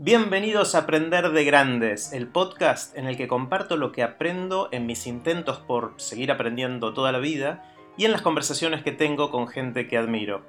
Bienvenidos 0.00 0.76
a 0.76 0.78
Aprender 0.78 1.32
de 1.32 1.42
Grandes, 1.42 2.12
el 2.12 2.28
podcast 2.28 2.96
en 2.96 3.08
el 3.08 3.16
que 3.16 3.26
comparto 3.26 3.76
lo 3.76 3.90
que 3.90 4.04
aprendo 4.04 4.68
en 4.70 4.86
mis 4.86 5.08
intentos 5.08 5.58
por 5.58 5.94
seguir 5.96 6.30
aprendiendo 6.30 6.94
toda 6.94 7.10
la 7.10 7.18
vida 7.18 7.64
y 7.96 8.04
en 8.04 8.12
las 8.12 8.22
conversaciones 8.22 8.84
que 8.84 8.92
tengo 8.92 9.32
con 9.32 9.48
gente 9.48 9.88
que 9.88 9.98
admiro. 9.98 10.42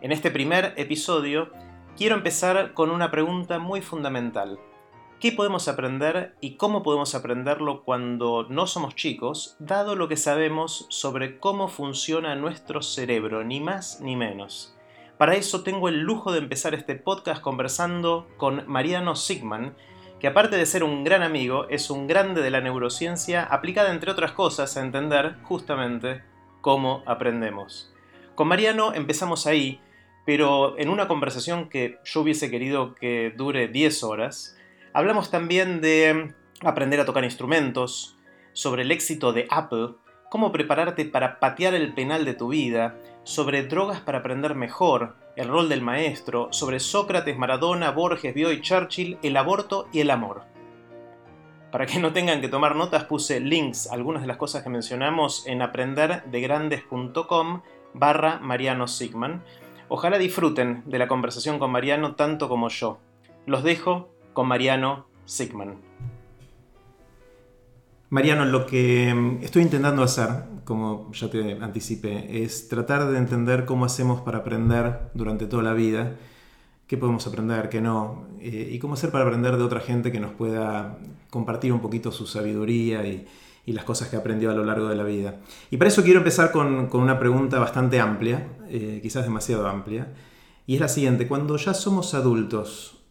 En 0.00 0.10
este 0.10 0.32
primer 0.32 0.74
episodio 0.76 1.52
quiero 1.96 2.16
empezar 2.16 2.74
con 2.74 2.90
una 2.90 3.12
pregunta 3.12 3.60
muy 3.60 3.80
fundamental. 3.80 4.58
¿Qué 5.20 5.30
podemos 5.30 5.68
aprender 5.68 6.34
y 6.40 6.56
cómo 6.56 6.82
podemos 6.82 7.14
aprenderlo 7.14 7.84
cuando 7.84 8.48
no 8.50 8.66
somos 8.66 8.96
chicos, 8.96 9.54
dado 9.60 9.94
lo 9.94 10.08
que 10.08 10.16
sabemos 10.16 10.88
sobre 10.90 11.38
cómo 11.38 11.68
funciona 11.68 12.34
nuestro 12.34 12.82
cerebro, 12.82 13.44
ni 13.44 13.60
más 13.60 14.00
ni 14.00 14.16
menos? 14.16 14.73
Para 15.24 15.36
eso 15.36 15.62
tengo 15.62 15.88
el 15.88 16.00
lujo 16.00 16.32
de 16.32 16.38
empezar 16.38 16.74
este 16.74 16.96
podcast 16.96 17.40
conversando 17.40 18.28
con 18.36 18.62
Mariano 18.66 19.16
Sigman, 19.16 19.74
que 20.20 20.26
aparte 20.26 20.56
de 20.56 20.66
ser 20.66 20.84
un 20.84 21.02
gran 21.02 21.22
amigo, 21.22 21.66
es 21.70 21.88
un 21.88 22.06
grande 22.06 22.42
de 22.42 22.50
la 22.50 22.60
neurociencia 22.60 23.42
aplicada 23.42 23.90
entre 23.90 24.10
otras 24.10 24.32
cosas 24.32 24.76
a 24.76 24.82
entender 24.82 25.36
justamente 25.44 26.22
cómo 26.60 27.02
aprendemos. 27.06 27.90
Con 28.34 28.48
Mariano 28.48 28.92
empezamos 28.92 29.46
ahí, 29.46 29.80
pero 30.26 30.78
en 30.78 30.90
una 30.90 31.08
conversación 31.08 31.70
que 31.70 32.00
yo 32.04 32.20
hubiese 32.20 32.50
querido 32.50 32.94
que 32.94 33.32
dure 33.34 33.68
10 33.68 34.02
horas, 34.02 34.58
hablamos 34.92 35.30
también 35.30 35.80
de 35.80 36.34
aprender 36.60 37.00
a 37.00 37.06
tocar 37.06 37.24
instrumentos, 37.24 38.18
sobre 38.52 38.82
el 38.82 38.92
éxito 38.92 39.32
de 39.32 39.46
Apple, 39.48 39.94
cómo 40.30 40.52
prepararte 40.52 41.06
para 41.06 41.40
patear 41.40 41.72
el 41.72 41.94
penal 41.94 42.26
de 42.26 42.34
tu 42.34 42.48
vida, 42.48 42.98
sobre 43.24 43.64
drogas 43.64 44.00
para 44.00 44.18
aprender 44.18 44.54
mejor, 44.54 45.16
el 45.34 45.48
rol 45.48 45.68
del 45.68 45.82
maestro, 45.82 46.48
sobre 46.52 46.78
Sócrates, 46.78 47.36
Maradona, 47.36 47.90
Borges, 47.90 48.34
Bioy, 48.34 48.60
Churchill, 48.60 49.18
el 49.22 49.36
aborto 49.36 49.88
y 49.92 50.00
el 50.00 50.10
amor. 50.10 50.42
Para 51.72 51.86
que 51.86 51.98
no 51.98 52.12
tengan 52.12 52.40
que 52.40 52.48
tomar 52.48 52.76
notas 52.76 53.04
puse 53.04 53.40
links 53.40 53.90
a 53.90 53.94
algunas 53.94 54.22
de 54.22 54.28
las 54.28 54.36
cosas 54.36 54.62
que 54.62 54.70
mencionamos 54.70 55.44
en 55.46 55.60
aprenderdegrandes.com 55.60 57.62
barra 57.94 58.38
Mariano 58.38 58.86
Sigman. 58.86 59.42
Ojalá 59.88 60.18
disfruten 60.18 60.82
de 60.86 60.98
la 60.98 61.08
conversación 61.08 61.58
con 61.58 61.72
Mariano 61.72 62.14
tanto 62.14 62.48
como 62.48 62.68
yo. 62.68 62.98
Los 63.46 63.64
dejo 63.64 64.10
con 64.34 64.46
Mariano 64.46 65.06
Sigman. 65.24 65.80
Mariano, 68.14 68.44
lo 68.44 68.64
que 68.64 69.12
mm, 69.12 69.42
estoy 69.42 69.62
intentando 69.62 70.04
hacer, 70.04 70.28
como 70.64 71.10
ya 71.12 71.28
te 71.28 71.54
anticipé, 71.60 72.44
es 72.44 72.68
tratar 72.68 73.10
de 73.10 73.18
entender 73.18 73.64
cómo 73.64 73.84
hacemos 73.86 74.20
para 74.20 74.38
aprender 74.38 75.10
durante 75.14 75.46
toda 75.46 75.64
la 75.64 75.72
vida, 75.72 76.14
qué 76.86 76.96
podemos 76.96 77.26
aprender, 77.26 77.68
qué 77.68 77.80
no, 77.80 78.28
eh, 78.38 78.70
y 78.70 78.78
cómo 78.78 78.94
hacer 78.94 79.10
para 79.10 79.24
aprender 79.24 79.56
de 79.56 79.64
otra 79.64 79.80
gente 79.80 80.12
que 80.12 80.20
nos 80.20 80.30
pueda 80.30 80.96
compartir 81.28 81.72
un 81.72 81.80
poquito 81.80 82.12
su 82.12 82.28
sabiduría 82.28 83.04
y, 83.04 83.26
las 83.66 83.84
cosas 83.84 84.08
que 84.10 84.16
aprendió 84.16 84.52
a 84.52 84.54
lo 84.54 84.64
largo 84.64 84.86
de 84.88 84.94
la 84.94 85.02
vida. 85.02 85.40
Y 85.72 85.76
para 85.76 85.88
eso 85.88 86.04
quiero 86.04 86.20
empezar 86.20 86.52
con, 86.52 86.88
una 86.92 87.18
pregunta 87.18 87.58
bastante 87.58 87.98
amplia, 87.98 88.46
eh, 88.68 89.00
quizás 89.02 89.24
demasiado 89.24 89.66
amplia, 89.66 90.14
y 90.68 90.74
es 90.74 90.80
la 90.80 90.86
siguiente, 90.86 91.26
cuando 91.26 91.56
ya 91.56 91.74
somos 91.74 92.14
adultos, 92.14 93.02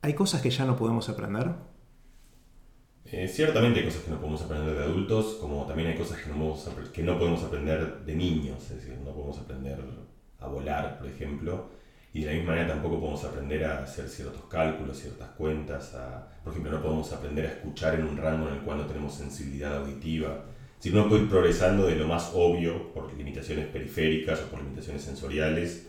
¿hay 0.00 0.14
cosas 0.14 0.40
que 0.40 0.48
ya 0.48 0.64
no 0.64 0.76
podemos 0.76 1.10
aprender? 1.10 1.73
Eh, 3.16 3.28
ciertamente 3.28 3.78
hay 3.78 3.86
cosas 3.86 4.02
que 4.02 4.10
no 4.10 4.18
podemos 4.18 4.42
aprender 4.42 4.74
de 4.74 4.82
adultos, 4.82 5.36
como 5.40 5.64
también 5.66 5.88
hay 5.88 5.94
cosas 5.94 6.18
que 6.18 6.30
no, 6.30 6.58
que 6.92 7.02
no 7.04 7.16
podemos 7.16 7.44
aprender 7.44 8.00
de 8.04 8.12
niños, 8.16 8.60
es 8.64 8.76
decir, 8.76 8.98
no 9.04 9.12
podemos 9.12 9.38
aprender 9.38 9.78
a 10.40 10.48
volar, 10.48 10.98
por 10.98 11.06
ejemplo, 11.06 11.70
y 12.12 12.22
de 12.22 12.26
la 12.26 12.32
misma 12.32 12.50
manera 12.50 12.74
tampoco 12.74 12.98
podemos 12.98 13.22
aprender 13.22 13.66
a 13.66 13.84
hacer 13.84 14.08
ciertos 14.08 14.42
cálculos, 14.46 14.98
ciertas 14.98 15.28
cuentas, 15.30 15.94
por 16.42 16.52
ejemplo, 16.52 16.72
no 16.72 16.82
podemos 16.82 17.12
aprender 17.12 17.46
a 17.46 17.50
escuchar 17.50 17.94
en 17.94 18.04
un 18.04 18.16
rango 18.16 18.48
en 18.48 18.54
el 18.54 18.60
cual 18.62 18.78
no 18.78 18.86
tenemos 18.86 19.14
sensibilidad 19.14 19.76
auditiva, 19.76 20.46
si 20.80 20.90
no 20.90 21.08
puede 21.08 21.22
ir 21.22 21.30
progresando 21.30 21.86
de 21.86 21.94
lo 21.94 22.08
más 22.08 22.32
obvio, 22.34 22.92
por 22.92 23.14
limitaciones 23.14 23.68
periféricas 23.68 24.40
o 24.40 24.46
por 24.50 24.60
limitaciones 24.60 25.02
sensoriales, 25.02 25.86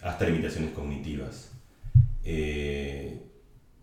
hasta 0.00 0.24
limitaciones 0.24 0.70
cognitivas. 0.70 1.50
Eh, 2.24 2.81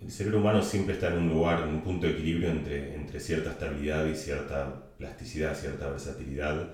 el 0.09 0.15
cerebro 0.15 0.39
humano 0.39 0.63
siempre 0.63 0.95
está 0.95 1.09
en 1.09 1.19
un 1.19 1.29
lugar, 1.29 1.61
en 1.61 1.69
un 1.69 1.81
punto 1.81 2.07
de 2.07 2.13
equilibrio 2.13 2.49
entre, 2.49 2.95
entre 2.95 3.19
cierta 3.19 3.51
estabilidad 3.51 4.07
y 4.07 4.15
cierta 4.15 4.89
plasticidad, 4.97 5.55
cierta 5.55 5.87
versatilidad. 5.87 6.67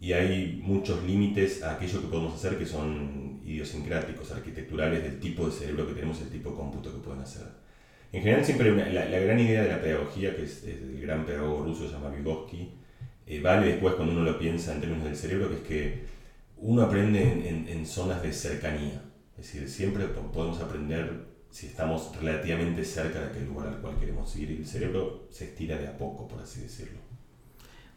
Y 0.00 0.12
hay 0.14 0.60
muchos 0.64 1.04
límites 1.04 1.62
a 1.62 1.74
aquello 1.74 2.00
que 2.00 2.08
podemos 2.08 2.34
hacer 2.34 2.58
que 2.58 2.66
son 2.66 3.40
idiosincráticos, 3.44 4.32
arquitecturales 4.32 5.00
del 5.00 5.20
tipo 5.20 5.46
de 5.46 5.52
cerebro 5.52 5.86
que 5.86 5.94
tenemos, 5.94 6.20
el 6.22 6.28
tipo 6.28 6.50
de 6.50 6.56
cómputo 6.56 6.92
que 6.92 6.98
pueden 6.98 7.22
hacer. 7.22 7.44
En 8.12 8.22
general, 8.22 8.44
siempre 8.44 8.74
la, 8.74 9.04
la, 9.04 9.18
gran 9.20 9.38
idea 9.38 9.62
de 9.62 9.68
la 9.68 9.80
pedagogía, 9.80 10.34
que 10.34 10.42
es, 10.42 10.64
el 10.64 11.00
gran 11.00 11.24
pedagogo 11.24 11.66
ruso, 11.66 11.86
se 11.86 11.92
llama 11.92 12.10
Vygotsky, 12.10 12.72
eh, 13.28 13.40
vale 13.40 13.68
después 13.68 13.94
cuando 13.94 14.12
uno 14.12 14.24
lo 14.24 14.40
piensa 14.40 14.74
en 14.74 14.80
términos 14.80 15.04
del 15.04 15.14
cerebro, 15.14 15.50
que 15.50 15.54
es 15.54 15.62
que 15.62 16.04
uno 16.56 16.82
aprende 16.82 17.22
en, 17.22 17.46
en, 17.46 17.68
en 17.68 17.86
zonas 17.86 18.24
de 18.24 18.32
cercanía. 18.32 19.02
Es 19.38 19.52
decir, 19.52 19.68
siempre 19.68 20.06
podemos 20.06 20.60
aprender 20.60 21.25
si 21.50 21.66
estamos 21.66 22.14
relativamente 22.20 22.84
cerca 22.84 23.20
de 23.20 23.26
aquel 23.26 23.46
lugar 23.46 23.68
al 23.68 23.80
cual 23.80 23.96
queremos 23.98 24.34
ir. 24.36 24.50
El 24.50 24.66
cerebro 24.66 25.28
se 25.30 25.46
estira 25.46 25.78
de 25.78 25.88
a 25.88 25.96
poco, 25.96 26.28
por 26.28 26.40
así 26.40 26.60
decirlo. 26.60 26.98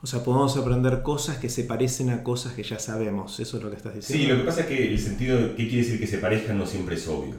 O 0.02 0.08
sea, 0.08 0.24
podemos 0.24 0.56
aprender 0.56 1.02
cosas 1.02 1.38
que 1.38 1.50
se 1.50 1.66
parecen 1.66 2.10
a 2.10 2.24
cosas 2.24 2.54
que 2.54 2.64
ya 2.64 2.80
sabemos. 2.80 3.40
Eso 3.40 3.58
es 3.58 3.64
lo 3.64 3.70
que 3.70 3.76
estás 3.76 3.96
diciendo. 3.96 4.26
Sí, 4.26 4.32
lo 4.32 4.40
que 4.40 4.46
pasa 4.46 4.62
es 4.62 4.68
que 4.68 4.92
el 4.92 5.00
sentido, 5.00 5.56
¿qué 5.56 5.68
quiere 5.68 5.84
decir 5.84 6.00
que 6.00 6.08
se 6.08 6.20
parezcan? 6.20 6.58
No 6.58 6.66
siempre 6.66 6.96
es 6.96 7.08
obvio. 7.08 7.36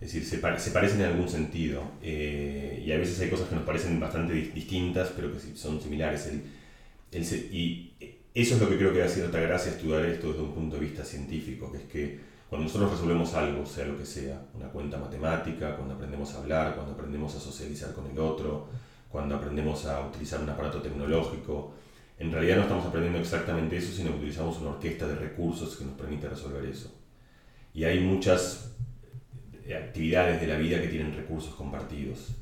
Es 0.00 0.12
decir, 0.12 0.24
se, 0.24 0.58
se 0.58 0.70
parecen 0.70 1.00
en 1.00 1.06
algún 1.06 1.28
sentido. 1.28 1.82
Eh, 2.02 2.82
y 2.84 2.92
a 2.92 2.98
veces 2.98 3.18
hay 3.20 3.30
cosas 3.30 3.48
que 3.48 3.54
nos 3.54 3.64
parecen 3.64 3.98
bastante 3.98 4.34
distintas, 4.34 5.12
pero 5.16 5.32
que 5.32 5.38
son 5.56 5.80
similares. 5.80 6.26
El, 6.26 6.42
y 7.52 7.92
eso 8.34 8.56
es 8.56 8.60
lo 8.60 8.68
que 8.68 8.76
creo 8.76 8.92
que 8.92 8.98
da 8.98 9.08
cierta 9.08 9.38
gracia 9.38 9.70
estudiar 9.70 10.04
esto 10.06 10.32
desde 10.32 10.42
un 10.42 10.52
punto 10.52 10.74
de 10.74 10.82
vista 10.82 11.04
científico, 11.04 11.70
que 11.70 11.78
es 11.78 11.84
que 11.84 12.33
cuando 12.54 12.68
nosotros 12.68 12.92
resolvemos 12.92 13.34
algo, 13.34 13.66
sea 13.66 13.84
lo 13.84 13.98
que 13.98 14.06
sea, 14.06 14.40
una 14.54 14.68
cuenta 14.68 14.96
matemática, 14.96 15.74
cuando 15.74 15.94
aprendemos 15.94 16.32
a 16.32 16.38
hablar, 16.38 16.76
cuando 16.76 16.92
aprendemos 16.92 17.34
a 17.34 17.40
socializar 17.40 17.92
con 17.92 18.08
el 18.08 18.16
otro, 18.16 18.68
cuando 19.08 19.34
aprendemos 19.34 19.84
a 19.86 20.06
utilizar 20.06 20.40
un 20.40 20.48
aparato 20.48 20.80
tecnológico, 20.80 21.72
en 22.16 22.30
realidad 22.30 22.58
no 22.58 22.62
estamos 22.62 22.86
aprendiendo 22.86 23.18
exactamente 23.18 23.76
eso, 23.76 23.92
sino 23.92 24.10
que 24.10 24.18
utilizamos 24.18 24.60
una 24.60 24.70
orquesta 24.70 25.08
de 25.08 25.16
recursos 25.16 25.74
que 25.74 25.84
nos 25.84 25.94
permite 25.94 26.28
resolver 26.28 26.64
eso. 26.64 26.94
Y 27.74 27.82
hay 27.82 27.98
muchas 27.98 28.70
eh, 29.64 29.74
actividades 29.74 30.40
de 30.40 30.46
la 30.46 30.56
vida 30.56 30.80
que 30.80 30.86
tienen 30.86 31.12
recursos 31.12 31.56
compartidos. 31.56 32.36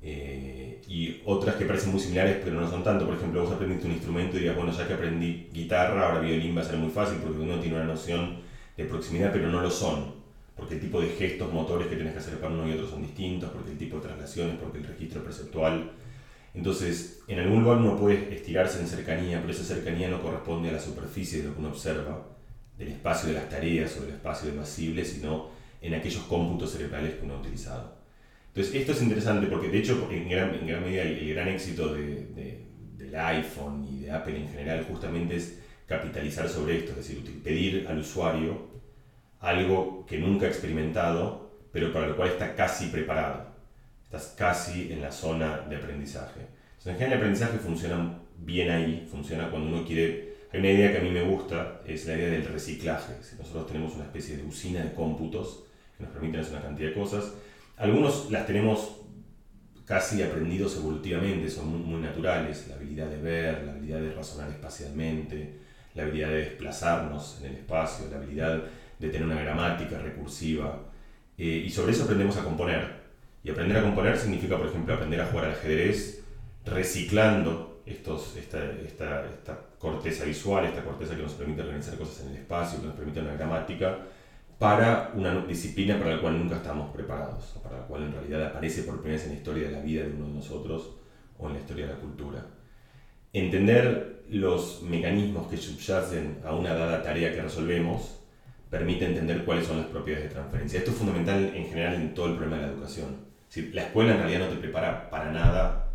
Eh, 0.00 0.80
y 0.86 1.20
otras 1.24 1.56
que 1.56 1.64
parecen 1.64 1.90
muy 1.90 2.00
similares 2.00 2.38
pero 2.44 2.60
no 2.60 2.70
son 2.70 2.84
tanto. 2.84 3.06
Por 3.06 3.16
ejemplo, 3.16 3.42
vos 3.42 3.52
aprendiste 3.52 3.86
un 3.88 3.94
instrumento 3.94 4.36
y 4.36 4.38
dirías, 4.38 4.54
bueno, 4.54 4.70
ya 4.70 4.86
que 4.86 4.94
aprendí 4.94 5.48
guitarra, 5.52 6.06
ahora 6.06 6.20
violín 6.20 6.56
va 6.56 6.60
a 6.60 6.64
ser 6.64 6.76
muy 6.76 6.92
fácil 6.92 7.18
porque 7.20 7.40
uno 7.40 7.58
tiene 7.58 7.74
una 7.74 7.86
noción 7.86 8.46
de 8.78 8.84
proximidad, 8.84 9.32
pero 9.32 9.50
no 9.50 9.60
lo 9.60 9.70
son, 9.70 10.14
porque 10.56 10.74
el 10.74 10.80
tipo 10.80 11.00
de 11.00 11.08
gestos 11.08 11.52
motores 11.52 11.88
que 11.88 11.96
tienes 11.96 12.12
que 12.12 12.20
hacer 12.20 12.38
para 12.38 12.54
uno 12.54 12.66
y 12.68 12.72
otro 12.72 12.88
son 12.88 13.02
distintos, 13.02 13.50
porque 13.50 13.72
el 13.72 13.78
tipo 13.78 13.96
de 13.96 14.02
traslaciones, 14.02 14.56
porque 14.62 14.78
el 14.78 14.84
registro 14.84 15.22
perceptual. 15.22 15.90
Entonces, 16.54 17.20
en 17.26 17.40
algún 17.40 17.64
lugar 17.64 17.78
uno 17.78 17.96
puede 17.96 18.32
estirarse 18.34 18.80
en 18.80 18.86
cercanía, 18.86 19.40
pero 19.40 19.52
esa 19.52 19.64
cercanía 19.64 20.08
no 20.08 20.22
corresponde 20.22 20.70
a 20.70 20.72
la 20.72 20.80
superficie 20.80 21.42
de 21.42 21.48
lo 21.48 21.54
que 21.54 21.60
uno 21.60 21.68
observa, 21.70 22.24
del 22.78 22.88
espacio 22.88 23.28
de 23.30 23.34
las 23.34 23.48
tareas 23.48 23.96
o 23.96 24.02
del 24.02 24.14
espacio 24.14 24.48
de 24.48 24.54
lo 24.54 24.62
asible, 24.62 25.04
sino 25.04 25.50
en 25.82 25.94
aquellos 25.94 26.22
cómputos 26.22 26.70
cerebrales 26.70 27.16
que 27.16 27.24
uno 27.24 27.34
ha 27.34 27.40
utilizado. 27.40 27.98
Entonces, 28.46 28.76
esto 28.76 28.92
es 28.92 29.02
interesante 29.02 29.48
porque, 29.48 29.68
de 29.68 29.78
hecho, 29.78 30.08
en 30.10 30.28
gran, 30.28 30.52
medida 30.84 31.02
el, 31.02 31.34
gran 31.34 31.48
éxito 31.48 31.92
de, 31.94 32.26
de, 32.26 32.64
del 32.96 33.14
iPhone 33.16 33.84
y 33.90 34.02
de 34.02 34.12
Apple 34.12 34.36
en 34.36 34.48
general 34.48 34.86
justamente 34.88 35.34
es 35.34 35.58
capitalizar 35.86 36.48
sobre 36.48 36.78
esto, 36.78 36.92
es 36.92 36.98
decir, 36.98 37.42
pedir 37.42 37.86
al 37.88 37.98
usuario 37.98 38.67
algo 39.40 40.04
que 40.06 40.18
nunca 40.18 40.46
ha 40.46 40.48
experimentado, 40.48 41.50
pero 41.72 41.92
para 41.92 42.08
lo 42.08 42.16
cual 42.16 42.30
está 42.30 42.54
casi 42.54 42.86
preparado. 42.86 43.46
Estás 44.04 44.34
casi 44.36 44.92
en 44.92 45.02
la 45.02 45.12
zona 45.12 45.60
de 45.68 45.76
aprendizaje. 45.76 46.40
Entonces, 46.40 46.92
en 46.92 46.98
general 46.98 47.12
el 47.12 47.18
aprendizaje 47.18 47.58
funciona 47.58 48.18
bien 48.38 48.70
ahí, 48.70 49.06
funciona 49.10 49.50
cuando 49.50 49.68
uno 49.68 49.84
quiere... 49.86 50.28
Hay 50.50 50.60
una 50.60 50.70
idea 50.70 50.92
que 50.92 50.98
a 50.98 51.02
mí 51.02 51.10
me 51.10 51.22
gusta, 51.22 51.82
es 51.86 52.06
la 52.06 52.14
idea 52.14 52.30
del 52.30 52.46
reciclaje. 52.46 53.12
Nosotros 53.38 53.66
tenemos 53.66 53.94
una 53.96 54.04
especie 54.04 54.38
de 54.38 54.44
usina 54.44 54.82
de 54.82 54.94
cómputos 54.94 55.64
que 55.98 56.04
nos 56.04 56.12
permiten 56.12 56.40
hacer 56.40 56.54
una 56.54 56.62
cantidad 56.62 56.88
de 56.88 56.94
cosas, 56.94 57.32
algunos 57.76 58.30
las 58.30 58.46
tenemos 58.46 59.00
casi 59.84 60.22
aprendidos 60.22 60.76
evolutivamente, 60.76 61.48
son 61.48 61.86
muy 61.86 62.00
naturales, 62.00 62.66
la 62.68 62.74
habilidad 62.74 63.06
de 63.06 63.16
ver, 63.18 63.62
la 63.64 63.72
habilidad 63.72 64.00
de 64.00 64.12
razonar 64.12 64.50
espacialmente, 64.50 65.54
la 65.94 66.02
habilidad 66.02 66.28
de 66.28 66.36
desplazarnos 66.36 67.38
en 67.40 67.50
el 67.50 67.56
espacio, 67.56 68.06
la 68.10 68.18
habilidad 68.18 68.62
de 68.98 69.08
tener 69.08 69.26
una 69.26 69.40
gramática 69.40 69.98
recursiva. 69.98 70.80
Eh, 71.36 71.64
y 71.66 71.70
sobre 71.70 71.92
eso 71.92 72.04
aprendemos 72.04 72.36
a 72.36 72.44
componer. 72.44 72.98
Y 73.44 73.50
aprender 73.50 73.76
a 73.76 73.82
componer 73.82 74.18
significa, 74.18 74.56
por 74.56 74.66
ejemplo, 74.66 74.94
aprender 74.94 75.20
a 75.20 75.26
jugar 75.26 75.46
al 75.46 75.52
ajedrez 75.52 76.24
reciclando 76.64 77.82
estos, 77.86 78.36
esta, 78.36 78.72
esta, 78.72 79.26
esta 79.26 79.58
corteza 79.78 80.24
visual, 80.24 80.64
esta 80.64 80.84
corteza 80.84 81.16
que 81.16 81.22
nos 81.22 81.32
permite 81.32 81.62
organizar 81.62 81.96
cosas 81.96 82.24
en 82.24 82.30
el 82.30 82.36
espacio, 82.36 82.80
que 82.80 82.86
nos 82.86 82.96
permite 82.96 83.20
una 83.20 83.34
gramática, 83.34 83.98
para 84.58 85.12
una 85.14 85.46
disciplina 85.46 85.98
para 85.98 86.16
la 86.16 86.20
cual 86.20 86.38
nunca 86.38 86.56
estamos 86.56 86.92
preparados, 86.92 87.54
para 87.62 87.78
la 87.78 87.86
cual 87.86 88.02
en 88.02 88.12
realidad 88.12 88.44
aparece 88.46 88.82
por 88.82 89.00
primera 89.00 89.16
vez 89.16 89.26
en 89.26 89.34
la 89.34 89.38
historia 89.38 89.68
de 89.68 89.72
la 89.72 89.80
vida 89.80 90.02
de 90.02 90.10
uno 90.10 90.26
de 90.26 90.34
nosotros 90.34 90.96
o 91.38 91.46
en 91.46 91.54
la 91.54 91.60
historia 91.60 91.86
de 91.86 91.92
la 91.92 91.98
cultura. 92.00 92.46
Entender 93.32 94.24
los 94.30 94.82
mecanismos 94.82 95.46
que 95.48 95.56
subyacen 95.56 96.40
a 96.44 96.54
una 96.54 96.74
dada 96.74 97.02
tarea 97.02 97.32
que 97.32 97.40
resolvemos 97.40 98.17
permite 98.70 99.06
entender 99.06 99.44
cuáles 99.44 99.66
son 99.66 99.78
las 99.78 99.86
propiedades 99.86 100.28
de 100.28 100.34
transferencia. 100.34 100.78
Esto 100.78 100.90
es 100.90 100.96
fundamental 100.96 101.52
en 101.54 101.66
general 101.66 101.94
en 101.94 102.14
todo 102.14 102.26
el 102.26 102.34
problema 102.36 102.56
de 102.56 102.62
la 102.62 102.72
educación. 102.72 103.28
Si 103.48 103.72
la 103.72 103.84
escuela 103.84 104.12
en 104.12 104.18
realidad 104.18 104.40
no 104.40 104.48
te 104.48 104.56
prepara 104.56 105.08
para 105.10 105.32
nada 105.32 105.88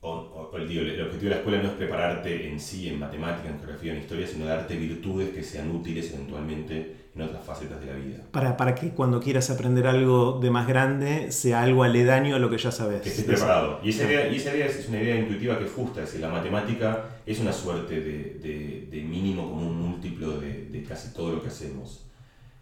o, 0.00 0.50
el, 0.54 0.62
objetivo 0.62 1.22
de 1.22 1.30
la 1.30 1.36
escuela 1.36 1.62
no 1.62 1.68
es 1.68 1.74
prepararte 1.74 2.48
en 2.48 2.58
sí, 2.58 2.88
en 2.88 2.98
matemática, 2.98 3.48
en 3.48 3.58
geografía, 3.58 3.92
en 3.92 4.00
historia, 4.00 4.26
sino 4.26 4.46
darte 4.46 4.76
virtudes 4.76 5.30
que 5.30 5.42
sean 5.42 5.70
útiles 5.70 6.12
eventualmente 6.12 7.01
en 7.14 7.22
otras 7.22 7.44
facetas 7.44 7.80
de 7.80 7.86
la 7.86 7.94
vida. 7.94 8.18
Para, 8.30 8.56
para 8.56 8.74
que 8.74 8.90
cuando 8.90 9.20
quieras 9.20 9.50
aprender 9.50 9.86
algo 9.86 10.38
de 10.40 10.50
más 10.50 10.66
grande 10.66 11.30
sea 11.30 11.62
algo 11.62 11.82
aledaño 11.82 12.36
a 12.36 12.38
lo 12.38 12.48
que 12.50 12.58
ya 12.58 12.70
sabes. 12.70 13.02
Que 13.02 13.10
estés 13.10 13.24
preparado. 13.24 13.80
Y 13.82 13.90
esa 13.90 14.04
idea, 14.04 14.28
y 14.28 14.36
esa 14.36 14.54
idea 14.54 14.66
es 14.66 14.88
una 14.88 15.02
idea 15.02 15.16
intuitiva 15.16 15.58
que 15.58 15.66
es 15.66 15.72
justa, 15.72 16.00
es 16.00 16.06
decir, 16.06 16.20
la 16.20 16.30
matemática 16.30 17.04
es 17.26 17.38
una 17.40 17.52
suerte 17.52 18.00
de, 18.00 18.38
de, 18.42 18.88
de 18.90 19.02
mínimo 19.02 19.50
común 19.50 19.78
múltiplo 19.78 20.40
de, 20.40 20.66
de 20.66 20.82
casi 20.84 21.12
todo 21.12 21.34
lo 21.34 21.42
que 21.42 21.48
hacemos. 21.48 22.06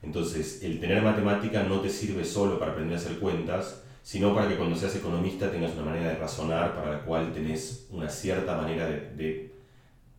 Entonces, 0.03 0.63
el 0.63 0.81
tener 0.81 1.03
matemática 1.03 1.63
no 1.63 1.81
te 1.81 1.91
sirve 1.91 2.25
solo 2.25 2.59
para 2.59 2.73
aprender 2.73 2.97
a 2.97 3.01
hacer 3.01 3.19
cuentas, 3.19 3.83
sino 4.03 4.35
para 4.35 4.49
que 4.49 4.57
cuando 4.57 4.77
seas 4.77 4.97
economista 4.97 5.51
tengas 5.51 5.73
una 5.75 5.83
manera 5.83 6.09
de 6.09 6.17
razonar 6.17 6.75
para 6.75 6.91
la 6.91 7.01
cual 7.03 7.33
tenés 7.33 7.87
una 7.91 8.09
cierta 8.09 8.57
manera 8.57 8.87
de, 8.87 9.51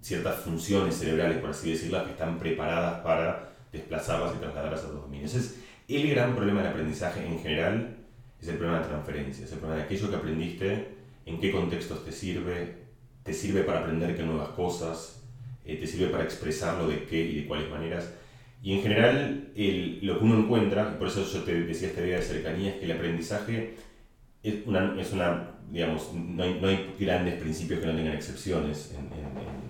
ciertas 0.01 0.37
funciones 0.37 0.95
cerebrales, 0.97 1.37
por 1.37 1.51
así 1.51 1.71
decirlo, 1.71 2.03
que 2.05 2.11
están 2.11 2.39
preparadas 2.39 3.01
para 3.01 3.50
desplazarlas 3.71 4.35
y 4.35 4.39
trasladarlas 4.39 4.83
a 4.83 4.87
otros 4.87 5.03
dominios. 5.03 5.33
es 5.35 5.59
el 5.87 6.09
gran 6.09 6.35
problema 6.35 6.61
del 6.61 6.71
aprendizaje 6.71 7.25
en 7.25 7.39
general, 7.39 7.97
es 8.41 8.47
el 8.47 8.55
problema 8.55 8.79
de 8.79 8.87
transferencia, 8.87 9.45
es 9.45 9.51
el 9.51 9.59
problema 9.59 9.81
de 9.81 9.85
aquello 9.85 10.09
que 10.09 10.15
aprendiste, 10.15 10.87
en 11.25 11.39
qué 11.39 11.51
contextos 11.51 12.03
te 12.03 12.11
sirve, 12.11 12.75
te 13.23 13.33
sirve 13.33 13.61
para 13.63 13.79
aprender 13.79 14.15
qué 14.15 14.23
nuevas 14.23 14.49
cosas, 14.49 15.23
eh, 15.65 15.77
te 15.77 15.85
sirve 15.85 16.07
para 16.07 16.23
expresarlo 16.23 16.87
de 16.87 17.05
qué 17.05 17.21
y 17.21 17.41
de 17.41 17.47
cuáles 17.47 17.69
maneras. 17.69 18.13
Y 18.63 18.73
en 18.73 18.81
general, 18.81 19.51
lo 20.01 20.19
que 20.19 20.25
uno 20.25 20.39
encuentra, 20.39 20.97
por 20.97 21.07
eso 21.07 21.25
yo 21.25 21.43
te 21.43 21.61
decía 21.63 21.89
esta 21.89 22.01
idea 22.01 22.17
de 22.17 22.23
cercanía, 22.23 22.69
es 22.71 22.75
que 22.75 22.85
el 22.85 22.91
aprendizaje 22.91 23.75
es 24.43 24.55
una, 24.65 24.99
es 24.99 25.11
una 25.13 25.51
digamos, 25.71 26.13
no 26.13 26.43
hay, 26.43 26.59
no 26.59 26.67
hay, 26.67 26.93
grandes 26.99 27.35
principios 27.41 27.79
que 27.79 27.87
no 27.87 27.95
tengan 27.95 28.13
excepciones 28.13 28.91
en, 28.91 29.05
en, 29.17 29.25
en, 29.25 29.60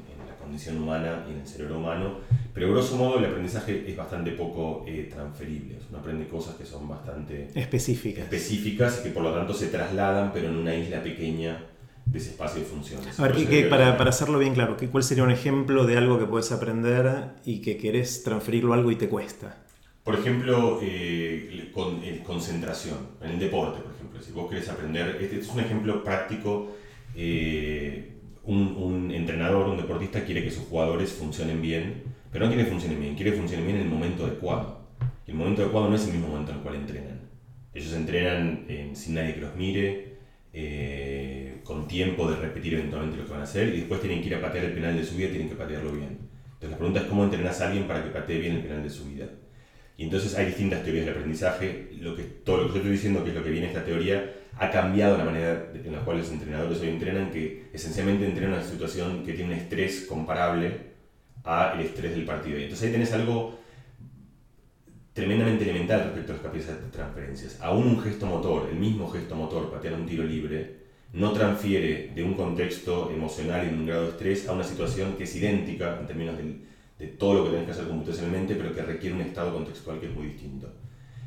condición 0.51 0.83
humana 0.83 1.25
y 1.29 1.31
en 1.31 1.39
el 1.39 1.47
cerebro 1.47 1.79
humano, 1.79 2.17
pero 2.53 2.69
grosso 2.69 2.97
modo 2.97 3.19
el 3.19 3.25
aprendizaje 3.25 3.85
es 3.87 3.95
bastante 3.95 4.31
poco 4.31 4.83
eh, 4.85 5.07
transferible. 5.09 5.77
Uno 5.89 5.99
aprende 5.99 6.27
cosas 6.27 6.55
que 6.55 6.65
son 6.65 6.89
bastante 6.89 7.47
específicas. 7.55 8.25
específicas 8.25 8.99
y 8.99 9.03
que 9.03 9.09
por 9.11 9.23
lo 9.23 9.33
tanto 9.33 9.53
se 9.53 9.67
trasladan, 9.67 10.33
pero 10.33 10.49
en 10.49 10.57
una 10.57 10.75
isla 10.75 11.01
pequeña 11.01 11.63
de 12.05 12.17
ese 12.17 12.31
espacio 12.31 12.59
de 12.59 12.65
funciones. 12.65 13.17
A 13.17 13.29
ver, 13.29 13.69
para, 13.69 13.95
para, 13.95 14.09
hacerlo 14.09 14.39
bien 14.39 14.53
claro, 14.53 14.75
¿cuál 14.91 15.03
sería 15.03 15.23
un 15.23 15.31
ejemplo 15.31 15.85
de 15.85 15.97
algo 15.97 16.19
que 16.19 16.25
puedes 16.25 16.51
aprender 16.51 17.29
y 17.45 17.61
que 17.61 17.77
querés 17.77 18.23
transferirlo 18.23 18.73
a 18.73 18.75
algo 18.75 18.91
y 18.91 18.97
te 18.97 19.07
cuesta? 19.07 19.63
Por 20.03 20.15
ejemplo, 20.15 20.79
eh, 20.81 21.69
con, 21.73 22.03
eh, 22.03 22.21
concentración, 22.25 22.97
en 23.21 23.31
el 23.31 23.39
deporte, 23.39 23.79
por 23.79 23.93
ejemplo. 23.93 24.21
Si 24.21 24.33
vos 24.33 24.49
querés 24.49 24.67
aprender, 24.67 25.17
este 25.21 25.39
es 25.39 25.47
un 25.47 25.61
ejemplo 25.61 26.03
práctico. 26.03 26.75
Eh, 27.15 28.17
un, 28.43 28.75
un, 28.77 29.11
entrenador, 29.11 29.67
un 29.67 29.77
deportista 29.77 30.23
quiere 30.23 30.43
que 30.43 30.51
sus 30.51 30.65
jugadores 30.65 31.11
funcionen 31.11 31.61
bien, 31.61 32.03
pero 32.31 32.45
no 32.45 32.51
quiere 32.51 32.65
que 32.65 32.71
funcionen 32.71 32.99
bien, 32.99 33.15
quiere 33.15 33.31
que 33.31 33.37
funcionen 33.37 33.65
bien 33.65 33.77
en 33.77 33.83
el 33.83 33.89
momento 33.89 34.25
adecuado. 34.25 34.81
Y 35.27 35.31
el 35.31 35.37
momento 35.37 35.61
adecuado 35.61 35.89
no 35.89 35.95
es 35.95 36.05
el 36.05 36.13
mismo 36.13 36.29
momento 36.29 36.51
en 36.51 36.57
el 36.57 36.63
cual 36.63 36.75
entrenan. 36.75 37.21
Ellos 37.73 37.93
entrenan 37.93 38.65
sin 38.93 39.15
nadie 39.15 39.35
que 39.35 39.41
los 39.41 39.55
mire, 39.55 40.17
eh, 40.53 41.61
con 41.63 41.87
tiempo 41.87 42.29
de 42.29 42.35
repetir 42.35 42.73
eventualmente 42.73 43.17
lo 43.17 43.25
que 43.25 43.31
van 43.31 43.41
a 43.41 43.43
hacer 43.43 43.69
y 43.69 43.77
después 43.77 44.01
tienen 44.01 44.21
que 44.21 44.27
ir 44.27 44.35
a 44.35 44.41
patear 44.41 44.65
el 44.65 44.73
penal 44.73 44.97
de 44.97 45.05
su 45.05 45.15
vida 45.15 45.27
y 45.27 45.31
tienen 45.31 45.49
que 45.49 45.55
patearlo 45.55 45.91
bien. 45.93 46.17
Entonces 46.53 46.71
la 46.71 46.77
pregunta 46.77 46.99
es 47.01 47.05
cómo 47.05 47.23
entrenas 47.23 47.61
a 47.61 47.67
alguien 47.67 47.87
para 47.87 48.03
que 48.03 48.09
patee 48.09 48.39
bien 48.39 48.55
el 48.57 48.61
penal 48.61 48.83
de 48.83 48.89
su 48.89 49.05
vida. 49.05 49.27
Y 49.97 50.03
entonces 50.03 50.35
hay 50.35 50.47
distintas 50.47 50.83
teorías 50.83 51.05
del 51.05 51.15
aprendizaje. 51.15 51.89
Lo 51.99 52.15
que, 52.15 52.23
todo 52.23 52.57
lo 52.57 52.63
que 52.63 52.73
yo 52.73 52.77
estoy 52.77 52.91
diciendo, 52.91 53.23
que 53.23 53.29
es 53.29 53.35
lo 53.35 53.43
que 53.43 53.51
viene 53.51 53.67
esta 53.67 53.85
teoría, 53.85 54.33
ha 54.57 54.69
cambiado 54.69 55.17
la 55.17 55.23
manera 55.23 55.71
en 55.73 55.91
la 55.91 55.99
cual 55.99 56.19
los 56.19 56.29
entrenadores 56.29 56.79
hoy 56.81 56.89
entrenan, 56.89 57.31
que 57.31 57.69
esencialmente 57.73 58.25
entrenan 58.25 58.53
una 58.53 58.63
situación 58.63 59.23
que 59.23 59.33
tiene 59.33 59.53
un 59.53 59.59
estrés 59.59 60.05
comparable 60.07 60.91
al 61.43 61.79
estrés 61.79 62.11
del 62.11 62.25
partido. 62.25 62.59
Y 62.59 62.63
entonces 62.63 62.87
ahí 62.87 62.93
tenés 62.93 63.13
algo 63.13 63.59
tremendamente 65.13 65.63
elemental 65.63 66.03
respecto 66.05 66.31
a 66.31 66.35
las 66.35 66.43
capacidades 66.43 66.83
de 66.83 66.89
transferencias. 66.89 67.61
Aún 67.61 67.87
un 67.87 68.01
gesto 68.01 68.25
motor, 68.25 68.69
el 68.71 68.77
mismo 68.77 69.09
gesto 69.09 69.35
motor, 69.35 69.71
patear 69.71 69.93
un 69.93 70.05
tiro 70.05 70.23
libre, 70.23 70.81
no 71.13 71.33
transfiere 71.33 72.11
de 72.15 72.23
un 72.23 72.35
contexto 72.35 73.11
emocional 73.11 73.65
y 73.65 73.69
de 73.69 73.75
un 73.75 73.85
grado 73.85 74.03
de 74.03 74.09
estrés 74.11 74.47
a 74.47 74.53
una 74.53 74.63
situación 74.63 75.15
que 75.17 75.25
es 75.25 75.35
idéntica 75.35 75.97
en 75.99 76.07
términos 76.07 76.37
de, 76.37 76.71
todo 77.17 77.33
lo 77.33 77.43
que 77.45 77.49
tenés 77.51 77.65
que 77.65 77.71
hacer 77.71 77.87
computacionalmente, 77.87 78.53
pero 78.53 78.75
que 78.75 78.83
requiere 78.83 79.15
un 79.15 79.21
estado 79.21 79.51
contextual 79.53 79.99
que 79.99 80.05
es 80.05 80.13
muy 80.13 80.27
distinto. 80.27 80.71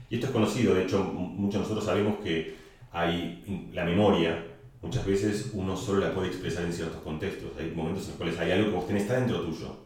Y 0.09 0.15
esto 0.15 0.29
es 0.29 0.33
conocido, 0.33 0.73
de 0.73 0.85
hecho, 0.85 1.03
muchos 1.03 1.55
de 1.55 1.59
nosotros 1.61 1.85
sabemos 1.85 2.21
que 2.23 2.55
hay 2.95 3.71
la 3.73 3.85
memoria, 3.85 4.47
muchas 4.81 5.05
veces 5.05 5.51
uno 5.53 5.77
solo 5.77 6.01
la 6.01 6.15
puede 6.15 6.29
expresar 6.29 6.65
en 6.65 6.73
ciertos 6.73 7.03
contextos. 7.03 7.51
Hay 7.59 7.73
momentos 7.73 8.05
en 8.05 8.11
los 8.11 8.17
cuales 8.17 8.39
hay 8.39 8.53
algo 8.53 8.71
que 8.71 8.77
vos 8.77 8.87
tenés 8.87 9.03
está 9.03 9.17
dentro 9.17 9.43
tuyo, 9.43 9.77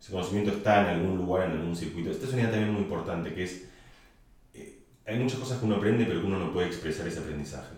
ese 0.00 0.12
conocimiento 0.12 0.50
está 0.50 0.82
en 0.82 0.98
algún 0.98 1.16
lugar, 1.16 1.48
en 1.48 1.58
algún 1.58 1.76
circuito. 1.76 2.10
Esta 2.10 2.26
es 2.26 2.32
una 2.32 2.42
idea 2.42 2.50
también 2.50 2.72
muy 2.72 2.82
importante, 2.82 3.32
que 3.32 3.44
es, 3.44 3.68
eh, 4.52 4.82
hay 5.06 5.18
muchas 5.18 5.38
cosas 5.38 5.58
que 5.58 5.64
uno 5.64 5.76
aprende, 5.76 6.04
pero 6.04 6.20
que 6.20 6.26
uno 6.26 6.38
no 6.38 6.52
puede 6.52 6.66
expresar 6.66 7.06
ese 7.06 7.20
aprendizaje. 7.20 7.76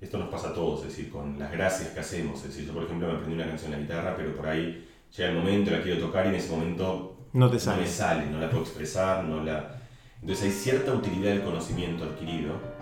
Esto 0.00 0.18
nos 0.18 0.28
pasa 0.28 0.48
a 0.48 0.52
todos, 0.54 0.80
es 0.80 0.88
decir, 0.88 1.10
con 1.10 1.38
las 1.38 1.50
gracias 1.52 1.90
que 1.90 2.00
hacemos. 2.00 2.40
Es 2.40 2.48
decir, 2.48 2.66
yo, 2.66 2.74
por 2.74 2.82
ejemplo, 2.82 3.06
me 3.06 3.14
aprendí 3.14 3.36
una 3.36 3.46
canción 3.46 3.72
en 3.72 3.78
la 3.78 3.82
guitarra, 3.84 4.16
pero 4.16 4.34
por 4.36 4.46
ahí 4.46 4.86
llega 5.16 5.30
el 5.30 5.36
momento, 5.36 5.70
la 5.70 5.82
quiero 5.82 6.00
tocar 6.00 6.26
y 6.26 6.30
en 6.30 6.34
ese 6.34 6.50
momento 6.50 7.28
no, 7.32 7.48
te 7.48 7.58
sale. 7.58 7.76
no 7.76 7.82
me 7.84 7.88
sale, 7.88 8.26
no 8.26 8.40
la 8.40 8.50
puedo 8.50 8.64
expresar, 8.64 9.24
no 9.24 9.42
la... 9.42 9.80
Entonces 10.20 10.44
hay 10.46 10.52
cierta 10.52 10.92
utilidad 10.92 11.30
del 11.30 11.42
conocimiento 11.44 12.04
adquirido 12.04 12.73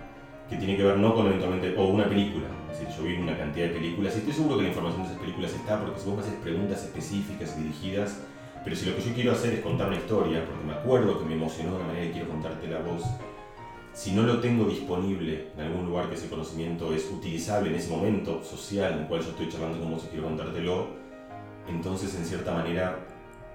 que 0.48 0.56
tiene 0.56 0.76
que 0.76 0.84
ver 0.84 0.98
no 0.98 1.14
con 1.14 1.26
eventualmente, 1.26 1.74
o 1.76 1.86
una 1.86 2.08
película, 2.08 2.46
es 2.70 2.80
decir, 2.80 2.94
yo 2.96 3.04
vi 3.04 3.16
una 3.16 3.36
cantidad 3.36 3.68
de 3.68 3.74
películas 3.74 4.14
y 4.14 4.18
estoy 4.18 4.34
seguro 4.34 4.56
que 4.56 4.62
la 4.64 4.68
información 4.68 5.02
de 5.02 5.08
esas 5.08 5.20
películas 5.20 5.52
está 5.54 5.80
porque 5.80 6.00
si 6.00 6.06
vos 6.06 6.16
me 6.16 6.22
haces 6.22 6.34
preguntas 6.42 6.82
específicas 6.84 7.56
y 7.56 7.62
dirigidas, 7.62 8.20
pero 8.64 8.76
si 8.76 8.86
lo 8.86 8.96
que 8.96 9.02
yo 9.02 9.14
quiero 9.14 9.32
hacer 9.32 9.54
es 9.54 9.60
contar 9.60 9.88
una 9.88 9.96
historia, 9.96 10.44
porque 10.44 10.64
me 10.64 10.72
acuerdo 10.72 11.18
que 11.18 11.24
me 11.24 11.34
emocionó 11.34 11.70
de 11.70 11.76
una 11.76 11.86
manera 11.86 12.06
y 12.06 12.12
quiero 12.12 12.28
contarte 12.28 12.68
la 12.68 12.80
voz, 12.80 13.02
si 13.92 14.12
no 14.12 14.22
lo 14.22 14.40
tengo 14.40 14.64
disponible 14.64 15.48
en 15.54 15.60
algún 15.60 15.86
lugar 15.86 16.08
que 16.08 16.14
ese 16.14 16.28
conocimiento 16.28 16.94
es 16.94 17.10
utilizable 17.10 17.70
en 17.70 17.76
ese 17.76 17.90
momento 17.90 18.42
social 18.42 18.92
en 18.94 18.99
el 19.00 19.06
cual 19.06 19.20
yo 19.20 19.30
estoy 19.30 19.49
charlando 19.49 19.80
con 19.80 19.90
vos 19.90 20.04
y 20.04 20.08
quiero 20.08 20.25
contártelo, 20.28 20.87
entonces 21.68 22.14
en 22.14 22.25
cierta 22.25 22.52
manera 22.52 22.99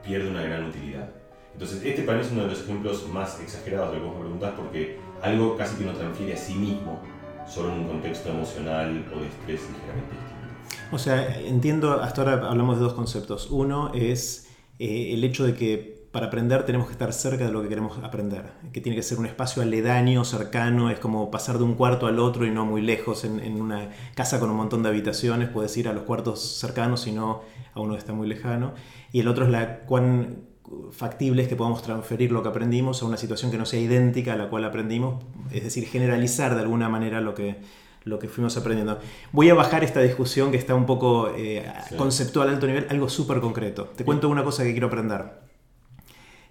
pierde 0.03 0.29
una 0.29 0.44
gran 0.44 0.65
utilidad. 0.65 1.10
Entonces 1.53 1.82
este 1.84 2.03
para 2.03 2.20
mí 2.20 2.24
es 2.24 2.32
uno 2.32 2.44
de 2.44 2.50
los 2.50 2.62
ejemplos 2.62 3.08
más 3.08 3.39
exagerados 3.41 3.91
de 3.91 3.98
lo 3.98 4.03
que 4.03 4.08
vos 4.08 4.15
me 4.15 4.22
preguntás 4.22 4.53
porque 4.56 5.00
algo 5.22 5.58
casi 5.58 5.76
que 5.78 5.84
uno 5.84 5.94
transfiere 5.94 6.34
a 6.34 6.38
sí 6.38 6.54
mismo 6.54 7.02
solo 7.48 7.74
en 7.74 7.80
un 7.80 7.88
contexto 7.88 8.30
emocional 8.30 9.06
o 9.16 9.20
de 9.20 9.28
estrés 9.28 9.62
ligeramente 9.72 10.16
distinto. 10.16 10.48
O 10.92 11.00
sea, 11.00 11.40
entiendo, 11.40 12.02
hasta 12.02 12.22
ahora 12.22 12.50
hablamos 12.50 12.78
de 12.78 12.84
dos 12.84 12.94
conceptos. 12.94 13.50
Uno 13.50 13.92
es 13.94 14.50
eh, 14.80 15.14
el 15.14 15.24
hecho 15.24 15.46
de 15.46 15.54
que 15.54 15.98
para 16.12 16.28
aprender 16.28 16.66
tenemos 16.66 16.88
que 16.88 16.94
estar 16.94 17.12
cerca 17.14 17.46
de 17.46 17.52
lo 17.52 17.62
que 17.62 17.70
queremos 17.70 17.98
aprender, 18.04 18.52
que 18.74 18.82
tiene 18.82 18.96
que 18.96 19.04
ser 19.04 19.20
un 19.20 19.26
espacio 19.26 19.62
aledaño, 19.62 20.24
cercano, 20.26 20.90
es 20.90 21.00
como 21.00 21.30
pasar 21.30 21.58
de 21.58 21.64
un 21.64 21.76
cuarto 21.76 22.08
al 22.08 22.20
otro 22.20 22.46
y 22.46 22.50
no 22.50 22.66
muy 22.66 22.82
lejos, 22.82 23.24
en, 23.24 23.62
una 23.62 23.92
casa 24.16 24.40
con 24.40 24.50
un 24.50 24.56
montón 24.56 24.84
de 24.84 24.90
habitaciones, 24.90 25.50
puedes 25.50 25.76
ir 25.78 25.88
a 25.88 25.94
los 25.94 26.04
cuartos 26.04 26.42
cercanos 26.42 27.06
y 27.08 27.12
no 27.12 27.42
a 27.74 27.82
uno 27.82 27.94
que 27.94 28.00
está 28.00 28.14
muy 28.14 28.28
lejano. 28.28 28.74
Y 29.12 29.20
el 29.20 29.28
otro 29.28 29.46
es 29.46 29.52
la 29.52 29.82
cuán 29.82 30.47
factible 30.92 31.44
es 31.44 31.48
que 31.48 31.56
podamos 31.56 31.82
transferir 31.82 32.32
lo 32.32 32.44
que 32.44 32.50
aprendimos 32.50 33.02
a 33.02 33.06
una 33.06 33.18
situación 33.18 33.52
que 33.52 33.58
no 33.58 33.66
sea 33.66 33.80
idéntica 33.80 34.34
a 34.34 34.36
la 34.38 34.50
cual 34.50 34.66
aprendimos, 34.66 35.24
es 35.52 35.64
decir, 35.64 35.88
generalizar 35.88 36.56
de 36.56 36.62
alguna 36.62 36.90
manera 36.90 37.22
lo 37.22 37.34
que, 37.34 37.58
lo 38.04 38.20
que 38.20 38.28
fuimos 38.28 38.58
aprendiendo. 38.58 39.00
Voy 39.32 39.50
a 39.50 39.54
bajar 39.54 39.84
esta 39.84 40.02
discusión 40.02 40.52
que 40.52 40.58
está 40.58 40.76
un 40.76 40.86
poco 40.86 41.32
eh, 41.36 41.66
conceptual, 41.98 42.50
alto 42.50 42.68
nivel, 42.68 42.88
algo 42.90 43.10
súper 43.10 43.40
concreto. 43.40 43.86
Te 43.96 44.04
cuento 44.04 44.30
una 44.30 44.44
cosa 44.44 44.64
que 44.64 44.72
quiero 44.72 44.88
aprender. 44.88 45.26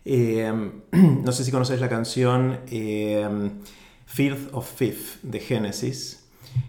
Eh, 0.05 0.53
no 0.93 1.33
sé 1.33 1.45
si 1.45 1.51
conoces 1.51 1.81
la 1.81 1.89
canción 1.89 2.61
eh, 2.71 3.29
Fifth 4.07 4.49
of 4.53 4.71
Fifth 4.71 5.23
de 5.23 5.41
Genesis. 5.41 6.26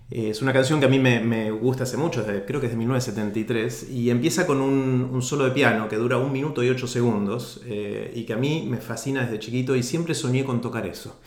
Es 0.10 0.41
una 0.41 0.53
canción 0.53 0.79
que 0.79 0.86
a 0.86 0.89
mí 0.89 1.00
me, 1.00 1.51
gusta 1.51 1.84
hace 1.84 1.98
mucho, 1.98 2.25
creo 2.25 2.60
que 2.60 2.67
es 2.67 2.72
de 2.72 2.77
1973, 2.77 3.89
y 3.91 4.10
empieza 4.10 4.48
con 4.48 4.62
un, 4.62 5.10
un, 5.12 5.22
solo 5.22 5.46
de 5.46 5.51
piano 5.51 5.89
que 5.89 5.98
dura 5.98 6.17
un 6.17 6.32
minuto 6.32 6.63
y 6.63 6.70
ocho 6.70 6.88
segundos, 6.88 7.62
y 7.67 8.24
que 8.24 8.34
a 8.34 8.38
mí 8.38 8.65
me 8.70 8.77
fascina 8.77 9.22
desde 9.22 9.39
chiquito 9.39 9.75
y 9.75 9.84
siempre 9.84 10.13
soñé 10.15 10.44
con 10.44 10.62
tocar 10.62 10.86
eso 10.86 11.20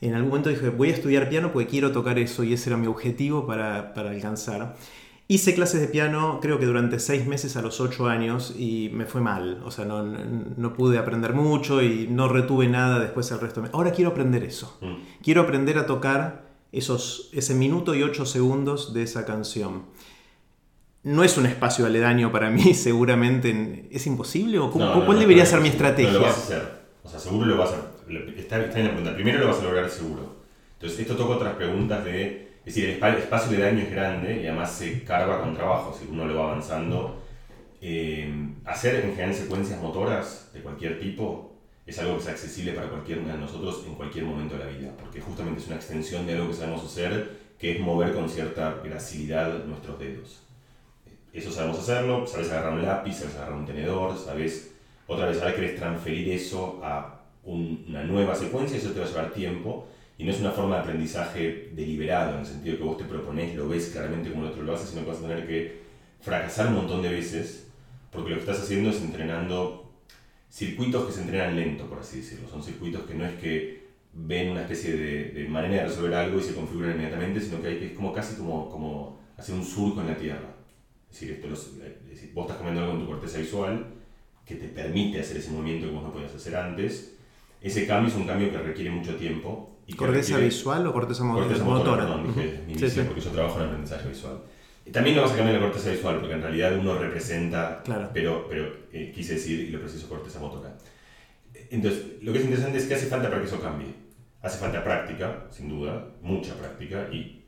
en 0.00 0.14
algún 0.14 0.28
momento 0.30 0.50
dije, 0.50 0.70
voy 0.70 0.90
a 0.90 0.94
estudiar 0.94 1.28
piano 1.28 1.52
porque 1.52 1.68
quiero 1.68 1.92
tocar 1.92 2.18
eso 2.18 2.44
y 2.44 2.52
ese 2.52 2.70
era 2.70 2.76
mi 2.76 2.86
objetivo 2.86 3.46
para, 3.46 3.92
alcanzar. 3.96 4.76
Hice 5.26 5.54
clases 5.54 5.80
de 5.80 5.88
piano 5.88 6.38
creo 6.40 6.58
que 6.58 6.66
durante 6.66 6.98
seis 7.00 7.26
meses 7.26 7.56
a 7.56 7.62
los 7.62 7.80
ocho 7.80 8.06
años 8.06 8.54
y 8.56 8.90
me 8.94 9.04
fue 9.06 9.20
mal. 9.20 9.60
O 9.64 9.70
sea, 9.70 9.84
no, 9.84 10.02
no 10.02 10.72
pude 10.72 10.98
aprender 10.98 11.34
mucho 11.34 11.82
y 11.82 12.06
no 12.08 12.28
retuve 12.28 12.68
nada 12.68 12.98
después 12.98 13.30
el 13.32 13.40
resto. 13.40 13.62
Ahora 13.72 13.90
quiero 13.90 14.12
aprender 14.12 14.44
eso. 14.44 14.78
Mm. 14.80 15.22
Quiero 15.22 15.42
aprender 15.42 15.78
a 15.78 15.86
tocar 15.86 16.47
esos, 16.72 17.30
ese 17.32 17.54
minuto 17.54 17.94
y 17.94 18.02
ocho 18.02 18.26
segundos 18.26 18.92
de 18.94 19.02
esa 19.02 19.24
canción. 19.24 19.86
No 21.02 21.24
es 21.24 21.36
un 21.38 21.46
espacio 21.46 21.86
aledaño 21.86 22.32
para 22.32 22.50
mí, 22.50 22.62
seguramente. 22.74 23.88
¿Es 23.90 24.06
imposible? 24.06 24.58
¿O 24.58 24.70
¿Cuál 24.70 25.18
debería 25.18 25.46
ser 25.46 25.60
mi 25.60 25.68
estrategia? 25.68 26.12
lo 26.12 26.22
vas 26.22 26.36
a 26.36 26.38
hacer. 26.38 26.78
O 27.02 27.08
sea, 27.08 27.18
seguro 27.18 27.46
lo 27.46 27.56
vas 27.56 27.72
a... 27.72 28.10
Está, 28.36 28.62
está 28.62 28.78
en 28.78 28.86
la 28.86 28.90
pregunta. 28.92 29.14
Primero 29.14 29.38
lo 29.38 29.48
vas 29.48 29.60
a 29.60 29.64
lograr 29.64 29.88
seguro. 29.88 30.36
Entonces, 30.74 31.00
esto 31.00 31.16
toca 31.16 31.36
otras 31.36 31.54
preguntas 31.54 32.04
de 32.04 32.48
es 32.68 32.74
decir, 32.74 32.98
el 33.02 33.14
espacio 33.14 33.56
de 33.56 33.64
daño 33.64 33.82
es 33.82 33.90
grande 33.90 34.42
y 34.42 34.46
además 34.46 34.70
se 34.70 35.02
carga 35.02 35.40
con 35.40 35.54
trabajo, 35.54 35.96
si 35.98 36.06
uno 36.12 36.26
lo 36.26 36.34
va 36.34 36.50
avanzando. 36.50 37.22
Eh, 37.80 38.30
hacer 38.66 38.96
en 38.96 39.12
general 39.12 39.34
secuencias 39.34 39.80
motoras 39.80 40.50
de 40.52 40.60
cualquier 40.60 41.00
tipo 41.00 41.47
es 41.88 41.98
algo 41.98 42.16
que 42.16 42.22
es 42.22 42.28
accesible 42.28 42.72
para 42.72 42.90
cualquiera 42.90 43.22
de 43.22 43.38
nosotros 43.38 43.82
en 43.86 43.94
cualquier 43.94 44.26
momento 44.26 44.58
de 44.58 44.64
la 44.64 44.70
vida, 44.70 44.92
porque 45.00 45.22
justamente 45.22 45.62
es 45.62 45.68
una 45.68 45.76
extensión 45.76 46.26
de 46.26 46.34
algo 46.34 46.48
que 46.48 46.54
sabemos 46.54 46.84
hacer, 46.84 47.38
que 47.58 47.72
es 47.72 47.80
mover 47.80 48.12
con 48.12 48.28
cierta 48.28 48.78
gracilidad 48.84 49.64
nuestros 49.64 49.98
dedos. 49.98 50.42
Eso 51.32 51.50
sabemos 51.50 51.78
hacerlo, 51.78 52.26
sabes 52.26 52.50
agarrar 52.50 52.74
un 52.74 52.82
lápiz, 52.82 53.14
sabes 53.14 53.36
agarrar 53.36 53.54
un 53.54 53.64
tenedor, 53.64 54.18
sabes, 54.18 54.74
otra 55.06 55.28
vez, 55.28 55.40
ahora 55.40 55.54
querés 55.54 55.76
transferir 55.76 56.28
eso 56.28 56.78
a 56.84 57.22
una 57.44 58.04
nueva 58.04 58.34
secuencia, 58.34 58.76
eso 58.76 58.90
te 58.90 59.00
va 59.00 59.06
a 59.06 59.08
llevar 59.08 59.30
tiempo, 59.32 59.88
y 60.18 60.24
no 60.24 60.30
es 60.30 60.40
una 60.40 60.50
forma 60.50 60.74
de 60.74 60.82
aprendizaje 60.82 61.70
deliberado, 61.72 62.34
en 62.34 62.40
el 62.40 62.46
sentido 62.46 62.76
que 62.76 62.84
vos 62.84 62.98
te 62.98 63.04
propones, 63.04 63.56
lo 63.56 63.66
ves 63.66 63.86
claramente 63.86 64.30
como 64.30 64.44
el 64.44 64.50
otro 64.50 64.62
lo 64.62 64.74
hace, 64.74 64.88
sino 64.88 65.04
que 65.04 65.08
vas 65.08 65.20
a 65.20 65.22
tener 65.22 65.46
que 65.46 65.80
fracasar 66.20 66.66
un 66.66 66.74
montón 66.74 67.00
de 67.00 67.08
veces, 67.08 67.66
porque 68.12 68.28
lo 68.28 68.36
que 68.36 68.40
estás 68.42 68.60
haciendo 68.60 68.90
es 68.90 69.00
entrenando 69.00 69.87
circuitos 70.50 71.06
que 71.06 71.12
se 71.12 71.22
entrenan 71.22 71.56
lento, 71.56 71.86
por 71.86 71.98
así 71.98 72.18
decirlo. 72.18 72.48
Son 72.48 72.62
circuitos 72.62 73.02
que 73.02 73.14
no 73.14 73.24
es 73.24 73.34
que 73.34 73.88
ven 74.12 74.50
una 74.50 74.62
especie 74.62 74.96
de, 74.96 75.48
manera 75.48 75.82
de 75.82 75.88
resolver 75.88 76.14
algo 76.14 76.38
y 76.38 76.42
se 76.42 76.54
configuran 76.54 76.92
inmediatamente, 76.92 77.40
sino 77.40 77.60
que, 77.60 77.68
hay, 77.68 77.78
que 77.78 77.86
es 77.86 77.92
como 77.92 78.12
casi 78.12 78.36
como, 78.36 78.68
como 78.68 79.20
hacer 79.36 79.54
un 79.54 79.64
surco 79.64 80.00
en 80.00 80.08
la 80.08 80.16
Tierra. 80.16 80.54
Es 81.10 81.20
decir, 81.20 81.36
esto 81.36 81.48
vos 82.34 82.44
estás 82.44 82.58
comiendo 82.58 82.82
algo 82.82 82.94
en 82.94 83.00
tu 83.00 83.06
corteza 83.06 83.38
visual 83.38 83.86
que 84.44 84.54
te 84.54 84.68
permite 84.68 85.20
hacer 85.20 85.36
ese 85.36 85.50
movimiento 85.50 85.86
que 85.86 85.92
vos 85.92 86.02
no 86.02 86.12
podías 86.12 86.34
hacer 86.34 86.56
antes. 86.56 87.14
Ese 87.60 87.86
cambio 87.86 88.08
es 88.08 88.16
un 88.16 88.26
cambio 88.26 88.50
que 88.50 88.58
requiere 88.58 88.90
mucho 88.90 89.16
tiempo 89.16 89.78
¿Corteza 89.96 90.38
visual 90.38 90.86
o 90.86 90.92
corteza, 90.92 91.24
corteza 91.26 91.64
motora? 91.64 92.04
Perdón, 92.04 92.34
dije 92.66 92.90
sí, 92.90 93.00
porque 93.06 93.20
yo 93.20 93.30
trabajo 93.30 93.60
en 93.60 93.66
aprendizaje 93.66 94.08
visual. 94.08 94.42
También 94.92 95.16
lo 95.16 95.22
vas 95.22 95.32
a 95.32 95.36
cambiar 95.36 95.60
la 95.60 95.66
corteza 95.66 95.90
visual, 95.90 96.20
porque 96.20 96.34
en 96.34 96.42
realidad 96.42 96.76
uno 96.78 96.98
representa, 96.98 97.82
claro. 97.84 98.10
pero, 98.12 98.46
pero 98.48 98.72
eh, 98.92 99.12
quise 99.14 99.34
decir, 99.34 99.60
y 99.60 99.70
lo 99.70 99.80
preciso, 99.80 100.08
corteza 100.08 100.40
motora. 100.40 100.76
Entonces, 101.70 102.22
lo 102.22 102.32
que 102.32 102.38
es 102.38 102.44
interesante 102.44 102.78
es 102.78 102.86
que 102.86 102.94
hace 102.94 103.06
falta 103.06 103.28
para 103.28 103.40
que 103.40 103.48
eso 103.48 103.60
cambie. 103.60 103.88
Hace 104.40 104.58
falta 104.58 104.84
práctica, 104.84 105.46
sin 105.50 105.68
duda, 105.68 106.08
mucha 106.22 106.54
práctica, 106.54 107.08
y 107.12 107.44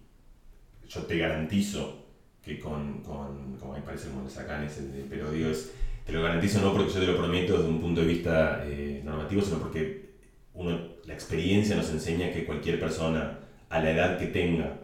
yo 0.88 1.02
te 1.02 1.18
garantizo 1.18 2.06
que 2.42 2.58
con, 2.58 3.02
con 3.02 3.56
como 3.58 3.74
me 3.74 3.82
parece 3.82 4.08
como 4.08 4.24
le 4.24 4.30
sacan 4.30 4.64
ese, 4.64 4.82
pero 5.08 5.30
digo, 5.30 5.50
es, 5.50 5.72
te 6.04 6.12
lo 6.12 6.22
garantizo 6.22 6.60
no 6.60 6.72
porque 6.72 6.92
yo 6.92 7.00
te 7.00 7.06
lo 7.06 7.16
prometo 7.16 7.56
desde 7.58 7.68
un 7.68 7.80
punto 7.80 8.00
de 8.00 8.06
vista 8.06 8.64
eh, 8.66 9.00
normativo, 9.04 9.42
sino 9.42 9.58
porque 9.58 10.10
uno, 10.54 10.78
la 11.04 11.14
experiencia 11.14 11.76
nos 11.76 11.90
enseña 11.90 12.32
que 12.32 12.44
cualquier 12.44 12.80
persona, 12.80 13.38
a 13.68 13.80
la 13.80 13.90
edad 13.92 14.18
que 14.18 14.26
tenga, 14.26 14.80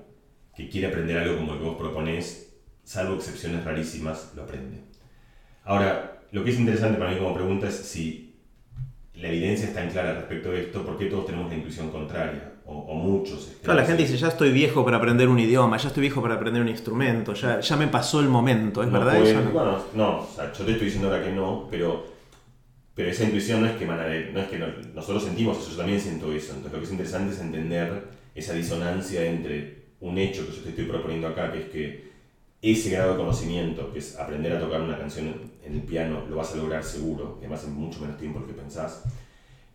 que 0.54 0.68
quiere 0.68 0.86
aprender 0.86 1.18
algo 1.18 1.36
como 1.36 1.54
el 1.54 1.58
que 1.58 1.64
vos 1.64 1.76
proponés, 1.76 2.45
salvo 2.86 3.16
excepciones 3.16 3.64
rarísimas, 3.64 4.32
lo 4.36 4.44
aprende. 4.44 4.78
Ahora, 5.64 6.22
lo 6.30 6.44
que 6.44 6.50
es 6.50 6.58
interesante 6.58 6.98
para 6.98 7.10
mí 7.10 7.18
como 7.18 7.34
pregunta 7.34 7.66
es 7.66 7.74
si 7.74 8.36
la 9.14 9.28
evidencia 9.28 9.66
está 9.66 9.82
en 9.82 9.90
clara 9.90 10.14
respecto 10.14 10.50
de 10.50 10.62
esto, 10.62 10.84
¿por 10.84 10.96
qué 10.96 11.06
todos 11.06 11.26
tenemos 11.26 11.50
la 11.50 11.56
intuición 11.56 11.90
contraria? 11.90 12.52
O, 12.68 12.94
muchos. 12.94 13.52
Claro, 13.62 13.80
la 13.80 13.86
gente 13.86 14.02
dice, 14.02 14.16
ya 14.16 14.28
estoy 14.28 14.50
viejo 14.50 14.84
para 14.84 14.96
aprender 14.96 15.28
un 15.28 15.38
idioma, 15.38 15.76
ya 15.76 15.88
estoy 15.88 16.00
viejo 16.02 16.20
para 16.20 16.34
aprender 16.34 16.62
un 16.62 16.68
instrumento, 16.68 17.32
ya, 17.32 17.60
ya 17.60 17.76
me 17.76 17.86
pasó 17.86 18.20
el 18.20 18.28
momento, 18.28 18.82
¿es 18.82 18.90
verdad 18.90 19.16
eso? 19.16 19.40
Bueno, 19.52 19.78
no, 19.94 20.20
o 20.20 20.28
sea, 20.34 20.52
yo 20.52 20.64
te 20.64 20.72
estoy 20.72 20.86
diciendo 20.86 21.08
ahora 21.08 21.24
que 21.24 21.32
no, 21.32 21.68
pero 21.70 22.16
pero 22.96 23.10
esa 23.10 23.24
intuición 23.24 23.60
no 23.60 23.66
es 23.66 23.76
que 23.76 23.84
no 23.84 24.40
es 24.40 24.48
que 24.48 24.58
nosotros 24.94 25.24
sentimos 25.24 25.58
eso, 25.58 25.72
yo 25.72 25.76
también 25.76 26.00
siento 26.00 26.32
eso. 26.32 26.54
Entonces 26.54 26.72
lo 26.72 26.78
que 26.78 26.84
es 26.86 26.90
interesante 26.92 27.34
es 27.34 27.40
entender 27.40 28.04
esa 28.34 28.54
disonancia 28.54 29.24
entre 29.24 29.86
un 30.00 30.16
hecho 30.16 30.46
que 30.46 30.56
yo 30.56 30.62
te 30.62 30.70
estoy 30.70 30.86
proponiendo 30.86 31.28
acá, 31.28 31.52
que 31.52 31.58
es 31.58 31.66
que 31.66 32.05
ese 32.72 32.90
grado 32.90 33.12
de 33.12 33.18
conocimiento, 33.18 33.92
que 33.92 34.00
es 34.00 34.16
aprender 34.16 34.52
a 34.52 34.60
tocar 34.60 34.80
una 34.80 34.98
canción 34.98 35.34
en 35.64 35.74
el 35.74 35.82
piano, 35.82 36.24
lo 36.28 36.36
vas 36.36 36.52
a 36.52 36.56
lograr 36.56 36.82
seguro, 36.82 37.36
además 37.38 37.64
en 37.64 37.74
mucho 37.74 38.00
menos 38.00 38.18
tiempo 38.18 38.40
del 38.40 38.48
que 38.48 38.54
pensás, 38.54 39.04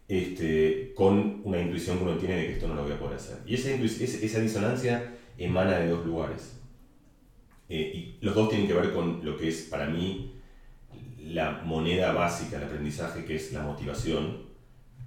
este, 0.07 0.93
con 0.93 1.41
una 1.45 1.61
intuición 1.61 1.97
que 1.97 2.03
uno 2.03 2.17
tiene 2.17 2.35
de 2.35 2.47
que 2.47 2.53
esto 2.53 2.67
no 2.67 2.75
lo 2.75 2.83
voy 2.83 2.91
a 2.91 2.99
poder 2.99 3.15
hacer. 3.15 3.37
Y 3.45 3.55
esa, 3.55 3.69
esa 3.71 4.39
disonancia 4.39 5.15
emana 5.37 5.77
de 5.79 5.87
dos 5.87 6.05
lugares. 6.05 6.59
Eh, 7.69 8.17
y 8.19 8.25
los 8.25 8.35
dos 8.35 8.49
tienen 8.49 8.67
que 8.67 8.73
ver 8.73 8.91
con 8.93 9.23
lo 9.23 9.37
que 9.37 9.47
es 9.47 9.61
para 9.61 9.87
mí 9.87 10.35
la 11.23 11.61
moneda 11.63 12.11
básica 12.11 12.57
del 12.57 12.67
aprendizaje, 12.67 13.23
que 13.23 13.35
es 13.35 13.53
la 13.53 13.63
motivación, 13.63 14.51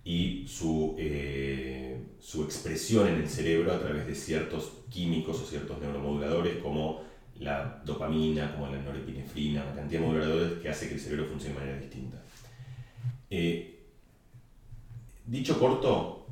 y 0.05 0.47
su, 0.47 0.95
eh, 0.99 1.99
su 2.21 2.45
expresión 2.45 3.09
en 3.09 3.17
el 3.17 3.29
cerebro 3.29 3.73
a 3.73 3.79
través 3.81 4.07
de 4.07 4.15
ciertos 4.15 4.85
químicos 4.91 5.41
o 5.41 5.47
ciertos 5.47 5.81
neuromoduladores 5.81 6.57
como 6.59 7.03
la 7.45 7.83
dopamina, 7.85 8.53
como 8.53 8.69
la 8.69 8.81
norepinefrina, 8.83 9.63
una 9.63 9.75
cantidad 9.75 10.01
de 10.01 10.07
moduladores 10.07 10.53
que 10.61 10.69
hace 10.69 10.89
que 10.89 10.95
el 10.95 11.01
cerebro 11.01 11.27
funcione 11.27 11.55
de 11.55 11.61
manera 11.61 11.79
distinta. 11.79 12.17
Eh, 13.31 13.83
dicho 15.27 15.59
corto, 15.59 16.27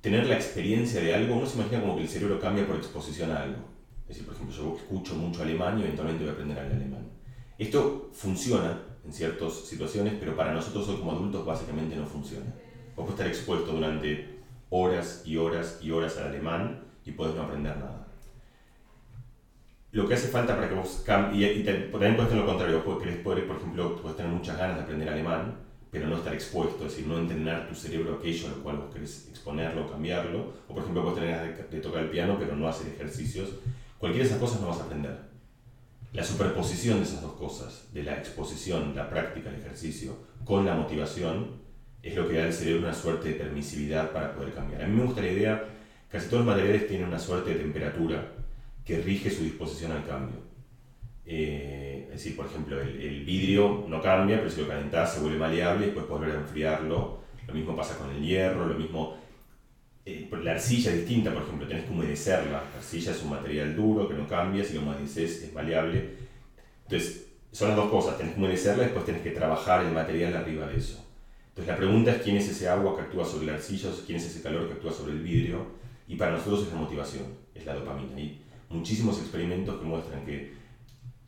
tener 0.00 0.26
la 0.26 0.34
experiencia 0.34 1.00
de 1.00 1.14
algo, 1.14 1.36
uno 1.36 1.46
se 1.46 1.58
imagina 1.58 1.80
como 1.80 1.96
que 1.96 2.02
el 2.02 2.08
cerebro 2.08 2.40
cambia 2.40 2.66
por 2.66 2.76
exposición 2.76 3.30
a 3.30 3.42
algo. 3.42 3.64
Es 4.02 4.16
decir, 4.16 4.26
por 4.26 4.34
ejemplo, 4.34 4.56
yo 4.56 4.76
escucho 4.76 5.14
mucho 5.14 5.42
alemán 5.42 5.78
y 5.78 5.82
eventualmente 5.82 6.24
voy 6.24 6.30
a 6.30 6.32
aprender 6.32 6.58
el 6.58 6.72
alemán. 6.72 7.08
Esto 7.58 8.10
funciona 8.12 8.82
en 9.04 9.12
ciertas 9.12 9.52
situaciones, 9.52 10.14
pero 10.18 10.34
para 10.34 10.52
nosotros 10.52 10.88
hoy 10.88 10.96
como 10.96 11.12
adultos 11.12 11.46
básicamente 11.46 11.94
no 11.94 12.06
funciona. 12.06 12.46
Vos 12.96 13.06
podés 13.06 13.10
estar 13.12 13.26
expuesto 13.28 13.72
durante 13.72 14.40
horas 14.70 15.22
y 15.24 15.36
horas 15.36 15.78
y 15.82 15.90
horas 15.90 16.16
al 16.16 16.28
alemán 16.28 16.82
y 17.04 17.12
podés 17.12 17.36
no 17.36 17.42
aprender 17.42 17.76
nada. 17.76 17.99
Lo 19.92 20.06
que 20.06 20.14
hace 20.14 20.28
falta 20.28 20.54
para 20.54 20.68
que 20.68 20.74
vos 20.74 21.02
cambies, 21.04 21.56
y, 21.56 21.64
también 21.64 21.90
puedes 21.90 22.28
tener 22.28 22.44
lo 22.44 22.46
contrario, 22.46 22.98
querés 22.98 23.16
poder, 23.18 23.46
por 23.46 23.56
ejemplo, 23.56 23.96
puedes 24.00 24.16
tener 24.16 24.30
muchas 24.30 24.56
ganas 24.56 24.76
de 24.76 24.82
aprender 24.82 25.08
alemán, 25.08 25.56
pero 25.90 26.06
no 26.06 26.18
estar 26.18 26.32
expuesto, 26.32 26.86
es 26.86 26.92
decir, 26.92 27.08
no 27.08 27.18
entrenar 27.18 27.68
tu 27.68 27.74
cerebro 27.74 28.14
aquello 28.14 28.46
a 28.46 28.50
lo 28.50 28.62
cual 28.62 28.76
vos 28.76 28.94
querés 28.94 29.26
exponerlo 29.28 29.90
cambiarlo, 29.90 30.52
o 30.68 30.74
por 30.74 30.82
ejemplo, 30.82 31.02
puedes 31.02 31.18
tener 31.18 31.36
ganas 31.36 31.70
de 31.70 31.80
tocar 31.80 32.04
el 32.04 32.10
piano, 32.10 32.36
pero 32.38 32.54
no 32.54 32.68
hacer 32.68 32.92
ejercicios. 32.92 33.48
Cualquiera 33.98 34.24
de 34.24 34.30
esas 34.30 34.40
cosas 34.40 34.60
no 34.60 34.68
vas 34.68 34.78
a 34.78 34.84
aprender 34.84 35.30
la 36.12 36.24
superposición 36.24 36.98
de 36.98 37.04
esas 37.04 37.22
dos 37.22 37.32
cosas, 37.32 37.88
de 37.92 38.02
la 38.02 38.16
exposición, 38.16 38.94
la 38.94 39.08
práctica, 39.08 39.50
el 39.50 39.56
ejercicio, 39.56 40.16
con 40.44 40.64
la 40.66 40.74
motivación, 40.74 41.60
es 42.02 42.14
lo 42.16 42.28
que 42.28 42.38
da 42.38 42.44
al 42.44 42.52
cerebro 42.52 42.82
una 42.82 42.94
suerte 42.94 43.30
de 43.30 43.34
permisividad 43.34 44.10
para 44.10 44.34
poder 44.34 44.52
cambiar. 44.52 44.82
A 44.82 44.86
mí 44.86 44.96
me 44.96 45.04
gusta 45.04 45.20
la 45.20 45.30
idea, 45.30 45.64
casi 46.10 46.28
todos 46.28 46.44
los 46.44 46.54
materiales 46.54 46.88
tienen 46.88 47.08
una 47.08 47.18
suerte 47.18 47.50
de 47.50 47.56
temperatura 47.56 48.39
que 48.84 49.00
rige 49.00 49.30
su 49.30 49.42
disposición 49.44 49.92
al 49.92 50.06
cambio. 50.06 50.38
Eh, 51.24 52.06
es 52.06 52.14
decir, 52.14 52.36
por 52.36 52.46
ejemplo, 52.46 52.80
el, 52.80 53.24
vidrio 53.24 53.84
no 53.88 54.02
cambia, 54.02 54.38
pero 54.38 54.50
si 54.50 54.62
lo 54.62 54.68
calentás 54.68 55.14
se 55.14 55.20
vuelve 55.20 55.38
maleable 55.38 55.84
y 55.84 55.86
después 55.86 56.06
puedes 56.06 56.22
volver 56.22 56.36
a 56.36 56.40
enfriarlo. 56.40 57.20
Lo 57.46 57.54
mismo 57.54 57.76
pasa 57.76 57.96
con 57.98 58.10
el 58.10 58.22
hierro, 58.22 58.66
lo 58.66 58.74
mismo 58.74 59.16
eh, 60.04 60.28
la 60.42 60.52
arcilla 60.52 60.90
es 60.90 60.98
distinta, 60.98 61.32
por 61.32 61.42
ejemplo, 61.42 61.68
tenés 61.68 61.84
que 61.84 61.92
humedecerla. 61.92 62.52
La 62.72 62.78
arcilla 62.78 63.12
es 63.12 63.22
un 63.22 63.30
material 63.30 63.76
duro 63.76 64.08
que 64.08 64.14
no 64.14 64.26
cambia, 64.26 64.64
si 64.64 64.74
lo 64.74 64.80
humedeces 64.80 65.42
es 65.42 65.52
maleable. 65.52 66.16
Entonces, 66.84 67.26
son 67.52 67.68
las 67.68 67.76
dos 67.76 67.90
cosas, 67.90 68.16
tenés 68.16 68.34
que 68.34 68.40
humedecerla 68.40 68.82
y 68.82 68.86
después 68.86 69.06
tenés 69.06 69.22
que 69.22 69.30
trabajar 69.30 69.84
el 69.84 69.92
material 69.92 70.36
arriba 70.36 70.66
de 70.66 70.78
eso. 70.78 71.04
Entonces, 71.48 71.68
la 71.68 71.76
pregunta 71.76 72.12
es 72.12 72.22
quién 72.22 72.36
es 72.36 72.48
ese 72.48 72.68
agua 72.68 72.96
que 72.96 73.02
actúa 73.02 73.24
sobre 73.24 73.46
la 73.46 73.54
arcilla, 73.54 73.90
quién 74.06 74.18
es 74.18 74.26
ese 74.26 74.42
calor 74.42 74.66
que 74.66 74.74
actúa 74.74 74.92
sobre 74.92 75.12
el 75.12 75.20
vidrio, 75.20 75.66
y 76.08 76.16
para 76.16 76.32
nosotros 76.32 76.62
es 76.64 76.72
la 76.72 76.80
motivación, 76.80 77.24
es 77.54 77.64
la 77.66 77.74
dopamina. 77.74 78.16
Muchísimos 78.70 79.18
experimentos 79.18 79.78
que 79.78 79.84
muestran 79.84 80.24
que 80.24 80.54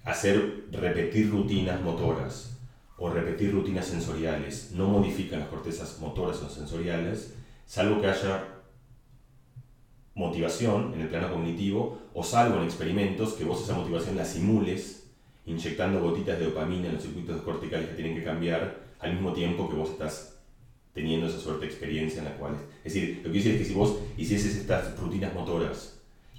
hacer 0.05 0.65
repetir 0.71 1.31
rutinas 1.31 1.81
motoras 1.81 2.57
o 2.97 3.11
repetir 3.11 3.53
rutinas 3.53 3.87
sensoriales 3.87 4.71
no 4.73 4.87
modifican 4.87 5.41
las 5.41 5.49
cortezas 5.49 5.99
motoras 6.01 6.41
o 6.43 6.49
sensoriales, 6.49 7.35
salvo 7.67 8.01
que 8.01 8.07
haya 8.07 8.45
motivación 10.15 10.95
en 10.95 11.01
el 11.01 11.09
plano 11.09 11.33
cognitivo, 11.33 11.99
o 12.15 12.23
salvo 12.23 12.59
en 12.59 12.65
experimentos 12.65 13.33
que 13.33 13.45
vos 13.45 13.63
esa 13.63 13.75
motivación 13.75 14.17
la 14.17 14.25
simules 14.25 15.11
inyectando 15.47 16.01
gotitas 16.01 16.39
de 16.39 16.45
dopamina 16.45 16.87
en 16.89 16.95
los 16.95 17.03
circuitos 17.03 17.43
corticales 17.43 17.89
que 17.89 17.97
tienen 17.97 18.15
que 18.15 18.23
cambiar 18.23 18.83
al 19.01 19.15
mismo 19.15 19.33
tiempo 19.33 19.69
que 19.69 19.77
vos 19.77 19.91
estás 19.91 20.39
teniendo 20.93 21.27
esa 21.27 21.41
suerte 21.41 21.67
de 21.67 21.73
experiencia 21.73 22.19
en 22.19 22.27
la 22.27 22.37
cual... 22.37 22.55
Es 22.85 22.95
decir, 22.95 23.23
lo 23.25 23.33
que 23.33 23.41
quiero 23.41 23.45
decir 23.45 23.53
es 23.55 23.59
que 23.59 23.65
si 23.65 23.75
vos 23.75 23.99
hicieses 24.17 24.57
estas 24.57 24.97
rutinas 24.99 25.35
motoras 25.35 25.92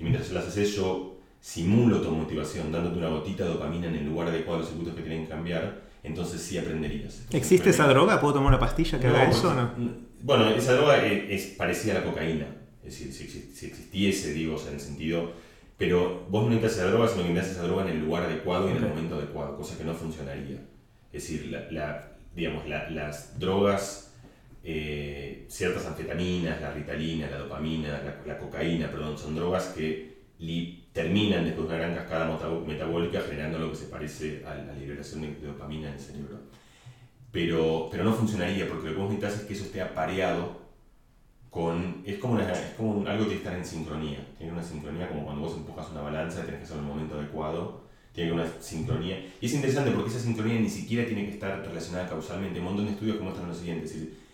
y 0.03 0.09
mientras 0.09 0.31
las 0.31 0.47
haces 0.47 0.75
yo 0.75 1.17
simulo 1.39 2.01
tu 2.01 2.11
motivación 2.11 2.71
dándote 2.73 2.97
una 2.97 3.07
gotita 3.07 3.45
de 3.45 3.51
dopamina 3.51 3.87
en 3.87 3.95
el 3.95 4.05
lugar 4.05 4.27
adecuado 4.27 4.59
de 4.59 4.63
los 4.63 4.69
circuitos 4.69 4.95
que 4.95 5.01
tienen 5.01 5.23
que 5.23 5.29
cambiar, 5.29 5.81
entonces 6.03 6.41
sí 6.41 6.57
aprenderías. 6.57 7.25
¿Existe 7.31 7.69
esa 7.69 7.87
droga? 7.87 8.19
¿Puedo 8.19 8.33
tomar 8.33 8.49
una 8.49 8.59
pastilla 8.59 8.99
que 8.99 9.07
haga 9.07 9.29
eso 9.29 9.51
o 9.51 9.53
no? 9.53 9.71
Bueno, 10.21 10.49
esa 10.49 10.73
droga 10.73 11.05
es, 11.05 11.45
parecida 11.57 11.93
a 11.93 11.99
la 11.99 12.03
cocaína. 12.03 12.47
Es 12.83 12.99
decir, 12.99 13.13
si, 13.13 13.67
existiese, 13.67 14.33
digo, 14.33 14.61
en 14.67 14.73
el 14.73 14.79
sentido... 14.79 15.31
Pero 15.75 16.27
vos 16.29 16.43
no 16.43 16.49
necesitas 16.49 16.77
esa 16.77 16.91
droga, 16.91 17.07
sino 17.07 17.23
que 17.23 17.29
necesitas 17.29 17.57
esa 17.57 17.67
droga 17.67 17.83
en 17.83 17.97
el 17.97 18.05
lugar 18.05 18.23
adecuado 18.23 18.67
y 18.67 18.71
en 18.71 18.77
el 18.77 18.89
momento 18.89 19.15
adecuado, 19.15 19.57
cosa 19.57 19.77
que 19.77 19.83
no 19.83 19.93
funcionaría. 19.93 20.57
Es 21.11 21.23
decir, 21.23 21.47
la, 21.47 22.11
digamos, 22.35 22.67
las 22.67 23.39
drogas, 23.39 24.02
eh, 24.65 25.45
ciertas 25.49 25.85
anfetaminas, 25.85 26.61
la 26.61 26.73
ritalina, 26.73 27.29
la 27.29 27.37
dopamina, 27.37 28.01
la, 28.25 28.37
cocaína, 28.37 28.89
perdón, 28.89 29.17
son 29.17 29.35
drogas 29.35 29.67
que 29.75 30.13
terminan 30.93 31.43
después 31.43 31.67
de 31.67 31.75
una 31.75 31.83
gran 31.83 31.95
cascada 31.95 32.39
metabólica 32.65 33.21
generando 33.21 33.59
lo 33.59 33.71
que 33.71 33.77
se 33.77 33.87
parece 33.87 34.43
a 34.45 34.55
la 34.55 34.73
liberación 34.73 35.21
de, 35.21 35.47
dopamina 35.47 35.89
en 35.89 35.95
el 35.95 35.99
cerebro. 35.99 36.39
Pero, 37.31 37.89
pero 37.91 38.03
no 38.03 38.13
funcionaría 38.13 38.67
porque 38.67 38.89
lo 38.89 38.93
que 38.93 38.99
vos 39.01 39.09
necesitas 39.11 39.41
es 39.41 39.47
que 39.47 39.53
eso 39.53 39.65
esté 39.65 39.81
apareado 39.81 40.61
con... 41.49 42.01
Es 42.05 42.17
como, 42.19 42.39
es 42.39 42.73
como 42.77 43.05
algo 43.07 43.23
que 43.23 43.29
tiene 43.29 43.29
que 43.29 43.35
estar 43.35 43.55
en 43.55 43.65
sincronía. 43.65 44.27
Tiene 44.37 44.53
una 44.53 44.63
sincronía 44.63 45.09
como 45.09 45.25
cuando 45.25 45.41
vos 45.41 45.57
empujas 45.57 45.89
una 45.91 46.01
balanza 46.01 46.45
tenés 46.45 46.59
que 46.59 46.65
hacer 46.65 46.77
el 46.77 46.83
momento 46.83 47.15
adecuado. 47.15 47.83
Tiene 48.13 48.31
una 48.31 48.45
sincronía. 48.61 49.19
Y 49.41 49.47
es 49.47 49.53
interesante 49.53 49.91
porque 49.91 50.11
esa 50.11 50.19
sincronía 50.19 50.59
ni 50.59 50.69
siquiera 50.69 51.05
tiene 51.05 51.25
que 51.25 51.33
estar 51.33 51.65
relacionada 51.65 52.07
causalmente. 52.07 52.59
Un 52.59 52.65
montón 52.65 52.85
de 52.85 52.91
estudios 52.91 53.17
que 53.17 53.23
muestran 53.23 53.49
lo 53.49 53.55
siguiente. 53.55 53.87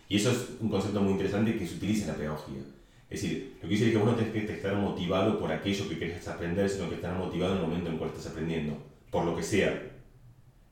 Y 0.09 0.17
eso 0.17 0.31
es 0.31 0.49
un 0.59 0.69
concepto 0.69 1.01
muy 1.01 1.13
interesante 1.13 1.57
que 1.57 1.65
se 1.65 1.75
utiliza 1.75 2.03
en 2.03 2.07
la 2.09 2.15
pedagogía 2.15 2.63
es 3.09 3.23
decir, 3.23 3.55
lo 3.55 3.67
que 3.67 3.73
dice 3.73 3.87
es 3.87 3.91
que 3.91 3.97
vos 3.97 4.05
no 4.05 4.15
que 4.17 4.53
estar 4.53 4.75
motivado 4.75 5.39
por 5.39 5.51
aquello 5.51 5.89
que 5.89 5.97
querés 5.97 6.27
aprender, 6.27 6.69
sino 6.69 6.89
que 6.89 6.95
estar 6.95 7.17
motivado 7.17 7.55
en 7.55 7.61
el 7.61 7.67
momento 7.67 7.87
en 7.87 7.93
el 7.93 7.99
cual 7.99 8.11
estás 8.11 8.31
aprendiendo, 8.31 8.77
por 9.09 9.25
lo 9.25 9.35
que 9.35 9.41
sea. 9.41 9.71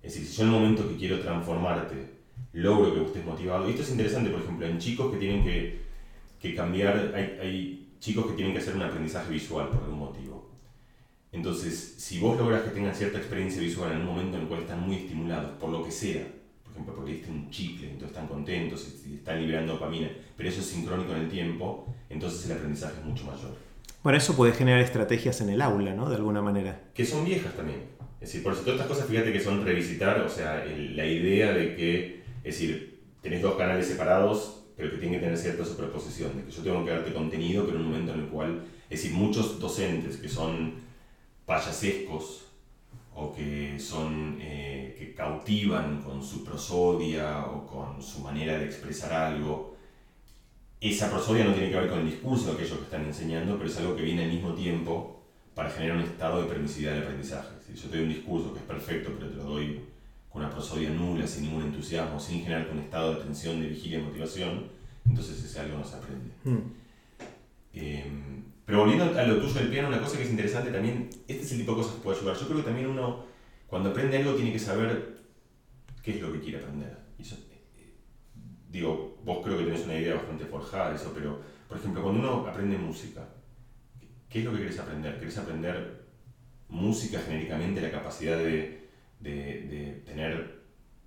Es 0.04 0.14
decir, 0.14 0.28
si 0.28 0.38
yo 0.38 0.44
en 0.44 0.50
el 0.50 0.56
momento 0.56 0.88
que 0.88 0.98
quiero 0.98 1.20
transformarte 1.20 2.18
logro 2.54 2.94
que 2.94 3.00
vos 3.00 3.08
estés 3.08 3.26
motivado, 3.26 3.68
y 3.68 3.72
esto 3.72 3.82
es 3.82 3.90
interesante, 3.90 4.30
por 4.30 4.42
ejemplo, 4.42 4.68
en 4.68 4.78
chicos 4.78 5.12
que 5.12 5.18
tienen 5.18 5.44
que, 5.44 5.82
que 6.40 6.54
cambiar, 6.54 7.12
hay, 7.16 7.40
hay 7.42 7.90
chicos 8.00 8.28
que 8.28 8.34
tienen 8.34 8.54
que 8.54 8.60
hacer 8.60 8.76
un 8.76 8.84
aprendizaje 8.84 9.34
visual 9.34 9.70
por 9.70 9.82
algún 9.82 10.00
motivo. 10.00 10.52
Entonces, 11.32 11.96
si 11.98 12.20
vos 12.20 12.38
logras 12.38 12.62
que 12.62 12.70
tengan 12.70 12.94
cierta 12.94 13.18
experiencia 13.18 13.62
visual 13.62 13.92
en 13.92 14.02
un 14.02 14.06
momento 14.06 14.38
en 14.38 14.44
el 14.44 14.48
cual 14.48 14.62
están 14.62 14.82
muy 14.82 14.98
estimulados, 14.98 15.58
por 15.60 15.72
lo 15.72 15.84
que 15.84 15.92
sea, 15.92 16.24
ejemplo, 16.78 16.96
porque 16.96 17.14
diste 17.14 17.32
un 17.32 17.50
chicle, 17.50 17.88
entonces 17.88 18.10
están 18.10 18.28
contentos, 18.28 18.88
y 19.06 19.16
están 19.16 19.42
liberando 19.42 19.74
dopamina, 19.74 20.10
pero 20.36 20.50
eso 20.50 20.62
es 20.62 20.68
sincrónico 20.68 21.14
en 21.14 21.22
el 21.22 21.30
tiempo, 21.30 21.94
entonces 22.10 22.46
el 22.46 22.58
aprendizaje 22.58 23.00
es 23.00 23.06
mucho 23.06 23.26
mayor. 23.26 23.56
Bueno, 24.04 24.18
eso 24.18 24.36
puede 24.36 24.54
generar 24.54 24.80
estrategias 24.82 25.42
en 25.42 25.50
el 25.50 25.62
aula, 25.62 25.94
¿no? 25.94 26.10
De 26.10 26.16
alguna 26.16 26.42
manera. 26.42 26.80
Que 26.94 27.06
son 27.06 27.26
viejas 27.26 27.54
también. 27.56 27.80
Es 28.22 28.30
decir, 28.30 28.44
por 28.44 28.54
eso 28.54 28.62
todas 28.62 28.80
estas 28.80 28.92
cosas, 28.92 29.10
fíjate 29.10 29.34
que 29.34 29.40
son 29.40 29.66
revisitar, 29.66 30.22
o 30.22 30.30
sea, 30.30 30.64
la 30.66 31.06
idea 31.06 31.52
de 31.52 31.76
que, 31.76 32.22
es 32.44 32.60
decir, 32.60 33.00
tenés 33.22 33.42
dos 33.42 33.56
canales 33.56 33.88
separados, 33.88 34.64
pero 34.76 34.92
que 34.92 34.98
tienen 34.98 35.20
que 35.20 35.26
tener 35.26 35.38
cierta 35.38 35.66
superposición, 35.66 36.38
de 36.38 36.44
que 36.44 36.52
yo 36.52 36.62
tengo 36.62 36.86
que 36.86 36.92
darte 36.92 37.14
contenido, 37.14 37.66
pero 37.66 37.80
en 37.80 37.86
un 37.86 37.92
momento 37.92 38.14
en 38.14 38.20
el 38.22 38.28
cual, 38.28 38.64
es 38.90 39.02
decir, 39.02 39.18
muchos 39.18 39.60
docentes 39.60 40.18
que 40.18 40.30
son 40.30 40.76
payasescos 41.46 42.47
o 43.20 43.34
que 43.34 43.80
son, 43.80 44.38
eh, 44.40 44.96
que 44.98 45.16
cautivan 45.16 46.04
con 46.04 46.24
su 46.24 46.44
prosodia 46.44 47.48
o 47.48 47.66
con 47.66 48.00
su 48.00 48.20
manera 48.20 48.60
de 48.60 48.66
expresar 48.66 49.12
algo, 49.12 49.76
esa 50.80 51.10
prosodia 51.10 51.44
no 51.44 51.54
tiene 51.54 51.72
que 51.72 51.80
ver 51.80 51.90
con 51.90 52.00
el 52.00 52.12
discurso 52.12 52.46
de 52.48 52.52
aquellos 52.54 52.78
que 52.78 52.84
están 52.84 53.06
enseñando, 53.06 53.58
pero 53.58 53.68
es 53.68 53.78
algo 53.78 53.96
que 53.96 54.04
viene 54.04 54.26
al 54.26 54.32
mismo 54.32 54.54
tiempo 54.54 55.24
para 55.56 55.72
generar 55.72 55.98
un 55.98 56.04
estado 56.04 56.44
de 56.44 56.48
permisividad 56.48 56.94
del 56.94 57.04
aprendizaje. 57.04 57.50
Si 57.66 57.74
yo 57.74 57.90
te 57.90 57.98
doy 57.98 58.06
un 58.06 58.14
discurso 58.14 58.54
que 58.54 58.60
es 58.60 58.66
perfecto, 58.66 59.12
pero 59.18 59.32
te 59.32 59.38
lo 59.38 59.44
doy 59.46 59.82
con 60.30 60.44
una 60.44 60.52
prosodia 60.52 60.92
nula, 60.92 61.26
sin 61.26 61.46
ningún 61.46 61.64
entusiasmo, 61.64 62.20
sin 62.20 62.44
generar 62.44 62.70
un 62.72 62.78
estado 62.78 63.16
de 63.16 63.24
tensión, 63.24 63.60
de 63.60 63.70
vigilia 63.70 63.98
y 63.98 64.04
motivación, 64.04 64.66
entonces 65.10 65.44
ese 65.44 65.60
algo 65.60 65.80
no 65.80 65.84
se 65.84 65.96
aprende. 65.96 66.30
Hmm. 66.44 66.72
Em, 67.74 68.44
pero 68.68 68.82
volviendo 68.82 69.20
a 69.20 69.24
lo 69.24 69.42
tuyo 69.42 69.56
del 69.56 69.70
piano, 69.70 69.88
una 69.88 70.00
cosa 70.00 70.18
que 70.18 70.24
es 70.26 70.30
interesante 70.30 70.70
también, 70.70 71.10
este 71.28 71.44
es 71.44 71.52
el 71.54 71.58
tipo 71.58 71.72
de 71.72 71.78
cosas 71.78 71.96
que 71.96 72.02
puede 72.02 72.18
ayudar. 72.20 72.38
Yo 72.38 72.46
creo 72.46 72.58
que 72.58 72.66
también 72.66 72.88
uno, 72.88 73.26
cuando 73.66 73.90
aprende 73.90 74.18
algo, 74.18 74.36
tiene 74.36 74.54
que 74.54 74.60
saber 74.60 75.18
qué 76.04 76.12
es 76.12 76.22
lo 76.22 76.32
que 76.32 76.42
quiere 76.42 76.58
aprender 76.60 77.08
digo, 78.78 79.18
vos 79.24 79.40
creo 79.44 79.58
que 79.58 79.66
tenés 79.66 79.86
una 79.86 79.98
idea 79.98 80.16
bastante 80.16 80.46
forjada 80.46 80.90
de 80.90 80.96
eso, 80.96 81.12
pero, 81.14 81.40
por 81.68 81.78
ejemplo, 81.78 82.02
cuando 82.04 82.20
uno 82.22 82.48
aprende 82.48 82.78
música, 82.78 83.28
¿qué 84.30 84.40
es 84.40 84.46
lo 84.46 84.52
que 84.52 84.60
querés 84.60 84.80
aprender? 84.80 85.20
¿Querés 85.20 85.38
aprender 85.38 86.06
música 86.70 87.20
genéricamente, 87.20 87.82
la 87.82 87.92
capacidad 87.92 88.38
de, 88.38 88.90
de, 89.20 90.04
tener, 90.06 90.62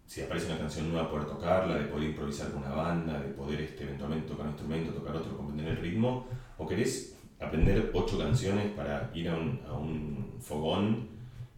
si 0.06 0.22
aparece 0.22 0.46
una 0.46 0.58
canción 0.58 0.90
nueva, 0.90 1.10
poder 1.10 1.26
tocarla, 1.26 1.78
de 1.78 1.84
poder 1.84 2.10
improvisar 2.10 2.50
con 2.50 2.62
una 2.62 2.74
banda, 2.74 3.20
de 3.20 3.28
poder 3.28 3.60
este, 3.60 3.84
eventualmente 3.84 4.28
tocar 4.28 4.46
un 4.46 4.52
instrumento, 4.52 4.92
tocar 4.92 5.16
otro, 5.16 5.36
comprender 5.36 5.68
el 5.68 5.76
ritmo? 5.76 6.26
¿O 6.58 6.66
querés 6.66 7.16
aprender 7.40 7.90
ocho 7.94 8.18
canciones 8.18 8.66
para 8.76 9.10
ir 9.14 9.28
a 9.28 9.36
un, 9.36 9.60
a 9.68 9.72
un 9.72 10.34
fogón 10.40 11.08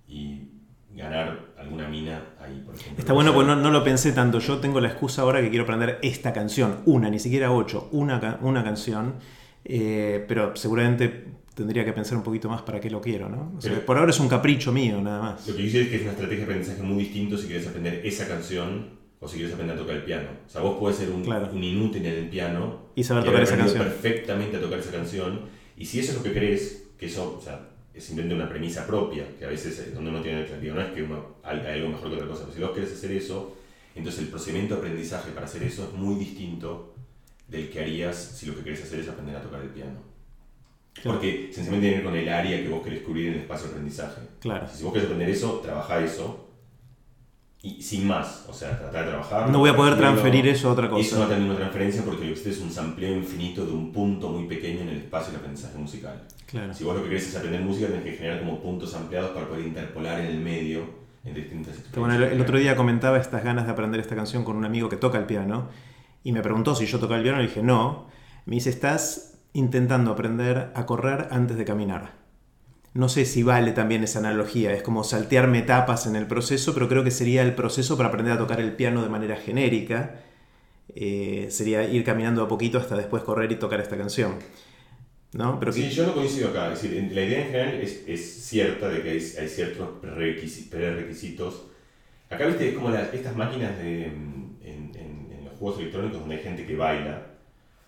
y 0.09 0.49
ganar 0.95 1.53
alguna 1.59 1.89
mina 1.89 2.23
ahí, 2.41 2.63
por 2.65 2.75
ejemplo. 2.75 3.01
Está 3.01 3.13
bueno, 3.13 3.33
pues 3.33 3.47
no, 3.47 3.57
no, 3.57 3.71
lo 3.71 3.83
pensé 3.83 4.13
tanto. 4.13 4.39
Yo 4.39 4.59
tengo 4.59 4.81
la 4.81 4.89
excusa 4.89 5.23
ahora 5.23 5.41
que 5.41 5.49
quiero 5.49 5.65
aprender 5.65 5.99
esta 6.03 6.33
canción, 6.33 6.81
una, 6.85 7.11
ni 7.11 7.19
siquiera 7.19 7.51
ocho, 7.51 7.89
una, 7.93 8.39
una 8.43 8.63
canción, 8.63 9.15
eh, 9.65 10.25
pero 10.29 10.55
seguramente 10.55 11.33
tendría 11.55 11.85
que 11.85 11.93
pensar 11.93 12.17
un 12.17 12.25
poquito 12.25 12.49
más 12.49 12.63
para 12.63 12.81
qué 12.81 12.91
lo 12.91 13.01
quiero, 13.01 13.29
¿no? 13.29 13.59
por 13.85 13.99
ahora 13.99 14.11
es 14.11 14.21
un 14.21 14.29
capricho 14.29 14.73
mío, 14.73 15.01
nada 15.01 15.21
más. 15.21 15.49
Lo 15.49 15.55
que 15.55 15.69
yo 15.69 15.81
es 15.81 15.89
que 15.89 15.97
es 15.97 16.03
una 16.03 16.13
estrategia 16.13 16.39
de 16.39 16.45
aprendizaje 16.45 16.83
muy 16.83 17.05
distinto 17.05 17.37
si 17.37 17.47
quieres 17.47 17.67
aprender 17.67 18.01
esa 18.05 18.27
canción 18.27 19.03
o 19.21 19.29
si 19.29 19.37
quieres 19.37 19.53
aprender 19.53 19.77
a 19.77 19.79
tocar 19.79 19.97
el 19.97 20.03
piano. 20.03 20.29
O 20.47 20.51
sea, 20.51 20.63
vos 20.63 20.77
puedes 20.79 20.97
ser 20.97 21.11
un, 21.11 21.29
un 21.29 21.65
inútil 21.65 22.05
en 22.07 22.15
el 22.15 22.29
piano 22.29 22.89
y 22.95 23.05
saber 23.05 23.25
tocar 23.25 23.43
esa 23.43 23.57
canción. 23.57 23.83
perfectamente 23.83 24.57
a 24.57 24.61
tocar 24.61 24.79
esa 24.79 24.91
canción. 24.91 25.41
Y 25.77 25.87
si 25.87 26.01
eso 26.01 26.13
es 26.13 26.19
lo 26.19 26.23
que 26.23 26.33
crees, 26.33 26.85
que 26.99 27.07
eso, 27.07 27.39
o 27.39 27.43
sea, 27.43 27.69
es 27.95 28.05
simplemente 28.05 28.35
una 28.35 28.49
premisa 28.49 28.87
propia, 28.87 29.27
que 29.39 29.45
a 29.45 29.49
veces 29.49 29.79
es 29.79 29.95
donde 29.95 30.11
uno 30.11 30.23
tiene 30.23 30.47
claridad, 30.47 30.75
no 30.75 30.81
es 30.83 30.93
que 30.93 31.03
uno, 31.03 31.37
hay, 31.43 31.59
algo 31.59 31.91
mejor 31.91 32.09
que 32.09 32.17
otra 32.17 32.29
cosa, 32.29 32.43
pero 32.45 32.55
si 32.55 32.63
vos 32.63 32.71
querés 32.73 32.93
hacer 32.93 33.13
eso, 33.13 33.57
entonces 33.95 34.23
el 34.23 34.29
procedimiento 34.29 34.75
de 34.75 34.81
aprendizaje 34.81 35.31
para 35.33 35.47
hacer 35.47 35.63
eso 35.63 35.85
es 35.85 35.93
muy 35.93 36.15
distinto 36.15 36.95
del 37.49 37.69
que 37.69 37.81
harías 37.81 38.17
si 38.17 38.47
lo 38.47 38.57
que 38.57 38.63
querés 38.63 38.83
hacer 38.83 39.01
es 39.01 39.09
aprender 39.09 39.37
a 39.37 39.43
tocar 39.43 39.61
el 39.61 39.69
piano. 39.69 40.13
Porque 41.03 41.51
sencillamente 41.53 41.89
tiene 41.89 41.97
que 41.97 42.03
ver 42.03 42.05
con 42.05 42.17
el 42.17 42.29
área 42.29 42.63
que 42.63 42.69
vos 42.69 42.83
querés 42.83 43.03
cubrir 43.03 43.29
en 43.29 43.35
el 43.35 43.41
espacio 43.41 43.67
de 43.67 43.73
aprendizaje. 43.73 44.21
Claro. 44.41 44.69
Si 44.73 44.85
vos 44.85 44.93
querés 44.93 45.07
aprender 45.07 45.31
eso, 45.31 45.61
trabaja 45.61 46.05
eso. 46.05 46.49
Y 47.65 47.81
sin 47.81 48.09
más, 48.09 48.45
o 48.49 48.53
sea, 48.53 48.77
tratar 48.77 49.05
de 49.05 49.11
trabajar. 49.13 49.49
No 49.49 49.61
voy 49.61 49.71
a 49.71 49.77
poder 49.77 49.97
transferir 49.97 50.49
eso 50.49 50.69
a 50.69 50.73
otra 50.73 50.91
cosa. 50.91 51.01
Eso 51.01 51.15
no 51.15 51.21
va 51.21 51.27
a 51.27 51.29
tener 51.29 51.45
una 51.45 51.57
transferencia 51.57 52.03
porque 52.05 52.25
lo 52.25 52.35
que 52.35 52.51
es 52.51 52.59
un 52.59 52.73
sampleo 52.73 53.17
infinito 53.17 53.65
de 53.65 53.71
un 53.71 53.93
punto 53.93 54.31
muy 54.31 54.49
pequeño 54.49 54.81
en 54.81 54.89
el 54.89 54.97
espacio 54.99 55.31
de 55.33 55.39
aprendizaje 55.39 55.79
musical. 55.79 56.23
Si 56.75 56.83
vos 56.83 56.97
lo 56.97 57.03
que 57.05 57.11
querés 57.11 57.29
es 57.29 57.37
aprender 57.37 57.61
música, 57.61 57.87
tenés 57.87 58.03
que 58.03 58.13
generar 58.13 58.41
como 58.41 58.61
puntos 58.61 58.95
ampliados 58.95 59.31
para 59.31 59.47
poder 59.47 59.65
interpolar 59.65 60.21
en 60.21 60.27
el 60.27 60.41
medio 60.41 60.81
en 61.25 61.35
distintas 61.35 61.79
experiencias. 61.79 61.97
Bueno, 61.97 62.15
el, 62.15 62.41
otro 62.41 62.59
día 62.59 62.75
comentaba 62.75 63.19
estas 63.19 63.45
ganas 63.45 63.67
de 63.67 63.73
aprender 63.73 64.01
esta 64.01 64.17
canción 64.17 64.43
con 64.43 64.57
un 64.57 64.65
amigo 64.65 64.89
que 64.89 64.97
toca 64.97 65.19
el 65.19 65.27
piano 65.27 65.69
y 66.25 66.33
me 66.33 66.43
preguntó 66.43 66.75
si 66.75 66.87
yo 66.87 66.99
tocaba 66.99 67.19
el 67.19 67.23
piano 67.23 67.39
y 67.39 67.43
le 67.43 67.49
dije 67.49 67.63
no. 67.63 68.09
Me 68.45 68.57
dice, 68.57 68.71
estás 68.71 69.39
intentando 69.53 70.11
aprender 70.11 70.73
a 70.75 70.85
correr 70.85 71.29
antes 71.31 71.57
de 71.57 71.65
caminar. 71.65 72.22
No 72.95 73.09
sé 73.09 73.25
si 73.25 73.43
vale 73.43 73.73
también 73.73 74.05
esa 74.05 74.19
analogía, 74.19 74.73
es 74.75 74.83
como 74.83 75.03
saltearme 75.03 75.61
etapas 75.61 76.07
en 76.07 76.15
el 76.15 76.27
proceso, 76.27 76.75
pero 76.75 76.89
creo 76.89 77.03
que 77.05 77.11
sería 77.11 77.43
el 77.43 77.55
proceso 77.55 77.97
para 77.97 78.11
aprender 78.11 78.35
a 78.35 78.39
tocar 78.39 78.61
el 78.61 78.73
piano 78.73 79.03
de 79.03 79.09
manera 79.09 79.37
genérica. 79.37 80.21
Eh, 80.95 81.47
sería 81.51 81.85
ir 81.85 82.05
caminando 82.05 82.43
a 82.43 82.49
poquito 82.49 82.79
hasta 82.79 82.97
después 82.97 83.23
correr 83.23 83.51
y 83.51 83.57
tocar 83.57 83.81
esta 83.81 83.97
canción. 83.97 84.35
¿no? 85.33 85.59
Pero 85.59 85.73
sí, 85.73 85.89
yo 85.91 86.07
no 86.07 86.15
coincido 86.15 86.51
acá. 86.51 86.73
Es 86.73 86.83
decir, 86.83 87.11
la 87.13 87.23
idea 87.23 87.41
en 87.41 87.47
general 87.47 87.75
es, 87.81 88.05
es 88.07 88.45
cierta 88.45 88.89
de 88.89 89.03
que 89.03 89.11
hay, 89.11 89.17
hay 89.17 89.49
ciertos 89.49 89.89
prerequisitos. 90.01 91.67
Acá, 92.29 92.47
viste, 92.47 92.69
es 92.69 92.75
como 92.75 92.95
estas 92.95 93.37
máquinas 93.37 93.77
de, 93.79 94.07
en, 94.07 94.59
en, 94.63 94.93
en, 94.95 95.45
los 95.45 95.55
juegos 95.59 95.81
electrónicos 95.81 96.21
donde 96.21 96.37
hay 96.37 96.43
gente 96.43 96.67
que 96.67 96.77
baila, 96.77 97.27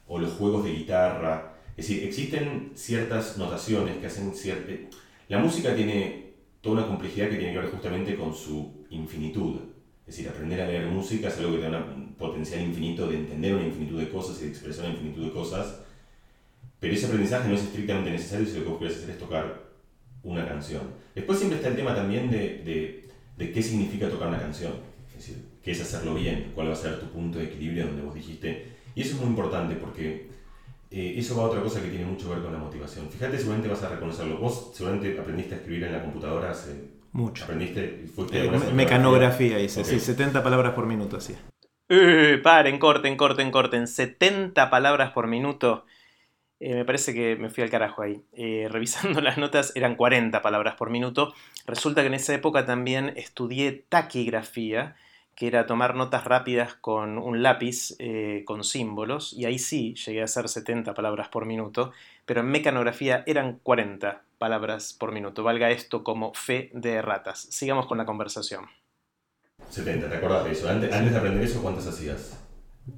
o 0.07 0.19
los 0.19 0.33
juegos 0.33 0.65
de 0.65 0.73
guitarra. 0.73 1.54
Es 1.77 1.89
decir, 1.89 2.05
existen 2.05 2.73
ciertas 2.75 3.37
notaciones 3.39 3.97
que 3.99 4.07
hacen 4.07 4.35
cierta... 4.35 4.73
La 5.29 5.39
música 5.39 5.75
tiene 5.75 6.35
toda 6.61 6.79
una 6.79 6.87
complejidad 6.87 7.31
que 7.31 7.37
tiene 7.37 7.53
que 7.53 7.59
ver 7.59 7.71
justamente 7.71 8.17
con 8.17 8.35
su 8.35 8.87
infinitud. 8.91 9.61
Es 10.07 10.17
decir, 10.17 10.29
aprender 10.29 10.61
a 10.61 10.67
leer 10.67 10.87
música 10.87 11.29
es 11.29 11.39
algo 11.39 11.53
que 11.53 11.59
tiene 11.59 11.77
un 11.77 12.15
potencial 12.15 12.61
infinito 12.61 13.09
de 13.09 13.17
entender 13.17 13.55
una 13.55 13.67
infinitud 13.67 13.99
de 13.99 14.11
cosas 14.11 14.39
y 14.41 14.45
de 14.45 14.51
expresar 14.51 14.85
una 14.85 14.95
infinitud 14.95 15.25
de 15.25 15.33
cosas 15.33 15.85
pero 16.85 16.97
ese 16.97 17.07
aprendizaje 17.07 17.49
no 17.49 17.55
es 17.55 17.63
estrictamente 17.63 18.11
necesario 18.11 18.45
si 18.45 18.59
lo 18.59 18.63
que 18.63 18.69
vos 18.69 18.79
querés 18.79 18.97
hacer 18.99 19.09
es 19.09 19.19
tocar 19.19 19.71
una 20.23 20.47
canción. 20.47 20.83
Después 21.15 21.39
siempre 21.39 21.57
está 21.57 21.71
el 21.71 21.77
tema 21.77 21.95
también 21.95 22.31
de, 22.31 22.59
de, 22.59 23.09
de 23.39 23.53
qué 23.53 23.63
significa 23.63 24.11
tocar 24.11 24.29
una 24.29 24.39
canción. 24.39 24.75
Es 25.09 25.15
decir, 25.15 25.43
qué 25.63 25.71
es 25.71 25.81
hacerlo 25.81 26.15
bien, 26.15 26.53
cuál 26.55 26.69
va 26.69 26.75
a 26.75 26.77
ser 26.77 27.01
tu 27.01 27.07
punto 27.07 27.39
de 27.39 27.47
equilibrio 27.47 27.87
donde 27.87 28.03
vos 28.03 28.15
dijiste. 28.15 28.67
Y 28.95 29.01
eso 29.01 29.15
es 29.15 29.21
muy 29.23 29.31
importante 29.31 29.77
porque 29.77 30.29
eh, 30.95 31.15
eso 31.19 31.37
va 31.37 31.45
a 31.45 31.47
otra 31.47 31.61
cosa 31.61 31.83
que 31.83 31.89
tiene 31.89 32.07
mucho 32.07 32.29
que 32.29 32.35
ver 32.35 32.45
con 32.45 32.53
la 32.53 32.59
motivación. 32.59 33.09
Fíjate, 33.11 33.37
seguramente 33.39 33.69
vas 33.69 33.83
a 33.83 33.89
reconocerlo. 33.89 34.39
Vos 34.39 34.71
seguramente 34.75 35.19
aprendiste 35.19 35.55
a 35.55 35.59
escribir 35.59 35.85
en 35.85 35.93
la 35.93 36.03
computadora 36.03 36.51
hace... 36.51 36.95
Mucho. 37.13 37.45
¿Aprendiste? 37.45 38.07
¿Fuiste 38.15 38.45
Eh, 38.47 38.51
mecanografía 38.73 39.61
hice, 39.61 39.81
Ok. 39.81 39.87
sí, 39.87 40.01
70 40.01 40.43
palabras 40.43 40.73
por 40.75 40.87
minuto, 40.87 41.17
así. 41.17 41.35
Eh, 41.89 42.41
paren, 42.43 42.79
corten, 42.79 43.17
corten, 43.17 43.51
corten. 43.51 43.87
70 43.87 44.69
palabras 44.71 45.13
por 45.13 45.27
minuto. 45.29 45.85
Eh, 46.61 46.75
me 46.75 46.85
parece 46.85 47.13
que 47.15 47.37
me 47.37 47.51
fui 47.51 47.63
al 47.63 47.71
carajo 47.71 48.03
ahí. 48.03 48.23
Eh, 48.33 48.69
revisando 48.71 49.21
las 49.21 49.39
notas 49.39 49.73
eran 49.77 49.97
40 49.97 50.43
palabras 50.43 50.75
por 50.77 50.91
minuto. 50.91 51.35
Resulta 51.67 52.01
que 52.01 52.09
en 52.09 52.15
esa 52.15 52.35
época 52.35 52.65
también 52.67 53.13
estudié 53.17 53.85
taquigrafía, 53.89 54.97
que 55.35 55.47
era 55.47 55.67
tomar 55.67 55.95
notas 55.95 56.25
rápidas 56.25 56.75
con 56.75 57.19
un 57.19 57.43
lápiz 57.43 57.95
eh, 57.99 58.43
con 58.47 58.65
símbolos, 58.65 59.33
y 59.33 59.45
ahí 59.45 59.59
sí 59.59 59.95
llegué 59.95 60.23
a 60.23 60.25
hacer 60.25 60.49
70 60.49 60.95
palabras 60.95 61.29
por 61.29 61.47
minuto, 61.47 61.93
pero 62.27 62.41
en 62.41 62.47
mecanografía 62.47 63.25
eran 63.27 63.59
40 63.63 64.23
palabras 64.39 64.93
por 64.93 65.13
minuto. 65.13 65.43
Valga 65.43 65.71
esto 65.71 66.05
como 66.05 66.35
fe 66.35 66.71
de 66.73 67.03
ratas. 67.03 67.41
Sigamos 67.51 67.87
con 67.87 67.99
la 67.99 68.05
conversación. 68.05 68.67
70, 69.71 70.09
¿te 70.09 70.17
acordás 70.17 70.45
de 70.45 70.53
eso? 70.53 70.69
Antes, 70.69 70.93
antes 70.93 71.13
de 71.13 71.19
aprender 71.19 71.43
eso, 71.43 71.63
¿cuántas 71.63 71.87
hacías? 71.87 72.44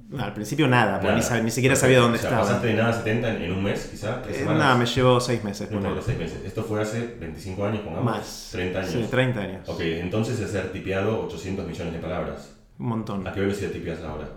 No, 0.09 0.21
al 0.23 0.33
principio 0.33 0.67
nada, 0.67 0.99
porque 0.99 1.15
Nada. 1.17 1.37
ni, 1.39 1.45
ni 1.45 1.51
siquiera 1.51 1.75
sabía 1.75 1.99
dónde 1.99 2.17
O 2.17 2.21
sea, 2.21 2.29
estaba. 2.29 2.45
¿Pasaste 2.47 2.67
de 2.67 2.73
nada 2.73 2.89
a 2.89 2.93
70 2.93 3.35
en, 3.35 3.41
en 3.43 3.51
un 3.53 3.63
mes, 3.63 3.87
quizá? 3.89 4.21
¿Tres 4.21 4.41
Eh, 4.41 4.45
nada, 4.45 4.75
me 4.75 4.85
llevó 4.85 5.19
seis 5.21 5.43
meses. 5.43 5.71
No 5.71 5.79
meses. 5.79 6.41
Esto 6.45 6.63
fue 6.63 6.81
hace 6.81 7.15
25 7.19 7.65
años, 7.65 7.81
pongamos. 7.81 8.03
Más. 8.05 8.49
30 8.51 8.79
años. 8.79 8.91
Sí, 8.91 9.05
30 9.09 9.39
años. 9.39 9.69
Ok, 9.69 9.79
entonces 9.81 10.39
es 10.39 10.45
hacer 10.49 10.71
tipeado 10.73 11.21
800 11.25 11.65
millones 11.67 11.93
de 11.93 11.99
palabras. 11.99 12.53
Un 12.79 12.87
montón. 12.87 13.25
¿A 13.27 13.31
qué 13.33 13.39
velocidad 13.39 13.71
tipeas 13.71 14.01
ahora? 14.01 14.27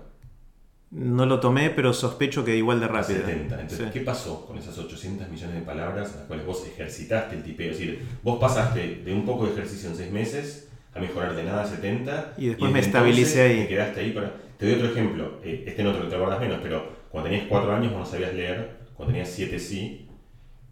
No 0.92 1.24
lo 1.26 1.38
tomé, 1.38 1.70
pero 1.70 1.92
sospecho 1.92 2.44
que 2.44 2.56
igual 2.56 2.80
de 2.80 2.88
rápido. 2.88 3.20
70. 3.20 3.60
Entonces, 3.60 3.86
Sí. 3.86 3.92
¿qué 3.92 4.00
pasó 4.00 4.44
con 4.46 4.58
esas 4.58 4.76
800 4.76 5.28
millones 5.28 5.54
de 5.56 5.62
palabras 5.62 6.12
a 6.14 6.16
las 6.18 6.26
cuales 6.26 6.46
vos 6.46 6.64
ejercitaste 6.66 7.36
el 7.36 7.42
tipeo? 7.44 7.70
Es 7.70 7.78
decir, 7.78 8.06
vos 8.24 8.40
pasaste 8.40 9.02
de 9.04 9.12
un 9.12 9.24
poco 9.24 9.46
de 9.46 9.52
ejercicio 9.52 9.88
en 9.90 9.96
6 9.96 10.10
meses 10.12 10.68
a 10.94 10.98
mejorar 11.00 11.34
de 11.36 11.44
nada 11.44 11.62
a 11.62 11.66
70. 11.66 12.34
Y 12.38 12.48
después 12.48 12.72
me 12.72 12.80
estabilicé 12.80 13.42
ahí. 13.42 13.60
Te 13.62 13.68
quedaste 13.68 14.00
ahí 14.00 14.10
para... 14.12 14.32
Te 14.60 14.66
doy 14.66 14.74
otro 14.76 14.88
ejemplo. 14.92 15.40
Eh, 15.42 15.64
Este 15.66 15.82
no 15.82 15.92
te 15.92 15.98
lo 16.00 16.08
te 16.08 16.14
acuerdas 16.14 16.38
menos, 16.40 16.58
pero 16.62 16.86
cuando 17.10 17.30
tenías 17.30 17.48
4 17.48 17.72
años 17.74 17.90
vos 17.92 18.00
no 18.00 18.06
sabías 18.06 18.34
leer. 18.34 18.78
Cuando 18.94 19.12
tenías 19.12 19.30
7 19.30 19.58
sí. 19.58 20.06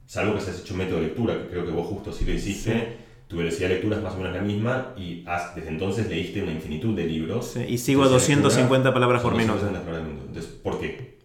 Salvo 0.06 0.34
que 0.34 0.40
hayas 0.42 0.60
hecho 0.60 0.74
un 0.74 0.78
método 0.78 0.98
de 1.00 1.06
lectura, 1.06 1.34
que 1.42 1.48
creo 1.48 1.64
que 1.66 1.72
vos 1.72 1.86
justo 1.86 2.12
sí 2.12 2.24
lo 2.24 2.32
hiciste. 2.32 2.72
Sí. 2.72 2.78
Tu 3.28 3.36
velocidad 3.38 3.68
de 3.68 3.74
lectura 3.74 3.96
es 3.96 4.02
más 4.02 4.14
o 4.14 4.18
menos 4.18 4.34
la 4.34 4.40
misma 4.42 4.94
y 4.96 5.22
has- 5.26 5.54
desde 5.54 5.68
entonces 5.70 6.08
leíste 6.08 6.42
una 6.42 6.52
infinitud 6.52 6.94
de 6.96 7.04
libros. 7.06 7.48
Sí, 7.52 7.60
y 7.68 7.76
sigo 7.78 8.02
a 8.02 8.06
Entonces, 8.06 8.28
250 8.28 8.88
lectura 8.88 8.94
palabras 8.94 9.22
por 9.22 9.32
minuto. 9.34 9.52
250 9.54 9.84
palabras 9.84 10.02
por 10.06 10.12
minuto. 10.14 10.28
Entonces, 10.28 10.52
¿por 10.62 10.80
qué? 10.80 11.18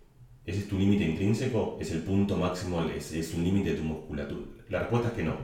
¿Ese 0.46 0.60
es 0.60 0.68
tu 0.68 0.78
límite 0.78 1.06
intrínseco? 1.06 1.78
¿Es 1.80 1.92
el 1.92 2.00
punto 2.00 2.36
máximo? 2.36 2.84
¿Es, 2.94 3.14
es 3.14 3.34
un 3.34 3.46
límite 3.46 3.70
de 3.72 3.76
tu 3.78 3.84
musculatura? 3.84 4.42
La 4.70 4.80
respuesta 4.80 5.10
es 5.10 5.14
que 5.14 5.24
no. 5.24 5.36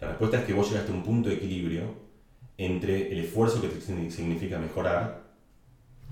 La 0.00 0.08
respuesta 0.08 0.38
es 0.38 0.44
que 0.44 0.52
vos 0.54 0.70
llegaste 0.70 0.92
a 0.92 0.94
un 0.94 1.02
punto 1.02 1.28
de 1.28 1.34
equilibrio 1.34 1.82
entre 2.56 3.12
el 3.12 3.18
esfuerzo 3.18 3.60
que 3.60 3.68
te 3.68 3.78
signi- 3.80 4.10
significa 4.10 4.58
mejorar 4.58 5.25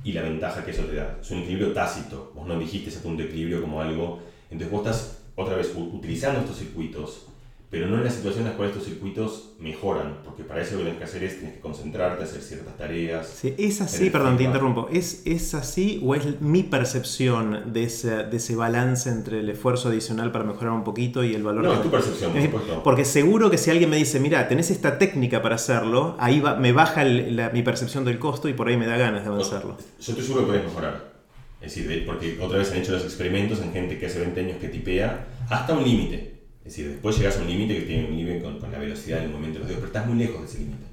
y 0.02 0.12
la 0.12 0.22
ventaja 0.22 0.64
que 0.64 0.72
eso 0.72 0.84
te 0.84 0.96
da. 0.96 1.18
Es 1.20 1.30
un 1.30 1.40
equilibrio 1.40 1.72
tácito. 1.72 2.32
Vos 2.34 2.46
no 2.46 2.58
dijiste 2.58 2.90
ese 2.90 3.00
punto 3.00 3.22
de 3.22 3.28
equilibrio 3.28 3.60
como 3.60 3.80
algo. 3.80 4.20
Entonces 4.50 4.70
vos 4.70 4.86
estás 4.86 5.18
otra 5.36 5.56
vez 5.56 5.72
utilizando 5.76 6.40
estos 6.40 6.58
circuitos, 6.58 7.26
pero 7.74 7.88
no 7.88 7.96
en 7.96 8.04
la 8.04 8.10
situación 8.10 8.44
en 8.44 8.50
la 8.52 8.56
cual 8.56 8.68
estos 8.68 8.84
circuitos 8.84 9.50
mejoran, 9.58 10.18
porque 10.24 10.44
para 10.44 10.62
eso 10.62 10.74
lo 10.74 10.78
que 10.78 10.84
tienes 10.84 10.98
que 10.98 11.04
hacer 11.04 11.24
es 11.24 11.38
tienes 11.38 11.54
que 11.56 11.60
concentrarte, 11.60 12.22
hacer 12.22 12.40
ciertas 12.40 12.76
tareas. 12.76 13.26
Sí, 13.26 13.52
¿Es 13.58 13.80
así, 13.80 14.10
perdón, 14.10 14.36
te 14.36 14.44
interrumpo, 14.44 14.88
¿Es, 14.92 15.22
¿es 15.26 15.54
así 15.54 16.00
o 16.04 16.14
es 16.14 16.40
mi 16.40 16.62
percepción 16.62 17.72
de 17.72 17.82
ese, 17.82 18.10
de 18.24 18.36
ese 18.36 18.54
balance 18.54 19.10
entre 19.10 19.40
el 19.40 19.48
esfuerzo 19.50 19.88
adicional 19.88 20.30
para 20.30 20.44
mejorar 20.44 20.72
un 20.72 20.84
poquito 20.84 21.24
y 21.24 21.34
el 21.34 21.42
valor 21.42 21.64
No, 21.64 21.70
que- 21.70 21.76
es 21.78 21.82
tu 21.82 21.90
percepción, 21.90 22.30
por 22.32 22.40
Eh, 22.40 22.44
supuesto. 22.44 22.82
Porque 22.84 23.04
seguro 23.04 23.50
que 23.50 23.58
si 23.58 23.70
alguien 23.72 23.90
me 23.90 23.96
dice, 23.96 24.20
mira, 24.20 24.46
tenés 24.46 24.70
esta 24.70 24.96
técnica 24.96 25.42
para 25.42 25.56
hacerlo, 25.56 26.14
ahí 26.20 26.38
va, 26.38 26.54
me 26.54 26.70
baja 26.70 27.02
el- 27.02 27.34
la- 27.34 27.50
mi 27.50 27.62
percepción 27.64 28.04
del 28.04 28.20
costo 28.20 28.48
y 28.48 28.52
por 28.52 28.68
ahí 28.68 28.76
me 28.76 28.86
da 28.86 28.96
ganas 28.96 29.22
de 29.24 29.30
avanzarlo. 29.30 29.76
Yo 30.00 30.12
estoy 30.12 30.22
seguro 30.24 30.42
que 30.42 30.46
puedes 30.52 30.64
mejorar. 30.64 31.12
Es 31.60 31.74
decir, 31.74 31.88
de- 31.88 31.98
porque 32.06 32.38
otra 32.40 32.58
vez 32.58 32.70
han 32.70 32.78
hecho 32.78 32.92
los 32.92 33.02
experimentos 33.02 33.58
en 33.60 33.72
gente 33.72 33.98
que 33.98 34.06
hace 34.06 34.20
20 34.20 34.38
años 34.40 34.58
que 34.60 34.68
tipea 34.68 35.26
hasta 35.50 35.72
un 35.74 35.82
límite. 35.82 36.33
Es 36.64 36.72
decir, 36.72 36.88
después 36.88 37.18
llegas 37.18 37.36
a 37.38 37.42
un 37.42 37.48
límite 37.48 37.76
que 37.76 37.82
tiene 37.82 38.08
un 38.08 38.16
límite 38.16 38.40
con, 38.40 38.58
con 38.58 38.72
la 38.72 38.78
velocidad 38.78 39.20
del 39.20 39.30
movimiento 39.30 39.58
de 39.58 39.64
los 39.64 39.68
dedos, 39.68 39.80
pero 39.80 39.86
estás 39.88 40.06
muy 40.06 40.18
lejos 40.18 40.40
de 40.40 40.46
ese 40.46 40.58
límite. 40.60 40.84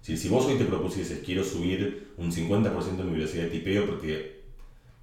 Decir, 0.00 0.18
si 0.18 0.28
vos 0.28 0.44
hoy 0.46 0.58
te 0.58 0.64
propusieses, 0.64 1.20
quiero 1.24 1.44
subir 1.44 2.08
un 2.16 2.32
50% 2.32 2.96
de 2.96 3.04
mi 3.04 3.12
velocidad 3.12 3.44
de 3.44 3.50
tipeo 3.50 3.86
porque 3.86 4.42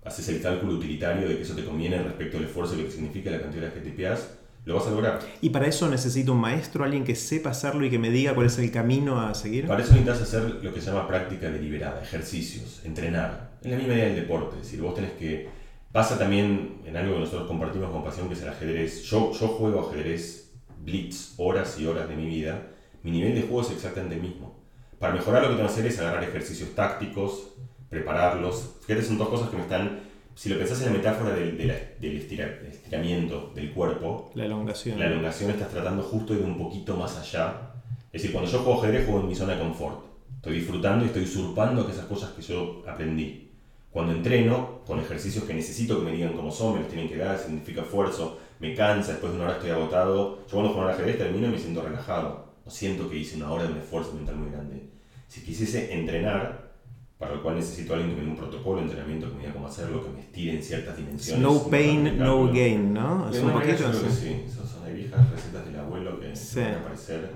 haces 0.04 0.28
el 0.28 0.42
cálculo 0.42 0.74
utilitario 0.74 1.28
de 1.28 1.38
que 1.38 1.44
eso 1.44 1.56
te 1.56 1.64
conviene 1.64 2.04
respecto 2.04 2.38
al 2.38 2.44
esfuerzo 2.44 2.76
que 2.76 2.92
significa 2.92 3.32
la 3.32 3.42
cantidad 3.42 3.68
de 3.68 3.74
que 3.74 3.80
tipeas, 3.80 4.30
lo 4.66 4.76
vas 4.76 4.88
a 4.88 4.92
lograr. 4.92 5.20
Y 5.42 5.50
para 5.50 5.68
eso 5.68 5.88
necesito 5.90 6.34
un 6.34 6.40
maestro, 6.40 6.84
alguien 6.84 7.06
que 7.06 7.16
sepa 7.16 7.52
hacerlo 7.52 7.86
y 7.86 7.90
que 7.90 7.98
me 7.98 8.10
diga 8.10 8.36
cuál 8.36 8.48
es 8.48 8.58
el 8.60 8.72
camino 8.72 9.22
a 9.22 9.34
seguir. 9.34 9.68
Para 9.68 9.84
eso 9.84 9.94
necesitas 9.94 10.22
hacer 10.22 10.60
lo 10.62 10.74
que 10.74 10.82
se 10.82 10.88
llama 10.88 11.08
práctica 11.08 11.50
deliberada, 11.50 12.02
ejercicios, 12.04 12.82
entrenar. 12.84 13.52
En 13.64 13.72
la 13.72 13.78
misma 13.78 13.94
idea 13.94 14.06
del 14.06 14.16
deporte, 14.16 14.58
es 14.58 14.64
decir, 14.64 14.82
vos 14.82 14.96
tenés 14.96 15.12
que... 15.14 15.59
Pasa 15.92 16.18
también 16.20 16.82
en 16.86 16.96
algo 16.98 17.16
que 17.16 17.20
nosotros 17.22 17.48
compartimos 17.48 17.90
con 17.92 18.04
pasión, 18.04 18.28
que 18.28 18.36
es 18.36 18.42
el 18.44 18.50
ajedrez. 18.50 19.04
Yo, 19.04 19.32
yo 19.34 19.48
juego 19.48 19.88
ajedrez 19.90 20.52
blitz 20.80 21.34
horas 21.38 21.80
y 21.80 21.86
horas 21.88 22.08
de 22.08 22.16
mi 22.16 22.28
vida. 22.28 22.68
Mi 23.04 23.12
nivel 23.12 23.34
de 23.36 23.42
juego 23.42 23.62
es 23.62 23.72
exactamente 23.72 24.16
el 24.16 24.22
mismo. 24.22 24.60
Para 25.00 25.14
mejorar 25.14 25.42
lo 25.44 25.50
que 25.50 25.56
tengo 25.56 25.68
que 25.68 25.74
hacer 25.74 25.86
es 25.88 26.00
agarrar 26.00 26.24
ejercicios 26.24 26.76
tácticos, 26.76 27.54
prepararlos. 27.90 28.76
Fíjate, 28.86 29.06
son 29.06 29.18
dos 29.18 29.30
cosas 29.30 29.50
que 29.50 29.56
me 29.58 29.64
están... 29.64 30.02
Si 30.36 30.48
lo 30.48 30.58
pensás 30.58 30.80
en 30.82 30.86
la 30.94 30.98
metáfora 31.00 31.32
del, 31.34 31.58
del 31.58 32.18
estira- 32.18 32.62
estiramiento 32.72 33.52
del 33.56 33.72
cuerpo, 33.74 34.32
La 34.36 34.46
elongación. 34.46 34.98
la 34.98 35.08
elongación 35.08 35.52
estás 35.52 35.70
tratando 35.70 36.02
justo 36.04 36.34
de 36.34 36.40
ir 36.40 36.46
un 36.46 36.58
poquito 36.58 36.96
más 36.96 37.18
allá. 37.18 37.74
Es 38.14 38.22
decir, 38.22 38.32
cuando 38.32 38.50
yo 38.50 38.60
juego 38.60 38.80
ajedrez, 38.82 39.06
juego 39.06 39.20
en 39.22 39.28
mi 39.28 39.36
zona 39.36 39.56
de 39.56 39.60
confort. 39.60 40.06
Estoy 40.38 40.60
disfrutando 40.60 41.04
y 41.04 41.08
estoy 41.08 41.24
usurpando 41.24 41.90
esas 41.90 42.06
cosas 42.06 42.30
que 42.32 42.42
yo 42.42 42.84
aprendí. 42.88 43.49
Cuando 43.92 44.14
entreno, 44.14 44.82
con 44.86 45.00
ejercicios 45.00 45.46
que 45.46 45.54
necesito 45.54 45.98
que 46.00 46.06
me 46.06 46.12
digan 46.12 46.34
cómo 46.34 46.52
son, 46.52 46.76
me 46.76 46.80
los 46.82 46.90
tienen 46.90 47.10
que 47.10 47.18
dar, 47.18 47.38
significa 47.40 47.82
esfuerzo, 47.82 48.38
me 48.60 48.76
cansa, 48.76 49.12
después 49.14 49.32
de 49.32 49.38
una 49.40 49.48
hora 49.48 49.56
estoy 49.58 49.72
agotado. 49.72 50.40
Yo 50.48 50.52
cuando 50.52 50.74
juego 50.74 50.88
al 50.88 50.94
ajedrez 50.94 51.18
termino 51.18 51.48
y 51.48 51.52
me 51.52 51.58
siento 51.60 51.82
relajado. 51.82 52.50
No 52.66 52.72
siento 52.72 53.10
que 53.10 53.18
hice 53.18 53.38
una 53.38 53.52
hora 53.52 53.64
de 53.64 53.72
un 53.74 53.80
esfuerzo 53.80 54.14
mental 54.14 54.36
muy 54.36 54.52
grande. 54.52 54.90
Si 55.28 55.42
quisiese 55.42 55.94
entrenar, 55.94 56.70
para 57.18 57.36
lo 57.36 57.42
cual 57.44 57.56
necesito 57.56 57.94
a 57.94 57.98
alguien 57.98 58.14
que 58.16 58.22
me 58.22 58.26
dé 58.28 58.32
un 58.32 58.38
protocolo 58.38 58.78
de 58.78 58.84
entrenamiento 58.84 59.28
que 59.28 59.34
me 59.36 59.42
diga 59.42 59.54
cómo 59.54 59.68
hacerlo, 59.68 60.04
que 60.04 60.10
me 60.12 60.20
estire 60.22 60.54
en 60.54 60.64
ciertas 60.64 60.96
dimensiones. 60.96 61.42
No 61.42 61.68
pain, 61.70 62.18
no 62.18 62.48
gain, 62.54 62.94
¿no? 62.94 63.30
Es 63.30 63.40
un 63.40 63.52
poquito 63.52 63.92
que 63.92 64.10
sí, 64.12 64.44
esas 64.48 64.70
son 64.70 64.84
las 64.84 64.94
viejas 64.94 65.30
recetas 65.32 65.66
del 65.66 65.80
abuelo 65.80 66.20
que 66.20 66.36
Sí. 66.36 66.60
van 66.60 66.74
a 66.74 66.78
aparecer. 66.80 67.30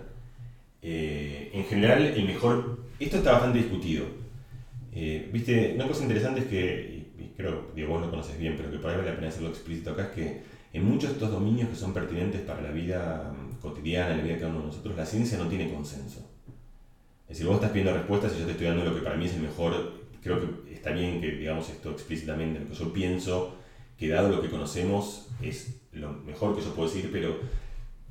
Eh, 0.82 1.50
en 1.54 1.64
general, 1.66 2.02
el 2.06 2.26
mejor. 2.26 2.80
Esto 3.00 3.18
está 3.18 3.34
bastante 3.34 3.60
discutido. 3.60 4.06
Eh, 4.96 5.30
Viste, 5.32 5.74
una 5.76 5.88
cosa 5.88 6.04
interesante 6.04 6.42
es 6.42 6.46
que, 6.48 7.04
y, 7.18 7.34
creo 7.36 7.74
que 7.74 7.86
vos 7.86 8.02
lo 8.02 8.10
conoces 8.10 8.38
bien, 8.38 8.56
pero 8.56 8.72
que 8.72 8.78
por 8.78 8.92
ahí 8.92 8.98
vale 8.98 9.10
la 9.10 9.16
pena 9.16 9.30
hacerlo 9.30 9.50
explícito 9.50 9.92
acá, 9.92 10.04
es 10.04 10.10
que 10.10 10.44
en 10.74 10.86
muchos 10.86 11.10
de 11.10 11.14
estos 11.14 11.32
dominios 11.32 11.70
que 11.70 11.76
son 11.76 11.94
pertinentes 11.94 12.42
para 12.42 12.62
la 12.62 12.72
vida 12.72 13.32
mm, 13.32 13.60
cotidiana, 13.62 14.16
la 14.16 14.24
vida 14.24 14.34
de 14.34 14.40
cada 14.40 14.52
uno 14.52 14.62
de 14.62 14.68
nosotros, 14.68 14.96
la 14.96 15.06
ciencia 15.06 15.38
no 15.38 15.48
tiene 15.48 15.72
consenso. 15.72 16.30
Es 17.24 17.38
decir, 17.38 17.46
vos 17.46 17.56
estás 17.56 17.72
pidiendo 17.72 17.94
respuestas 17.94 18.34
y 18.36 18.40
yo 18.40 18.46
te 18.46 18.52
estoy 18.52 18.68
dando 18.68 18.84
lo 18.84 18.96
que 18.96 19.02
para 19.02 19.16
mí 19.16 19.26
es 19.26 19.34
el 19.34 19.42
mejor. 19.42 20.04
Creo 20.22 20.40
que 20.40 20.74
está 20.74 20.92
bien 20.92 21.22
que 21.22 21.32
digamos 21.32 21.70
esto 21.70 21.92
explícitamente, 21.92 22.60
lo 22.60 22.68
que 22.68 22.76
yo 22.76 22.94
pienso 22.94 23.56
que 23.98 24.10
dado 24.10 24.30
lo 24.30 24.42
que 24.42 24.50
conocemos 24.50 25.28
es 25.42 25.82
lo 25.92 26.12
mejor 26.12 26.56
que 26.56 26.62
yo 26.62 26.74
puedo 26.74 26.90
decir, 26.90 27.10
pero 27.12 27.40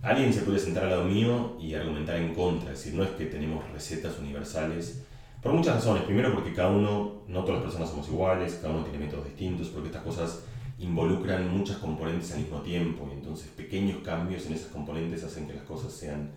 alguien 0.03 0.33
se 0.33 0.43
puede 0.43 0.59
sentar 0.59 0.85
al 0.85 0.91
lado 0.91 1.05
mío 1.05 1.57
y 1.61 1.75
argumentar 1.75 2.17
en 2.17 2.35
contra. 2.35 2.73
Es 2.73 2.79
decir, 2.79 2.95
no 2.95 3.03
es 3.03 3.11
que 3.11 3.27
tenemos 3.27 3.69
recetas 3.73 4.19
universales. 4.19 5.05
Por 5.43 5.53
muchas 5.53 5.75
razones. 5.77 6.05
Primero 6.05 6.33
porque 6.35 6.53
cada 6.53 6.71
uno, 6.71 7.23
no 7.27 7.41
todas 7.41 7.57
las 7.57 7.63
personas 7.65 7.91
somos 7.91 8.09
iguales, 8.09 8.59
cada 8.63 8.75
uno 8.75 8.85
tiene 8.85 9.05
métodos 9.05 9.25
distintos, 9.25 9.69
porque 9.69 9.89
estas 9.89 10.03
cosas 10.05 10.45
involucran 10.79 11.49
muchas 11.57 11.79
componentes 11.79 12.33
al 12.33 12.41
mismo 12.41 12.61
tiempo 12.63 13.09
y 13.11 13.15
entonces 13.15 13.49
pequeños 13.49 13.99
cambios 14.05 14.47
en 14.47 14.55
esas 14.55 14.69
componentes 14.71 15.25
hacen 15.25 15.47
que 15.47 15.55
las 15.55 15.65
cosas 15.65 15.93
sean... 15.93 16.31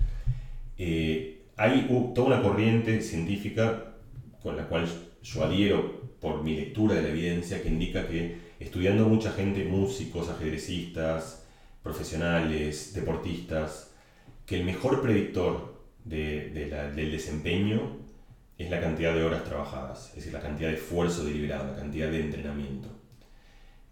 Eh, 0.78 1.44
hay 1.58 1.88
toda 2.14 2.28
una 2.28 2.42
corriente 2.42 3.02
científica 3.02 3.94
con 4.44 4.58
la 4.58 4.68
cual 4.68 4.86
yo 5.24 5.44
adhiero 5.44 6.02
por 6.20 6.44
mi 6.44 6.56
lectura 6.56 6.96
de 6.96 7.02
la 7.04 7.10
evidencia 7.10 7.62
que 7.62 7.70
indica 7.70 8.08
que 8.08 8.38
estudiando 8.60 9.08
mucha 9.08 9.32
gente, 9.32 9.64
músicos, 9.64 10.30
ajedrecistas, 10.30 11.46
profesionales, 11.82 12.94
deportistas, 12.94 13.94
que 14.46 14.58
el 14.58 14.66
mejor 14.66 15.02
predictor 15.02 15.76
de- 16.04 16.50
de 16.50 16.68
la- 16.68 16.92
del 16.92 17.12
desempeño 17.12 18.05
es 18.58 18.70
la 18.70 18.80
cantidad 18.80 19.14
de 19.14 19.24
horas 19.24 19.44
trabajadas, 19.44 20.10
es 20.10 20.16
decir, 20.16 20.34
la 20.34 20.42
cantidad 20.42 20.70
de 20.70 20.76
esfuerzo 20.76 21.26
deliberado, 21.26 21.72
la 21.72 21.76
cantidad 21.76 22.10
de 22.10 22.22
entrenamiento. 22.22 22.90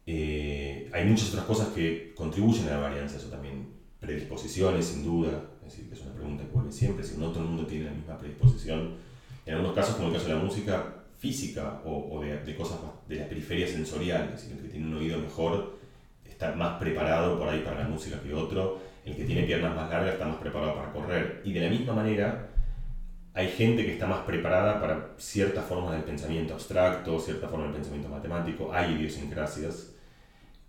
Eh, 0.06 0.90
hay 0.94 1.06
muchas 1.06 1.30
otras 1.30 1.46
cosas 1.46 1.68
que 1.70 2.14
contribuyen 2.16 2.68
a 2.68 2.72
la 2.72 2.78
varianza, 2.78 3.18
eso 3.18 3.28
también, 3.28 3.74
predisposiciones 4.00 4.86
sin 4.86 5.04
duda, 5.04 5.44
es 5.66 5.74
decir, 5.74 5.90
que 5.90 5.96
es 5.96 6.02
una 6.02 6.14
pregunta 6.14 6.44
que 6.44 6.52
vuelve 6.52 6.72
siempre, 6.72 7.04
si 7.04 7.18
no 7.18 7.30
todo 7.30 7.44
el 7.44 7.50
mundo 7.50 7.66
tiene 7.66 7.86
la 7.86 7.92
misma 7.92 8.18
predisposición. 8.18 8.96
En 9.46 9.54
algunos 9.54 9.76
casos, 9.76 9.96
como 9.96 10.08
el 10.08 10.14
caso 10.14 10.28
de 10.28 10.36
la 10.36 10.42
música 10.42 11.04
física 11.18 11.82
o, 11.86 12.22
de, 12.22 12.38
de 12.40 12.56
cosas 12.56 12.80
de 13.08 13.16
la 13.18 13.28
periferia 13.28 13.68
sensorial, 13.68 14.26
es 14.26 14.42
decir, 14.42 14.54
el 14.54 14.64
que 14.64 14.70
tiene 14.70 14.88
un 14.88 14.96
oído 14.96 15.20
mejor 15.20 15.78
está 16.26 16.54
más 16.56 16.80
preparado 16.80 17.38
por 17.38 17.50
ahí 17.50 17.62
para 17.62 17.80
la 17.84 17.88
música 17.88 18.20
que 18.22 18.34
otro, 18.34 18.80
el 19.06 19.16
que 19.16 19.26
tiene 19.26 19.44
piernas 19.44 19.76
más 19.76 19.90
largas 19.90 20.14
está 20.14 20.26
más 20.26 20.38
preparado 20.38 20.76
para 20.76 20.92
correr. 20.92 21.42
Y 21.44 21.54
de 21.54 21.62
la 21.62 21.70
misma 21.70 21.94
manera, 21.94 22.50
hay 23.34 23.48
gente 23.48 23.86
que 23.86 23.94
está 23.94 24.06
más 24.06 24.22
preparada 24.22 24.80
para 24.80 25.14
ciertas 25.18 25.66
formas 25.66 25.94
del 25.94 26.04
pensamiento 26.04 26.54
abstracto, 26.54 27.20
cierta 27.20 27.48
forma 27.48 27.66
del 27.66 27.76
pensamiento 27.76 28.10
matemático, 28.10 28.72
hay 28.72 28.94
idiosincrasias. 28.94 29.96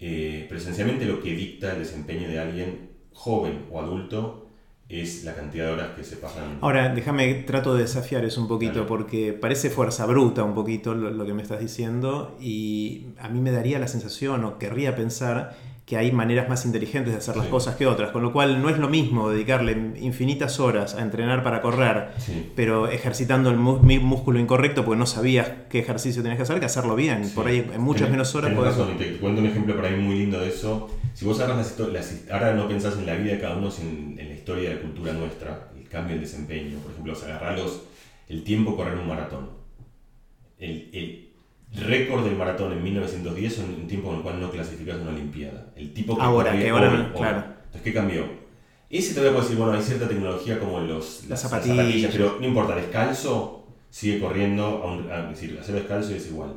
Eh, 0.00 0.46
pero 0.48 0.60
esencialmente 0.60 1.04
lo 1.04 1.22
que 1.22 1.34
dicta 1.34 1.72
el 1.72 1.78
desempeño 1.78 2.28
de 2.28 2.38
alguien 2.38 2.90
joven 3.12 3.66
o 3.70 3.80
adulto 3.80 4.44
es 4.88 5.24
la 5.24 5.34
cantidad 5.34 5.66
de 5.66 5.72
horas 5.72 5.90
que 5.96 6.04
se 6.04 6.16
pasan. 6.16 6.58
Ahora, 6.60 6.94
déjame, 6.94 7.32
trato 7.34 7.74
de 7.74 7.82
desafiar 7.82 8.24
eso 8.24 8.40
un 8.40 8.48
poquito, 8.48 8.86
porque 8.86 9.32
parece 9.32 9.70
fuerza 9.70 10.04
bruta 10.06 10.44
un 10.44 10.54
poquito 10.54 10.94
lo, 10.94 11.24
que 11.24 11.32
me 11.32 11.42
estás 11.42 11.60
diciendo, 11.60 12.36
y 12.40 13.06
a 13.18 13.28
mí 13.28 13.40
me 13.40 13.50
daría 13.50 13.78
la 13.78 13.88
sensación, 13.88 14.44
o 14.44 14.58
querría 14.58 14.94
pensar, 14.94 15.56
que 15.86 15.98
hay 15.98 16.12
maneras 16.12 16.48
más 16.48 16.64
inteligentes 16.64 17.12
de 17.12 17.18
hacer 17.18 17.36
las 17.36 17.48
cosas 17.48 17.76
que 17.76 17.86
otras, 17.86 18.10
con 18.10 18.22
lo 18.22 18.32
cual 18.32 18.62
no 18.62 18.70
es 18.70 18.78
lo 18.78 18.88
mismo 18.88 19.28
dedicarle 19.28 19.92
infinitas 20.00 20.58
horas 20.58 20.94
a 20.94 21.02
entrenar 21.02 21.42
para 21.42 21.60
correr, 21.60 22.08
pero 22.56 22.88
ejercitando 22.88 23.50
el 23.50 23.56
músculo 23.56 24.38
incorrecto 24.38 24.84
porque 24.84 24.98
no 24.98 25.04
sabías 25.04 25.50
qué 25.68 25.80
ejercicio 25.80 26.22
tenías 26.22 26.38
que 26.38 26.44
hacer, 26.44 26.58
que 26.58 26.66
hacerlo 26.66 26.96
bien. 26.96 27.30
Por 27.34 27.48
ahí 27.48 27.70
en 27.72 27.82
muchas 27.82 28.08
menos 28.08 28.34
horas 28.34 28.54
podés... 28.54 28.76
te 28.96 29.18
cuento 29.18 29.42
un 29.42 29.46
ejemplo 29.46 29.76
por 29.76 29.84
ahí 29.84 29.96
muy 29.96 30.16
lindo 30.16 30.40
de 30.40 30.48
eso. 30.48 30.90
Si 31.12 31.26
vos 31.26 31.38
agarras 31.40 31.78
las, 31.78 32.22
ahora 32.30 32.54
no 32.54 32.66
pensás 32.66 32.96
en 32.96 33.04
la 33.04 33.14
vida 33.16 33.32
de 33.34 33.40
cada 33.40 33.56
uno, 33.56 33.70
sino 33.70 33.90
en, 33.90 34.16
la 34.16 34.34
historia 34.34 34.70
de 34.70 34.76
la 34.76 34.80
cultura 34.80 35.12
nuestra, 35.12 35.68
el 35.76 35.86
cambio, 35.88 36.14
el 36.14 36.22
desempeño, 36.22 36.78
por 36.78 36.92
ejemplo, 36.92 37.12
agarrarlos 37.12 37.82
el 38.28 38.42
tiempo 38.42 38.74
correr 38.74 38.98
un 38.98 39.06
maratón. 39.06 39.50
El, 40.58 40.88
el 40.94 41.23
récord 41.74 42.24
del 42.24 42.36
maratón 42.36 42.72
en 42.72 42.82
1910 42.82 43.52
es 43.52 43.58
un 43.58 43.86
tiempo 43.86 44.10
en 44.10 44.16
el 44.16 44.22
cual 44.22 44.40
no 44.40 44.50
clasificas 44.50 45.00
una 45.00 45.10
Olimpiada. 45.10 45.72
El 45.76 45.92
tipo 45.92 46.16
que 46.16 46.22
ahora, 46.22 46.58
que 46.58 46.68
ahora, 46.70 47.12
claro. 47.14 47.44
Entonces, 47.66 47.82
¿qué 47.82 47.92
cambió? 47.92 48.24
Ese 48.90 49.12
todavía 49.12 49.32
puede 49.32 49.44
decir, 49.44 49.58
bueno, 49.58 49.72
hay 49.72 49.82
cierta 49.82 50.08
tecnología 50.08 50.60
como 50.60 50.80
los, 50.80 51.24
las, 51.28 51.40
zapatillas, 51.40 52.12
pero 52.12 52.38
no 52.40 52.46
importa, 52.46 52.76
descalzo 52.76 53.66
sigue 53.90 54.20
corriendo, 54.20 55.08
a 55.10 55.22
decir, 55.22 55.58
hacer 55.60 55.74
descalzo 55.76 56.14
es 56.14 56.28
igual. 56.28 56.54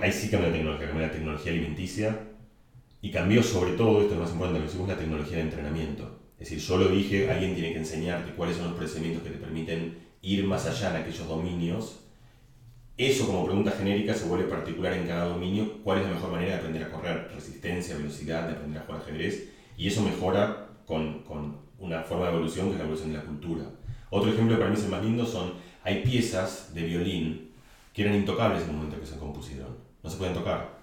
ahí 0.00 0.12
sí 0.12 0.28
cambia 0.28 0.48
la 0.48 0.56
tecnología, 0.56 0.86
cambia 0.88 1.06
la 1.06 1.12
tecnología 1.12 1.52
alimenticia 1.52 2.18
y 3.02 3.10
cambió 3.10 3.42
sobre 3.42 3.72
todo, 3.72 4.00
esto 4.00 4.12
es 4.12 4.18
lo 4.18 4.24
más 4.24 4.32
importante, 4.32 4.60
lo 4.60 4.86
que 4.86 4.92
la 4.92 4.98
tecnología 4.98 5.36
de 5.36 5.42
entrenamiento. 5.42 6.18
Es 6.38 6.50
decir, 6.50 6.58
yo 6.58 6.78
lo 6.78 6.88
dije, 6.88 7.30
alguien 7.30 7.54
tiene 7.54 7.72
que 7.72 7.78
enseñarte 7.78 8.32
cuáles 8.32 8.56
son 8.56 8.66
los 8.66 8.74
procedimientos 8.74 9.22
que 9.22 9.30
te 9.30 9.38
permiten 9.38 9.98
ir 10.22 10.44
más 10.44 10.66
allá 10.66 10.90
en 10.90 11.02
aquellos 11.02 11.28
dominios 11.28 12.00
eso 13.06 13.26
como 13.26 13.46
pregunta 13.46 13.70
genérica 13.70 14.14
se 14.14 14.26
vuelve 14.26 14.44
particular 14.44 14.92
en 14.92 15.06
cada 15.06 15.26
dominio, 15.26 15.78
cuál 15.84 15.98
es 15.98 16.04
la 16.04 16.12
mejor 16.12 16.32
manera 16.32 16.52
de 16.52 16.58
aprender 16.58 16.84
a 16.84 16.90
correr, 16.90 17.30
resistencia, 17.34 17.96
velocidad, 17.96 18.46
de 18.46 18.52
aprender 18.54 18.82
a 18.82 18.84
jugar 18.84 19.00
ajedrez, 19.00 19.48
y 19.76 19.88
eso 19.88 20.02
mejora 20.02 20.66
con, 20.86 21.20
con 21.20 21.56
una 21.78 22.02
forma 22.02 22.26
de 22.26 22.32
evolución 22.32 22.66
que 22.66 22.72
es 22.72 22.78
la 22.78 22.84
evolución 22.84 23.12
de 23.12 23.18
la 23.18 23.24
cultura. 23.24 23.64
Otro 24.10 24.30
ejemplo 24.30 24.54
que 24.54 24.60
para 24.60 24.70
mí 24.70 24.76
es 24.76 24.84
el 24.84 24.90
más 24.90 25.02
lindo 25.02 25.24
son, 25.24 25.52
hay 25.82 26.02
piezas 26.02 26.74
de 26.74 26.82
violín 26.82 27.50
que 27.94 28.02
eran 28.02 28.16
intocables 28.16 28.64
en 28.64 28.70
el 28.70 28.76
momento 28.76 29.00
que 29.00 29.06
se 29.06 29.16
compusieron, 29.16 29.68
no 30.02 30.10
se 30.10 30.16
pueden 30.16 30.34
tocar. 30.34 30.80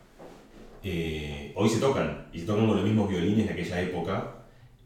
Eh, 0.83 1.51
hoy 1.55 1.69
se 1.69 1.79
tocan, 1.79 2.27
y 2.33 2.39
se 2.39 2.45
tocan 2.45 2.67
con 2.67 2.77
los 2.77 2.85
mismos 2.85 3.09
violines 3.09 3.45
de 3.45 3.53
aquella 3.53 3.81
época. 3.81 4.33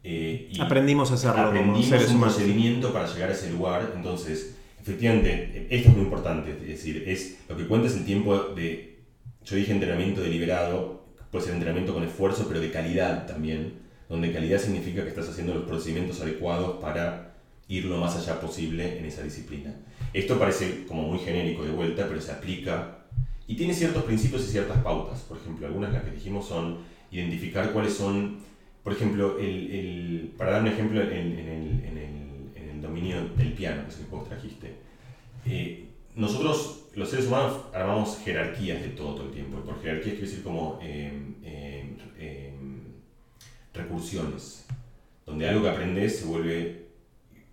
Eh, 0.04 0.48
y 0.52 0.60
aprendimos 0.60 1.10
a 1.12 1.14
hacerlo. 1.14 1.42
Aprendimos 1.42 2.10
un 2.10 2.20
procedimiento 2.20 2.92
para 2.92 3.06
llegar 3.06 3.30
a 3.30 3.32
ese 3.32 3.50
lugar, 3.50 3.92
entonces 3.94 4.51
Efectivamente, 4.82 5.68
esto 5.70 5.90
es 5.90 5.94
muy 5.94 6.02
importante, 6.02 6.50
es 6.50 6.66
decir, 6.66 7.04
es 7.06 7.38
lo 7.48 7.56
que 7.56 7.68
cuenta 7.68 7.86
es 7.86 7.96
el 7.96 8.04
tiempo 8.04 8.36
de, 8.36 8.98
yo 9.44 9.54
dije 9.54 9.70
entrenamiento 9.70 10.20
deliberado, 10.20 11.04
puede 11.30 11.44
ser 11.44 11.54
entrenamiento 11.54 11.94
con 11.94 12.02
esfuerzo, 12.02 12.46
pero 12.48 12.58
de 12.58 12.72
calidad 12.72 13.24
también, 13.28 13.74
donde 14.08 14.32
calidad 14.32 14.58
significa 14.58 15.04
que 15.04 15.10
estás 15.10 15.28
haciendo 15.28 15.54
los 15.54 15.66
procedimientos 15.66 16.20
adecuados 16.20 16.82
para 16.82 17.36
ir 17.68 17.84
lo 17.84 17.98
más 17.98 18.16
allá 18.16 18.40
posible 18.40 18.98
en 18.98 19.04
esa 19.04 19.22
disciplina. 19.22 19.72
Esto 20.12 20.36
parece 20.36 20.84
como 20.88 21.02
muy 21.02 21.20
genérico 21.20 21.62
de 21.62 21.70
vuelta, 21.70 22.08
pero 22.08 22.20
se 22.20 22.32
aplica 22.32 23.04
y 23.46 23.54
tiene 23.54 23.74
ciertos 23.74 24.02
principios 24.02 24.42
y 24.48 24.50
ciertas 24.50 24.78
pautas. 24.78 25.20
Por 25.20 25.38
ejemplo, 25.38 25.64
algunas 25.64 25.92
de 25.92 25.98
las 25.98 26.04
que 26.06 26.16
dijimos 26.16 26.48
son 26.48 26.78
identificar 27.12 27.72
cuáles 27.72 27.94
son, 27.94 28.40
por 28.82 28.92
ejemplo, 28.94 29.38
el, 29.38 30.32
para 30.36 30.50
dar 30.50 30.62
un 30.62 30.68
ejemplo 30.68 31.00
en, 31.02 31.38
en 31.38 31.98
el 31.98 32.21
dominio 32.82 33.28
del 33.36 33.52
piano, 33.52 33.84
que 33.84 33.90
es 33.90 33.98
el 33.98 34.06
que 34.06 34.14
vos 34.14 34.28
trajiste. 34.28 34.74
Eh, 35.46 35.88
nosotros, 36.14 36.88
los 36.94 37.08
seres 37.08 37.26
humanos, 37.26 37.62
armamos 37.72 38.18
jerarquías 38.24 38.82
de 38.82 38.88
todo, 38.88 39.14
todo 39.14 39.26
el 39.26 39.32
tiempo. 39.32 39.58
por 39.60 39.80
jerarquías 39.80 40.14
quiero 40.16 40.28
decir 40.28 40.42
como 40.42 40.78
em, 40.82 41.32
recursiones, 43.74 44.66
donde 45.24 45.48
algo 45.48 45.62
que 45.62 45.70
aprendes 45.70 46.18
se 46.18 46.26
vuelve, 46.26 46.86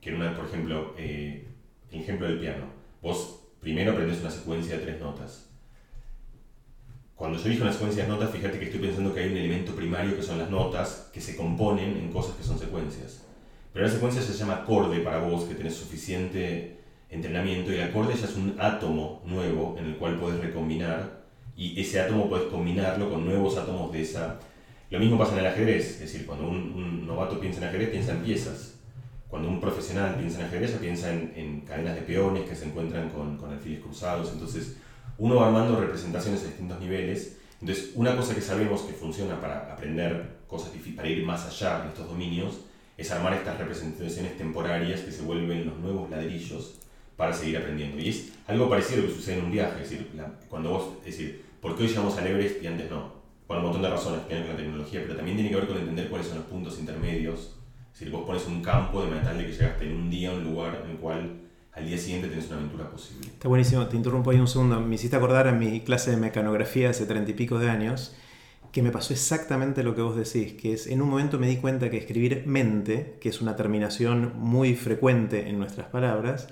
que 0.02 0.14
una, 0.14 0.36
por 0.36 0.46
ejemplo, 0.46 0.94
eh, 0.98 1.48
el 1.92 2.02
ejemplo 2.02 2.28
del 2.28 2.40
piano. 2.40 2.66
Vos 3.02 3.42
primero 3.60 3.92
aprendes 3.92 4.22
una 4.22 4.32
secuencia 4.32 4.78
de 4.78 4.84
tres 4.84 5.00
notas. 5.00 5.50
Cuando 7.16 7.38
yo 7.38 7.50
dije 7.50 7.62
una 7.62 7.74
secuencia 7.74 8.04
de 8.04 8.10
notas, 8.10 8.32
fíjate 8.32 8.60
que 8.60 8.66
estoy 8.66 8.80
pensando 8.80 9.14
que 9.14 9.22
hay 9.22 9.32
un 9.32 9.38
elemento 9.38 9.76
primario 9.76 10.16
que 10.16 10.24
son 10.24 10.38
las 10.38 10.50
notas 10.50 11.10
que 11.14 11.20
se 11.20 11.36
componen 11.36 11.98
en 11.98 12.12
cosas 12.12 12.36
que 12.36 12.44
son 12.44 12.58
secuencias. 12.58 13.26
Pero 13.80 13.88
la 13.88 13.94
secuencia 13.94 14.22
se 14.22 14.34
llama 14.34 14.56
acorde 14.56 15.00
para 15.00 15.20
vos, 15.20 15.46
que 15.46 15.56
tenés 15.56 15.74
suficiente 15.74 16.82
entrenamiento, 17.10 17.72
y 17.72 17.76
el 17.76 17.84
acorde 17.84 18.14
ya 18.14 18.26
es 18.26 18.36
un 18.36 18.58
átomo 18.60 19.22
nuevo 19.24 19.78
en 19.80 19.86
el 19.86 19.96
cual 19.96 20.20
puedes 20.20 20.42
recombinar, 20.42 21.22
y 21.56 21.80
ese 21.80 22.02
átomo 22.02 22.28
puedes 22.28 22.48
combinarlo 22.48 23.10
con 23.10 23.24
nuevos 23.24 23.58
átomos 23.58 23.94
de 23.94 24.02
esa... 24.02 24.38
Lo 24.90 25.00
mismo 25.00 25.18
pasa 25.18 25.32
en 25.32 25.40
el 25.40 25.46
ajedrez, 25.46 25.92
es 25.92 26.00
decir, 26.02 26.26
cuando 26.26 26.50
un, 26.50 27.08
novato 27.08 27.40
piensa 27.40 27.62
en 27.62 27.70
ajedrez, 27.70 27.92
piensa 27.92 28.12
en 28.12 28.20
piezas. 28.22 28.74
Cuando 29.30 29.48
un 29.48 29.62
profesional 29.62 30.16
piensa 30.16 30.42
en 30.42 30.48
ajedrez, 30.48 30.74
ya 30.74 30.80
piensa 30.80 31.14
en, 31.14 31.62
cadenas 31.62 31.96
de 31.96 32.02
peones 32.02 32.50
que 32.50 32.58
se 32.58 32.66
encuentran 32.66 33.12
con, 33.12 33.38
con 33.38 33.50
alfiles 33.50 33.80
cruzados. 33.80 34.30
Entonces, 34.34 34.76
uno 35.18 35.38
va 35.38 35.48
armando 35.48 35.80
representaciones 35.80 36.44
a 36.44 36.48
distintos 36.48 36.82
niveles. 36.82 37.38
Entonces, 37.62 37.92
una 37.96 38.14
cosa 38.18 38.36
que 38.36 38.42
sabemos 38.42 38.82
que 38.82 38.92
funciona 38.92 39.40
para 39.40 39.72
aprender 39.72 40.36
cosas 40.48 40.74
difíciles, 40.74 40.98
para 40.98 41.08
ir 41.08 41.26
más 41.26 41.46
allá 41.46 41.84
en 41.84 41.92
estos 41.92 42.10
dominios, 42.10 42.66
es 43.00 43.12
armar 43.12 43.34
estas 43.34 43.58
representaciones 43.58 44.38
temporarias 44.38 45.00
que 45.02 45.12
se 45.12 45.22
vuelven 45.22 45.66
los 45.66 45.78
nuevos 45.80 46.10
ladrillos 46.10 46.80
para 47.16 47.34
seguir 47.34 47.58
aprendiendo. 47.58 47.98
Y 47.98 48.10
es 48.10 48.34
algo 48.48 48.70
parecido 48.70 49.00
a 49.00 49.04
lo 49.04 49.08
que 49.10 49.16
sucede 49.16 49.40
en 49.40 49.46
un 49.46 49.52
viaje, 49.52 49.82
es 49.82 49.90
decir, 49.90 50.10
cuando 50.50 50.70
vos, 50.70 50.88
es 51.00 51.18
decir, 51.18 51.46
¿por 51.62 51.76
qué 51.76 51.84
hoy 51.84 51.90
llegamos 51.90 52.18
al 52.18 52.28
Everest 52.28 52.62
y 52.62 52.68
antes 52.68 52.90
no? 52.92 53.14
Por 53.48 53.58
un 53.58 53.64
montón 53.64 53.82
de 53.82 53.90
razones 53.90 54.22
que 54.22 54.28
tienen 54.28 54.46
con 54.46 54.56
la 54.56 54.62
tecnología, 54.62 55.02
pero 55.02 55.16
también 55.16 55.38
tiene 55.38 55.50
que 55.50 55.56
ver 55.56 55.68
con 55.68 55.78
entender 55.78 56.10
cuáles 56.10 56.28
son 56.28 56.38
los 56.38 56.48
puntos 56.48 56.78
intermedios. 56.78 57.56
Es 57.94 58.00
decir, 58.00 58.12
vos 58.12 58.26
pones 58.26 58.46
un 58.46 58.62
campo 58.62 59.04
de 59.04 59.12
metal 59.12 59.38
de 59.38 59.46
que 59.46 59.52
llegaste 59.52 59.86
en 59.86 59.94
un 59.94 60.10
día 60.10 60.32
a 60.32 60.34
un 60.34 60.44
lugar 60.44 60.82
en 60.84 60.92
el 60.92 60.98
cual 60.98 61.42
al 61.72 61.88
día 61.88 61.98
siguiente 61.98 62.28
tenés 62.28 62.48
una 62.48 62.58
aventura 62.58 62.90
posible. 62.92 63.28
Está 63.28 63.48
buenísimo, 63.48 63.88
te 63.88 63.96
interrumpo 63.96 64.32
ahí 64.32 64.40
un 64.40 64.48
segundo. 64.48 64.80
Me 64.82 64.96
hiciste 64.96 65.16
acordar 65.16 65.48
a 65.48 65.54
mi 65.54 65.82
clase 65.82 66.12
de 66.12 66.18
mecanografía 66.18 66.90
hace 66.90 67.06
treinta 67.06 67.32
y 67.32 67.34
pico 67.34 67.60
de 67.60 67.70
años 67.70 68.14
que 68.72 68.84
me 68.84 68.92
pasó 68.92 69.14
exactamente 69.14 69.84
lo 69.84 69.96
que 69.96 70.02
vos 70.02 70.16
decís, 70.16 70.54
que 70.54 70.74
es 70.74 70.88
en 70.88 71.02
un 71.02 71.10
momento 71.10 71.40
me 71.40 71.48
di 71.48 71.58
cuenta 71.58 71.90
que 71.90 71.98
escribir 71.98 72.44
mente, 72.46 73.18
que 73.20 73.30
es 73.30 73.42
una 73.42 73.56
terminación 73.56 74.34
muy 74.36 74.76
frecuente 74.76 75.50
en 75.50 75.58
nuestras 75.58 75.88
palabras, 75.88 76.48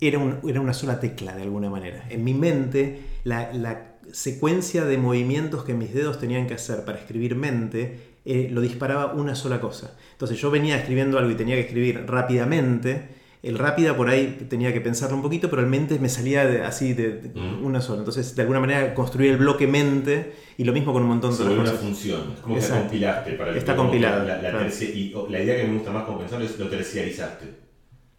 era, 0.00 0.40
era 0.46 0.60
una 0.60 0.74
sola 0.74 1.00
tecla 1.00 1.34
de 1.34 1.42
alguna 1.42 1.70
manera. 1.70 2.06
En 2.10 2.24
mi 2.24 2.34
mente, 2.34 3.00
la, 3.24 3.90
secuencia 4.12 4.84
de 4.84 4.98
movimientos 4.98 5.64
que 5.64 5.72
mis 5.72 5.94
dedos 5.94 6.18
tenían 6.18 6.46
que 6.46 6.52
hacer 6.52 6.84
para 6.84 6.98
escribir 6.98 7.36
mente 7.36 8.18
eh, 8.26 8.48
lo 8.50 8.60
disparaba 8.60 9.14
una 9.14 9.34
sola 9.34 9.62
cosa. 9.62 9.96
Entonces 10.12 10.38
yo 10.38 10.50
venía 10.50 10.76
escribiendo 10.76 11.18
algo 11.18 11.30
y 11.30 11.34
tenía 11.34 11.54
que 11.54 11.62
escribir 11.62 12.04
rápidamente 12.06 13.08
el 13.44 13.58
rápida 13.58 13.96
por 13.96 14.08
ahí 14.08 14.46
tenía 14.48 14.72
que 14.72 14.80
pensarlo 14.80 15.16
un 15.16 15.22
poquito, 15.22 15.50
pero 15.50 15.60
el 15.60 15.68
mente 15.68 15.98
me 15.98 16.08
salía 16.08 16.66
así 16.66 16.94
de, 16.94 17.30
mm. 17.34 17.64
una 17.64 17.80
sola. 17.80 17.98
Entonces, 17.98 18.34
de 18.34 18.42
alguna 18.42 18.60
manera 18.60 18.94
construí 18.94 19.28
el 19.28 19.36
bloque 19.36 19.66
mente 19.66 20.32
y 20.56 20.64
lo 20.64 20.72
mismo 20.72 20.92
con 20.92 21.02
un 21.02 21.08
montón 21.08 21.32
de 21.32 21.44
cosas. 21.44 21.58
una 21.58 21.72
función, 21.72 22.32
es 22.34 22.40
como 22.40 22.56
que 22.56 22.66
compilaste 22.66 23.32
para 23.32 23.50
el 23.50 23.56
Está 23.58 23.76
compilado. 23.76 24.24
La, 24.24 24.38
y 24.38 25.14
la 25.28 25.42
idea 25.42 25.56
que 25.56 25.64
me 25.64 25.74
gusta 25.74 25.90
más 25.90 26.04
como 26.04 26.18
pensarlo 26.18 26.46
es 26.46 26.58
lo 26.58 26.68
terciarizaste. 26.68 27.44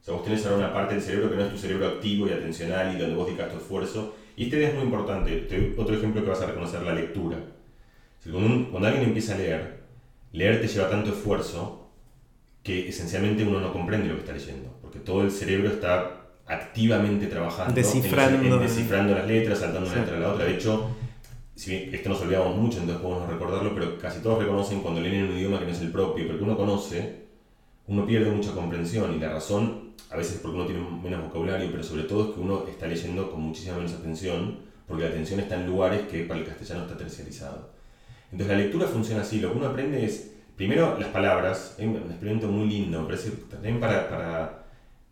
O 0.01 0.05
sea, 0.05 0.13
vos 0.13 0.23
tenés 0.23 0.45
ahora 0.45 0.57
una 0.57 0.73
parte 0.73 0.93
del 0.93 1.03
cerebro 1.03 1.31
que 1.31 1.37
no 1.37 1.45
es 1.45 1.51
tu 1.51 1.57
cerebro 1.57 1.87
activo 1.87 2.27
y 2.27 2.31
atencional 2.31 2.95
y 2.95 2.99
donde 2.99 3.15
vos 3.15 3.25
dedicas 3.25 3.51
tu 3.51 3.57
esfuerzo. 3.57 4.15
Y 4.37 4.43
este 4.43 4.57
idea 4.57 4.69
es 4.69 4.75
muy 4.75 4.83
importante. 4.83 5.73
otro 5.77 5.95
ejemplo 5.95 6.23
que 6.23 6.29
vas 6.29 6.41
a 6.41 6.45
reconocer, 6.45 6.83
la 6.83 6.93
lectura. 6.93 7.37
cuando, 8.31 8.69
cuando 8.69 8.87
alguien 8.87 9.05
empieza 9.07 9.33
a 9.33 9.37
leer, 9.39 9.79
leer 10.33 10.61
te 10.61 10.67
lleva 10.67 10.89
tanto 10.89 11.09
esfuerzo 11.11 11.85
que 12.65 12.89
esencialmente 12.89 13.43
uno 13.43 13.61
no 13.61 13.71
comprende 13.71 14.07
lo 14.07 14.15
que 14.15 14.21
está 14.21 14.33
leyendo, 14.33 14.74
porque 14.95 15.05
todo 15.05 15.23
el 15.23 15.31
cerebro 15.31 15.69
está 15.69 16.21
activamente 16.47 17.27
trabajando 17.27 17.73
descifrando, 17.73 18.55
en, 18.55 18.61
descifrando 18.61 19.13
las 19.13 19.27
letras, 19.27 19.59
saltando 19.59 19.89
una 19.89 19.99
letra 19.99 20.17
a 20.17 20.19
la 20.19 20.33
otra. 20.33 20.45
De 20.45 20.55
hecho, 20.55 20.89
si 21.53 21.71
bien 21.71 21.93
esto 21.93 22.09
nos 22.09 22.21
olvidamos 22.21 22.55
mucho, 22.55 22.79
entonces 22.79 23.01
podemos 23.01 23.29
recordarlo, 23.29 23.73
pero 23.73 23.97
casi 23.97 24.21
todos 24.21 24.39
reconocen 24.39 24.81
cuando 24.81 25.01
leen 25.01 25.25
un 25.25 25.37
idioma 25.37 25.59
que 25.59 25.65
no 25.65 25.71
es 25.71 25.81
el 25.81 25.91
propio, 25.91 26.27
porque 26.27 26.43
uno 26.43 26.55
conoce, 26.55 27.25
uno 27.87 28.05
pierde 28.05 28.31
mucha 28.31 28.53
comprensión 28.53 29.13
y 29.15 29.19
la 29.19 29.33
razón, 29.33 29.95
a 30.09 30.17
veces 30.17 30.35
es 30.35 30.41
porque 30.41 30.57
uno 30.57 30.65
tiene 30.65 30.81
menos 31.03 31.23
vocabulario, 31.23 31.69
pero 31.71 31.83
sobre 31.83 32.03
todo 32.03 32.29
es 32.29 32.35
que 32.35 32.39
uno 32.39 32.65
está 32.69 32.87
leyendo 32.87 33.31
con 33.31 33.41
muchísima 33.41 33.75
menos 33.75 33.93
atención, 33.93 34.59
porque 34.87 35.03
la 35.03 35.09
atención 35.09 35.39
está 35.39 35.55
en 35.55 35.67
lugares 35.67 36.07
que 36.07 36.23
para 36.23 36.39
el 36.39 36.45
castellano 36.45 36.83
está 36.83 36.95
terciarizado. 36.95 37.69
Entonces 38.31 38.55
la 38.55 38.63
lectura 38.63 38.87
funciona 38.87 39.23
así, 39.23 39.39
lo 39.39 39.51
que 39.51 39.57
uno 39.57 39.67
aprende 39.67 40.05
es, 40.05 40.31
primero 40.55 40.97
las 40.99 41.09
palabras, 41.09 41.75
hay 41.79 41.87
un 41.87 41.97
experimento 41.97 42.47
muy 42.47 42.67
lindo, 42.67 43.01
me 43.01 43.07
parece, 43.07 43.31
también 43.49 43.79
para, 43.79 44.09
para, 44.09 44.64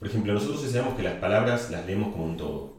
por 0.04 0.10
ejemplo, 0.10 0.34
nosotros 0.34 0.70
sabemos 0.70 0.96
que 0.96 1.04
las 1.04 1.13
palabras 1.13 1.72
las 1.72 1.86
leemos 1.86 2.12
como 2.12 2.26
un 2.26 2.36
todo. 2.36 2.74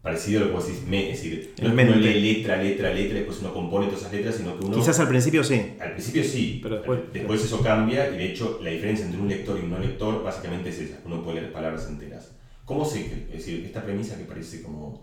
Parecido 0.00 0.38
a 0.38 0.44
lo 0.44 0.46
que 0.50 0.54
vos 0.54 0.64
decís, 0.68 0.86
me, 0.86 1.10
es 1.10 1.20
decir, 1.20 1.54
no 1.60 1.72
uno 1.72 1.96
lee 1.96 2.20
letra, 2.20 2.62
letra, 2.62 2.94
letra, 2.94 3.16
después 3.16 3.40
uno 3.40 3.52
compone 3.52 3.86
todas 3.86 4.02
esas 4.02 4.12
letras, 4.12 4.36
sino 4.36 4.56
que 4.56 4.64
uno... 4.64 4.76
Quizás 4.76 5.00
al 5.00 5.08
principio 5.08 5.42
sí. 5.42 5.72
Al 5.80 5.90
principio 5.90 6.22
sí, 6.22 6.60
pero 6.62 6.76
después... 6.76 7.00
Después 7.12 7.44
eso 7.44 7.60
cambia 7.60 8.08
y 8.14 8.16
de 8.16 8.30
hecho 8.30 8.60
la 8.62 8.70
diferencia 8.70 9.06
entre 9.06 9.20
un 9.20 9.26
lector 9.26 9.58
y 9.58 9.64
un 9.64 9.70
no 9.70 9.80
lector 9.80 10.22
básicamente 10.22 10.68
es 10.68 10.78
esa, 10.78 11.00
uno 11.04 11.20
puede 11.20 11.40
leer 11.40 11.52
palabras 11.52 11.88
enteras. 11.88 12.30
¿Cómo 12.64 12.88
que, 12.88 13.00
es 13.00 13.32
decir, 13.32 13.64
esta 13.66 13.82
premisa 13.82 14.16
que 14.16 14.22
parece 14.22 14.62
como 14.62 15.02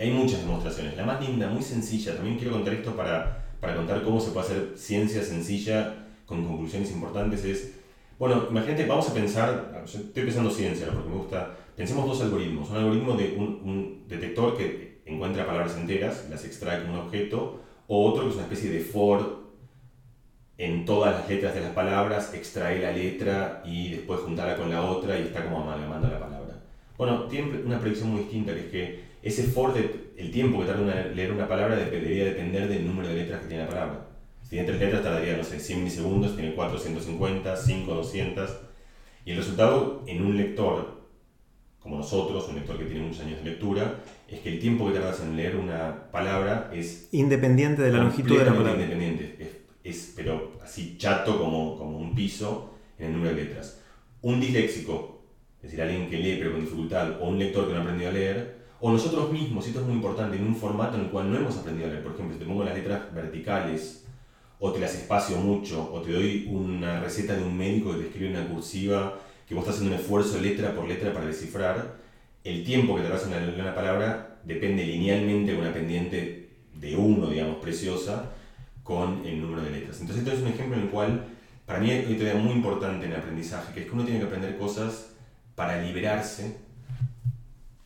hay 0.00 0.10
muchas 0.12 0.40
demostraciones. 0.40 0.96
La 0.96 1.04
más 1.04 1.20
linda, 1.20 1.46
muy 1.50 1.62
sencilla, 1.62 2.16
también 2.16 2.38
quiero 2.38 2.52
contar 2.54 2.72
esto 2.72 2.96
para, 2.96 3.44
para 3.60 3.76
contar 3.76 4.02
cómo 4.02 4.18
se 4.18 4.30
puede 4.30 4.46
hacer 4.46 4.72
ciencia 4.76 5.22
sencilla 5.22 6.06
con 6.24 6.46
conclusiones 6.46 6.90
importantes, 6.90 7.44
es, 7.44 7.72
bueno, 8.20 8.48
imagínate, 8.50 8.84
vamos 8.84 9.08
a 9.08 9.14
pensar, 9.14 9.82
estoy 9.82 10.24
pensando 10.24 10.50
ciencia, 10.50 10.88
porque 10.92 11.08
me 11.08 11.16
gusta, 11.16 11.56
pensemos 11.74 12.06
dos 12.06 12.20
algoritmos. 12.20 12.68
Un 12.68 12.76
algoritmo 12.76 13.14
de 13.14 13.34
un, 13.34 14.04
detector 14.06 14.58
que 14.58 15.00
encuentra 15.06 15.46
palabras 15.46 15.74
enteras, 15.78 16.26
las 16.28 16.44
extrae 16.44 16.82
como 16.82 17.00
un 17.00 17.06
objeto, 17.06 17.62
o 17.86 18.10
otro 18.10 18.24
que 18.24 18.28
es 18.28 18.34
una 18.34 18.44
especie 18.44 18.70
de 18.72 18.80
for 18.80 19.40
en 20.58 20.84
todas 20.84 21.14
las 21.14 21.30
letras 21.30 21.54
de 21.54 21.62
las 21.62 21.72
palabras, 21.72 22.34
extrae 22.34 22.80
la 22.80 22.92
letra 22.92 23.62
y 23.64 23.92
después 23.92 24.20
juntarla 24.20 24.54
con 24.54 24.68
la 24.68 24.82
otra 24.82 25.18
y 25.18 25.22
está 25.22 25.42
como 25.42 25.62
amalgamando 25.62 26.08
la 26.08 26.20
palabra. 26.20 26.62
Bueno, 26.98 27.24
tiene 27.24 27.62
una 27.64 27.80
predicción 27.80 28.10
muy 28.10 28.20
distinta, 28.20 28.52
que 28.52 28.60
es 28.60 28.66
que 28.66 29.00
ese 29.22 29.44
for, 29.44 29.72
el 29.74 30.30
tiempo 30.30 30.60
que 30.60 30.66
tarda 30.66 31.06
en 31.06 31.16
leer 31.16 31.32
una 31.32 31.48
palabra 31.48 31.74
debería 31.74 32.26
depender 32.26 32.68
del 32.68 32.86
número 32.86 33.08
de 33.08 33.14
letras 33.14 33.40
que 33.40 33.48
tiene 33.48 33.62
la 33.62 33.70
palabra. 33.70 34.09
Tiene 34.50 34.66
tres 34.66 34.80
letras 34.80 35.04
tardaría, 35.04 35.36
no 35.36 35.44
sé, 35.44 35.60
100 35.60 35.78
milisegundos, 35.78 36.34
tiene 36.34 36.56
450, 36.56 37.56
5, 37.56 37.94
200. 37.94 38.50
Y 39.24 39.30
el 39.30 39.36
resultado 39.36 40.02
en 40.08 40.26
un 40.26 40.36
lector, 40.36 41.08
como 41.78 41.98
nosotros, 41.98 42.48
un 42.48 42.56
lector 42.56 42.76
que 42.76 42.86
tiene 42.86 43.06
muchos 43.06 43.24
años 43.24 43.38
de 43.44 43.50
lectura, 43.50 44.00
es 44.26 44.40
que 44.40 44.48
el 44.48 44.58
tiempo 44.58 44.88
que 44.88 44.94
tardas 44.94 45.20
en 45.20 45.36
leer 45.36 45.54
una 45.54 46.10
palabra 46.10 46.68
es... 46.74 47.08
Independiente 47.12 47.82
de 47.82 47.92
la 47.92 47.98
longitud 47.98 48.38
de 48.38 48.44
la 48.44 48.50
palabra. 48.50 48.72
Independiente, 48.72 49.36
es, 49.38 49.48
es, 49.84 50.12
pero 50.16 50.58
así 50.64 50.96
chato 50.98 51.38
como, 51.38 51.78
como 51.78 51.98
un 51.98 52.16
piso 52.16 52.74
en 52.98 53.06
el 53.06 53.12
número 53.12 53.36
de 53.36 53.44
letras. 53.44 53.80
Un 54.22 54.40
disléxico, 54.40 55.22
es 55.58 55.70
decir, 55.70 55.80
alguien 55.80 56.10
que 56.10 56.18
lee 56.18 56.38
pero 56.40 56.50
con 56.50 56.60
dificultad, 56.62 57.22
o 57.22 57.28
un 57.28 57.38
lector 57.38 57.68
que 57.68 57.74
no 57.74 57.78
ha 57.78 57.82
aprendido 57.82 58.10
a 58.10 58.14
leer, 58.14 58.58
o 58.80 58.90
nosotros 58.90 59.30
mismos, 59.30 59.64
y 59.64 59.68
esto 59.68 59.80
es 59.80 59.86
muy 59.86 59.94
importante, 59.94 60.36
en 60.36 60.44
un 60.44 60.56
formato 60.56 60.96
en 60.96 61.04
el 61.04 61.10
cual 61.10 61.30
no 61.30 61.38
hemos 61.38 61.56
aprendido 61.56 61.86
a 61.86 61.90
leer. 61.92 62.02
Por 62.02 62.14
ejemplo, 62.14 62.34
si 62.34 62.40
te 62.40 62.46
pongo 62.46 62.64
las 62.64 62.74
letras 62.74 63.14
verticales, 63.14 64.06
o 64.60 64.72
te 64.72 64.78
las 64.78 64.94
espacio 64.94 65.38
mucho, 65.38 65.90
o 65.92 66.02
te 66.02 66.12
doy 66.12 66.46
una 66.50 67.00
receta 67.00 67.34
de 67.34 67.42
un 67.42 67.56
médico 67.56 67.92
que 67.92 67.98
te 67.98 68.06
escribe 68.08 68.30
una 68.30 68.46
cursiva, 68.46 69.18
que 69.48 69.54
vos 69.54 69.62
estás 69.62 69.76
haciendo 69.76 69.96
un 69.96 70.00
esfuerzo 70.00 70.38
letra 70.38 70.74
por 70.74 70.86
letra 70.86 71.12
para 71.12 71.26
descifrar, 71.26 71.96
el 72.44 72.62
tiempo 72.64 72.94
que 72.94 73.02
tardas 73.02 73.24
en 73.24 73.30
leer 73.30 73.60
una 73.60 73.74
palabra 73.74 74.38
depende 74.44 74.84
linealmente 74.84 75.52
de 75.52 75.58
una 75.58 75.72
pendiente 75.72 76.48
de 76.74 76.96
uno, 76.96 77.28
digamos, 77.28 77.56
preciosa, 77.56 78.30
con 78.82 79.24
el 79.26 79.40
número 79.40 79.62
de 79.62 79.70
letras. 79.70 80.00
Entonces, 80.00 80.24
esto 80.24 80.36
es 80.36 80.42
un 80.42 80.48
ejemplo 80.48 80.76
en 80.76 80.84
el 80.84 80.90
cual, 80.90 81.24
para 81.66 81.80
mí, 81.80 81.90
hay 81.90 82.18
una 82.20 82.34
muy 82.34 82.52
importante 82.52 83.06
en 83.06 83.12
el 83.12 83.18
aprendizaje, 83.18 83.72
que 83.72 83.80
es 83.80 83.86
que 83.86 83.92
uno 83.92 84.04
tiene 84.04 84.20
que 84.20 84.26
aprender 84.26 84.56
cosas 84.56 85.10
para 85.54 85.82
liberarse 85.82 86.56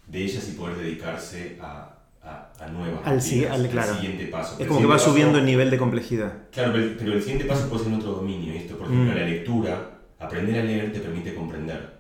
de 0.07 0.23
ellas 0.23 0.49
y 0.49 0.53
poder 0.53 0.77
dedicarse 0.77 1.59
a, 1.61 1.94
a, 2.25 2.67
nuevas 2.69 3.01
al, 3.05 3.21
siguiente 3.21 4.27
paso. 4.31 4.57
Es 4.59 4.67
como 4.67 4.81
que 4.81 4.87
va 4.87 4.99
subiendo 4.99 5.39
el 5.39 5.45
nivel 5.45 5.71
de 5.71 5.79
complejidad. 5.79 6.49
Claro, 6.51 6.73
pero, 6.73 7.13
el 7.13 7.21
siguiente 7.21 7.45
paso 7.45 7.69
puede 7.69 7.85
ser 7.85 7.93
en 7.93 7.99
otro 7.99 8.13
dominio. 8.13 8.53
Esto, 8.55 8.79
por 8.79 8.87
ejemplo, 8.87 9.13
mm. 9.13 9.17
la 9.17 9.25
lectura, 9.25 9.99
aprender 10.19 10.61
a 10.61 10.65
leer 10.65 10.93
te 10.93 11.01
permite 11.01 11.35
comprender. 11.35 11.95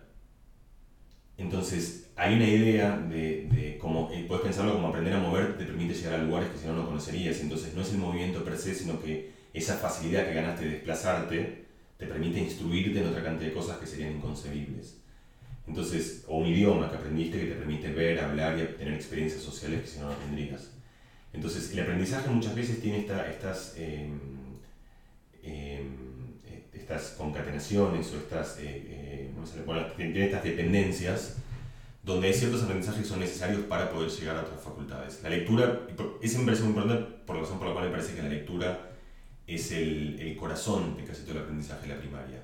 Entonces, 1.36 2.10
hay 2.16 2.36
una 2.36 2.48
idea 2.48 2.96
de, 2.96 3.48
de 3.50 3.78
cómo, 3.78 4.08
eh, 4.12 4.24
puedes 4.26 4.44
pensarlo 4.44 4.74
como 4.74 4.88
aprender 4.88 5.14
a 5.14 5.18
mover 5.18 5.58
te 5.58 5.64
permite 5.64 5.94
llegar 5.94 6.20
a 6.20 6.22
lugares 6.22 6.48
que 6.50 6.58
si 6.58 6.66
no 6.66 6.74
no 6.74 6.86
conocerías. 6.86 7.40
Entonces, 7.40 7.74
no 7.74 7.82
es 7.82 7.92
el 7.92 7.98
movimiento 7.98 8.44
per 8.44 8.56
se, 8.56 8.74
sino 8.74 9.00
que 9.00 9.32
esa 9.52 9.74
facilidad 9.74 10.26
que 10.26 10.34
ganaste 10.34 10.64
de 10.64 10.70
desplazarte 10.70 11.64
te 11.96 12.06
permite 12.06 12.40
instruirte 12.40 13.00
en 13.00 13.08
otra 13.08 13.22
cantidad 13.22 13.50
de 13.50 13.54
cosas 13.54 13.78
que 13.78 13.86
serían 13.86 14.16
inconcebibles. 14.16 15.03
Entonces, 15.66 16.24
o 16.28 16.38
un 16.38 16.46
idioma 16.46 16.90
que 16.90 16.96
aprendiste 16.96 17.40
que 17.40 17.46
te 17.46 17.54
permite 17.54 17.90
ver, 17.92 18.20
hablar 18.20 18.58
y 18.58 18.76
tener 18.76 18.94
experiencias 18.94 19.42
sociales 19.42 19.80
que 19.80 19.86
si 19.86 19.98
no 19.98 20.10
no 20.10 20.14
tendrías. 20.14 20.70
Entonces, 21.32 21.72
el 21.72 21.80
aprendizaje 21.80 22.28
muchas 22.28 22.54
veces 22.54 22.80
tiene 22.80 23.06
estas, 23.30 23.74
em, 23.76 24.18
em, 25.42 26.04
estas 26.72 27.12
concatenaciones 27.12 28.12
o 28.12 28.16
estas, 28.18 28.58
eh, 28.58 28.62
eh, 28.62 29.30
tiene 29.96 30.26
estas 30.26 30.44
dependencias 30.44 31.36
donde 32.02 32.28
hay 32.28 32.34
ciertos 32.34 32.62
aprendizajes 32.62 33.02
que 33.02 33.08
son 33.08 33.20
necesarios 33.20 33.62
para 33.62 33.90
poder 33.90 34.10
llegar 34.10 34.36
a 34.36 34.42
otras 34.42 34.60
facultades. 34.60 35.20
La 35.22 35.30
lectura, 35.30 35.86
esa 36.20 36.38
me 36.38 36.44
parece 36.44 36.62
muy 36.64 36.72
importante 36.72 37.16
por 37.26 37.36
la 37.36 37.42
razón 37.42 37.58
por 37.58 37.68
la 37.68 37.72
cual 37.72 37.86
me 37.86 37.90
parece 37.92 38.14
que 38.14 38.22
la 38.22 38.28
lectura 38.28 38.90
es 39.46 39.72
el, 39.72 40.20
el 40.20 40.36
corazón 40.36 40.96
de 40.96 41.04
casi 41.04 41.22
todo 41.22 41.32
el 41.32 41.38
aprendizaje 41.38 41.88
de 41.88 41.94
la 41.94 42.00
primaria. 42.00 42.42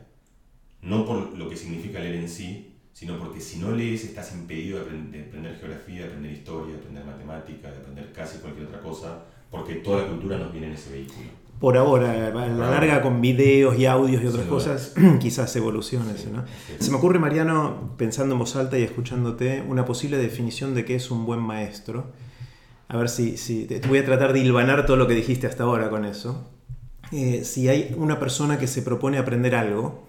No 0.82 1.04
por 1.04 1.36
lo 1.36 1.48
que 1.50 1.56
significa 1.56 2.00
leer 2.00 2.14
en 2.14 2.28
sí, 2.28 2.69
sino 2.92 3.18
porque 3.18 3.40
si 3.40 3.58
no 3.58 3.70
lees 3.72 4.04
estás 4.04 4.32
impedido 4.34 4.78
de 4.78 4.84
aprender, 4.84 5.56
geografía, 5.58 6.00
de 6.00 6.04
aprender 6.04 6.32
historia, 6.32 6.74
de 6.74 6.80
aprender 6.80 7.04
matemática, 7.04 7.70
de 7.70 7.76
aprender 7.78 8.12
casi 8.12 8.38
cualquier 8.38 8.66
otra 8.66 8.80
cosa, 8.80 9.24
porque 9.50 9.76
toda 9.76 10.02
la 10.02 10.08
cultura 10.08 10.38
nos 10.38 10.52
viene 10.52 10.68
en 10.68 10.72
ese 10.74 10.90
vehículo. 10.90 11.28
Por 11.60 11.76
ahora, 11.76 12.28
a 12.28 12.30
la 12.30 12.70
larga 12.70 13.02
con 13.02 13.20
videos 13.20 13.78
y 13.78 13.84
audios 13.84 14.22
y 14.22 14.26
otras 14.26 14.46
cosas, 14.46 14.94
quizás 15.20 15.54
evolucione 15.56 16.14
¿no? 16.32 16.44
Se 16.78 16.90
me 16.90 16.96
ocurre, 16.96 17.18
Mariano, 17.18 17.94
pensando 17.98 18.34
en 18.34 18.38
voz 18.38 18.56
alta 18.56 18.78
y 18.78 18.82
escuchándote, 18.82 19.62
una 19.68 19.84
posible 19.84 20.16
definición 20.16 20.74
de 20.74 20.86
qué 20.86 20.94
es 20.94 21.10
un 21.10 21.26
buen 21.26 21.40
maestro. 21.40 22.12
A 22.88 22.96
ver 22.96 23.10
si, 23.10 23.36
si 23.36 23.66
te 23.66 23.86
voy 23.86 23.98
a 23.98 24.04
tratar 24.06 24.32
de 24.32 24.40
hilvanar 24.40 24.86
todo 24.86 24.96
lo 24.96 25.06
que 25.06 25.14
dijiste 25.14 25.46
hasta 25.46 25.64
ahora 25.64 25.90
con 25.90 26.06
eso. 26.06 26.50
Eh, 27.12 27.44
si 27.44 27.68
hay 27.68 27.94
una 27.96 28.18
persona 28.18 28.58
que 28.58 28.66
se 28.66 28.80
propone 28.80 29.18
aprender 29.18 29.54
algo, 29.54 30.06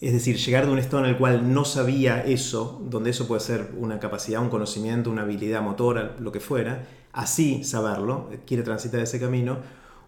es 0.00 0.14
decir, 0.14 0.36
llegar 0.38 0.66
de 0.66 0.72
un 0.72 0.78
estado 0.78 1.04
en 1.04 1.10
el 1.10 1.18
cual 1.18 1.52
no 1.52 1.64
sabía 1.64 2.24
eso, 2.24 2.80
donde 2.88 3.10
eso 3.10 3.28
puede 3.28 3.42
ser 3.42 3.70
una 3.76 3.98
capacidad, 3.98 4.40
un 4.40 4.48
conocimiento, 4.48 5.10
una 5.10 5.22
habilidad 5.22 5.60
motora, 5.60 6.16
lo 6.18 6.32
que 6.32 6.40
fuera, 6.40 6.86
así 7.12 7.64
saberlo, 7.64 8.30
quiere 8.46 8.62
transitar 8.62 9.00
ese 9.00 9.20
camino. 9.20 9.58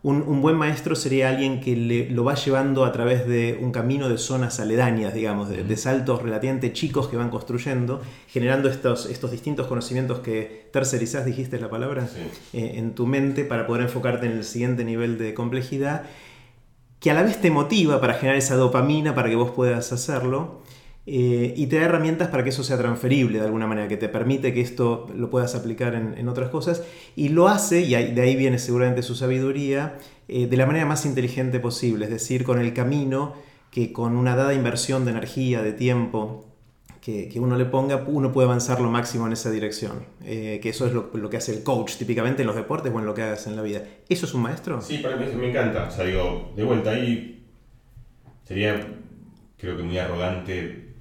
Un, 0.05 0.42
buen 0.42 0.57
maestro 0.57 0.96
sería 0.96 1.28
alguien 1.28 1.61
que 1.61 1.76
le, 1.76 2.11
lo 2.11 2.24
va 2.24 2.35
llevando 2.35 2.85
a 2.85 2.90
través 2.90 3.24
de 3.28 3.61
un 3.62 3.70
camino 3.70 4.09
de 4.09 4.18
zonas 4.18 4.59
aledañas, 4.59 5.14
digamos, 5.14 5.48
de, 5.48 5.76
saltos 5.76 6.22
relativamente 6.22 6.72
chicos 6.72 7.07
que 7.07 7.16
van 7.16 7.31
construyendo, 7.31 8.00
generando 8.26 8.68
estos, 8.68 9.07
estos 9.07 9.31
distintos 9.31 9.68
conocimientos 9.68 10.18
que 10.18 10.68
tercerizás, 10.72 11.24
dijiste 11.24 11.61
la 11.61 11.70
palabra, 11.70 12.09
eh, 12.52 12.72
en 12.76 12.96
tu 12.96 13.07
mente 13.07 13.44
para 13.44 13.64
poder 13.68 13.83
enfocarte 13.85 14.26
en 14.26 14.33
el 14.33 14.44
siguiente 14.44 14.85
nivel 14.85 15.18
de 15.18 15.35
complejidad 15.35 16.02
que 17.03 17.11
a 17.11 17.15
la 17.15 17.25
vez 17.25 17.41
te 17.41 17.51
motiva 17.51 18.01
para 18.01 18.15
generar 18.15 18.38
esa 18.38 18.55
dopamina 18.55 19.15
para 19.15 19.29
que 19.29 19.35
vos 19.35 19.51
puedas 19.51 19.93
hacerlo. 19.93 20.62
Eh, 21.05 21.53
y 21.57 21.67
te 21.67 21.81
da 21.81 21.87
herramientas 21.87 22.29
para 22.29 22.45
que 22.45 22.51
eso 22.51 22.62
sea 22.62 22.79
transferible 22.79 23.41
de 23.41 23.45
alguna 23.45 23.67
manera, 23.67 23.88
que 23.88 23.97
te 23.97 24.09
permite 24.09 24.55
que 24.55 24.61
esto 24.61 25.09
lo 25.17 25.29
puedas 25.29 25.57
aplicar 25.57 25.97
en, 25.97 26.29
otras 26.29 26.49
cosas. 26.51 26.85
Y 27.17 27.31
lo 27.31 27.49
hace, 27.49 27.81
y 27.81 27.91
de 27.91 28.23
ahí 28.23 28.37
viene 28.37 28.61
seguramente 28.61 29.03
su 29.03 29.17
sabiduría, 29.17 29.99
eh, 30.29 30.47
de 30.47 30.57
la 30.57 30.65
manera 30.65 30.87
más 30.87 31.05
inteligente 31.05 31.59
posible, 31.59 32.05
es 32.05 32.11
decir, 32.12 32.45
con 32.45 32.61
el 32.61 32.73
camino 32.73 33.35
que 33.73 33.93
con 33.93 34.17
una 34.17 34.37
dada 34.37 34.55
inversión 34.55 35.05
de 35.05 35.11
energía, 35.11 35.61
de 35.62 35.73
tiempo, 35.73 36.52
que, 37.03 37.33
uno 37.41 37.57
le 37.57 37.65
ponga, 37.65 37.97
uno 38.07 38.33
puede 38.33 38.47
avanzar 38.47 38.81
lo 38.81 38.88
máximo 38.88 39.27
en 39.27 39.33
esa 39.33 39.51
dirección. 39.51 40.07
Eh, 40.25 40.61
que 40.62 40.69
eso 40.69 40.87
es 40.87 40.93
lo, 40.93 41.11
que 41.29 41.37
hace 41.37 41.53
el 41.53 41.65
coach 41.65 41.97
típicamente 41.97 42.43
en 42.43 42.47
los 42.47 42.55
deportes 42.55 42.93
o 42.95 42.99
en 43.01 43.07
lo 43.07 43.12
que 43.12 43.23
hagas 43.23 43.49
en 43.49 43.57
la 43.57 43.62
vida. 43.62 43.83
¿Eso 44.09 44.25
es 44.25 44.35
un 44.35 44.43
maestro? 44.43 44.81
Sí, 44.81 44.99
para 44.99 45.17
mí 45.17 45.27
me 45.35 45.51
encanta. 45.51 45.88
O 45.88 45.91
sea, 45.91 46.05
digo, 46.05 46.53
de 46.55 46.62
vuelta 46.62 46.91
ahí 46.91 47.45
sería, 48.45 48.87
creo 49.59 49.77
que 49.77 49.83
muy 49.83 49.99
arrogante 49.99 50.95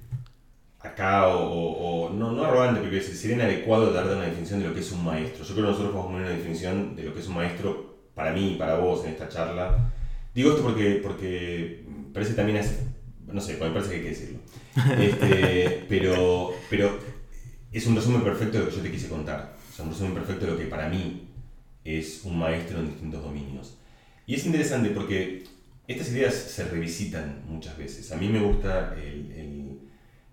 acá, 0.80 1.28
o, 1.28 2.10
no, 2.10 2.32
no 2.32 2.44
arrogante, 2.44 2.80
porque 2.80 3.00
sería 3.00 3.36
inadecuado 3.36 3.92
dar 3.92 4.04
una 4.04 4.24
definición 4.24 4.58
de 4.58 4.68
lo 4.68 4.74
que 4.74 4.80
es 4.80 4.90
un 4.90 5.04
maestro. 5.04 5.44
Yo 5.44 5.54
creo 5.54 5.66
que 5.66 5.70
nosotros 5.70 5.92
podemos 5.92 6.12
poner 6.12 6.26
una 6.26 6.36
definición 6.36 6.96
de 6.96 7.04
lo 7.04 7.14
que 7.14 7.20
es 7.20 7.28
un 7.28 7.34
maestro 7.34 7.94
para 8.16 8.32
mí 8.32 8.54
y 8.54 8.56
para 8.56 8.74
vos 8.74 9.04
en 9.04 9.12
esta 9.12 9.28
charla. 9.28 9.92
Digo 10.34 10.50
esto 10.50 10.64
porque, 10.64 10.98
porque 11.00 11.84
parece 12.12 12.34
también, 12.34 12.58
no 13.32 13.40
sé, 13.40 13.54
me 13.54 13.70
parece 13.70 13.90
que 13.90 13.96
hay 13.96 14.02
que 14.02 14.08
decirlo. 14.08 14.38
Este, 14.98 15.84
pero, 15.88 16.54
pero 16.70 16.98
es 17.72 17.86
un 17.86 17.96
resumen 17.96 18.22
perfecto 18.22 18.58
de 18.58 18.64
lo 18.64 18.70
que 18.70 18.76
yo 18.76 18.82
te 18.82 18.90
quise 18.90 19.08
contar. 19.08 19.56
es 19.72 19.78
un 19.80 19.90
resumen 19.90 20.14
perfecto 20.14 20.46
de 20.46 20.52
lo 20.52 20.58
que 20.58 20.66
para 20.66 20.88
mí 20.88 21.28
es 21.84 22.22
un 22.24 22.38
maestro 22.38 22.80
en 22.80 22.88
distintos 22.88 23.22
dominios. 23.22 23.78
Y 24.26 24.34
es 24.34 24.46
interesante 24.46 24.90
porque 24.90 25.44
estas 25.88 26.10
ideas 26.10 26.34
se 26.34 26.64
revisitan 26.64 27.42
muchas 27.48 27.76
veces. 27.76 28.12
A 28.12 28.16
mí 28.16 28.28
me 28.28 28.40
gusta 28.40 28.94
el, 28.96 29.32
el, 29.32 29.78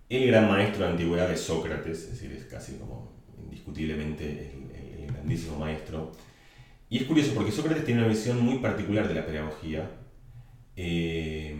el 0.09 0.27
gran 0.27 0.47
maestro 0.47 0.79
de 0.79 0.85
la 0.85 0.91
antigüedad 0.91 1.29
de 1.29 1.37
Sócrates, 1.37 2.03
es 2.03 2.11
decir, 2.11 2.31
es 2.31 2.45
casi 2.45 2.73
como 2.73 3.11
indiscutiblemente 3.43 4.51
el, 4.53 5.01
el 5.01 5.07
grandísimo 5.07 5.57
maestro. 5.57 6.11
Y 6.89 6.97
es 6.97 7.03
curioso 7.03 7.33
porque 7.33 7.51
Sócrates 7.51 7.85
tiene 7.85 8.01
una 8.01 8.09
visión 8.09 8.39
muy 8.43 8.59
particular 8.59 9.07
de 9.07 9.13
la 9.13 9.25
pedagogía, 9.25 9.89
eh, 10.75 11.55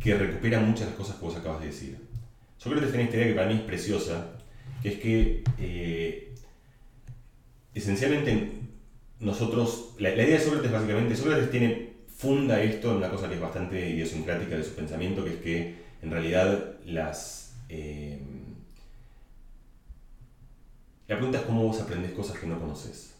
que 0.00 0.16
recupera 0.16 0.60
muchas 0.60 0.80
de 0.80 0.86
las 0.86 0.96
cosas 0.96 1.16
que 1.16 1.24
vos 1.24 1.36
acabas 1.36 1.60
de 1.60 1.66
decir. 1.66 1.98
Sócrates 2.56 2.90
tiene 2.90 3.04
esta 3.04 3.16
idea 3.16 3.28
que 3.28 3.34
para 3.34 3.48
mí 3.48 3.54
es 3.54 3.60
preciosa, 3.60 4.32
que 4.82 4.88
es 4.88 4.98
que 4.98 5.44
eh, 5.58 6.34
esencialmente 7.74 8.60
nosotros, 9.20 9.94
la, 9.98 10.10
idea 10.10 10.38
de 10.38 10.40
Sócrates 10.40 10.72
básicamente, 10.72 11.16
Sócrates 11.16 11.50
tiene, 11.50 11.90
funda 12.08 12.62
esto 12.62 12.90
en 12.90 12.96
una 12.98 13.10
cosa 13.10 13.28
que 13.28 13.34
es 13.34 13.40
bastante 13.40 13.90
idiosincrática 13.90 14.56
de 14.56 14.64
su 14.64 14.74
pensamiento, 14.74 15.24
que 15.24 15.34
es 15.34 15.40
que 15.40 15.74
en 16.02 16.10
realidad 16.10 16.76
las... 16.84 17.54
Eh, 17.68 18.18
la 21.08 21.16
pregunta 21.16 21.38
es 21.38 21.44
cómo 21.44 21.64
vos 21.64 21.80
aprendés 21.80 22.12
cosas 22.12 22.38
que 22.38 22.46
no 22.46 22.58
conoces. 22.58 23.14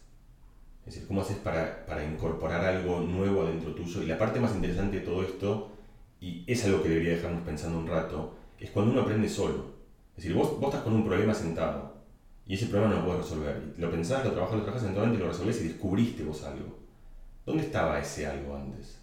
Es 0.85 0.93
decir, 0.93 1.07
cómo 1.07 1.21
haces 1.21 1.37
para, 1.37 1.85
para, 1.85 2.03
incorporar 2.03 2.63
algo 2.65 3.01
nuevo 3.01 3.43
adentro 3.43 3.75
tuyo. 3.75 4.01
Y 4.01 4.07
la 4.07 4.17
parte 4.17 4.39
más 4.39 4.55
interesante 4.55 4.99
de 4.99 5.05
todo 5.05 5.23
esto, 5.23 5.70
y 6.21 6.43
es 6.45 6.63
algo 6.65 6.83
que 6.83 6.89
debería 6.89 7.15
dejarnos 7.15 7.41
pensando 7.41 7.79
un 7.79 7.87
rato, 7.87 8.35
es 8.59 8.69
cuando 8.69 8.91
uno 8.91 9.01
aprende 9.01 9.27
solo. 9.27 9.71
Es 10.11 10.23
decir, 10.23 10.33
vos, 10.33 10.59
vos 10.59 10.69
estás 10.69 10.83
con 10.83 10.93
un 10.93 11.03
problema 11.03 11.33
sentado 11.33 11.95
y 12.45 12.53
ese 12.53 12.67
problema 12.67 12.93
no 12.93 12.99
lo 12.99 13.05
puedes 13.07 13.23
resolver. 13.23 13.73
Lo 13.77 13.89
pensás, 13.89 14.23
lo 14.23 14.31
trabajás, 14.31 14.57
lo 14.57 14.61
trabajás, 14.61 14.83
eventualmente 14.83 15.19
lo 15.19 15.31
resolvés 15.31 15.61
y 15.61 15.69
descubriste 15.69 16.23
vos 16.23 16.43
algo. 16.43 16.79
¿Dónde 17.43 17.63
estaba 17.63 17.99
ese 17.99 18.27
algo 18.27 18.55
antes? 18.55 18.99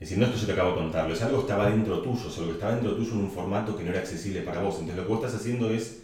Es 0.00 0.08
decir, 0.08 0.18
no 0.18 0.26
es 0.26 0.32
que 0.32 0.40
yo 0.40 0.46
te 0.46 0.52
acabo 0.52 0.70
de 0.70 0.76
contarlo, 0.76 1.14
ese 1.14 1.24
algo 1.24 1.40
estaba 1.40 1.70
dentro 1.70 2.02
tuyo, 2.02 2.30
solo 2.30 2.48
que 2.48 2.52
estaba 2.54 2.74
dentro 2.74 2.96
tuyo 2.96 3.12
en 3.12 3.18
un 3.18 3.30
formato 3.30 3.76
que 3.76 3.84
no 3.84 3.90
era 3.90 4.00
accesible 4.00 4.42
para 4.42 4.60
vos. 4.60 4.74
Entonces 4.74 4.96
lo 4.96 5.02
que 5.02 5.12
vos 5.12 5.24
estás 5.24 5.40
haciendo 5.40 5.70
es, 5.70 6.02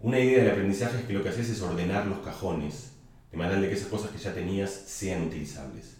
una 0.00 0.20
idea 0.20 0.44
del 0.44 0.52
aprendizaje 0.52 0.98
es 0.98 1.04
que 1.04 1.12
lo 1.12 1.22
que 1.22 1.30
haces 1.30 1.50
es 1.50 1.62
ordenar 1.62 2.06
los 2.06 2.18
cajones, 2.18 2.92
de 3.32 3.36
manera 3.36 3.60
de 3.60 3.68
que 3.68 3.74
esas 3.74 3.88
cosas 3.88 4.10
que 4.10 4.18
ya 4.18 4.32
tenías 4.32 4.70
sean 4.70 5.22
utilizables. 5.22 5.96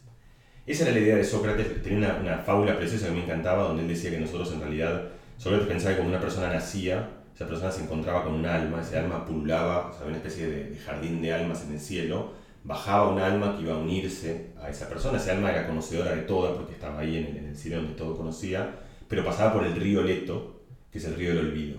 Esa 0.67 0.83
era 0.83 0.93
la 0.93 0.99
idea 0.99 1.17
de 1.17 1.25
Sócrates, 1.25 1.83
tenía 1.83 1.99
una, 1.99 2.17
una 2.17 2.39
fábula 2.39 2.77
preciosa 2.77 3.07
que 3.07 3.13
me 3.13 3.23
encantaba, 3.23 3.65
donde 3.65 3.83
él 3.83 3.89
decía 3.89 4.11
que 4.11 4.19
nosotros 4.19 4.53
en 4.53 4.61
realidad, 4.61 5.09
Sócrates 5.39 5.69
pensaba 5.69 5.91
que 5.91 5.99
cuando 5.99 6.17
una 6.17 6.21
persona 6.21 6.53
nacía, 6.53 7.09
esa 7.37 7.47
persona 7.47 7.71
se 7.71 7.83
encontraba 7.83 8.25
con 8.25 8.33
un 8.33 8.47
alma, 8.47 8.81
ese 8.81 8.99
alma 8.99 9.27
pululaba, 9.27 9.91
o 9.91 9.93
sea, 9.93 10.07
una 10.07 10.17
especie 10.17 10.49
de, 10.49 10.77
jardín 10.79 11.21
de 11.21 11.35
almas 11.35 11.65
en 11.65 11.75
el 11.75 11.81
cielo, 11.81 12.33
bajaba 12.65 13.11
un 13.11 13.21
alma 13.21 13.55
que 13.55 13.63
iba 13.63 13.75
a 13.75 13.79
unirse 13.79 14.53
a 14.59 14.71
esa 14.71 14.89
persona, 14.89 15.19
ese 15.19 15.33
alma 15.33 15.51
era 15.51 15.67
conocedora 15.67 16.17
de 16.17 16.23
toda 16.23 16.55
porque 16.55 16.73
estaba 16.73 17.01
ahí 17.01 17.19
en 17.19 17.47
el, 17.47 17.55
cielo 17.55 17.77
donde 17.77 17.93
todo 17.93 18.17
conocía, 18.17 18.77
pero 19.07 19.23
pasaba 19.23 19.53
por 19.53 19.67
el 19.67 19.77
río 19.77 20.03
Leto, 20.03 20.63
que 20.91 20.97
es 20.97 21.05
el 21.05 21.15
río 21.15 21.35
del 21.35 21.47
olvido. 21.47 21.79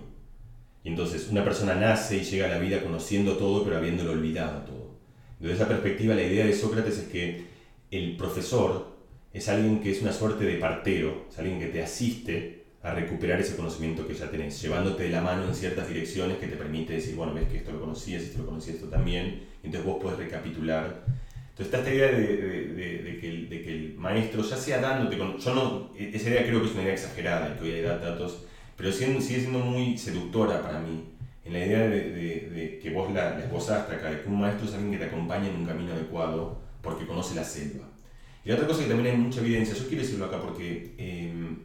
Y 0.83 0.89
entonces 0.89 1.27
una 1.29 1.43
persona 1.43 1.73
nace 1.73 2.17
y 2.17 2.23
llega 2.23 2.45
a 2.45 2.49
la 2.49 2.59
vida 2.59 2.83
conociendo 2.83 3.35
todo, 3.35 3.63
pero 3.63 3.77
habiéndolo 3.77 4.11
olvidado 4.11 4.61
todo. 4.61 4.91
Desde 5.39 5.55
esa 5.55 5.67
perspectiva, 5.67 6.13
la 6.13 6.23
idea 6.23 6.45
de 6.45 6.53
Sócrates 6.53 6.99
es 6.99 7.07
que 7.07 7.46
el 7.91 8.17
profesor 8.17 8.97
es 9.33 9.47
alguien 9.49 9.79
que 9.79 9.91
es 9.91 10.01
una 10.01 10.11
suerte 10.11 10.45
de 10.45 10.55
partero, 10.55 11.25
es 11.29 11.37
alguien 11.37 11.59
que 11.59 11.67
te 11.67 11.81
asiste 11.81 12.65
a 12.83 12.93
recuperar 12.93 13.39
ese 13.39 13.55
conocimiento 13.55 14.07
que 14.07 14.13
ya 14.13 14.29
tenés, 14.29 14.61
llevándote 14.61 15.03
de 15.03 15.09
la 15.09 15.21
mano 15.21 15.45
en 15.45 15.55
ciertas 15.55 15.87
direcciones 15.87 16.37
que 16.37 16.47
te 16.47 16.55
permite 16.55 16.93
decir, 16.93 17.15
bueno, 17.15 17.33
ves 17.33 17.47
que 17.47 17.57
esto 17.57 17.71
lo 17.71 17.81
conocías, 17.81 18.23
esto 18.23 18.39
lo 18.39 18.45
conocías, 18.45 18.77
esto 18.77 18.87
también, 18.87 19.43
entonces 19.63 19.85
vos 19.85 20.01
podés 20.01 20.19
recapitular. 20.19 21.03
Entonces 21.49 21.65
está 21.65 21.77
esta 21.79 21.93
idea 21.93 22.11
de, 22.11 22.37
de, 22.37 23.03
de, 23.03 23.19
que, 23.19 23.29
el, 23.29 23.49
de 23.49 23.61
que, 23.61 23.71
el, 23.71 23.95
maestro 23.95 24.43
ya 24.43 24.55
sea 24.55 24.79
dándote, 24.79 25.17
con, 25.17 25.37
yo 25.37 25.55
no, 25.55 25.91
esa 25.97 26.29
idea 26.29 26.45
creo 26.45 26.61
que 26.61 26.67
es 26.67 26.73
una 26.73 26.83
idea 26.83 26.93
exagerada, 26.93 27.57
que 27.57 27.63
hoy 27.63 27.71
hay 27.71 27.81
datos, 27.81 28.45
pero 28.75 28.91
sigue, 28.91 29.19
sigue 29.21 29.41
siendo 29.41 29.59
muy 29.59 29.97
seductora 29.97 30.61
para 30.61 30.79
mí, 30.79 31.03
en 31.43 31.53
la 31.53 31.65
idea 31.65 31.87
de, 31.87 32.79
que 32.81 32.89
vos 32.91 33.11
la, 33.11 33.31
la 33.31 33.45
esbozaste 33.45 33.95
acá, 33.95 34.11
de 34.11 34.21
que 34.21 34.29
un 34.29 34.39
maestro 34.39 34.67
es 34.67 34.73
alguien 34.75 34.91
que 34.91 34.97
te 34.99 35.05
acompaña 35.05 35.47
en 35.47 35.55
un 35.55 35.65
camino 35.65 35.93
adecuado 35.93 36.66
porque 36.87 37.05
conoce 37.05 37.35
la 37.35 37.43
selva. 37.43 37.85
Y 38.45 38.49
la 38.49 38.55
otra 38.55 38.67
cosa 38.67 38.83
que 38.83 38.87
también 38.87 39.13
hay 39.13 39.21
mucha 39.21 39.41
evidencia, 39.41 39.75
yo 39.75 39.87
quiero 39.87 40.03
decirlo 40.03 40.25
acá 40.25 40.41
porque... 40.41 40.95
Eh, 40.97 41.57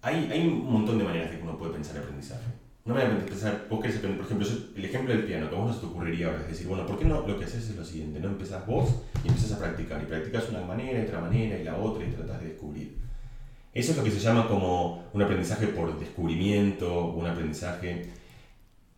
hay, 0.00 0.28
hay 0.32 0.46
un 0.46 0.72
montón 0.72 0.98
de 0.98 1.04
maneras 1.04 1.30
de 1.30 1.36
que 1.36 1.42
uno 1.42 1.58
puede 1.58 1.74
pensar 1.74 1.96
el 1.96 2.02
aprendizaje. 2.02 2.46
Una 2.86 2.94
manera 2.94 3.14
de 3.14 3.22
pensar, 3.22 3.66
vos 3.68 3.80
querés 3.80 3.96
aprender, 3.96 4.18
por 4.18 4.26
ejemplo, 4.26 4.48
el 4.76 4.84
ejemplo 4.84 5.12
del 5.14 5.24
piano, 5.24 5.50
que 5.50 5.56
a 5.56 5.58
vos 5.58 5.68
no 5.68 5.74
se 5.74 5.80
te 5.80 5.86
ocurriría 5.86 6.28
ahora, 6.28 6.40
es 6.42 6.48
decir, 6.48 6.66
bueno, 6.66 6.86
¿por 6.86 6.98
qué 6.98 7.04
no? 7.04 7.26
Lo 7.26 7.38
que 7.38 7.44
haces 7.44 7.68
es 7.68 7.76
lo 7.76 7.84
siguiente, 7.84 8.20
no 8.20 8.28
empezás 8.28 8.64
vos 8.66 8.88
y 9.24 9.28
empezás 9.28 9.52
a 9.52 9.58
practicar, 9.58 10.00
y 10.02 10.06
practicas 10.06 10.48
una 10.48 10.60
manera, 10.62 11.02
otra 11.02 11.20
manera, 11.20 11.58
y 11.58 11.64
la 11.64 11.76
otra, 11.76 12.06
y 12.06 12.12
tratas 12.12 12.40
de 12.40 12.48
descubrir. 12.50 12.96
Eso 13.74 13.90
es 13.90 13.98
lo 13.98 14.04
que 14.04 14.10
se 14.10 14.20
llama 14.20 14.48
como 14.48 15.04
un 15.12 15.20
aprendizaje 15.20 15.66
por 15.66 15.98
descubrimiento, 15.98 17.08
un 17.08 17.26
aprendizaje 17.26 18.06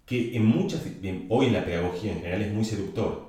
que 0.04 0.36
en 0.36 0.44
muchas, 0.44 0.82
hoy 1.28 1.46
en 1.46 1.52
la 1.52 1.64
pedagogía 1.64 2.12
en 2.12 2.18
general 2.18 2.42
es 2.42 2.52
muy 2.52 2.64
seductor, 2.64 3.27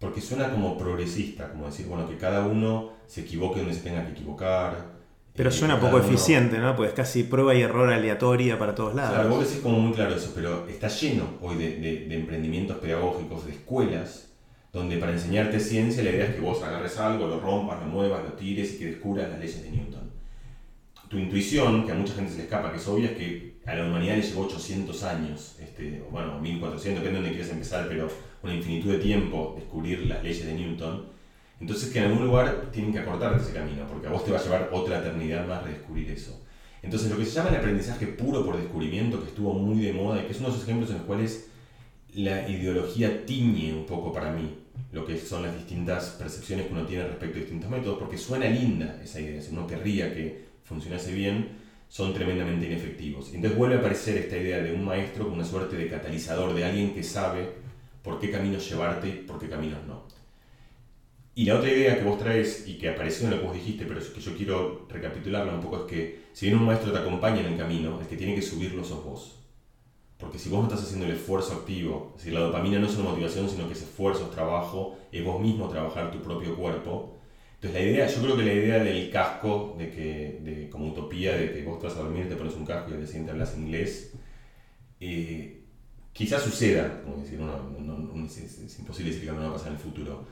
porque 0.00 0.20
suena 0.20 0.50
como 0.50 0.76
progresista, 0.76 1.50
como 1.50 1.66
decir, 1.66 1.86
bueno, 1.86 2.08
que 2.08 2.16
cada 2.16 2.46
uno 2.46 2.94
se 3.06 3.20
equivoque 3.20 3.60
donde 3.60 3.74
se 3.74 3.82
tenga 3.82 4.04
que 4.06 4.12
equivocar, 4.12 4.98
pero 5.34 5.50
suena 5.52 5.80
poco 5.80 5.98
eficiente, 5.98 6.58
¿no? 6.58 6.74
Pues 6.74 6.92
casi 6.92 7.22
prueba 7.22 7.54
y 7.54 7.62
error 7.62 7.90
aleatoria 7.92 8.58
para 8.58 8.74
todos 8.74 8.94
lados. 8.94 9.14
Claro, 9.14 9.28
vos 9.30 9.48
decís 9.48 9.62
como 9.62 9.78
muy 9.78 9.92
claro 9.94 10.14
eso, 10.14 10.32
pero 10.34 10.66
está 10.68 10.88
lleno 10.88 11.24
hoy 11.40 11.56
de, 11.56 11.76
de, 11.78 12.14
emprendimientos 12.14 12.78
pedagógicos, 12.78 13.46
de 13.46 13.52
escuelas, 13.52 14.32
donde 14.72 14.98
para 14.98 15.12
enseñarte 15.12 15.60
ciencia 15.60 16.02
la 16.02 16.10
idea 16.10 16.26
es 16.26 16.34
que 16.34 16.40
vos 16.40 16.62
agarres 16.62 16.98
algo, 16.98 17.26
lo 17.28 17.40
rompas, 17.40 17.80
lo 17.80 17.86
muevas, 17.86 18.22
lo 18.24 18.32
tires 18.32 18.74
y 18.74 18.78
que 18.78 18.86
descubras 18.86 19.30
las 19.30 19.38
leyes 19.38 19.62
de 19.62 19.70
Newton. 19.70 20.10
Tu 21.08 21.18
intuición, 21.18 21.86
que 21.86 21.92
a 21.92 21.94
mucha 21.94 22.14
gente 22.14 22.32
se 22.32 22.38
le 22.38 22.42
escapa, 22.44 22.70
que 22.70 22.78
es 22.78 22.88
obvia, 22.88 23.10
es 23.10 23.16
que 23.16 23.60
a 23.66 23.74
la 23.74 23.86
humanidad 23.86 24.16
le 24.16 24.22
llevó 24.22 24.42
800 24.42 25.02
años, 25.04 25.56
este, 25.60 26.02
bueno, 26.10 26.38
1400, 26.40 27.02
depende 27.02 27.08
de 27.08 27.14
dónde 27.14 27.30
quieras 27.30 27.50
empezar, 27.50 27.86
pero 27.88 28.08
una 28.42 28.54
infinitud 28.54 28.92
de 28.92 28.98
tiempo 28.98 29.54
descubrir 29.56 30.06
las 30.06 30.22
leyes 30.22 30.46
de 30.46 30.54
Newton 30.54 31.20
entonces 31.60 31.90
que 31.90 31.98
en 31.98 32.06
algún 32.06 32.26
lugar 32.26 32.70
tienen 32.72 32.92
que 32.92 33.00
acortarte 33.00 33.42
ese 33.42 33.52
camino, 33.52 33.86
porque 33.86 34.06
a 34.06 34.10
vos 34.10 34.24
te 34.24 34.32
va 34.32 34.38
a 34.38 34.42
llevar 34.42 34.70
otra 34.72 35.00
eternidad 35.00 35.46
más 35.46 35.62
redescubrir 35.62 36.10
eso. 36.10 36.40
Entonces 36.82 37.10
lo 37.10 37.18
que 37.18 37.26
se 37.26 37.32
llama 37.32 37.50
el 37.50 37.56
aprendizaje 37.56 38.06
puro 38.06 38.44
por 38.44 38.56
descubrimiento, 38.56 39.20
que 39.20 39.28
estuvo 39.28 39.52
muy 39.52 39.84
de 39.84 39.92
moda 39.92 40.22
y 40.22 40.24
que 40.24 40.32
es 40.32 40.38
uno 40.38 40.48
de 40.48 40.54
esos 40.54 40.66
ejemplos 40.66 40.90
en 40.90 40.96
los 40.96 41.04
cuales 41.04 41.48
la 42.14 42.48
ideología 42.48 43.26
tiñe 43.26 43.74
un 43.74 43.84
poco 43.84 44.10
para 44.12 44.32
mí 44.32 44.56
lo 44.90 45.04
que 45.04 45.18
son 45.18 45.42
las 45.42 45.54
distintas 45.54 46.16
percepciones 46.18 46.66
que 46.66 46.72
uno 46.72 46.86
tiene 46.86 47.06
respecto 47.06 47.36
a 47.36 47.40
distintos 47.40 47.70
métodos, 47.70 47.98
porque 47.98 48.16
suena 48.16 48.46
linda 48.48 48.98
esa 49.04 49.20
idea, 49.20 49.42
si 49.42 49.52
uno 49.52 49.66
querría 49.66 50.12
que 50.14 50.46
funcionase 50.64 51.12
bien, 51.12 51.48
son 51.88 52.14
tremendamente 52.14 52.66
inefectivos. 52.66 53.34
Entonces 53.34 53.58
vuelve 53.58 53.76
a 53.76 53.78
aparecer 53.80 54.16
esta 54.16 54.38
idea 54.38 54.62
de 54.62 54.72
un 54.72 54.84
maestro 54.84 55.24
como 55.24 55.36
una 55.36 55.44
suerte 55.44 55.76
de 55.76 55.88
catalizador, 55.88 56.54
de 56.54 56.64
alguien 56.64 56.94
que 56.94 57.02
sabe 57.02 57.50
por 58.02 58.18
qué 58.18 58.30
caminos 58.30 58.68
llevarte 58.68 59.08
por 59.26 59.38
qué 59.38 59.48
caminos 59.48 59.86
no. 59.86 60.04
Y 61.34 61.44
la 61.44 61.56
otra 61.56 61.70
idea 61.70 61.98
que 61.98 62.04
vos 62.04 62.18
traes 62.18 62.66
y 62.66 62.76
que 62.76 62.88
apareció 62.88 63.26
en 63.26 63.30
lo 63.32 63.40
que 63.40 63.46
vos 63.46 63.54
dijiste, 63.54 63.86
pero 63.86 64.00
es 64.00 64.08
que 64.08 64.20
yo 64.20 64.36
quiero 64.36 64.86
recapitularla 64.88 65.54
un 65.54 65.60
poco, 65.60 65.78
es 65.78 65.82
que 65.84 66.20
si 66.32 66.46
bien 66.46 66.58
un 66.58 66.66
maestro 66.66 66.92
te 66.92 66.98
acompaña 66.98 67.40
en 67.40 67.52
el 67.52 67.56
camino, 67.56 67.98
el 68.00 68.06
que 68.06 68.16
tiene 68.16 68.34
que 68.34 68.42
subirlo 68.42 68.84
sos 68.84 69.04
vos. 69.04 69.36
Porque 70.18 70.38
si 70.38 70.50
vos 70.50 70.60
no 70.60 70.68
estás 70.68 70.84
haciendo 70.84 71.06
el 71.06 71.12
esfuerzo 71.12 71.54
activo, 71.54 72.10
es 72.10 72.24
decir, 72.24 72.34
la 72.34 72.40
dopamina 72.40 72.78
no 72.78 72.86
es 72.86 72.96
una 72.96 73.10
motivación, 73.10 73.48
sino 73.48 73.66
que 73.66 73.72
es 73.72 73.82
esfuerzo, 73.82 74.24
es 74.24 74.30
trabajo, 74.32 74.98
es 75.10 75.24
vos 75.24 75.40
mismo 75.40 75.68
trabajar 75.68 76.10
tu 76.10 76.20
propio 76.20 76.54
cuerpo. 76.56 77.16
Entonces 77.54 77.80
la 77.80 77.88
idea, 77.88 78.06
yo 78.06 78.22
creo 78.22 78.36
que 78.36 78.44
la 78.44 78.52
idea 78.52 78.84
del 78.84 79.10
casco, 79.10 79.76
de 79.78 79.90
que, 79.90 80.40
de, 80.42 80.68
como 80.68 80.88
utopía, 80.88 81.36
de 81.36 81.52
que 81.52 81.64
vos 81.64 81.76
estás 81.76 81.96
a 81.96 82.02
dormir, 82.02 82.28
te 82.28 82.36
pones 82.36 82.54
un 82.54 82.66
casco 82.66 82.90
y 82.90 82.98
día 82.98 83.06
siguiente 83.06 83.32
hablas 83.32 83.56
inglés, 83.56 84.12
eh, 85.00 85.59
quizás 86.12 86.42
suceda, 86.42 87.02
como 87.02 87.22
decir, 87.22 87.40
es, 88.44 88.58
es, 88.58 88.78
imposible 88.78 89.12
decir 89.12 89.28
que 89.28 89.34
no 89.34 89.42
va 89.42 89.48
a 89.48 89.52
pasar 89.52 89.68
en 89.68 89.74
el 89.74 89.80
futuro, 89.80 90.26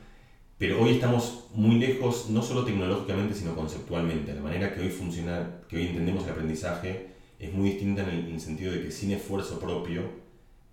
pero 0.58 0.82
hoy 0.82 0.94
estamos 0.94 1.46
muy 1.54 1.76
lejos, 1.76 2.30
no 2.30 2.42
solo 2.42 2.64
tecnológicamente, 2.64 3.34
sino 3.34 3.54
conceptualmente. 3.54 4.34
La 4.34 4.42
manera 4.42 4.74
que 4.74 4.80
hoy 4.80 4.88
funciona, 4.88 5.60
que 5.68 5.76
hoy 5.76 5.86
entendemos 5.86 6.24
el 6.24 6.30
aprendizaje, 6.30 7.06
es 7.38 7.52
muy 7.52 7.70
distinta 7.70 8.02
en 8.02 8.08
el, 8.08 8.40
sentido 8.40 8.72
de 8.72 8.82
que 8.82 8.90
sin 8.90 9.12
esfuerzo 9.12 9.60
propio 9.60 10.02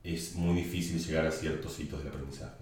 es 0.03 0.35
muy 0.35 0.55
difícil 0.55 0.99
llegar 0.99 1.27
a 1.27 1.31
ciertos 1.31 1.79
hitos 1.79 1.99
del 1.99 2.07
aprendizaje. 2.07 2.55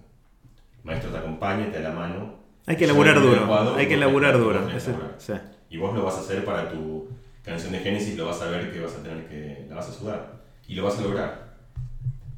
El 0.79 0.85
maestro 0.85 1.11
te 1.11 1.17
acompaña, 1.17 1.71
te 1.71 1.81
da 1.81 1.89
la 1.89 1.95
mano. 1.95 2.35
Hay 2.65 2.75
que 2.75 2.83
elaborar 2.83 3.21
duro. 3.21 3.75
hay 3.75 3.87
que 3.87 3.93
elaborar 3.93 4.37
duro. 4.37 4.67
Y 5.69 5.77
vos 5.77 5.95
lo 5.95 6.03
vas 6.03 6.15
a 6.15 6.19
hacer 6.19 6.43
para 6.43 6.69
tu 6.69 7.07
canción 7.41 7.71
de 7.71 7.79
Génesis, 7.79 8.17
lo 8.17 8.25
vas 8.25 8.41
a 8.41 8.49
ver 8.49 8.71
que 8.73 8.81
vas 8.81 8.95
a 8.95 9.01
tener 9.01 9.27
que. 9.27 9.65
la 9.69 9.75
vas 9.75 9.87
a 9.87 9.93
sudar. 9.93 10.43
Y 10.67 10.75
lo 10.75 10.83
vas 10.83 10.97
a 10.99 11.01
lograr. 11.01 11.42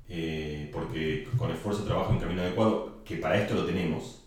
Eh, 0.08 0.70
porque 0.72 1.28
con 1.38 1.52
esfuerzo, 1.52 1.84
trabajo 1.84 2.14
en 2.14 2.20
camino 2.20 2.42
adecuado, 2.42 3.04
que 3.04 3.18
para 3.18 3.38
esto 3.38 3.56
lo 3.56 3.66
tenemos 3.66 4.26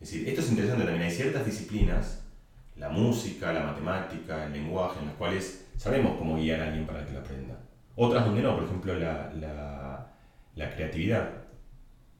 es 0.00 0.12
decir, 0.12 0.28
esto 0.28 0.40
es 0.40 0.50
interesante 0.50 0.84
también, 0.84 1.06
hay 1.06 1.14
ciertas 1.14 1.44
disciplinas, 1.44 2.22
la 2.76 2.88
música, 2.88 3.52
la 3.52 3.64
matemática, 3.64 4.46
el 4.46 4.52
lenguaje, 4.52 5.00
en 5.00 5.06
las 5.06 5.16
cuales 5.16 5.66
sabemos 5.76 6.16
cómo 6.16 6.36
guiar 6.36 6.60
a 6.60 6.66
alguien 6.68 6.86
para 6.86 7.04
que 7.04 7.12
lo 7.12 7.18
aprenda. 7.18 7.58
Otras 7.96 8.24
donde 8.24 8.42
no, 8.42 8.54
por 8.54 8.64
ejemplo, 8.64 8.94
la, 8.96 9.32
la, 9.34 10.12
la 10.54 10.70
creatividad. 10.70 11.30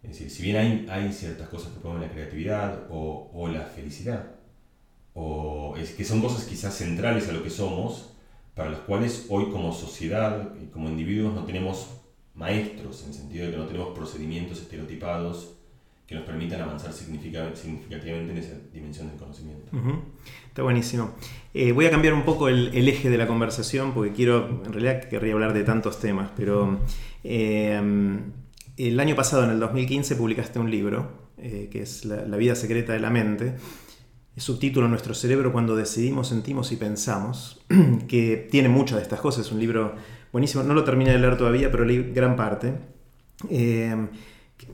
Es 0.03 0.11
decir, 0.11 0.31
si 0.31 0.43
bien 0.43 0.57
hay, 0.57 0.87
hay 0.91 1.13
ciertas 1.13 1.49
cosas 1.49 1.73
que 1.73 1.79
promueven 1.79 2.09
la 2.09 2.13
creatividad 2.13 2.87
o, 2.91 3.31
o 3.33 3.47
la 3.47 3.63
felicidad, 3.63 4.25
o 5.15 5.77
es 5.77 5.93
que 5.93 6.05
son 6.05 6.21
cosas 6.21 6.45
quizás 6.47 6.75
centrales 6.75 7.29
a 7.29 7.33
lo 7.33 7.45
que 7.45 7.51
somos, 7.51 8.13
para 8.57 8.71
las 8.71 8.81
cuales 8.81 9.27
hoy 9.29 9.53
como 9.53 9.73
sociedad 9.73 10.53
y 10.61 10.67
como 10.67 10.89
individuos 10.89 11.33
no 11.33 11.45
tenemos 11.45 11.98
maestros, 12.39 13.03
en 13.03 13.09
el 13.09 13.15
sentido 13.15 13.47
de 13.47 13.53
que 13.53 13.59
no 13.59 13.67
tenemos 13.67 13.95
procedimientos 13.97 14.61
estereotipados 14.61 15.55
que 16.07 16.15
nos 16.15 16.25
permitan 16.25 16.63
avanzar 16.63 16.91
significativamente 16.95 18.33
en 18.33 18.39
esa 18.39 18.55
dimensión 18.73 19.09
del 19.09 19.19
conocimiento. 19.19 19.71
Está 20.47 20.63
buenísimo. 20.63 21.11
Eh, 21.53 21.73
voy 21.73 21.85
a 21.85 21.91
cambiar 21.91 22.15
un 22.15 22.25
poco 22.25 22.49
el, 22.49 22.89
eje 22.89 23.11
de 23.11 23.19
la 23.19 23.27
conversación 23.27 23.93
porque 23.93 24.13
quiero, 24.13 24.63
en 24.65 24.73
realidad 24.73 25.05
querría 25.05 25.35
hablar 25.35 25.53
de 25.53 25.65
tantos 25.65 26.01
temas, 26.01 26.31
pero 26.35 26.79
eh, 27.25 27.79
el 28.79 29.01
año 29.01 29.17
pasado, 29.17 29.45
en 29.45 29.51
el 29.51 29.61
2015, 29.61 30.17
publicaste 30.17 30.59
un 30.59 30.71
libro 30.71 31.29
eh, 31.37 31.69
que 31.71 31.83
es 31.83 32.05
la, 32.05 32.37
vida 32.37 32.55
secreta 32.55 32.93
de 32.93 33.01
la 33.01 33.11
mente. 33.11 33.57
Es 34.35 34.45
subtítulo 34.45 34.89
Nuestro 34.89 35.15
cerebro 35.15 35.53
cuando 35.53 35.77
decidimos, 35.77 36.29
sentimos 36.29 36.73
y 36.73 36.77
pensamos, 36.77 37.61
que 38.09 38.49
tiene 38.51 38.69
muchas 38.69 38.97
de 38.97 39.03
estas 39.03 39.21
cosas. 39.21 39.47
Es 39.47 39.53
un 39.53 39.61
libro 39.61 39.95
buenísimo. 40.33 40.63
No 40.63 40.75
lo 40.75 40.85
terminé 40.85 41.13
de 41.13 41.19
leer 41.19 41.37
todavía, 41.37 41.71
pero 41.71 41.85
leí 41.85 42.13
gran 42.13 42.37
parte 42.37 42.75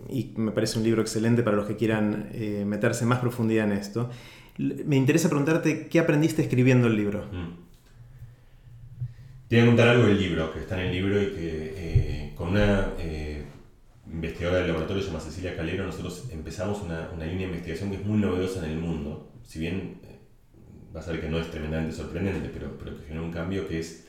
y 0.09 0.33
me 0.37 0.53
parece 0.53 0.79
un 0.79 0.85
libro 0.85 1.03
excelente 1.03 1.43
para 1.43 1.57
los 1.57 1.67
que 1.67 1.77
quieran 1.77 2.31
eh, 2.33 2.65
meterse 2.67 3.05
más 3.05 3.19
profundidad 3.19 3.67
en 3.67 3.73
esto. 3.73 4.11
Me 4.59 4.97
interesa 4.97 5.29
preguntarte 5.29 5.89
qué 5.89 5.99
aprendiste 5.99 6.43
escribiendo 6.43 6.87
el 6.87 6.97
libro. 6.97 7.27
Mm. 7.33 7.65
Te 9.49 9.57
voy 9.57 9.65
a 9.65 9.67
contar 9.67 9.89
algo 9.89 10.07
del 10.07 10.19
libro, 10.19 10.53
que 10.53 10.61
está 10.61 10.81
en 10.81 10.89
el 10.89 10.93
libro 10.93 11.21
y 11.23 11.27
que 11.27 11.75
eh, 11.77 12.33
con 12.35 12.51
una 12.51 12.93
eh, 12.99 13.45
investigadora 14.11 14.59
del 14.59 14.69
laboratorio 14.69 15.03
llamada 15.03 15.25
Cecilia 15.25 15.57
Calero 15.57 15.85
nosotros 15.85 16.29
empezamos 16.33 16.83
una, 16.83 17.11
una, 17.15 17.27
línea 17.27 17.47
de 17.47 17.53
investigación 17.53 17.91
que 17.91 17.97
es 17.97 18.07
muy 18.07 18.19
novedosa 18.19 18.65
en 18.65 18.73
el 18.73 18.79
mundo. 18.79 19.33
Si 19.43 19.59
bien 19.59 20.01
vas 20.93 21.07
a 21.09 21.13
ver 21.13 21.21
que 21.21 21.29
no 21.29 21.39
es 21.39 21.51
tremendamente 21.51 21.95
sorprendente, 21.95 22.51
pero, 22.53 22.79
pero 22.79 22.97
que 22.97 23.05
generó 23.05 23.25
un 23.25 23.33
cambio 23.33 23.69
que 23.69 23.81
es 23.81 24.07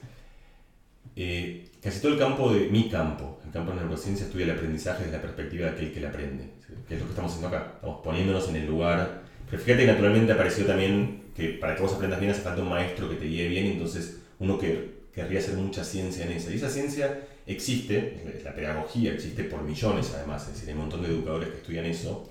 casi 1.81 2.01
todo 2.01 2.13
el 2.13 2.19
campo 2.19 2.53
de 2.53 2.69
mi 2.69 2.89
campo, 2.89 3.39
el 3.45 3.51
campo 3.51 3.71
de 3.71 3.77
la 3.77 3.83
neurociencia, 3.83 4.25
estudia 4.25 4.45
el 4.45 4.51
aprendizaje 4.51 5.05
desde 5.05 5.17
la 5.17 5.21
perspectiva 5.21 5.67
de 5.67 5.71
aquel 5.71 5.93
que 5.93 5.99
le 6.01 6.07
aprende, 6.07 6.43
que 6.87 6.95
es 6.95 6.99
lo 6.99 7.05
que 7.05 7.11
estamos 7.11 7.31
haciendo 7.31 7.55
acá. 7.55 7.73
Estamos 7.75 8.01
poniéndonos 8.03 8.49
en 8.49 8.55
el 8.57 8.67
lugar. 8.67 9.23
Pero 9.49 9.61
fíjate 9.61 9.85
que 9.85 9.91
naturalmente 9.91 10.33
apareció 10.33 10.65
también 10.65 11.25
que 11.35 11.49
para 11.49 11.75
que 11.75 11.81
vos 11.81 11.93
aprendas 11.93 12.19
bien 12.19 12.31
hace 12.31 12.41
falta 12.41 12.61
un 12.61 12.69
maestro 12.69 13.09
que 13.09 13.15
te 13.15 13.25
guíe 13.25 13.47
bien, 13.47 13.67
entonces 13.67 14.19
uno 14.39 14.57
que 14.57 14.95
querría 15.13 15.39
hacer 15.39 15.55
mucha 15.55 15.83
ciencia 15.83 16.25
en 16.25 16.33
esa. 16.33 16.51
Y 16.51 16.55
esa 16.55 16.69
ciencia 16.69 17.19
existe, 17.47 18.41
la 18.43 18.53
pedagogía 18.53 19.13
existe 19.13 19.43
por 19.45 19.61
millones 19.61 20.11
además, 20.15 20.43
es 20.47 20.53
decir, 20.53 20.69
hay 20.69 20.75
un 20.75 20.81
montón 20.81 21.03
de 21.03 21.09
educadores 21.09 21.49
que 21.49 21.57
estudian 21.57 21.85
eso, 21.85 22.27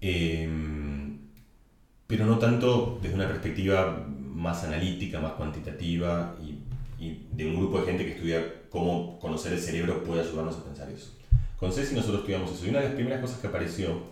em, 0.00 1.18
pero 2.06 2.26
no 2.26 2.38
tanto 2.38 2.98
desde 3.00 3.14
una 3.14 3.28
perspectiva 3.28 4.06
más 4.08 4.64
analítica, 4.64 5.20
más 5.20 5.32
cuantitativa 5.32 6.36
y 7.04 7.26
de 7.32 7.46
un 7.46 7.56
grupo 7.56 7.80
de 7.80 7.86
gente 7.86 8.04
que 8.04 8.12
estudia 8.12 8.62
cómo 8.70 9.18
conocer 9.20 9.52
el 9.52 9.60
cerebro 9.60 10.02
puede 10.04 10.22
ayudarnos 10.22 10.56
a 10.56 10.64
pensar 10.64 10.88
eso. 10.90 11.12
Con 11.58 11.72
Ceci 11.72 11.94
nosotros 11.94 12.20
estudiamos 12.20 12.52
eso 12.52 12.66
y 12.66 12.70
una 12.70 12.80
de 12.80 12.86
las 12.86 12.94
primeras 12.94 13.20
cosas 13.20 13.38
que 13.38 13.46
apareció 13.46 14.02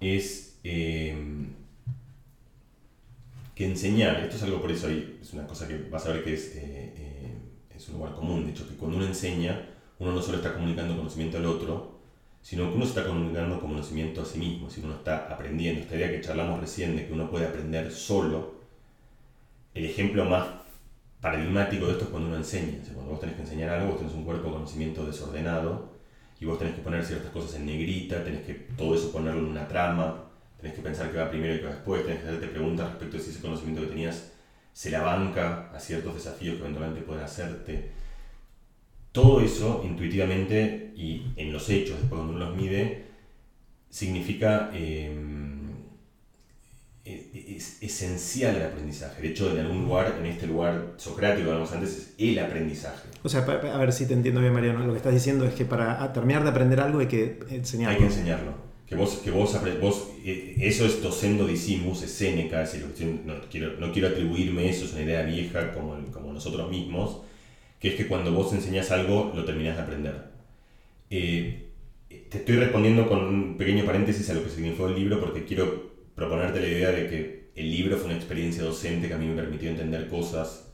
es 0.00 0.58
eh, 0.64 1.14
que 3.54 3.66
enseñar, 3.66 4.20
esto 4.20 4.36
es 4.36 4.42
algo 4.42 4.60
por 4.60 4.70
eso 4.70 4.86
ahí, 4.86 5.18
es 5.20 5.32
una 5.32 5.46
cosa 5.46 5.68
que 5.68 5.76
vas 5.90 6.06
a 6.06 6.12
ver 6.12 6.24
que 6.24 6.34
es, 6.34 6.56
eh, 6.56 6.94
eh, 6.96 7.34
es 7.76 7.88
un 7.88 7.98
lugar 7.98 8.14
común, 8.14 8.44
de 8.44 8.52
hecho 8.52 8.66
que 8.68 8.76
cuando 8.76 8.96
uno 8.96 9.06
enseña, 9.06 9.68
uno 9.98 10.12
no 10.12 10.22
solo 10.22 10.38
está 10.38 10.54
comunicando 10.54 10.96
conocimiento 10.96 11.36
al 11.38 11.46
otro, 11.46 11.96
sino 12.42 12.70
que 12.70 12.76
uno 12.76 12.84
está 12.84 13.06
comunicando 13.06 13.60
conocimiento 13.60 14.22
a 14.22 14.24
sí 14.24 14.38
mismo, 14.38 14.70
si 14.70 14.80
uno 14.80 14.94
está 14.94 15.26
aprendiendo. 15.32 15.80
Esta 15.80 15.96
idea 15.96 16.10
que 16.10 16.20
charlamos 16.20 16.60
recién 16.60 16.96
de 16.96 17.06
que 17.06 17.12
uno 17.12 17.28
puede 17.28 17.46
aprender 17.46 17.90
solo, 17.90 18.54
el 19.74 19.84
ejemplo 19.84 20.24
más 20.24 20.46
paradigmático 21.20 21.86
de 21.86 21.92
esto 21.92 22.04
es 22.04 22.10
cuando 22.10 22.28
uno 22.28 22.36
enseña. 22.36 22.78
cuando 22.94 23.12
vos 23.12 23.20
tenés 23.20 23.36
que 23.36 23.42
enseñar 23.42 23.70
algo, 23.70 23.92
vos 23.92 23.98
tenés 23.98 24.14
un 24.14 24.24
cuerpo 24.24 24.48
de 24.48 24.54
conocimiento 24.54 25.06
desordenado 25.06 25.96
y 26.40 26.44
vos 26.44 26.58
tenés 26.58 26.74
que 26.74 26.82
poner 26.82 27.04
ciertas 27.04 27.30
cosas 27.30 27.56
en 27.56 27.66
negrita, 27.66 28.22
tenés 28.22 28.44
que 28.44 28.54
todo 28.76 28.94
eso 28.94 29.10
ponerlo 29.10 29.40
en 29.40 29.46
una 29.46 29.66
trama, 29.66 30.24
tenés 30.60 30.76
que 30.76 30.82
pensar 30.82 31.10
que 31.10 31.18
va 31.18 31.30
primero 31.30 31.54
y 31.54 31.58
que 31.58 31.64
va 31.64 31.72
después, 31.72 32.04
tenés 32.04 32.20
que 32.20 32.28
hacerte 32.28 32.48
preguntas 32.48 32.88
respecto 32.90 33.16
a 33.16 33.20
si 33.20 33.30
ese 33.30 33.40
conocimiento 33.40 33.82
que 33.82 33.88
tenías 33.88 34.32
se 34.72 34.90
la 34.90 35.00
banca 35.00 35.70
a 35.74 35.80
ciertos 35.80 36.14
desafíos 36.14 36.56
que 36.56 36.60
eventualmente 36.60 37.02
pueden 37.02 37.24
hacerte. 37.24 37.90
Todo 39.12 39.40
eso 39.40 39.82
intuitivamente 39.84 40.92
y 40.94 41.32
en 41.36 41.52
los 41.52 41.70
hechos, 41.70 41.98
después 41.98 42.20
cuando 42.20 42.34
uno 42.34 42.46
los 42.46 42.56
mide, 42.56 43.06
significa... 43.88 44.70
Eh, 44.74 45.55
es 47.06 47.82
esencial 47.82 48.56
el 48.56 48.64
aprendizaje. 48.64 49.22
De 49.22 49.28
hecho, 49.28 49.52
en 49.52 49.64
algún 49.64 49.84
lugar, 49.84 50.16
en 50.18 50.26
este 50.26 50.46
lugar 50.46 50.94
socrático, 50.96 51.48
hablamos 51.50 51.72
antes, 51.72 51.90
es 51.90 52.14
el 52.18 52.38
aprendizaje. 52.38 53.08
O 53.22 53.28
sea, 53.28 53.42
a 53.42 53.78
ver 53.78 53.92
si 53.92 54.06
te 54.06 54.14
entiendo 54.14 54.40
bien, 54.40 54.52
Mariano. 54.52 54.84
Lo 54.84 54.92
que 54.92 54.98
estás 54.98 55.14
diciendo 55.14 55.44
es 55.44 55.54
que 55.54 55.64
para 55.64 56.12
terminar 56.12 56.42
de 56.42 56.50
aprender 56.50 56.80
algo 56.80 56.98
hay 56.98 57.06
que 57.06 57.38
enseñarlo. 57.48 57.94
Hay 57.94 57.98
que 57.98 58.06
enseñarlo. 58.06 58.66
Que 58.88 58.94
vos, 58.94 59.20
que 59.24 59.30
vos, 59.30 59.56
vos 59.80 60.08
eh, 60.24 60.56
eso 60.60 60.86
es 60.86 61.02
docendo 61.02 61.46
disimus, 61.46 62.02
es 62.02 62.10
Seneca, 62.12 62.62
es 62.62 62.76
no, 63.24 63.34
quiero, 63.50 63.80
no 63.80 63.92
quiero 63.92 64.08
atribuirme 64.08 64.68
eso, 64.68 64.84
es 64.84 64.92
una 64.92 65.02
idea 65.02 65.22
vieja 65.22 65.72
como, 65.72 65.96
como 66.12 66.32
nosotros 66.32 66.70
mismos, 66.70 67.22
que 67.80 67.88
es 67.88 67.94
que 67.96 68.06
cuando 68.06 68.32
vos 68.32 68.52
enseñas 68.52 68.92
algo, 68.92 69.32
lo 69.34 69.44
terminás 69.44 69.76
de 69.76 69.82
aprender. 69.82 70.24
Eh, 71.10 71.66
te 72.30 72.38
estoy 72.38 72.56
respondiendo 72.56 73.08
con 73.08 73.24
un 73.24 73.56
pequeño 73.56 73.84
paréntesis 73.84 74.30
a 74.30 74.34
lo 74.34 74.44
que 74.44 74.50
significó 74.50 74.88
el 74.88 74.94
libro 74.94 75.20
porque 75.20 75.44
quiero 75.44 75.95
proponerte 76.16 76.60
la 76.60 76.66
idea 76.66 76.90
de 76.90 77.08
que 77.08 77.46
el 77.54 77.70
libro 77.70 77.96
fue 77.96 78.06
una 78.06 78.16
experiencia 78.16 78.64
docente 78.64 79.06
que 79.06 79.14
a 79.14 79.18
mí 79.18 79.26
me 79.26 79.40
permitió 79.40 79.70
entender 79.70 80.08
cosas 80.08 80.64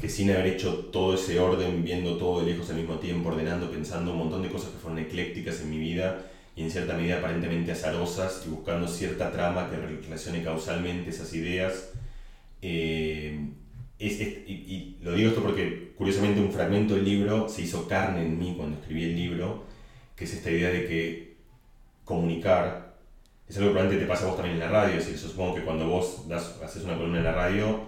que 0.00 0.08
sin 0.08 0.30
haber 0.30 0.46
hecho 0.46 0.74
todo 0.92 1.14
ese 1.14 1.40
orden, 1.40 1.82
viendo 1.82 2.16
todo 2.16 2.40
de 2.40 2.52
lejos 2.52 2.70
al 2.70 2.76
mismo 2.76 2.96
tiempo, 2.96 3.30
ordenando, 3.30 3.70
pensando 3.70 4.12
un 4.12 4.18
montón 4.18 4.42
de 4.42 4.48
cosas 4.48 4.70
que 4.70 4.78
fueron 4.78 5.00
eclécticas 5.00 5.60
en 5.60 5.70
mi 5.70 5.78
vida 5.78 6.24
y 6.54 6.62
en 6.62 6.70
cierta 6.70 6.94
medida 6.94 7.18
aparentemente 7.18 7.72
azarosas 7.72 8.44
y 8.46 8.50
buscando 8.50 8.86
cierta 8.86 9.32
trama 9.32 9.68
que 9.68 9.76
relacione 9.76 10.42
causalmente 10.42 11.10
esas 11.10 11.32
ideas. 11.34 11.90
Eh, 12.62 13.40
y, 13.98 14.96
lo 15.02 15.12
digo 15.14 15.30
esto 15.30 15.42
porque 15.42 15.92
curiosamente 15.96 16.40
un 16.40 16.52
fragmento 16.52 16.94
del 16.94 17.04
libro 17.04 17.48
se 17.48 17.62
hizo 17.62 17.88
carne 17.88 18.22
en 18.22 18.38
mí 18.38 18.54
cuando 18.56 18.78
escribí 18.78 19.04
el 19.04 19.16
libro, 19.16 19.64
que 20.14 20.24
es 20.24 20.34
esta 20.34 20.50
idea 20.50 20.70
de 20.70 20.86
que 20.86 21.36
comunicar 22.04 22.87
es 23.48 23.56
algo 23.56 23.70
que 23.70 23.72
probablemente 23.72 24.04
te 24.04 24.08
pasa 24.08 24.24
a 24.24 24.28
vos 24.28 24.36
también 24.36 24.54
en 24.54 24.60
la 24.60 24.68
radio, 24.68 24.98
es 24.98 25.06
decir, 25.06 25.20
yo 25.20 25.28
supongo 25.28 25.54
que 25.54 25.62
cuando 25.62 25.88
vos 25.88 26.28
das, 26.28 26.56
haces 26.62 26.84
una 26.84 26.96
columna 26.96 27.18
en 27.18 27.24
la 27.24 27.32
radio, 27.32 27.80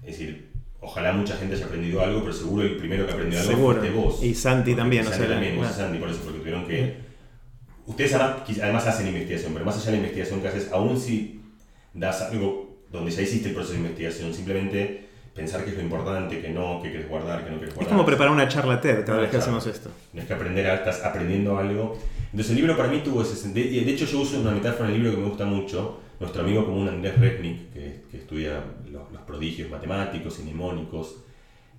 es 0.00 0.18
decir, 0.18 0.50
ojalá 0.80 1.12
mucha 1.12 1.36
gente 1.36 1.54
haya 1.54 1.66
aprendido 1.66 2.02
algo, 2.02 2.20
pero 2.20 2.32
seguro 2.32 2.64
el 2.64 2.76
primero 2.76 3.06
que 3.06 3.12
aprendió 3.12 3.38
algo 3.38 3.52
seguro. 3.52 3.78
fuiste 3.78 3.96
vos. 3.96 4.22
Y 4.22 4.34
Santi 4.34 4.74
también, 4.74 5.04
Santi 5.04 5.16
o 5.16 5.20
sea, 5.20 5.34
también, 5.34 5.56
vos 5.56 5.70
y 5.70 5.74
Santi, 5.74 5.98
por 5.98 6.10
eso, 6.10 6.20
porque 6.24 6.38
tuvieron 6.40 6.66
que... 6.66 7.06
Ustedes 7.86 8.14
además, 8.14 8.86
hacen 8.86 9.06
investigación, 9.06 9.52
pero 9.52 9.64
más 9.64 9.76
allá 9.76 9.86
de 9.86 9.90
la 9.92 9.96
investigación 9.98 10.40
que 10.40 10.48
haces, 10.48 10.72
aún 10.72 10.98
si 10.98 11.40
das 11.94 12.22
algo 12.22 12.80
donde 12.90 13.12
ya 13.12 13.22
hiciste 13.22 13.48
el 13.48 13.54
proceso 13.54 13.74
de 13.74 13.80
investigación, 13.80 14.34
simplemente 14.34 15.05
pensar 15.36 15.62
que 15.64 15.70
es 15.70 15.76
lo 15.76 15.82
importante, 15.82 16.40
que 16.40 16.48
no, 16.48 16.80
que 16.82 16.90
quieres 16.90 17.08
guardar, 17.08 17.44
que 17.44 17.50
no 17.50 17.58
quieres 17.58 17.74
guardar. 17.74 17.92
Es 17.92 17.96
como 17.96 18.06
preparar 18.06 18.32
una 18.32 18.48
charla 18.48 18.80
TED 18.80 19.04
cada 19.04 19.20
vez 19.20 19.30
que 19.30 19.36
hacemos 19.36 19.66
esto. 19.66 19.90
Tienes 20.10 20.26
que 20.26 20.34
aprender, 20.34 20.66
estás 20.66 21.04
aprendiendo 21.04 21.58
algo 21.58 21.98
entonces 22.36 22.50
el 22.50 22.56
libro 22.58 22.76
para 22.76 22.90
mí 22.90 23.00
tuvo 23.02 23.22
ese 23.22 23.34
sentido. 23.34 23.84
De 23.84 23.90
hecho 23.90 24.04
yo 24.04 24.20
uso 24.20 24.38
una 24.38 24.50
metáfora 24.50 24.88
en 24.88 24.96
el 24.96 25.02
libro 25.02 25.16
que 25.16 25.22
me 25.22 25.28
gusta 25.28 25.46
mucho. 25.46 26.00
Nuestro 26.20 26.42
amigo 26.42 26.66
común 26.66 26.86
Andrés 26.86 27.18
Resnick, 27.18 27.72
que, 27.72 28.02
que 28.10 28.18
estudia 28.18 28.62
los, 28.90 29.10
los, 29.10 29.22
prodigios 29.22 29.70
matemáticos 29.70 30.38
y 30.40 30.42
mnemónicos, 30.42 31.24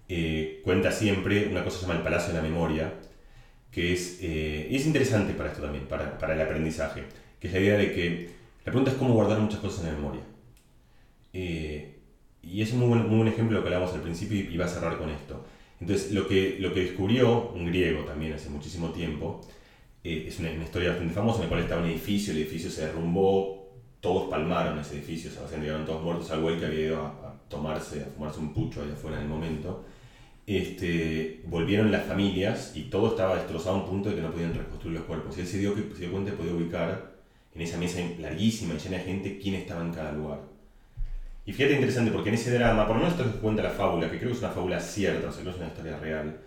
eh, 0.10 0.62
cuenta 0.64 0.92
siempre 0.92 1.48
una 1.48 1.64
cosa 1.64 1.76
que 1.76 1.82
se 1.82 1.88
llama 1.88 2.00
el 2.00 2.04
Palacio 2.04 2.34
de 2.34 2.40
la 2.40 2.44
Memoria, 2.44 2.94
que 3.72 3.94
es, 3.94 4.20
eh, 4.22 4.68
es 4.72 4.86
interesante 4.88 5.34
para 5.34 5.50
esto 5.50 5.62
también, 5.62 5.86
para, 5.86 6.18
para, 6.18 6.34
el 6.34 6.42
aprendizaje, 6.42 7.04
que 7.40 7.48
es 7.48 7.54
la 7.54 7.60
idea 7.60 7.78
de 7.78 7.94
que 7.94 8.30
la 8.66 8.72
pregunta 8.72 8.92
es 8.92 8.98
cómo 8.98 9.14
guardar 9.14 9.40
muchas 9.40 9.60
cosas 9.60 9.82
en 9.82 9.92
la 9.92 9.96
memoria. 9.96 10.22
Eh, 11.34 11.97
y 12.48 12.62
es 12.62 12.74
un 12.74 12.80
muy 12.80 12.88
buen, 12.90 13.08
muy 13.08 13.18
buen 13.18 13.28
ejemplo 13.28 13.58
lo 13.58 13.64
que 13.64 13.74
hablamos 13.74 13.94
al 13.94 14.02
principio 14.02 14.38
y, 14.38 14.54
y 14.54 14.58
va 14.58 14.66
a 14.66 14.70
cerrar 14.70 14.98
con 14.98 15.10
esto. 15.10 15.44
Entonces, 15.80 16.12
lo 16.12 16.28
que, 16.28 16.58
lo 16.60 16.74
que 16.74 16.82
descubrió 16.82 17.52
un 17.52 17.68
griego 17.68 18.04
también 18.04 18.34
hace 18.34 18.50
muchísimo 18.50 18.90
tiempo, 18.90 19.42
eh, 20.04 20.26
es 20.28 20.40
una, 20.40 20.52
historia 20.52 20.90
bastante 20.90 21.14
famosa 21.14 21.40
en 21.40 21.44
la 21.44 21.50
cual 21.50 21.62
estaba 21.62 21.82
un 21.82 21.90
edificio, 21.90 22.32
el 22.34 22.40
edificio 22.40 22.70
se 22.70 22.86
derrumbó, 22.86 23.68
todos 24.00 24.30
palmaron 24.30 24.80
ese 24.80 24.96
edificio, 24.96 25.30
se 25.32 25.60
llegaron 25.60 25.86
todos 25.86 26.02
muertos 26.04 26.32
al 26.32 26.42
güey 26.42 26.58
que 26.58 26.66
había 26.66 26.80
ido 26.80 27.02
a, 27.02 27.36
tomarse, 27.50 28.04
a 28.04 28.06
fumarse 28.06 28.40
un 28.40 28.54
pucho 28.54 28.82
allá 28.82 28.94
afuera 28.94 29.18
en 29.18 29.24
el 29.24 29.30
momento. 29.30 29.86
Este, 30.46 31.42
volvieron 31.46 31.92
las 31.92 32.06
familias 32.06 32.72
y 32.76 32.84
todo 32.84 33.10
estaba 33.10 33.36
destrozado 33.36 33.76
a 33.76 33.80
un 33.82 33.90
punto 33.90 34.10
de 34.10 34.16
que 34.16 34.22
no 34.22 34.32
podían 34.32 34.54
reconstruir 34.54 34.98
los 34.98 35.06
cuerpos. 35.06 35.38
Y 35.38 35.42
él 35.42 35.48
se 35.48 35.58
dio, 35.58 35.76
que, 35.76 35.94
se 35.94 36.02
dio 36.02 36.12
cuenta 36.12 36.32
de 36.32 36.38
poder 36.38 36.54
ubicar 36.54 37.18
en 37.54 37.62
esa 37.62 37.78
mesa 37.78 38.00
larguísima 38.20 38.76
y 38.76 38.78
llena 38.78 38.98
de 38.98 39.04
gente 39.04 39.40
quién 39.40 39.56
estaba 39.56 39.82
en 39.82 39.94
cada 39.94 40.12
lugar. 40.14 40.40
Y 41.48 41.54
fíjate 41.54 41.76
interesante 41.76 42.12
porque 42.12 42.28
en 42.28 42.36
ese 42.36 42.52
drama, 42.52 42.86
por 42.86 42.98
lo 42.98 43.04
menos 43.04 43.18
esto 43.18 43.32
que 43.32 43.40
cuenta 43.40 43.64
la 43.64 43.70
fábula, 43.70 44.12
que 44.12 44.18
creo 44.18 44.32
que 44.32 44.36
es 44.36 44.44
una 44.44 44.52
fábula 44.52 44.82
cierta, 44.82 45.30
o 45.30 45.32
sea, 45.32 45.46
no 45.46 45.52
es 45.52 45.56
una 45.56 45.68
historia 45.68 45.98
real, 45.98 46.42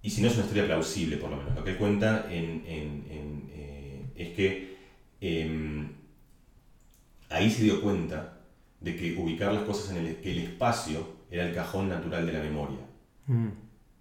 y 0.00 0.10
si 0.10 0.22
no 0.22 0.28
es 0.28 0.34
una 0.34 0.44
historia 0.44 0.64
plausible 0.64 1.16
por 1.16 1.30
lo 1.30 1.38
menos. 1.38 1.56
Lo 1.56 1.64
que 1.64 1.70
él 1.70 1.76
cuenta 1.76 2.28
en, 2.30 2.62
en, 2.64 3.04
en, 3.10 3.50
eh, 3.52 4.12
es 4.14 4.28
que 4.36 4.76
em, 5.20 5.88
ahí 7.30 7.50
se 7.50 7.64
dio 7.64 7.82
cuenta 7.82 8.38
de 8.80 8.94
que 8.94 9.16
ubicar 9.18 9.52
las 9.52 9.64
cosas 9.64 9.90
en 9.96 10.06
el, 10.06 10.16
que 10.18 10.30
el 10.30 10.38
espacio 10.38 11.04
era 11.28 11.44
el 11.44 11.52
cajón 11.52 11.88
natural 11.88 12.24
de 12.24 12.32
la 12.32 12.42
memoria. 12.44 12.78
Mm. 13.26 13.48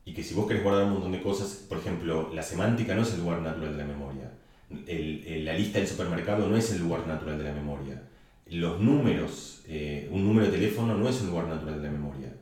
Y 0.06 0.14
que 0.14 0.22
si 0.22 0.36
vos 0.36 0.48
querés 0.48 0.62
guardar 0.62 0.86
un 0.86 0.94
montón 0.94 1.14
de 1.14 1.22
cosas, 1.24 1.66
por 1.68 1.80
ejemplo, 1.80 2.30
la 2.32 2.44
semántica 2.44 2.94
no 2.94 3.02
es 3.02 3.14
el 3.16 3.22
lugar 3.22 3.42
natural 3.42 3.72
de 3.72 3.78
la 3.78 3.86
memoria. 3.86 4.32
la 4.70 5.54
lista 5.54 5.80
del 5.80 5.88
supermercado 5.88 6.48
no 6.48 6.56
es 6.58 6.72
el 6.74 6.80
lugar 6.80 7.08
natural 7.08 7.40
de 7.40 7.44
la 7.44 7.54
memoria. 7.54 8.04
Los 8.52 8.80
números, 8.80 9.62
eh, 9.68 10.08
un 10.12 10.26
número 10.26 10.46
de 10.46 10.52
teléfono 10.52 10.94
no 10.96 11.10
es 11.10 11.22
un 11.22 11.32
lugar 11.32 11.48
natural 11.48 11.82
de 11.82 11.88
la 11.88 11.92
memoria. 11.92 12.34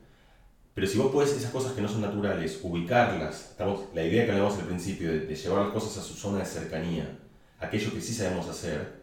Pero 0.74 0.86
si 0.86 0.98
vos 0.98 1.10
podés 1.10 1.32
esas 1.36 1.50
cosas 1.50 1.72
que 1.72 1.80
no 1.80 1.88
son 1.88 2.02
naturales, 2.02 2.60
ubicarlas, 2.62 3.50
estamos, 3.50 3.84
la 3.94 4.04
idea 4.04 4.24
que 4.24 4.32
hablamos 4.32 4.58
al 4.58 4.66
principio 4.66 5.10
de, 5.10 5.34
llevar 5.34 5.64
las 5.64 5.72
cosas 5.72 5.98
a 5.98 6.02
su 6.02 6.14
zona 6.14 6.40
de 6.40 6.46
cercanía, 6.46 7.18
aquello 7.58 7.92
que 7.92 8.00
sí 8.00 8.12
sabemos 8.12 8.48
hacer, 8.48 9.00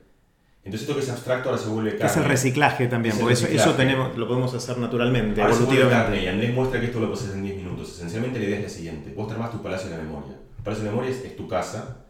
entonces 0.67 0.81
esto 0.81 0.99
que 0.99 1.05
es 1.05 1.09
abstracto 1.09 1.47
ahora 1.47 1.61
se 1.61 1.69
vuelve 1.69 1.91
carne. 1.91 2.11
Es 2.11 2.17
el 2.17 2.25
reciclaje 2.25 2.87
también, 2.87 3.17
porque 3.17 3.33
Eso, 3.33 3.73
tenemos, 3.75 4.17
lo 4.17 4.27
podemos 4.27 4.53
hacer 4.53 4.77
naturalmente, 4.77 5.41
ahora 5.41 5.53
evolutivamente. 5.53 6.23
y 6.23 6.27
Andrés 6.27 6.53
muestra 6.53 6.81
que 6.81 6.87
esto 6.87 6.99
lo 6.99 7.13
hacer 7.13 7.35
en 7.35 7.43
10 7.43 7.55
minutos. 7.55 7.89
Esencialmente 7.93 8.37
la 8.37 8.45
idea 8.45 8.57
es 8.57 8.63
la 8.63 8.69
siguiente. 8.69 9.13
Vos 9.15 9.31
armás 9.31 9.51
tu 9.51 9.61
palacio 9.63 9.89
de 9.89 9.95
la 9.95 10.03
memoria. 10.03 10.33
El 10.57 10.63
palacio 10.65 10.83
de 10.83 10.89
la 10.89 10.95
memoria 10.97 11.15
es, 11.15 11.37
tu 11.37 11.47
casa, 11.47 12.06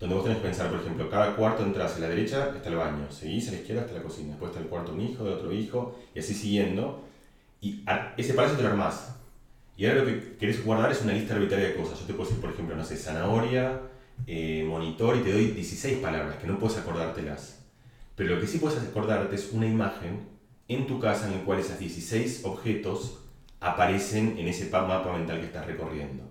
donde 0.00 0.14
vos 0.14 0.24
tenés 0.24 0.38
que 0.38 0.44
pensar, 0.44 0.70
por 0.70 0.80
ejemplo, 0.80 1.08
cada 1.08 1.36
cuarto 1.36 1.62
entras 1.62 1.96
a 1.96 2.00
la 2.00 2.08
derecha 2.08 2.52
está 2.54 2.68
el 2.68 2.76
baño, 2.76 3.10
seguís 3.10 3.48
a 3.48 3.52
la 3.52 3.58
izquierda 3.58 3.82
está 3.82 3.94
la 3.94 4.02
cocina, 4.02 4.30
después 4.30 4.50
está 4.50 4.62
el 4.62 4.68
cuarto 4.68 4.92
de 4.92 4.98
un 4.98 5.04
hijo, 5.04 5.24
de 5.24 5.32
otro 5.32 5.52
hijo, 5.52 5.98
y 6.14 6.18
así 6.18 6.34
siguiendo. 6.34 7.04
Y 7.60 7.82
ese 8.16 8.34
palacio 8.34 8.56
te 8.56 8.62
lo 8.62 8.70
armás. 8.70 9.16
Y 9.76 9.86
ahora 9.86 10.00
lo 10.00 10.06
que 10.06 10.36
querés 10.36 10.64
guardar 10.64 10.92
es 10.92 11.02
una 11.02 11.12
lista 11.12 11.34
arbitraria 11.34 11.68
de 11.68 11.74
cosas. 11.74 11.98
Yo 12.00 12.06
te 12.06 12.12
puedo 12.12 12.28
decir, 12.28 12.40
por 12.40 12.52
ejemplo, 12.52 12.76
no 12.76 12.84
sé, 12.84 12.96
zanahoria, 12.96 13.80
eh, 14.26 14.64
monitor, 14.68 15.16
y 15.16 15.20
te 15.20 15.32
doy 15.32 15.46
16 15.48 15.98
palabras 15.98 16.36
que 16.36 16.46
no 16.46 16.58
puedes 16.58 16.76
acordártelas 16.76 17.64
pero 18.16 18.34
lo 18.34 18.40
que 18.40 18.46
sí 18.46 18.58
puedes 18.58 18.78
acordarte 18.78 19.34
es 19.34 19.52
una 19.52 19.66
imagen 19.66 20.28
en 20.68 20.86
tu 20.86 21.00
casa 21.00 21.26
en 21.26 21.38
la 21.38 21.44
cual 21.44 21.58
esas 21.58 21.78
16 21.78 22.42
objetos 22.44 23.18
aparecen 23.60 24.38
en 24.38 24.46
ese 24.46 24.70
mapa 24.70 25.12
mental 25.12 25.40
que 25.40 25.46
estás 25.46 25.66
recorriendo. 25.66 26.22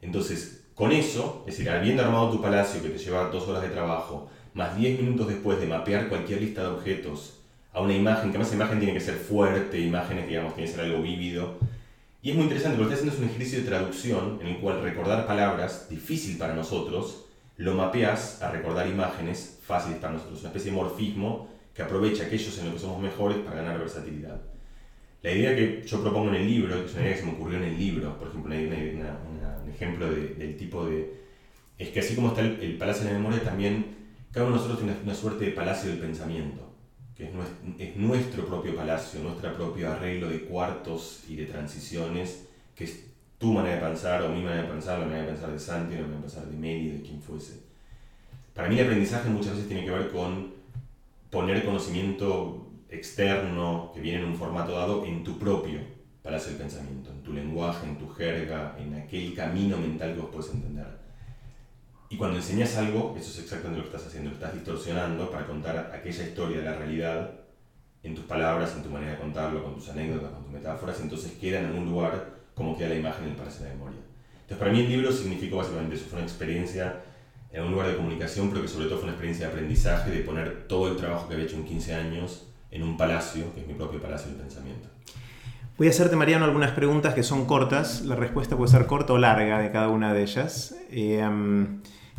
Entonces, 0.00 0.59
con 0.80 0.92
eso, 0.92 1.44
es 1.46 1.58
decir, 1.58 1.68
habiendo 1.68 2.02
armado 2.02 2.30
tu 2.30 2.40
palacio 2.40 2.82
que 2.82 2.88
te 2.88 2.96
lleva 2.96 3.28
dos 3.28 3.46
horas 3.46 3.60
de 3.60 3.68
trabajo, 3.68 4.30
más 4.54 4.78
10 4.78 5.02
minutos 5.02 5.28
después 5.28 5.60
de 5.60 5.66
mapear 5.66 6.08
cualquier 6.08 6.40
lista 6.40 6.62
de 6.62 6.68
objetos 6.68 7.34
a 7.74 7.82
una 7.82 7.94
imagen, 7.94 8.30
que 8.30 8.38
además 8.38 8.54
imagen 8.54 8.78
tiene 8.78 8.94
que 8.94 9.00
ser 9.00 9.16
fuerte, 9.16 9.78
imágenes, 9.78 10.26
digamos, 10.26 10.54
tiene 10.54 10.70
que 10.70 10.74
ser 10.74 10.86
algo 10.86 11.02
vívido. 11.02 11.58
Y 12.22 12.30
es 12.30 12.34
muy 12.34 12.44
interesante, 12.44 12.78
porque 12.78 12.94
estás 12.94 13.06
haciendo 13.06 13.14
es 13.14 13.28
un 13.28 13.36
ejercicio 13.36 13.58
de 13.58 13.68
traducción 13.68 14.38
en 14.40 14.46
el 14.46 14.56
cual 14.56 14.80
recordar 14.80 15.26
palabras, 15.26 15.86
difícil 15.90 16.38
para 16.38 16.54
nosotros, 16.54 17.26
lo 17.58 17.74
mapeas 17.74 18.40
a 18.40 18.50
recordar 18.50 18.88
imágenes 18.88 19.58
fáciles 19.62 19.98
para 19.98 20.14
nosotros, 20.14 20.40
una 20.40 20.48
especie 20.48 20.70
de 20.70 20.78
morfismo 20.78 21.46
que 21.74 21.82
aprovecha 21.82 22.24
aquellos 22.24 22.58
en 22.58 22.64
los 22.64 22.74
que 22.76 22.80
somos 22.80 23.02
mejores 23.02 23.36
para 23.36 23.56
ganar 23.56 23.78
versatilidad. 23.78 24.40
La 25.20 25.30
idea 25.30 25.54
que 25.54 25.82
yo 25.86 26.00
propongo 26.00 26.30
en 26.30 26.36
el 26.36 26.46
libro, 26.46 26.74
que 26.76 26.86
es 26.86 26.94
una 26.94 27.02
idea 27.02 27.12
que 27.12 27.20
se 27.20 27.26
me 27.26 27.32
ocurrió 27.32 27.58
en 27.58 27.64
el 27.64 27.78
libro, 27.78 28.18
por 28.18 28.28
ejemplo, 28.28 28.54
un 28.54 29.59
ejemplo 29.70 30.10
del 30.10 30.56
tipo 30.56 30.86
de... 30.86 31.12
es 31.78 31.88
que 31.90 32.00
así 32.00 32.14
como 32.14 32.28
está 32.28 32.40
el, 32.40 32.76
Palacio 32.78 33.04
de 33.04 33.12
la 33.12 33.18
Memoria, 33.18 33.42
también 33.42 33.96
cada 34.32 34.46
uno 34.46 34.56
de 34.56 34.62
nosotros 34.62 34.84
tiene 34.84 35.02
una, 35.02 35.14
suerte 35.14 35.46
de 35.46 35.50
palacio 35.52 35.90
del 35.90 35.98
pensamiento, 35.98 36.72
que 37.16 37.24
es 37.24 37.34
nuestro, 37.34 37.56
es 37.78 37.96
nuestro 37.96 38.46
propio 38.46 38.76
palacio, 38.76 39.20
nuestro 39.20 39.52
propio 39.54 39.90
arreglo 39.90 40.28
de 40.28 40.42
cuartos 40.42 41.24
y 41.28 41.36
de 41.36 41.46
transiciones, 41.46 42.46
que 42.74 42.84
es 42.84 43.06
tu 43.38 43.52
manera 43.52 43.76
de 43.76 43.80
pensar 43.82 44.22
o 44.22 44.28
mi 44.28 44.42
manera 44.42 44.62
de 44.62 44.68
pensar, 44.68 44.98
la 44.98 45.06
manera 45.06 45.22
de 45.22 45.32
pensar 45.32 45.50
de 45.50 45.58
Santi, 45.58 45.94
la 45.94 46.02
manera 46.02 46.18
de 46.18 46.22
pensar 46.22 46.46
de 46.46 46.56
Meli, 46.56 46.90
de 46.90 47.02
quien 47.02 47.20
fuese. 47.20 47.60
Para 48.54 48.68
mí 48.68 48.78
el 48.78 48.84
aprendizaje 48.84 49.28
muchas 49.30 49.52
veces 49.52 49.68
tiene 49.68 49.84
que 49.84 49.90
ver 49.90 50.10
con 50.10 50.52
poner 51.30 51.64
conocimiento 51.64 52.68
externo 52.90 53.90
que 53.94 54.00
viene 54.00 54.20
en 54.20 54.26
un 54.26 54.34
formato 54.34 54.72
dado 54.72 55.06
en 55.06 55.24
tu 55.24 55.38
propio 55.38 55.99
palacio 56.22 56.50
del 56.50 56.58
pensamiento, 56.58 57.10
en 57.10 57.22
tu 57.22 57.32
lenguaje, 57.32 57.86
en 57.86 57.98
tu 57.98 58.08
jerga, 58.08 58.76
en 58.78 58.94
aquel 58.94 59.34
camino 59.34 59.76
mental 59.78 60.14
que 60.14 60.20
vos 60.20 60.30
puedes 60.32 60.52
entender. 60.52 60.86
Y 62.08 62.16
cuando 62.16 62.36
enseñas 62.38 62.76
algo, 62.76 63.14
eso 63.18 63.30
es 63.30 63.38
exactamente 63.38 63.78
lo 63.78 63.88
que 63.88 63.96
estás 63.96 64.08
haciendo, 64.08 64.30
lo 64.30 64.36
estás 64.36 64.52
distorsionando 64.52 65.30
para 65.30 65.46
contar 65.46 65.92
aquella 65.94 66.24
historia 66.24 66.58
de 66.58 66.64
la 66.64 66.74
realidad 66.74 67.30
en 68.02 68.14
tus 68.14 68.24
palabras, 68.24 68.74
en 68.74 68.82
tu 68.82 68.90
manera 68.90 69.12
de 69.12 69.18
contarlo, 69.18 69.62
con 69.62 69.74
tus 69.74 69.88
anécdotas, 69.90 70.32
con 70.32 70.42
tus 70.42 70.52
metáforas, 70.52 71.00
entonces 71.00 71.32
queda 71.32 71.60
en 71.60 71.66
algún 71.66 71.86
lugar 71.86 72.40
como 72.54 72.76
queda 72.76 72.88
la 72.90 72.96
imagen 72.96 73.24
en 73.24 73.30
el 73.30 73.36
Palacio 73.36 73.62
de 73.62 73.70
la 73.70 73.74
Memoria. 73.76 74.00
Entonces, 74.42 74.58
para 74.58 74.72
mí 74.72 74.80
el 74.80 74.88
libro 74.88 75.12
significó 75.12 75.58
básicamente 75.58 75.94
eso, 75.94 76.06
fue 76.06 76.18
una 76.18 76.26
experiencia 76.26 77.02
en 77.52 77.64
un 77.64 77.72
lugar 77.72 77.88
de 77.88 77.96
comunicación, 77.96 78.50
pero 78.50 78.62
que 78.62 78.68
sobre 78.68 78.86
todo 78.86 78.96
fue 78.96 79.04
una 79.04 79.12
experiencia 79.12 79.46
de 79.46 79.52
aprendizaje, 79.52 80.10
de 80.10 80.20
poner 80.20 80.66
todo 80.66 80.88
el 80.88 80.96
trabajo 80.96 81.28
que 81.28 81.34
había 81.34 81.46
hecho 81.46 81.56
en 81.56 81.64
15 81.64 81.94
años 81.94 82.46
en 82.70 82.82
un 82.82 82.96
palacio, 82.96 83.52
que 83.54 83.60
es 83.60 83.66
mi 83.66 83.74
propio 83.74 84.00
palacio 84.00 84.28
del 84.28 84.40
pensamiento. 84.40 84.88
Voy 85.80 85.86
a 85.86 85.92
hacerte, 85.92 86.14
Mariano, 86.14 86.44
algunas 86.44 86.72
preguntas 86.72 87.14
que 87.14 87.22
son 87.22 87.46
cortas. 87.46 88.02
La 88.02 88.14
respuesta 88.14 88.54
puede 88.54 88.70
ser 88.70 88.84
corta 88.84 89.14
o 89.14 89.18
larga 89.18 89.60
de 89.60 89.70
cada 89.70 89.88
una 89.88 90.12
de 90.12 90.20
ellas, 90.24 90.76
eh, 90.90 91.26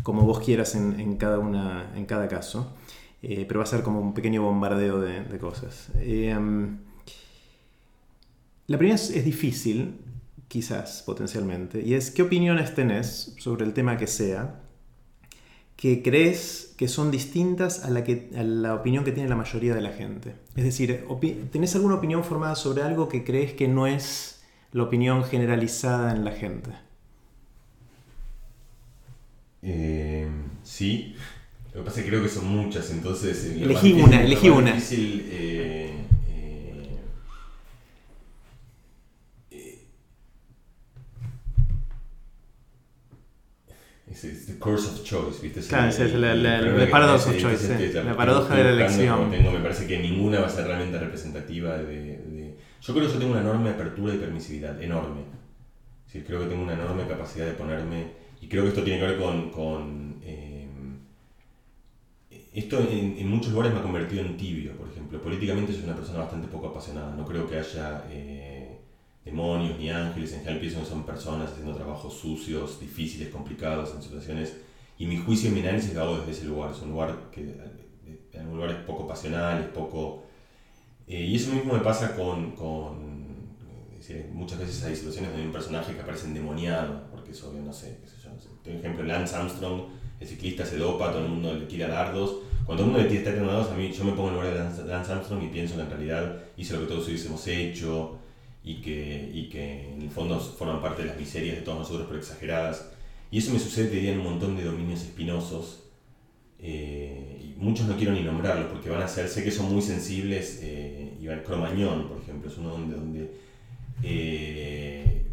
como 0.01 0.24
vos 0.24 0.39
quieras 0.39 0.74
en, 0.74 1.16
cada, 1.18 1.38
una, 1.38 1.91
en 1.95 2.07
cada 2.07 2.28
caso. 2.28 2.74
Eh, 3.22 3.45
pero 3.47 3.59
va 3.59 3.66
a 3.66 3.68
ser 3.68 3.84
como 3.84 4.01
un 4.01 4.16
pequeño 4.16 4.41
bombardeo 4.41 4.99
de, 4.99 5.38
cosas. 5.38 5.91
Eh, 5.97 6.36
la 8.66 8.78
primera 8.80 8.95
es 8.95 9.24
difícil, 9.24 9.99
quizás 10.47 11.03
potencialmente, 11.03 11.84
y 11.84 11.93
es 11.93 12.09
qué 12.09 12.24
opiniones 12.24 12.74
tenés 12.74 13.36
sobre 13.38 13.64
el 13.64 13.74
tema 13.74 13.95
que 13.95 14.07
sea, 14.07 14.61
que 15.82 16.03
crees 16.03 16.75
que 16.77 16.88
son 16.88 17.09
distintas 17.09 17.84
a 17.84 17.89
la, 17.89 18.03
que, 18.03 18.29
la 18.32 18.75
opinión 18.75 19.03
que 19.03 19.11
tiene 19.11 19.27
la 19.27 19.36
mayoría 19.36 19.73
de 19.73 19.82
la 19.82 19.89
gente. 19.89 20.36
Es 20.55 20.63
decir, 20.63 21.07
¿tenés 21.51 21.73
alguna 21.73 21.95
opinión 21.95 22.23
formada 22.23 22.53
sobre 22.53 22.84
algo 22.84 23.09
que 23.09 23.23
crees 23.23 23.53
que 23.53 23.67
no 23.67 23.88
es 23.88 24.43
la 24.73 24.84
opinión 24.84 25.23
generalizada 25.23 26.11
en 26.11 26.23
la 26.23 26.34
gente? 26.34 26.69
Eh, 29.63 30.27
sí, 30.61 31.15
lo 31.73 31.82
que 31.82 31.86
pasa 31.88 31.99
es 32.01 32.05
que 32.05 32.11
creo 32.11 32.21
que 32.21 32.29
son 32.29 32.47
muchas, 32.47 32.91
entonces... 32.91 33.43
Eh, 33.45 33.57
elegí 33.63 33.93
una, 33.93 34.23
elegí 34.23 34.49
una. 34.49 34.77
Eh, 34.91 35.90
es 44.12 44.45
the 44.45 44.59
course 44.59 44.88
of 44.88 45.03
choice, 45.03 45.41
¿viste? 45.41 45.62
Claro, 45.62 45.89
es 45.89 45.99
el, 45.99 46.89
paradox 46.89 47.28
of 47.28 47.38
choice, 47.38 47.93
la 48.03 48.16
paradoja 48.16 48.55
de 48.55 48.64
la 48.64 48.72
elección. 48.72 49.30
me 49.30 49.59
parece 49.59 49.88
que 49.88 49.99
ninguna 49.99 50.41
va 50.41 50.47
a 50.47 50.49
ser 50.49 50.68
realmente 50.68 50.99
representativa 50.99 51.78
de, 51.78 52.55
Yo 52.82 52.93
creo 52.93 53.07
que 53.07 53.14
yo 53.14 53.20
tengo 53.20 53.32
una 53.32 53.41
enorme 53.41 53.70
apertura 53.70 54.14
y 54.14 54.18
permisividad, 54.18 54.82
enorme. 54.82 55.22
Sí, 56.07 56.24
creo 56.28 56.41
que 56.41 56.47
tengo 56.47 56.64
una 56.64 56.74
enorme 56.74 57.07
capacidad 57.07 57.45
de 57.45 57.53
ponerme... 57.53 58.20
Y 58.41 58.47
creo 58.47 58.64
que 58.64 58.70
esto 58.70 58.84
tiene 58.84 58.99
que 58.99 59.05
ver 59.05 59.20
con... 59.20 59.49
con 59.49 60.20
eh, 60.24 60.68
esto 62.53 62.80
en, 62.80 63.16
en, 63.18 63.30
muchos 63.30 63.53
lugares 63.53 63.74
me 63.74 63.80
ha 63.80 63.84
convertido 63.84 64.22
en 64.26 64.36
tibio, 64.36 64.74
por 64.74 64.89
ejemplo. 64.89 65.22
Políticamente 65.22 65.72
soy 65.72 65.86
una 65.86 65.95
persona 65.95 66.20
bastante 66.20 66.47
poco 66.47 66.68
apasionada. 66.68 67.16
No 67.16 67.26
creo 67.26 67.49
que 67.49 67.59
haya... 67.59 68.03
Eh, 68.09 68.40
demonios 69.24 69.78
ni 69.78 69.89
ángeles, 69.89 70.34
en 70.34 70.39
general 70.39 70.59
pienso 70.59 70.80
que 70.80 70.86
son 70.86 71.03
personas 71.03 71.51
haciendo 71.51 71.76
trabajos 71.76 72.13
sucios, 72.13 72.80
difíciles, 72.80 73.30
complicados, 73.30 73.93
en 73.95 74.01
situaciones... 74.01 74.57
Y 74.97 75.07
mi 75.07 75.17
juicio 75.17 75.49
y 75.49 75.53
mi 75.53 75.61
análisis 75.61 75.95
lo 75.95 76.01
hago 76.03 76.17
desde 76.19 76.32
ese 76.32 76.45
lugar, 76.45 76.72
es 76.72 76.82
un 76.84 76.91
lugar 76.91 77.32
que 77.32 77.41
en 78.34 78.47
un 78.47 78.57
lugar 78.57 78.69
es 78.69 78.78
poco 78.86 79.07
pasional, 79.07 79.59
es 79.61 79.67
poco... 79.69 80.24
Eh, 81.07 81.26
y 81.26 81.36
eso 81.36 81.51
mismo 81.51 81.74
me 81.74 81.80
pasa 81.80 82.15
con... 82.15 82.51
con 82.51 83.22
muchas 84.34 84.59
veces 84.59 84.84
hay 84.84 84.95
situaciones 84.95 85.30
donde 85.30 85.41
hay 85.41 85.47
un 85.47 85.53
personaje 85.53 85.93
que 85.93 86.01
aparece 86.01 86.28
endemoniado, 86.28 87.03
porque 87.11 87.32
es 87.32 87.43
obvio, 87.43 87.61
no 87.61 87.72
sé, 87.72 87.97
qué 88.01 88.09
sé 88.09 88.15
yo, 88.24 88.32
Por 88.63 88.74
ejemplo, 88.74 89.03
Lance 89.03 89.36
Armstrong, 89.36 89.84
el 90.19 90.28
ciclista 90.28 90.65
se 90.65 90.78
dopa, 90.78 91.11
todo 91.11 91.24
el 91.24 91.30
mundo 91.30 91.53
le 91.53 91.65
tira 91.65 91.88
dardos. 91.88 92.38
Cuando 92.65 92.86
uno 92.86 92.97
le 92.97 93.05
tirando 93.05 93.47
dardos, 93.47 93.72
a 93.72 93.76
mí 93.76 93.91
yo 93.91 94.03
me 94.03 94.11
pongo 94.11 94.30
en 94.30 94.36
el 94.36 94.41
lugar 94.41 94.74
de 94.74 94.88
Lance 94.88 95.11
Armstrong 95.11 95.43
y 95.43 95.47
pienso 95.47 95.76
que 95.76 95.82
en 95.82 95.89
realidad 95.89 96.43
hice 96.57 96.74
lo 96.74 96.82
que 96.82 96.86
todos 96.88 97.07
hubiésemos 97.07 97.45
hecho, 97.47 98.19
y 98.64 98.82
que, 98.82 99.32
y 99.34 99.49
que 99.49 99.93
en 99.93 100.01
el 100.01 100.09
fondo 100.09 100.39
forman 100.39 100.82
parte 100.82 101.01
de 101.01 101.09
las 101.09 101.18
miserias 101.18 101.55
de 101.55 101.62
todos 101.62 101.80
nosotros, 101.80 102.05
pero 102.07 102.20
exageradas. 102.20 102.91
Y 103.32 103.39
eso 103.39 103.53
me 103.53 103.59
sucede, 103.59 104.12
en 104.12 104.20
un 104.20 104.26
montón 104.26 104.55
de 104.55 104.64
dominios 104.64 105.01
espinosos. 105.01 105.84
Eh, 106.59 107.41
y 107.41 107.59
muchos 107.59 107.88
no 107.88 107.97
quiero 107.97 108.14
ni 108.14 108.22
nombrarlos 108.22 108.68
porque 108.68 108.89
van 108.89 109.01
a 109.01 109.07
ser, 109.07 109.28
sé 109.28 109.43
que 109.43 109.51
son 109.51 109.72
muy 109.72 109.82
sensibles. 109.82 110.59
Eh, 110.62 111.14
y 111.20 111.28
Cromañón, 111.43 112.07
por 112.07 112.18
ejemplo, 112.20 112.51
es 112.51 112.57
uno 112.57 112.70
donde. 112.70 112.95
donde 112.95 113.32
eh, 114.03 115.26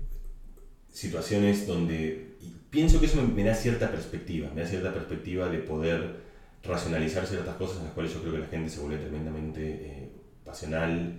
situaciones 0.91 1.67
donde. 1.67 2.37
pienso 2.71 3.01
que 3.01 3.07
eso 3.07 3.23
me, 3.23 3.45
da 3.45 3.55
cierta 3.55 3.91
perspectiva, 3.91 4.51
me 4.55 4.63
da 4.63 4.67
cierta 4.67 4.93
perspectiva 4.93 5.49
de 5.49 5.59
poder 5.59 6.29
racionalizar 6.65 7.27
ciertas 7.27 7.57
cosas 7.57 7.79
en 7.79 7.85
las 7.85 7.93
cuales 7.93 8.13
yo 8.13 8.21
creo 8.21 8.33
que 8.33 8.41
la 8.41 8.47
gente 8.47 8.71
se 8.71 8.81
vuelve 8.81 8.99
tremendamente 8.99 9.61
eh, 9.63 10.13
pasional 10.45 11.15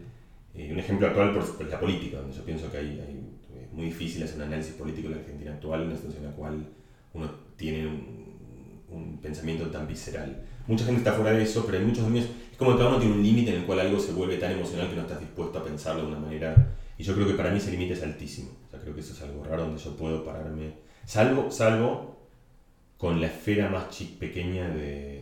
eh, 0.59 0.73
un 0.73 0.79
ejemplo 0.79 1.07
actual 1.07 1.33
por, 1.33 1.69
la 1.69 1.79
política, 1.79 2.17
donde 2.17 2.35
yo 2.35 2.43
pienso 2.43 2.69
que 2.69 2.79
hay, 2.79 2.99
es 3.61 3.71
muy 3.71 3.85
difícil 3.85 4.23
hacer 4.23 4.35
un 4.35 4.41
análisis 4.43 4.73
político 4.73 5.07
de 5.07 5.15
la 5.15 5.21
Argentina 5.21 5.53
actual, 5.53 5.83
una 5.83 5.95
situación 5.95 6.25
en 6.25 6.29
la 6.31 6.35
cual 6.35 6.67
uno 7.13 7.31
tiene 7.55 7.87
un, 7.87 9.19
pensamiento 9.21 9.67
tan 9.67 9.87
visceral. 9.87 10.43
Mucha 10.67 10.85
gente 10.85 10.99
está 10.99 11.13
fuera 11.13 11.31
de 11.31 11.43
eso, 11.43 11.65
pero 11.65 11.77
hay 11.77 11.85
muchos 11.85 12.03
dominios, 12.03 12.29
es 12.51 12.57
como 12.57 12.71
que 12.71 12.77
cada 12.77 12.89
uno 12.89 12.99
tiene 12.99 13.15
un 13.15 13.23
límite 13.23 13.51
en 13.51 13.61
el 13.61 13.65
cual 13.65 13.79
algo 13.79 13.99
se 13.99 14.13
vuelve 14.13 14.37
tan 14.37 14.51
emocional 14.51 14.89
que 14.89 14.95
no 14.95 15.01
estás 15.01 15.19
dispuesto 15.19 15.59
a 15.59 15.63
pensarlo 15.63 16.03
de 16.03 16.07
una 16.07 16.19
manera, 16.19 16.73
y 16.97 17.03
yo 17.03 17.13
creo 17.13 17.27
que 17.27 17.33
para 17.33 17.51
mí 17.51 17.57
ese 17.57 17.71
límite 17.71 17.93
es 17.93 18.03
altísimo, 18.03 18.51
o 18.67 18.69
sea, 18.69 18.79
creo 18.79 18.93
que 18.93 19.01
eso 19.01 19.13
es 19.13 19.21
algo 19.21 19.43
raro 19.43 19.63
donde 19.63 19.81
yo 19.81 19.95
puedo 19.95 20.23
pararme, 20.23 20.73
salvo, 21.05 21.51
salvo 21.51 22.17
con 22.97 23.21
la 23.21 23.27
esfera 23.27 23.69
más 23.69 23.85
pequeña 24.19 24.69
de, 24.69 25.18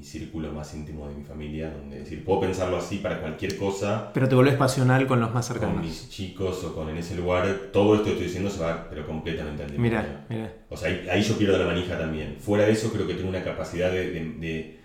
mi 0.00 0.06
círculo 0.06 0.50
más 0.50 0.74
íntimo 0.74 1.06
de 1.08 1.14
mi 1.14 1.24
familia, 1.24 1.70
donde 1.70 1.98
decir, 1.98 2.24
puedo 2.24 2.40
pensarlo 2.40 2.78
así 2.78 2.96
para 2.96 3.20
cualquier 3.20 3.58
cosa. 3.58 4.10
Pero 4.14 4.30
te 4.30 4.34
vuelves 4.34 4.54
pasional 4.54 5.06
con 5.06 5.20
los 5.20 5.34
más 5.34 5.46
cercanos. 5.46 5.74
Con 5.74 5.84
mis 5.84 6.08
chicos 6.08 6.64
o 6.64 6.74
con 6.74 6.88
en 6.88 6.96
ese 6.96 7.16
lugar, 7.16 7.68
todo 7.70 7.96
esto 7.96 8.06
que 8.06 8.12
estoy 8.12 8.26
diciendo 8.28 8.48
se 8.48 8.60
va, 8.60 8.88
pero 8.88 9.06
completamente 9.06 9.62
al 9.62 9.70
demonio. 9.70 9.90
Mira, 9.90 10.26
mira. 10.30 10.54
O 10.70 10.76
sea, 10.76 10.88
ahí, 11.12 11.22
yo 11.22 11.36
pierdo 11.36 11.58
la 11.58 11.66
manija 11.66 11.98
también. 11.98 12.36
Fuera 12.40 12.64
de 12.64 12.72
eso, 12.72 12.90
creo 12.90 13.06
que 13.06 13.12
tengo 13.12 13.28
una 13.28 13.44
capacidad 13.44 13.92
de, 13.92 14.78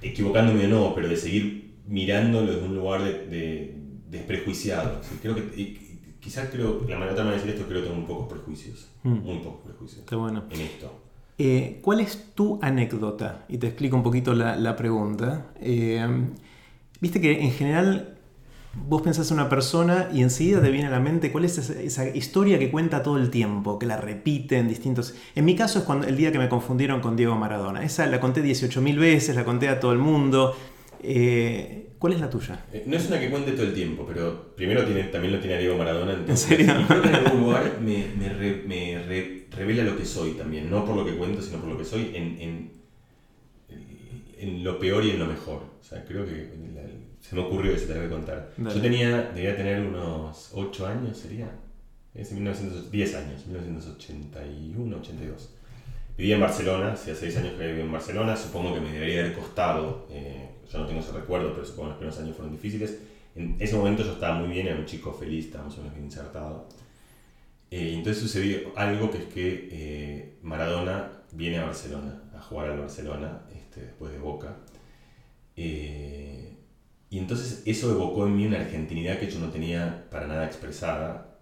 equivocándome 0.00 0.64
o 0.64 0.68
no, 0.68 0.94
pero 0.94 1.06
de 1.06 1.16
seguir 1.18 1.74
mirándolo 1.86 2.52
desde 2.52 2.64
un 2.64 2.76
lugar 2.76 3.02
de, 3.04 3.76
desprejuiciado. 4.08 4.98
creo 5.20 5.34
que 5.34 5.78
quizás 6.20 6.48
creo, 6.50 6.86
la 6.88 6.98
manera 6.98 7.22
de 7.22 7.32
decir 7.32 7.50
esto, 7.50 7.66
creo 7.66 7.82
que 7.82 7.88
tengo 7.88 8.00
muy 8.00 8.08
pocos 8.08 8.32
prejuicios. 8.32 8.88
Mm. 9.02 9.18
Muy 9.18 9.38
pocos 9.40 9.60
prejuicios. 9.62 10.06
Qué 10.06 10.14
bueno. 10.14 10.46
En 10.48 10.60
esto. 10.62 10.99
Eh, 11.42 11.78
¿Cuál 11.80 12.00
es 12.00 12.34
tu 12.34 12.58
anécdota? 12.60 13.46
Y 13.48 13.56
te 13.56 13.68
explico 13.68 13.96
un 13.96 14.02
poquito 14.02 14.34
la, 14.34 14.76
pregunta. 14.76 15.46
Eh, 15.58 16.06
viste 17.00 17.18
que 17.18 17.40
en 17.40 17.50
general 17.52 18.18
vos 18.74 19.00
pensás 19.00 19.30
en 19.30 19.38
una 19.38 19.48
persona 19.48 20.10
y 20.12 20.20
enseguida 20.20 20.60
te 20.60 20.70
viene 20.70 20.88
a 20.88 20.90
la 20.90 21.00
mente 21.00 21.32
cuál 21.32 21.46
es 21.46 21.56
esa, 21.56 22.06
historia 22.10 22.58
que 22.58 22.70
cuenta 22.70 23.02
todo 23.02 23.16
el 23.16 23.30
tiempo, 23.30 23.78
que 23.78 23.86
la 23.86 23.96
repite 23.96 24.58
en 24.58 24.68
distintos... 24.68 25.14
En 25.34 25.46
mi 25.46 25.56
caso 25.56 25.78
es 25.78 25.86
cuando 25.86 26.06
el 26.06 26.14
día 26.18 26.30
que 26.30 26.38
me 26.38 26.50
confundieron 26.50 27.00
con 27.00 27.16
Diego 27.16 27.34
Maradona. 27.36 27.82
Esa 27.84 28.04
la 28.04 28.20
conté 28.20 28.44
18.000 28.44 28.98
veces, 28.98 29.34
la 29.34 29.46
conté 29.46 29.70
a 29.70 29.80
todo 29.80 29.92
el 29.92 29.98
mundo. 29.98 30.54
Eh, 31.02 31.90
¿Cuál 31.98 32.14
es 32.14 32.20
la 32.20 32.30
tuya? 32.30 32.64
Eh, 32.72 32.84
no 32.86 32.96
es 32.96 33.08
una 33.08 33.20
que 33.20 33.30
cuente 33.30 33.52
todo 33.52 33.66
el 33.66 33.74
tiempo, 33.74 34.06
pero 34.06 34.54
primero 34.56 34.84
tiene, 34.84 35.04
también 35.04 35.34
lo 35.34 35.40
tiene 35.40 35.58
Diego 35.58 35.76
Maradona. 35.76 36.24
¿En 36.26 36.36
serio? 36.36 36.66
Y 36.80 36.84
creo 36.84 37.02
que 37.02 37.08
en 37.08 37.14
algún 37.14 37.40
lugar 37.44 37.78
me, 37.80 38.06
me, 38.16 39.44
revela 39.50 39.84
lo 39.84 39.96
que 39.96 40.04
soy 40.04 40.32
también, 40.32 40.70
no 40.70 40.84
por 40.84 40.96
lo 40.96 41.04
que 41.04 41.16
cuento, 41.16 41.42
sino 41.42 41.58
por 41.58 41.68
lo 41.68 41.78
que 41.78 41.84
soy 41.84 42.12
en, 42.14 42.40
en, 42.40 42.70
en 44.38 44.64
lo 44.64 44.78
peor 44.78 45.04
y 45.04 45.10
en 45.10 45.18
lo 45.18 45.26
mejor. 45.26 45.62
O 45.80 45.84
sea, 45.84 46.04
creo 46.04 46.24
que 46.24 46.48
se 47.20 47.36
me 47.36 47.42
ocurrió 47.42 47.72
eso, 47.72 47.86
te 47.86 47.94
lo 47.94 48.00
voy 48.00 48.08
a 48.08 48.10
contar. 48.10 48.50
Yo 48.56 48.80
tenía, 48.80 49.30
debía 49.34 49.56
tener 49.56 49.86
unos 49.86 50.50
8 50.54 50.86
años, 50.86 51.18
sería. 51.18 51.50
Es 52.14 52.32
1910 52.32 53.14
años, 53.14 53.46
1981, 53.46 54.96
82. 54.96 55.54
Vivía 56.16 56.34
en 56.34 56.40
Barcelona, 56.40 56.92
hacía 56.92 57.14
6 57.14 57.36
años 57.36 57.52
que 57.54 57.66
vivía 57.66 57.84
en 57.84 57.92
Barcelona, 57.92 58.36
supongo 58.36 58.74
que 58.74 58.80
me 58.80 58.92
debería 58.92 59.20
haber 59.20 59.34
costado. 59.34 60.08
Eh, 60.10 60.48
yo 60.70 60.78
no 60.78 60.86
tengo 60.86 61.00
ese 61.00 61.12
recuerdo, 61.12 61.52
pero 61.52 61.66
supongo 61.66 61.88
que 61.88 61.90
los 61.90 61.98
primeros 61.98 62.20
años 62.20 62.36
fueron 62.36 62.52
difíciles. 62.52 62.98
En 63.34 63.56
ese 63.58 63.76
momento 63.76 64.04
yo 64.04 64.12
estaba 64.12 64.38
muy 64.38 64.48
bien, 64.48 64.66
era 64.66 64.76
un 64.76 64.86
chico 64.86 65.12
feliz, 65.12 65.46
estábamos 65.46 65.76
o 65.78 65.82
bien 65.82 66.04
insertado. 66.04 66.68
Eh, 67.70 67.94
entonces 67.94 68.22
sucedió 68.22 68.72
algo 68.76 69.10
que 69.10 69.18
es 69.18 69.24
que 69.24 69.68
eh, 69.70 70.38
Maradona 70.42 71.10
viene 71.32 71.58
a 71.58 71.66
Barcelona, 71.66 72.22
a 72.36 72.40
jugar 72.40 72.70
al 72.70 72.80
Barcelona, 72.80 73.42
este, 73.54 73.82
después 73.82 74.12
de 74.12 74.18
Boca. 74.18 74.56
Eh, 75.56 76.56
y 77.10 77.18
entonces 77.18 77.62
eso 77.66 77.90
evocó 77.90 78.26
en 78.26 78.36
mí 78.36 78.46
una 78.46 78.60
argentinidad 78.60 79.18
que 79.18 79.30
yo 79.30 79.40
no 79.40 79.50
tenía 79.50 80.06
para 80.10 80.26
nada 80.26 80.46
expresada. 80.46 81.38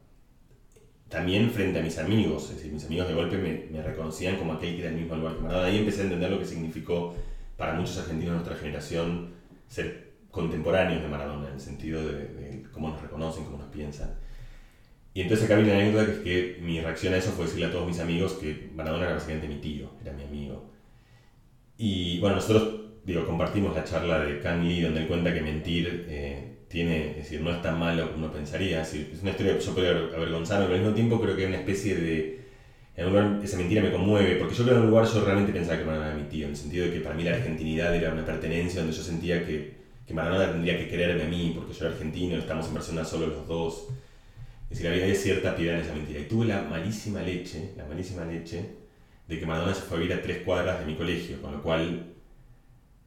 También 1.09 1.51
frente 1.51 1.79
a 1.79 1.83
mis 1.83 1.99
amigos, 1.99 2.51
es 2.51 2.57
decir, 2.57 2.73
mis 2.73 2.85
amigos 2.85 3.09
de 3.09 3.15
golpe 3.15 3.39
me, 3.39 3.67
me 3.71 3.83
reconocían 3.83 4.37
como 4.37 4.55
aquel 4.55 4.75
que 4.75 4.81
era 4.83 4.91
el 4.91 4.97
mismo 4.97 5.17
lugar 5.17 5.37
que 5.37 5.43
Maradona. 5.43 5.69
Ahí 5.69 5.79
empecé 5.79 6.03
a 6.03 6.05
entender 6.05 6.31
lo 6.31 6.39
que 6.39 6.45
significó 6.47 7.15
para 7.59 7.75
muchos 7.75 7.99
argentinos 7.99 8.35
de 8.35 8.45
nuestra 8.45 8.57
generación 8.57 9.35
ser 9.67 10.13
contemporáneos 10.31 11.03
de 11.03 11.09
Maradona, 11.09 11.49
en 11.49 11.55
el 11.55 11.61
sentido 11.61 12.01
de, 12.07 12.65
cómo 12.73 12.89
nos 12.89 13.03
reconocen, 13.03 13.45
cómo 13.45 13.59
nos 13.59 13.67
piensan. 13.67 14.15
Y 15.13 15.23
entonces 15.23 15.47
acá 15.47 15.57
viene 15.57 15.75
la 15.75 15.81
anécdota 15.81 16.07
que 16.07 16.13
es 16.13 16.19
que 16.19 16.63
mi 16.63 16.81
reacción 16.81 17.13
a 17.13 17.17
eso 17.17 17.33
fue 17.33 17.47
decirle 17.47 17.67
a 17.67 17.73
todos 17.73 17.89
mis 17.89 17.99
amigos 17.99 18.35
que 18.35 18.71
Maradona 18.75 19.07
era 19.07 19.15
básicamente 19.15 19.49
mi 19.49 19.57
tío, 19.57 19.91
era 20.01 20.13
mi 20.13 20.23
amigo. 20.23 20.71
Y 21.77 22.21
bueno, 22.21 22.37
nosotros 22.37 22.81
digo, 23.05 23.27
compartimos 23.27 23.75
la 23.75 23.83
charla 23.83 24.21
de 24.21 24.39
Kang 24.41 24.63
Lee 24.63 24.83
donde 24.83 25.01
él 25.01 25.09
cuenta 25.09 25.35
que 25.35 25.41
mentir 25.41 26.07
eh, 26.09 26.59
tiene, 26.69 27.11
es 27.11 27.17
decir, 27.17 27.41
no 27.41 27.51
es 27.51 27.61
tan 27.61 27.79
malo 27.79 28.13
como 28.13 28.27
uno 28.27 28.33
pensaría. 28.33 28.83
Es, 28.83 28.93
decir, 28.93 29.11
es 29.13 29.23
una 29.23 29.31
historia 29.33 29.59
que 29.59 29.65
yo 29.65 29.75
podría 29.75 29.91
avergonzarme, 29.91 30.67
pero 30.67 30.77
al 30.77 30.83
mismo 30.83 30.95
tiempo 30.95 31.21
creo 31.21 31.35
que 31.35 31.43
es 31.43 31.49
una 31.49 31.59
especie 31.59 31.97
de 31.97 32.48
en 32.99 33.07
un 33.07 33.13
lugar 33.13 33.41
esa 33.45 33.57
mentira 33.57 33.81
me 33.81 33.93
conmueve, 33.93 34.35
porque 34.35 34.57
yo 34.57 34.65
creo 34.65 34.75
que 34.75 34.81
en 34.81 34.87
un 34.87 34.91
lugar 34.91 35.07
yo 35.07 35.25
realmente 35.25 35.53
pensaba 35.53 35.79
que 35.79 35.85
Maradona 35.85 36.09
era 36.09 36.17
mi 36.17 36.25
tío, 36.25 36.47
en 36.47 36.51
el 36.51 36.57
sentido 36.57 36.87
de 36.87 36.93
que 36.93 37.01
para 37.01 37.15
mí 37.15 37.23
la 37.23 37.31
argentinidad 37.31 37.95
era 37.95 38.13
una 38.13 38.27
pertenencia 38.27 38.81
donde 38.81 38.97
yo 38.97 39.03
sentía 39.05 39.47
que, 39.47 39.73
que 40.05 40.15
Maradona 40.15 40.51
tendría 40.51 40.77
que 40.77 40.89
quererme 40.89 41.23
a 41.23 41.29
mí, 41.29 41.53
porque 41.55 41.73
yo 41.73 41.87
era 41.87 41.95
argentino, 41.95 42.37
estamos 42.37 42.67
en 42.67 42.75
persona 42.75 43.05
solo 43.05 43.29
los 43.29 43.47
dos. 43.47 43.87
Es 44.65 44.79
decir, 44.79 44.89
había 44.89 45.15
cierta 45.15 45.55
piedad 45.55 45.77
en 45.77 45.83
esa 45.83 45.95
mentira. 45.95 46.19
Y 46.19 46.25
tuve 46.25 46.47
la 46.47 46.63
malísima 46.63 47.23
leche, 47.23 47.71
la 47.77 47.85
malísima 47.85 48.25
leche, 48.25 48.65
de 49.29 49.39
que 49.39 49.47
Maradona 49.47 49.75
se 49.75 49.83
fue 49.83 49.99
a 49.99 50.01
vivir 50.01 50.17
a 50.17 50.21
tres 50.21 50.39
cuadras 50.39 50.81
de 50.81 50.87
mi 50.87 50.97
colegio, 50.97 51.41
con 51.41 51.53
lo 51.53 51.63
cual 51.63 52.05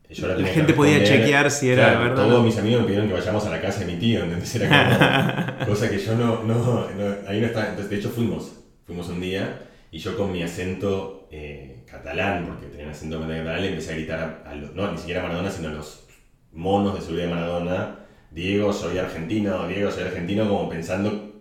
yo 0.09 0.27
la 0.27 0.47
gente 0.47 0.73
podía 0.73 1.03
chequear 1.03 1.51
si 1.51 1.69
era 1.69 1.99
verdad. 1.99 2.15
Todos 2.15 2.45
mis 2.45 2.57
amigos 2.57 2.81
me 2.81 2.87
pidieron 2.87 3.09
que 3.09 3.15
vayamos 3.15 3.45
a 3.45 3.49
la 3.49 3.59
casa 3.59 3.81
de 3.81 3.87
mi 3.87 3.99
tío, 3.99 4.23
¿entendés? 4.23 4.55
Era 4.55 5.57
como, 5.59 5.65
cosa 5.73 5.89
que 5.89 5.97
yo 5.99 6.15
no, 6.15 6.43
no, 6.43 6.89
no, 6.91 7.15
ahí 7.27 7.41
no 7.41 7.47
estaba. 7.47 7.67
Entonces, 7.67 7.89
de 7.89 7.97
hecho, 7.97 8.09
fuimos, 8.09 8.53
fuimos 8.85 9.09
un 9.09 9.19
día 9.19 9.67
y 9.91 9.99
yo 9.99 10.17
con 10.17 10.31
mi 10.31 10.41
acento 10.41 11.27
eh, 11.31 11.83
catalán, 11.85 12.45
porque 12.47 12.67
tenía 12.67 12.85
un 12.85 12.91
acento 12.91 13.19
catalán, 13.19 13.61
le 13.61 13.69
empecé 13.69 13.91
a 13.91 13.95
gritar 13.95 14.43
a, 14.45 14.55
los, 14.55 14.73
no, 14.73 14.89
ni 14.91 14.97
siquiera 14.97 15.19
a 15.21 15.23
Maradona, 15.23 15.51
sino 15.51 15.67
a 15.67 15.73
los 15.73 16.07
monos 16.53 16.95
de 16.95 17.01
seguridad 17.01 17.27
de 17.27 17.33
Maradona, 17.33 17.99
Diego, 18.31 18.71
soy 18.71 18.97
argentino, 18.97 19.67
Diego, 19.67 19.91
soy 19.91 20.03
argentino, 20.03 20.47
como 20.47 20.69
pensando, 20.69 21.33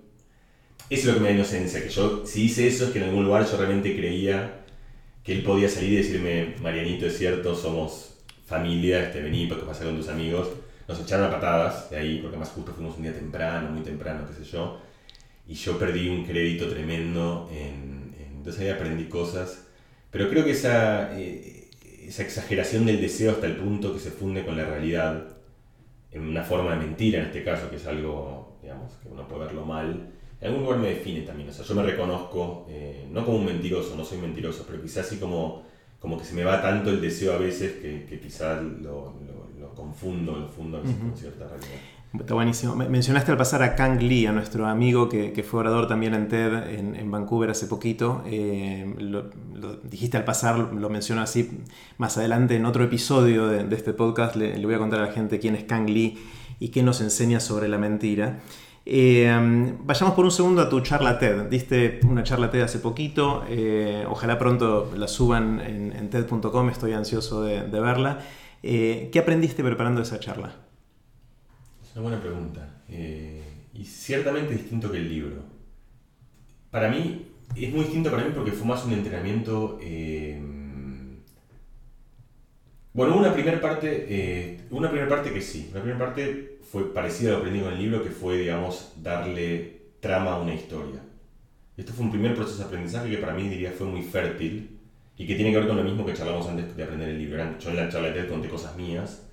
eso 0.91 1.03
es 1.03 1.07
lo 1.07 1.15
que 1.15 1.21
me 1.21 1.29
da 1.29 1.35
inocencia, 1.35 1.81
que 1.81 1.89
yo, 1.89 2.27
si 2.27 2.45
hice 2.45 2.67
eso 2.67 2.87
es 2.87 2.91
que 2.91 2.99
en 2.99 3.05
algún 3.05 3.25
lugar 3.25 3.47
yo 3.47 3.57
realmente 3.57 3.97
creía 3.97 4.65
que 5.23 5.33
él 5.33 5.45
podía 5.45 5.69
salir 5.69 5.93
y 5.93 5.97
decirme, 5.97 6.57
Marianito, 6.61 7.07
es 7.07 7.17
cierto, 7.17 7.55
somos 7.55 8.19
familia, 8.47 9.05
este, 9.05 9.23
vení, 9.23 9.49
¿qué 9.49 9.55
pasa 9.55 9.85
con 9.85 9.97
tus 9.97 10.09
amigos? 10.09 10.49
Nos 10.89 10.99
echaron 10.99 11.27
a 11.27 11.31
patadas 11.31 11.89
de 11.91 11.99
ahí, 11.99 12.19
porque 12.21 12.37
más 12.37 12.49
justo 12.49 12.73
fuimos 12.73 12.97
un 12.97 13.05
día 13.05 13.13
temprano, 13.13 13.71
muy 13.71 13.83
temprano, 13.83 14.27
qué 14.27 14.45
sé 14.45 14.51
yo, 14.51 14.81
y 15.47 15.55
yo 15.55 15.79
perdí 15.79 16.09
un 16.09 16.25
crédito 16.25 16.69
tremendo 16.69 17.49
en 17.53 18.00
entonces 18.41 18.63
ahí 18.63 18.69
aprendí 18.71 19.05
cosas. 19.05 19.67
Pero 20.11 20.29
creo 20.31 20.45
que 20.45 20.53
esa, 20.53 21.19
eh, 21.19 21.69
esa 22.07 22.23
exageración 22.23 22.87
del 22.87 23.01
deseo 23.01 23.33
hasta 23.33 23.47
el 23.47 23.57
punto 23.57 23.93
que 23.93 24.01
se 24.01 24.11
funde 24.11 24.45
con 24.45 24.57
la 24.57 24.65
realidad, 24.65 25.25
en 26.11 26.23
una 26.23 26.43
forma 26.43 26.73
de 26.73 26.79
mentira 26.79 27.21
en 27.21 27.27
este 27.27 27.45
caso, 27.45 27.69
que 27.69 27.77
es 27.77 27.87
algo, 27.87 28.59
digamos, 28.63 28.95
que 28.95 29.09
uno 29.09 29.29
puede 29.29 29.45
verlo 29.45 29.65
mal, 29.67 30.11
en 30.41 30.49
algún 30.49 30.65
lugar 30.65 30.79
me 30.79 30.89
define 30.89 31.21
también. 31.21 31.51
O 31.51 31.53
sea, 31.53 31.67
yo 31.67 31.75
me 31.75 31.83
reconozco, 31.83 32.67
eh, 32.71 33.07
no 33.11 33.25
como 33.27 33.39
un 33.39 33.45
mentiroso, 33.45 33.95
no 33.95 34.05
soy 34.05 34.19
mentiroso, 34.19 34.65
pero 34.67 34.81
quizás 34.81 35.07
así 35.07 35.19
como, 35.19 35.65
como 36.01 36.19
que 36.19 36.25
se 36.25 36.35
me 36.35 36.43
va 36.43 36.63
tanto 36.63 36.89
el 36.89 37.01
deseo 37.01 37.35
a 37.35 37.39
veces 37.39 37.73
que, 37.73 38.07
que 38.07 38.19
quizás 38.19 38.63
lo, 38.63 39.15
lo, 39.21 39.61
lo, 39.61 39.75
confundo, 39.75 40.35
lo 40.35 40.49
fundo 40.49 40.79
a 40.79 40.81
veces 40.81 40.97
con 40.97 41.15
cierta 41.15 41.47
realidad. 41.47 41.81
Está 42.19 42.35
buenísimo. 42.35 42.75
Mencionaste 42.75 43.31
al 43.31 43.39
pasar 43.39 43.63
a 43.63 43.77
Kang 43.77 44.03
Lee, 44.03 44.27
a 44.27 44.33
nuestro 44.33 44.67
amigo 44.67 45.09
que, 45.09 45.45
fue 45.49 45.61
orador 45.61 45.87
también 45.87 46.13
en 46.15 46.27
TED 46.27 46.69
en, 46.77 47.11
Vancouver 47.11 47.51
hace 47.51 47.67
poquito. 47.67 48.25
Eh, 48.27 48.95
lo, 48.99 49.31
dijiste 49.85 50.17
al 50.17 50.25
pasar, 50.25 50.59
lo 50.59 50.91
menciono 50.91 51.23
así 51.23 51.63
más 51.99 52.19
adelante 52.19 52.57
en 52.57 52.67
otro 52.67 52.83
episodio 52.83 53.47
de, 53.47 53.75
este 53.77 53.93
podcast. 53.93 54.35
Le, 54.35 54.65
voy 54.65 54.75
a 54.75 54.79
contar 54.79 55.01
a 55.01 55.07
la 55.07 55.13
gente 55.13 55.39
quién 55.39 55.55
es 55.55 55.63
Kang 55.65 55.89
Lee 55.89 56.19
y 56.59 56.71
qué 56.71 56.83
nos 56.83 57.01
enseña 57.01 57.39
sobre 57.39 57.69
la 57.69 57.79
mentira. 57.79 58.41
Eh, 58.85 59.73
vayamos 59.85 60.15
por 60.15 60.25
un 60.25 60.33
segundo 60.33 60.63
a 60.63 60.69
tu 60.69 60.81
charla 60.81 61.17
TED. 61.17 61.43
Diste 61.49 62.01
una 62.09 62.25
charla 62.25 62.51
TED 62.51 62.63
hace 62.63 62.81
poquito. 62.81 63.45
Eh, 63.49 64.05
ojalá 64.09 64.37
pronto 64.37 64.91
la 64.97 65.07
suban 65.07 65.61
en, 65.61 66.11
TED.com. 66.11 66.71
Estoy 66.71 66.93
ansioso 66.93 67.43
de 67.43 67.81
verla. 67.81 68.19
¿Qué 68.61 69.17
aprendiste 69.17 69.63
preparando 69.63 70.03
esa 70.03 70.19
charla? 70.19 70.70
Una 72.01 72.09
buena 72.09 72.23
pregunta. 72.23 72.83
Eh, 72.89 73.43
y 73.75 73.85
ciertamente 73.85 74.55
distinto 74.55 74.91
que 74.91 74.99
el 74.99 75.09
libro. 75.09 75.43
Para 76.71 76.91
mí, 76.91 77.27
es 77.57 77.71
muy 77.73 77.85
distinto 77.85 78.11
para 78.11 78.25
mí 78.25 78.33
porque 78.35 78.53
fue 78.53 78.67
más 78.67 78.85
un 78.85 78.93
entrenamiento... 78.93 79.79
Eh, 79.83 80.41
bueno, 82.93 83.17
una 83.17 83.33
primera 83.33 83.61
parte, 83.61 84.07
eh, 84.09 84.61
una 84.71 84.89
primera 84.89 85.09
parte 85.09 85.33
que 85.33 85.41
sí. 85.41 85.69
Una 85.71 85.83
primera 85.83 86.07
parte 86.07 86.59
fue 86.71 86.93
parecida 86.93 87.31
a 87.31 87.33
lo 87.35 87.39
aprendido 87.39 87.69
en 87.69 87.75
el 87.75 87.83
libro, 87.83 88.03
que 88.03 88.11
fue, 88.11 88.39
digamos, 88.39 88.93
darle 88.97 89.81
trama 90.01 90.33
a 90.33 90.41
una 90.41 90.55
historia. 90.55 91.01
Esto 91.77 91.93
fue 91.93 92.05
un 92.05 92.11
primer 92.11 92.35
proceso 92.35 92.59
de 92.59 92.65
aprendizaje 92.65 93.11
que 93.11 93.19
para 93.19 93.33
mí 93.33 93.49
diría 93.49 93.71
fue 93.71 93.87
muy 93.87 94.03
fértil 94.03 94.79
y 95.17 95.27
que 95.27 95.35
tiene 95.35 95.53
que 95.53 95.59
ver 95.59 95.69
con 95.69 95.77
lo 95.77 95.85
mismo 95.85 96.05
que 96.05 96.15
charlamos 96.15 96.49
antes 96.49 96.77
de 96.77 96.83
aprender 96.83 97.11
el 97.11 97.19
libro. 97.19 97.59
Yo 97.59 97.71
en 97.71 97.77
la 97.77 97.89
charla 97.89 98.09
de 98.09 98.23
TED 98.23 98.29
conté 98.29 98.49
cosas 98.49 98.77
mías 98.77 99.30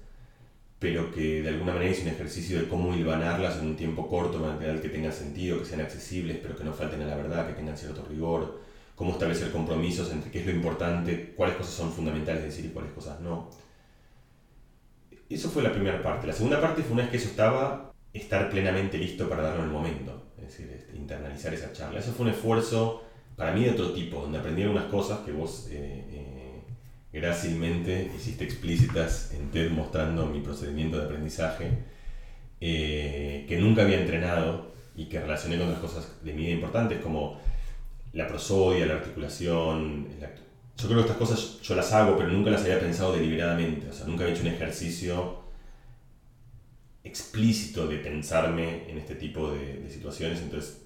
pero 0.80 1.12
que 1.12 1.42
de 1.42 1.50
alguna 1.50 1.74
manera 1.74 1.92
es 1.92 2.02
un 2.02 2.10
ejercicio 2.10 2.60
de 2.60 2.68
cómo 2.68 2.94
hilvanarlas 2.94 3.58
en 3.58 3.68
un 3.68 3.76
tiempo 3.76 4.08
corto, 4.08 4.40
manera 4.40 4.80
que 4.80 4.90
tenga 4.90 5.12
sentido, 5.12 5.60
que 5.60 5.66
sean 5.66 5.82
accesibles, 5.82 6.38
pero 6.42 6.56
que 6.56 6.64
no 6.64 6.74
falten 6.74 7.02
a 7.02 7.08
la 7.08 7.16
verdad, 7.16 7.48
que 7.48 7.54
tengan 7.54 7.78
cierto 7.78 8.06
rigor, 8.08 8.62
cómo 8.96 9.14
establecer 9.14 9.52
compromisos 9.52 10.12
entre 10.12 10.30
qué 10.30 10.40
es 10.40 10.46
lo 10.46 10.52
importante, 10.52 11.34
cuáles 11.36 11.56
cosas 11.56 11.74
son 11.74 11.92
fundamentales 11.92 12.44
decir 12.44 12.66
y 12.66 12.70
cuáles 12.70 12.92
cosas 12.92 13.20
no. 13.22 13.50
Eso 15.30 15.50
fue 15.50 15.64
la 15.64 15.74
primera 15.74 16.02
parte. 16.02 16.28
La 16.28 16.34
segunda 16.34 16.62
parte 16.62 16.84
fue 16.84 16.94
una 16.94 17.04
vez 17.04 17.12
que 17.12 17.18
eso 17.18 17.30
estaba, 17.30 17.92
estar 18.14 18.50
plenamente 18.50 18.98
listo 18.98 19.28
para 19.28 19.44
darlo 19.44 19.60
en 19.60 19.66
el 19.66 19.72
momento, 19.72 20.32
es 20.38 20.46
decir, 20.46 20.72
este, 20.72 20.96
internalizar 20.96 21.54
esa 21.54 21.74
charla. 21.74 22.00
Eso 22.00 22.12
fue 22.12 22.28
un 22.28 22.32
esfuerzo 22.32 23.04
para 23.36 23.52
mí 23.52 23.64
de 23.64 23.72
otro 23.72 23.94
tipo, 23.94 24.22
donde 24.22 24.38
aprendí 24.38 24.64
algunas 24.64 24.86
cosas 24.86 25.20
que 25.20 25.32
vos 25.32 25.68
eh, 25.70 26.06
grácilmente 27.12 28.12
hiciste 28.16 28.44
explícitas 28.44 29.32
en 29.34 29.50
TED 29.52 29.72
mostrando 29.72 30.26
mi 30.28 30.42
procedimiento 30.42 30.98
de 30.98 31.06
aprendizaje, 31.06 31.72
eh, 32.60 33.46
que 33.48 33.58
nunca 33.58 33.84
había 33.84 34.02
entrenado 34.02 34.74
y 34.96 35.06
que 35.06 35.20
relacioné 35.20 35.58
con 35.58 35.68
otras 35.68 35.82
cosas 35.82 36.24
de 36.24 36.34
mi 36.34 36.44
vida 36.44 36.54
importantes 36.56 37.02
como 37.02 37.40
la 38.14 38.28
prosodia, 38.28 38.86
la 38.86 38.96
articulación. 38.96 40.08
Yo 40.78 40.88
creo 40.88 40.98
que 40.98 41.12
estas 41.12 41.18
cosas 41.18 41.62
yo 41.62 41.76
las 41.76 41.92
hago, 41.94 42.18
pero 42.18 42.30
nunca 42.30 42.50
las 42.50 42.64
había 42.64 42.80
pensado 42.80 43.14
deliberadamente, 43.14 43.90
o 43.90 43.94
sea, 43.94 44.06
nunca 44.08 44.24
había 44.24 44.36
hecho 44.36 44.44
un 44.44 44.54
ejercicio 44.54 45.44
explícito 47.04 47.88
de 47.88 47.98
pensarme 47.98 48.90
en 48.90 48.98
este 48.98 49.16
tipo 49.16 49.52
de, 49.52 49.80
de 49.80 49.90
situaciones, 49.90 50.42
entonces 50.42 50.82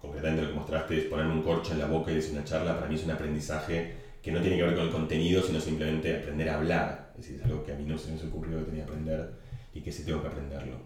concretamente 0.00 0.42
lo 0.42 0.48
que 0.48 0.54
mostraste 0.54 0.98
es 0.98 1.04
ponerme 1.04 1.32
un 1.32 1.42
corcho 1.42 1.72
en 1.72 1.78
la 1.78 1.86
boca 1.86 2.10
y 2.10 2.16
decir 2.16 2.32
una 2.32 2.44
charla, 2.44 2.76
para 2.76 2.88
mí 2.88 2.94
es 2.94 3.04
un 3.04 3.10
aprendizaje 3.10 4.01
que 4.22 4.30
no 4.30 4.40
tiene 4.40 4.56
que 4.56 4.62
ver 4.62 4.76
con 4.76 4.86
el 4.86 4.92
contenido, 4.92 5.42
sino 5.42 5.60
simplemente 5.60 6.16
aprender 6.16 6.48
a 6.48 6.54
hablar. 6.54 7.12
Es 7.16 7.22
decir, 7.22 7.40
es 7.40 7.44
algo 7.44 7.64
que 7.64 7.72
a 7.72 7.76
mí 7.76 7.84
no 7.84 7.98
se 7.98 8.12
me 8.12 8.30
ocurrió 8.30 8.58
que 8.60 8.66
tenía 8.66 8.84
que 8.84 8.90
aprender 8.90 9.32
y 9.74 9.80
que 9.80 9.90
sí 9.90 10.04
tengo 10.04 10.22
que 10.22 10.28
aprenderlo. 10.28 10.76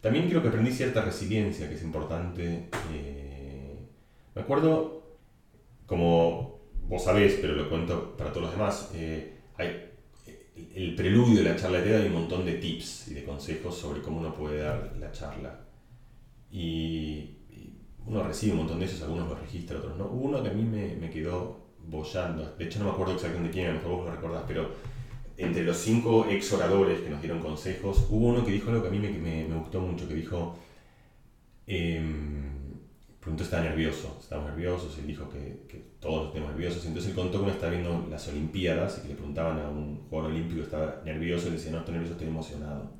También 0.00 0.28
creo 0.28 0.40
que 0.42 0.48
aprendí 0.48 0.72
cierta 0.72 1.02
resiliencia, 1.02 1.68
que 1.68 1.74
es 1.74 1.82
importante. 1.82 2.68
Eh, 2.92 3.76
me 4.34 4.42
acuerdo, 4.42 5.18
como 5.86 6.60
vos 6.88 7.04
sabés, 7.04 7.38
pero 7.40 7.54
lo 7.54 7.68
cuento 7.68 8.16
para 8.16 8.30
todos 8.30 8.46
los 8.46 8.52
demás, 8.52 8.90
eh, 8.94 9.36
hay, 9.56 9.90
el 10.74 10.94
preludio 10.94 11.42
de 11.42 11.50
la 11.50 11.56
charla 11.56 11.78
de 11.78 11.84
TED 11.84 12.00
hay 12.00 12.06
un 12.06 12.14
montón 12.14 12.46
de 12.46 12.54
tips 12.54 13.08
y 13.08 13.14
de 13.14 13.24
consejos 13.24 13.76
sobre 13.76 14.00
cómo 14.00 14.20
uno 14.20 14.34
puede 14.34 14.62
dar 14.62 14.96
la 14.98 15.12
charla. 15.12 15.60
Y 16.50 17.36
uno 18.06 18.22
recibe 18.24 18.52
un 18.52 18.58
montón 18.58 18.80
de 18.80 18.86
esos, 18.86 19.02
algunos 19.02 19.28
los 19.28 19.38
registra, 19.38 19.78
otros 19.78 19.96
no. 19.98 20.06
Uno 20.06 20.42
que 20.42 20.48
a 20.48 20.52
mí 20.52 20.62
me 20.62 21.10
quedó 21.10 21.61
bollando, 21.86 22.54
de 22.56 22.64
hecho 22.64 22.78
no 22.78 22.86
me 22.86 22.90
acuerdo 22.92 23.14
exactamente 23.14 23.52
quién, 23.52 23.66
a 23.66 23.68
lo 23.70 23.74
mejor 23.76 23.92
vos 23.92 24.04
lo 24.06 24.10
recordás, 24.12 24.44
pero 24.46 24.70
entre 25.36 25.64
los 25.64 25.76
cinco 25.76 26.26
ex 26.28 26.52
oradores 26.52 27.00
que 27.00 27.10
nos 27.10 27.20
dieron 27.20 27.40
consejos, 27.40 28.06
hubo 28.10 28.28
uno 28.28 28.44
que 28.44 28.52
dijo 28.52 28.70
algo 28.70 28.82
que 28.82 28.88
a 28.88 28.92
mí 28.92 28.98
me, 28.98 29.10
me, 29.10 29.44
me 29.48 29.56
gustó 29.56 29.80
mucho, 29.80 30.06
que 30.08 30.14
dijo, 30.14 30.58
eh, 31.66 32.02
pronto 33.22 33.44
estaba 33.44 33.62
nervioso, 33.62 34.20
él 34.98 35.06
dijo 35.06 35.28
que, 35.28 35.92
todos 36.00 36.28
estamos 36.28 36.50
nerviosos, 36.50 36.84
entonces 36.84 37.10
él 37.10 37.16
contó 37.16 37.38
que 37.38 37.44
uno 37.44 37.52
estaba 37.52 37.70
viendo 37.70 38.06
las 38.10 38.26
Olimpiadas 38.26 38.98
y 38.98 39.02
que 39.02 39.08
le 39.08 39.14
preguntaban 39.14 39.60
a 39.60 39.68
un 39.68 40.08
jugador 40.08 40.32
olímpico 40.32 40.62
estaba 40.62 41.00
nervioso 41.04 41.46
y 41.46 41.50
le 41.50 41.56
decía, 41.56 41.70
no, 41.70 41.78
estoy 41.78 41.94
nervioso, 41.94 42.14
estoy 42.14 42.28
emocionado. 42.28 42.90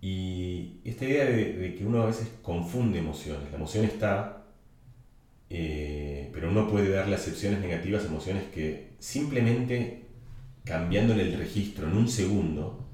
Y 0.00 0.80
esta 0.84 1.04
idea 1.04 1.24
de, 1.24 1.74
que 1.76 1.84
uno 1.84 2.02
a 2.02 2.06
veces 2.06 2.28
confunde 2.42 3.00
emociones. 3.00 3.50
La 3.50 3.56
emoción 3.56 3.84
está, 3.84 4.41
eh, 5.54 6.30
pero 6.32 6.48
uno 6.48 6.66
puede 6.66 6.88
darle 6.88 7.14
acepciones 7.14 7.60
negativas 7.60 8.04
a 8.04 8.06
emociones 8.06 8.44
que 8.54 8.92
simplemente 8.98 10.04
cambiándole 10.64 11.24
el 11.24 11.36
registro 11.36 11.88
en 11.88 11.94
un 11.98 12.08
segundo, 12.08 12.88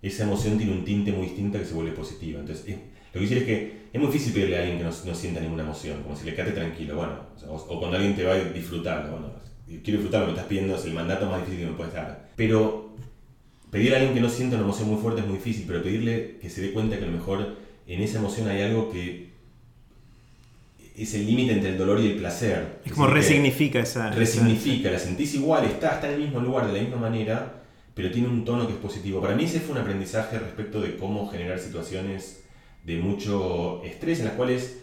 esa 0.00 0.22
emoción 0.22 0.56
tiene 0.56 0.72
un 0.72 0.86
tinte 0.86 1.12
muy 1.12 1.26
distinto 1.26 1.58
que 1.58 1.66
se 1.66 1.74
vuelve 1.74 1.92
positiva. 1.92 2.40
Entonces, 2.40 2.78
lo 3.12 3.20
que 3.20 3.26
quiero 3.26 3.42
es 3.42 3.46
que 3.46 3.82
es 3.92 4.00
muy 4.00 4.10
difícil 4.10 4.32
pedirle 4.32 4.56
a 4.56 4.60
alguien 4.60 4.78
que 4.78 4.84
no, 4.84 5.14
sienta 5.14 5.40
ninguna 5.40 5.64
emoción, 5.64 6.02
como 6.02 6.16
si 6.16 6.24
le 6.24 6.34
quede 6.34 6.52
tranquilo, 6.52 6.96
bueno, 6.96 7.12
o, 7.46 7.78
cuando 7.78 7.98
alguien 7.98 8.16
te 8.16 8.24
va 8.24 8.32
a 8.32 8.38
disfrutar, 8.38 9.10
bueno, 9.10 9.30
quiero 9.66 10.00
disfrutar 10.00 10.24
me 10.24 10.30
estás 10.30 10.46
pidiendo, 10.46 10.74
es 10.74 10.86
el 10.86 10.94
mandato 10.94 11.26
más 11.26 11.40
difícil 11.40 11.60
que 11.60 11.70
me 11.72 11.76
puedes 11.76 11.92
dar. 11.92 12.30
Pero 12.36 12.96
pedir 13.70 13.92
a 13.92 13.98
alguien 13.98 14.14
que 14.14 14.20
no 14.22 14.30
sienta 14.30 14.56
una 14.56 14.64
emoción 14.64 14.88
muy 14.88 14.98
fuerte 14.98 15.20
es 15.20 15.26
muy 15.26 15.36
difícil, 15.36 15.64
pero 15.66 15.82
pedirle 15.82 16.38
que 16.40 16.48
se 16.48 16.62
dé 16.62 16.72
cuenta 16.72 16.96
que 16.96 17.04
a 17.04 17.08
lo 17.08 17.18
mejor 17.18 17.56
en 17.86 18.00
esa 18.00 18.18
emoción 18.18 18.48
hay 18.48 18.62
algo 18.62 18.90
que 18.90 19.31
es 20.96 21.14
el 21.14 21.26
límite 21.26 21.52
entre 21.52 21.70
el 21.70 21.78
dolor 21.78 22.00
y 22.00 22.12
el 22.12 22.16
placer. 22.16 22.80
Es 22.84 22.92
como 22.92 23.06
resignifica 23.06 23.80
esa... 23.80 24.10
Resignifica, 24.10 24.90
la 24.90 24.98
sentís 24.98 25.34
igual, 25.34 25.64
está, 25.64 25.94
está 25.94 26.08
en 26.08 26.14
el 26.14 26.20
mismo 26.20 26.40
lugar, 26.40 26.66
de 26.66 26.74
la 26.74 26.80
misma 26.80 26.96
manera, 26.96 27.62
pero 27.94 28.10
tiene 28.10 28.28
un 28.28 28.44
tono 28.44 28.66
que 28.66 28.74
es 28.74 28.78
positivo. 28.78 29.20
Para 29.20 29.34
mí 29.34 29.44
ese 29.44 29.60
fue 29.60 29.72
un 29.72 29.80
aprendizaje 29.80 30.38
respecto 30.38 30.80
de 30.80 30.96
cómo 30.96 31.28
generar 31.28 31.58
situaciones 31.58 32.44
de 32.84 32.96
mucho 32.96 33.82
estrés 33.84 34.18
en 34.20 34.26
las 34.26 34.34
cuales 34.34 34.78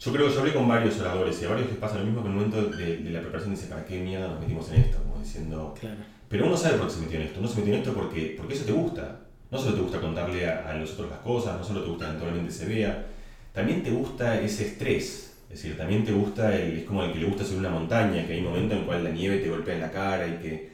yo 0.00 0.12
creo 0.12 0.26
que 0.26 0.34
yo 0.34 0.40
hablé 0.40 0.52
con 0.52 0.66
varios 0.66 0.98
oradores 1.00 1.40
y 1.40 1.44
a 1.44 1.50
varios 1.50 1.68
les 1.68 1.78
pasa 1.78 1.98
lo 1.98 2.04
mismo 2.04 2.22
que 2.22 2.28
en 2.28 2.34
el 2.34 2.40
momento 2.40 2.76
de, 2.76 2.96
de 2.98 3.10
la 3.10 3.20
preparación 3.20 3.54
dice, 3.54 3.66
¿para 3.66 3.84
qué 3.84 4.00
mierda 4.00 4.28
nos 4.28 4.40
metimos 4.40 4.70
en 4.72 4.80
esto? 4.80 4.98
Como 4.98 5.20
diciendo... 5.20 5.74
Claro 5.78 6.14
pero 6.34 6.46
uno 6.46 6.56
sabe 6.56 6.78
por 6.78 6.88
qué 6.88 6.94
se 6.94 7.00
metió 7.00 7.20
en 7.20 7.26
esto. 7.26 7.40
No 7.40 7.46
se 7.46 7.58
metió 7.58 7.74
en 7.74 7.78
esto 7.80 7.94
porque, 7.94 8.34
porque 8.36 8.54
eso 8.54 8.64
te 8.64 8.72
gusta. 8.72 9.20
No 9.52 9.58
solo 9.58 9.74
te 9.76 9.82
gusta 9.82 10.00
contarle 10.00 10.48
a, 10.48 10.74
los 10.74 10.92
otros 10.94 11.10
las 11.10 11.20
cosas, 11.20 11.56
no 11.56 11.64
solo 11.64 11.82
te 11.82 11.90
gusta 11.90 12.06
que 12.06 12.12
naturalmente 12.14 12.50
se 12.50 12.66
vea, 12.66 13.06
también 13.52 13.84
te 13.84 13.90
gusta 13.90 14.40
ese 14.40 14.66
estrés. 14.66 15.33
Es 15.54 15.62
decir, 15.62 15.78
también 15.78 16.04
te 16.04 16.10
gusta, 16.10 16.52
el, 16.52 16.78
es 16.78 16.84
como 16.84 17.04
el 17.04 17.12
que 17.12 17.20
le 17.20 17.26
gusta 17.26 17.44
subir 17.44 17.60
una 17.60 17.70
montaña, 17.70 18.26
que 18.26 18.32
hay 18.32 18.40
momentos 18.40 18.76
en 18.76 18.86
cual 18.86 19.04
la 19.04 19.10
nieve 19.10 19.38
te 19.38 19.48
golpea 19.48 19.76
en 19.76 19.80
la 19.82 19.92
cara 19.92 20.26
y 20.26 20.42
que... 20.42 20.72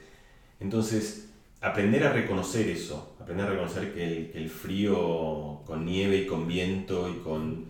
Entonces, 0.59 1.29
aprender 1.61 2.03
a 2.05 2.15
reconocer 2.15 2.67
eso, 2.67 3.15
aprender 3.21 3.45
a 3.45 3.51
reconocer 3.51 3.93
que 3.93 4.07
el, 4.07 4.31
que 4.31 4.39
el 4.39 4.49
frío 4.49 5.61
con 5.67 5.85
nieve 5.85 6.17
y 6.17 6.27
con 6.27 6.49
viento 6.49 7.11
y 7.11 7.19
con... 7.23 7.67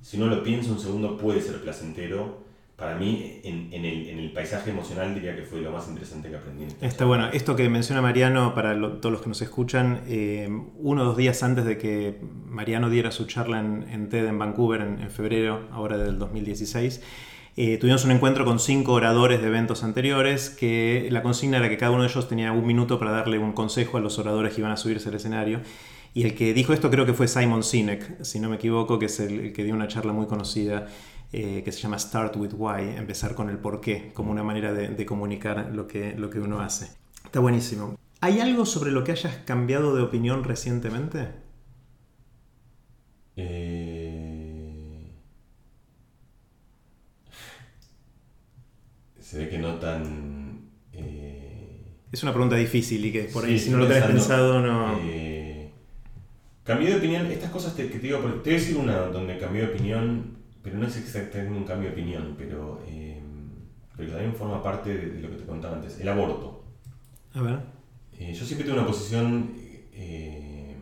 Si 0.00 0.16
uno 0.16 0.28
lo 0.28 0.42
piensa 0.42 0.70
un 0.70 0.80
segundo 0.80 1.18
puede 1.18 1.42
ser 1.42 1.60
placentero, 1.60 2.45
para 2.76 2.94
mí, 2.94 3.40
en, 3.42 3.72
el, 3.72 4.08
en, 4.10 4.34
paisaje 4.34 4.70
emocional, 4.70 5.14
diría 5.14 5.34
que 5.34 5.42
fue 5.42 5.62
lo 5.62 5.70
más 5.70 5.88
interesante 5.88 6.28
que 6.28 6.36
aprendí. 6.36 6.66
Está 6.82 7.06
bueno. 7.06 7.28
Esto 7.32 7.56
que 7.56 7.70
menciona 7.70 8.02
Mariano, 8.02 8.54
para 8.54 8.74
todos 9.00 9.10
los 9.10 9.22
que 9.22 9.28
nos 9.28 9.40
escuchan, 9.40 10.02
eh, 10.06 10.46
uno 10.76 11.02
o 11.02 11.04
dos 11.06 11.16
días 11.16 11.42
antes 11.42 11.64
de 11.64 11.78
que 11.78 12.20
Mariano 12.46 12.90
diera 12.90 13.10
su 13.12 13.24
charla 13.24 13.60
en, 13.60 14.08
TED 14.10 14.26
en 14.26 14.38
Vancouver, 14.38 14.82
en, 14.82 15.10
febrero, 15.10 15.66
ahora 15.72 15.96
del 15.96 16.18
2016, 16.18 17.00
eh, 17.56 17.78
tuvimos 17.78 18.04
un 18.04 18.10
encuentro 18.10 18.44
con 18.44 18.58
cinco 18.58 18.92
oradores 18.92 19.40
de 19.40 19.46
eventos 19.46 19.82
anteriores, 19.82 20.50
que 20.50 21.08
la 21.10 21.22
consigna 21.22 21.56
era 21.56 21.70
que 21.70 21.78
cada 21.78 21.92
uno 21.92 22.02
de 22.02 22.10
ellos 22.10 22.28
tenía 22.28 22.52
un 22.52 22.66
minuto 22.66 22.98
para 22.98 23.10
darle 23.10 23.38
un 23.38 23.52
consejo 23.52 23.96
a 23.96 24.00
los 24.00 24.18
oradores 24.18 24.52
que 24.52 24.60
iban 24.60 24.72
a 24.72 24.76
subirse 24.76 25.08
al 25.08 25.14
escenario. 25.14 25.62
Y 26.12 26.24
el 26.24 26.34
que 26.34 26.52
dijo 26.52 26.74
esto 26.74 26.90
creo 26.90 27.06
que 27.06 27.14
fue 27.14 27.26
Simon 27.26 27.62
Sinek, 27.62 28.22
si 28.22 28.38
no 28.38 28.50
me 28.50 28.56
equivoco, 28.56 28.98
que 28.98 29.06
es 29.06 29.18
el 29.20 29.54
que 29.54 29.64
dio 29.64 29.74
una 29.74 29.88
charla 29.88 30.12
muy 30.12 30.26
conocida 30.26 30.88
eh, 31.38 31.62
que 31.62 31.70
se 31.70 31.80
llama 31.80 31.98
Start 31.98 32.34
with 32.36 32.54
Why, 32.56 32.96
empezar 32.96 33.34
con 33.34 33.50
el 33.50 33.58
por 33.58 33.82
qué, 33.82 34.10
como 34.14 34.32
una 34.32 34.42
manera 34.42 34.72
de, 34.72 35.04
comunicar 35.04 35.70
lo 35.70 35.86
que, 35.86 36.14
lo 36.16 36.30
que 36.30 36.40
uno 36.40 36.60
hace. 36.60 36.96
Está 37.26 37.40
buenísimo. 37.40 37.98
¿Hay 38.22 38.40
algo 38.40 38.64
sobre 38.64 38.90
lo 38.90 39.04
que 39.04 39.12
hayas 39.12 39.36
cambiado 39.44 39.94
de 39.94 40.00
opinión 40.00 40.44
recientemente? 40.44 41.28
Eh, 43.36 45.12
se 49.20 49.38
ve 49.40 49.50
que 49.50 49.58
no 49.58 49.74
tan... 49.74 50.70
Eh, 50.94 51.98
es 52.12 52.22
una 52.22 52.32
pregunta 52.32 52.56
difícil 52.56 53.04
y 53.04 53.12
que 53.12 53.24
por 53.24 53.44
ahí 53.44 53.58
si 53.58 53.68
no 53.68 53.76
lo 53.76 53.86
tenés 53.86 54.04
pensado 54.04 54.62
no... 54.62 54.98
cambié 56.64 56.88
de 56.88 56.96
opinión, 56.96 57.26
estas 57.26 57.50
cosas 57.50 57.74
que 57.74 57.84
te 57.84 57.98
digo, 57.98 58.20
te 58.20 58.24
voy 58.24 58.38
a 58.52 58.58
decir 58.58 58.78
una 58.78 58.96
donde 59.08 59.36
cambié 59.36 59.66
de 59.66 59.74
opinión 59.74 60.35
pero 60.66 60.78
no 60.78 60.86
es 60.88 60.96
exactamente 60.96 61.56
un 61.56 61.62
cambio 61.62 61.90
de 61.90 61.94
opinión, 61.94 62.34
pero, 62.36 62.82
eh, 62.88 63.20
pero 63.96 64.10
también 64.10 64.34
forma 64.34 64.60
parte 64.60 64.92
de, 64.92 65.20
lo 65.20 65.30
que 65.30 65.36
te 65.36 65.44
contaba 65.44 65.76
antes, 65.76 66.00
el 66.00 66.08
aborto. 66.08 66.64
A 67.34 67.40
ver. 67.40 67.60
Eh, 68.18 68.34
yo 68.34 68.44
siempre 68.44 68.66
tengo 68.66 68.80
una 68.80 68.88
posición, 68.88 69.54
eh, 69.94 70.74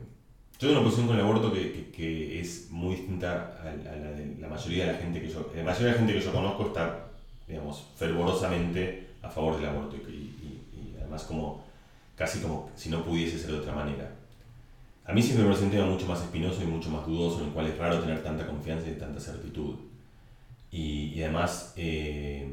yo 0.55 0.68
tengo 0.68 0.72
una 0.72 0.85
posición 0.85 1.07
con 1.07 1.16
el 1.16 1.22
aborto 1.22 1.53
que, 1.53 1.91
que, 1.91 2.41
es 2.41 2.70
muy 2.70 2.95
distinta 2.95 3.61
a, 3.61 3.64
la 3.64 4.12
de 4.12 4.37
la 4.41 4.49
mayoría 4.49 4.87
de 4.87 4.93
la 4.93 4.99
gente 4.99 5.20
que 5.20 5.28
yo, 5.28 5.53
la 5.55 5.62
mayoría 5.62 5.89
de 5.89 5.93
la 5.93 5.99
gente 5.99 6.14
que 6.14 6.20
yo 6.22 6.32
conozco 6.32 6.68
está, 6.68 7.09
digamos, 7.47 7.85
fervorosamente 7.99 9.09
a 9.20 9.28
favor 9.28 9.57
del 9.57 9.66
aborto 9.66 9.97
y, 9.97 10.01
y 10.11 10.97
además 10.99 11.24
como 11.24 11.62
casi 12.16 12.39
como 12.41 12.70
si 12.74 12.89
no 12.89 13.05
pudiese 13.05 13.39
ser 13.39 13.51
de 13.51 13.59
otra 13.59 13.74
manera. 13.74 14.11
A 15.07 15.13
mí 15.13 15.21
siempre 15.21 15.45
me 15.45 15.51
parece 15.51 15.67
un 15.67 15.71
tema 15.71 15.87
mucho 15.87 16.07
más 16.07 16.23
espinoso 16.23 16.63
y 16.63 16.67
mucho 16.67 16.89
más 16.89 17.07
dudoso, 17.07 17.41
en 17.41 17.49
el 17.49 17.53
cual 17.53 17.67
es 17.67 17.77
raro 17.77 18.01
tener 18.01 18.23
tanta 18.23 18.47
confianza 18.47 18.89
y 18.89 18.95
tanta 18.95 19.21
certitud. 19.21 19.75
Y, 20.71 21.23
además, 21.23 21.75
eh, 21.77 22.53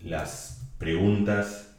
las 0.00 0.68
preguntas. 0.78 1.74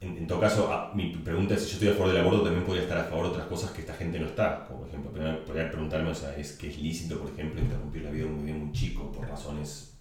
En, 0.00 0.26
todo 0.26 0.38
caso, 0.38 0.70
ah, 0.70 0.92
mi 0.94 1.16
pregunta 1.16 1.54
es 1.54 1.62
si 1.62 1.70
yo 1.70 1.74
estoy 1.74 1.88
a 1.88 1.92
favor 1.94 2.12
del 2.12 2.20
aborto, 2.20 2.42
también 2.42 2.64
podría 2.64 2.82
estar 2.82 2.98
a 2.98 3.04
favor 3.04 3.24
de 3.24 3.30
otras 3.30 3.46
cosas 3.46 3.70
que 3.70 3.80
esta 3.80 3.94
gente 3.94 4.20
no 4.20 4.26
está. 4.26 4.66
Como 4.66 4.80
por 4.80 4.88
ejemplo, 4.88 5.44
podría 5.44 5.70
preguntarme, 5.70 6.10
o 6.10 6.14
sea, 6.14 6.36
¿es 6.36 6.52
que 6.52 6.68
es 6.68 6.78
lícito, 6.78 7.18
por 7.18 7.30
ejemplo, 7.30 7.60
interrumpir 7.60 8.02
la 8.02 8.10
vida 8.10 8.24
de 8.24 8.30
un 8.30 8.44
muy 8.44 8.72
chico 8.72 9.10
por 9.10 9.26
razones 9.26 9.94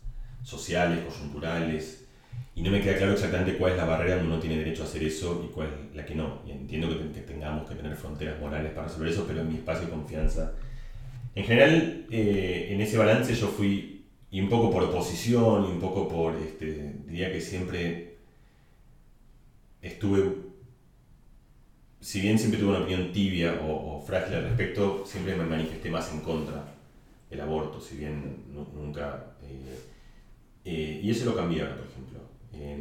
sociales, 0.43 1.05
coyunturales? 1.05 2.04
Y 2.55 2.61
no 2.61 2.71
me 2.71 2.81
queda 2.81 2.97
claro 2.97 3.13
exactamente 3.13 3.57
cuál 3.57 3.73
es 3.73 3.77
la 3.77 3.85
barrera 3.85 4.15
donde 4.15 4.31
uno 4.31 4.39
tiene 4.39 4.57
derecho 4.57 4.83
a 4.83 4.85
hacer 4.85 5.03
eso 5.03 5.43
y 5.45 5.53
cuál 5.53 5.67
es 5.67 5.95
la 5.95 6.05
que 6.05 6.15
no. 6.15 6.41
Y 6.47 6.51
entiendo 6.51 6.87
que, 6.89 7.19
tengamos 7.21 7.69
que 7.69 7.75
tener 7.75 7.95
fronteras 7.95 8.39
morales 8.39 8.71
para 8.71 8.87
resolver 8.87 9.09
eso, 9.09 9.25
pero 9.27 9.41
en 9.41 9.49
mi 9.49 9.55
espacio 9.55 9.87
de 9.87 9.91
confianza. 9.91 10.53
En 11.35 11.43
general, 11.43 12.05
eh, 12.09 12.69
en 12.71 12.79
ese 12.79 12.97
balance 12.97 13.35
yo 13.35 13.47
fui, 13.47 14.05
y 14.31 14.39
un 14.39 14.49
poco 14.49 14.71
por 14.71 14.83
oposición, 14.83 15.65
y 15.65 15.71
un 15.71 15.79
poco 15.79 16.07
por, 16.07 16.35
este, 16.37 16.93
diría 17.05 17.31
que 17.31 17.41
siempre 17.41 18.15
estuve, 19.81 20.31
si 21.99 22.21
bien 22.21 22.39
siempre 22.39 22.59
tuve 22.59 22.69
una 22.69 22.79
opinión 22.79 23.11
tibia 23.11 23.53
o, 23.61 23.97
o 23.97 24.01
frágil 24.01 24.35
al 24.35 24.43
respecto, 24.43 25.03
siempre 25.05 25.35
me 25.35 25.43
manifesté 25.43 25.89
más 25.89 26.11
en 26.13 26.21
contra 26.21 26.75
el 27.29 27.41
aborto, 27.41 27.79
si 27.79 27.97
bien 27.97 28.45
nunca... 28.73 29.35
Eh, 29.43 29.79
eh, 30.65 31.01
y 31.03 31.11
eso 31.11 31.25
lo 31.25 31.35
cambiaron, 31.35 31.77
por 31.77 31.85
ejemplo. 31.85 32.04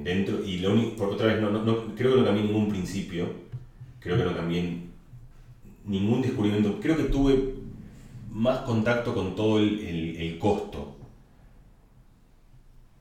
Dentro, 0.03 0.45
y 0.45 0.59
lo 0.59 0.73
único, 0.73 0.97
por 0.97 1.09
otra 1.11 1.29
vez, 1.29 1.41
no, 1.41 1.51
no, 1.51 1.95
creo 1.95 2.13
que 2.13 2.21
no 2.21 2.25
cambié 2.25 2.45
ningún 2.45 2.69
principio, 2.69 3.29
creo 4.01 4.17
que 4.17 4.25
no 4.25 4.35
cambié 4.35 4.79
ningún 5.85 6.23
descubrimiento, 6.23 6.79
creo 6.81 6.97
que 6.97 7.05
tuve 7.05 7.55
más 8.31 8.61
contacto 8.61 9.15
con 9.15 9.35
todo 9.35 9.59
el, 9.59 10.17
el, 10.17 10.39
costo 10.39 10.97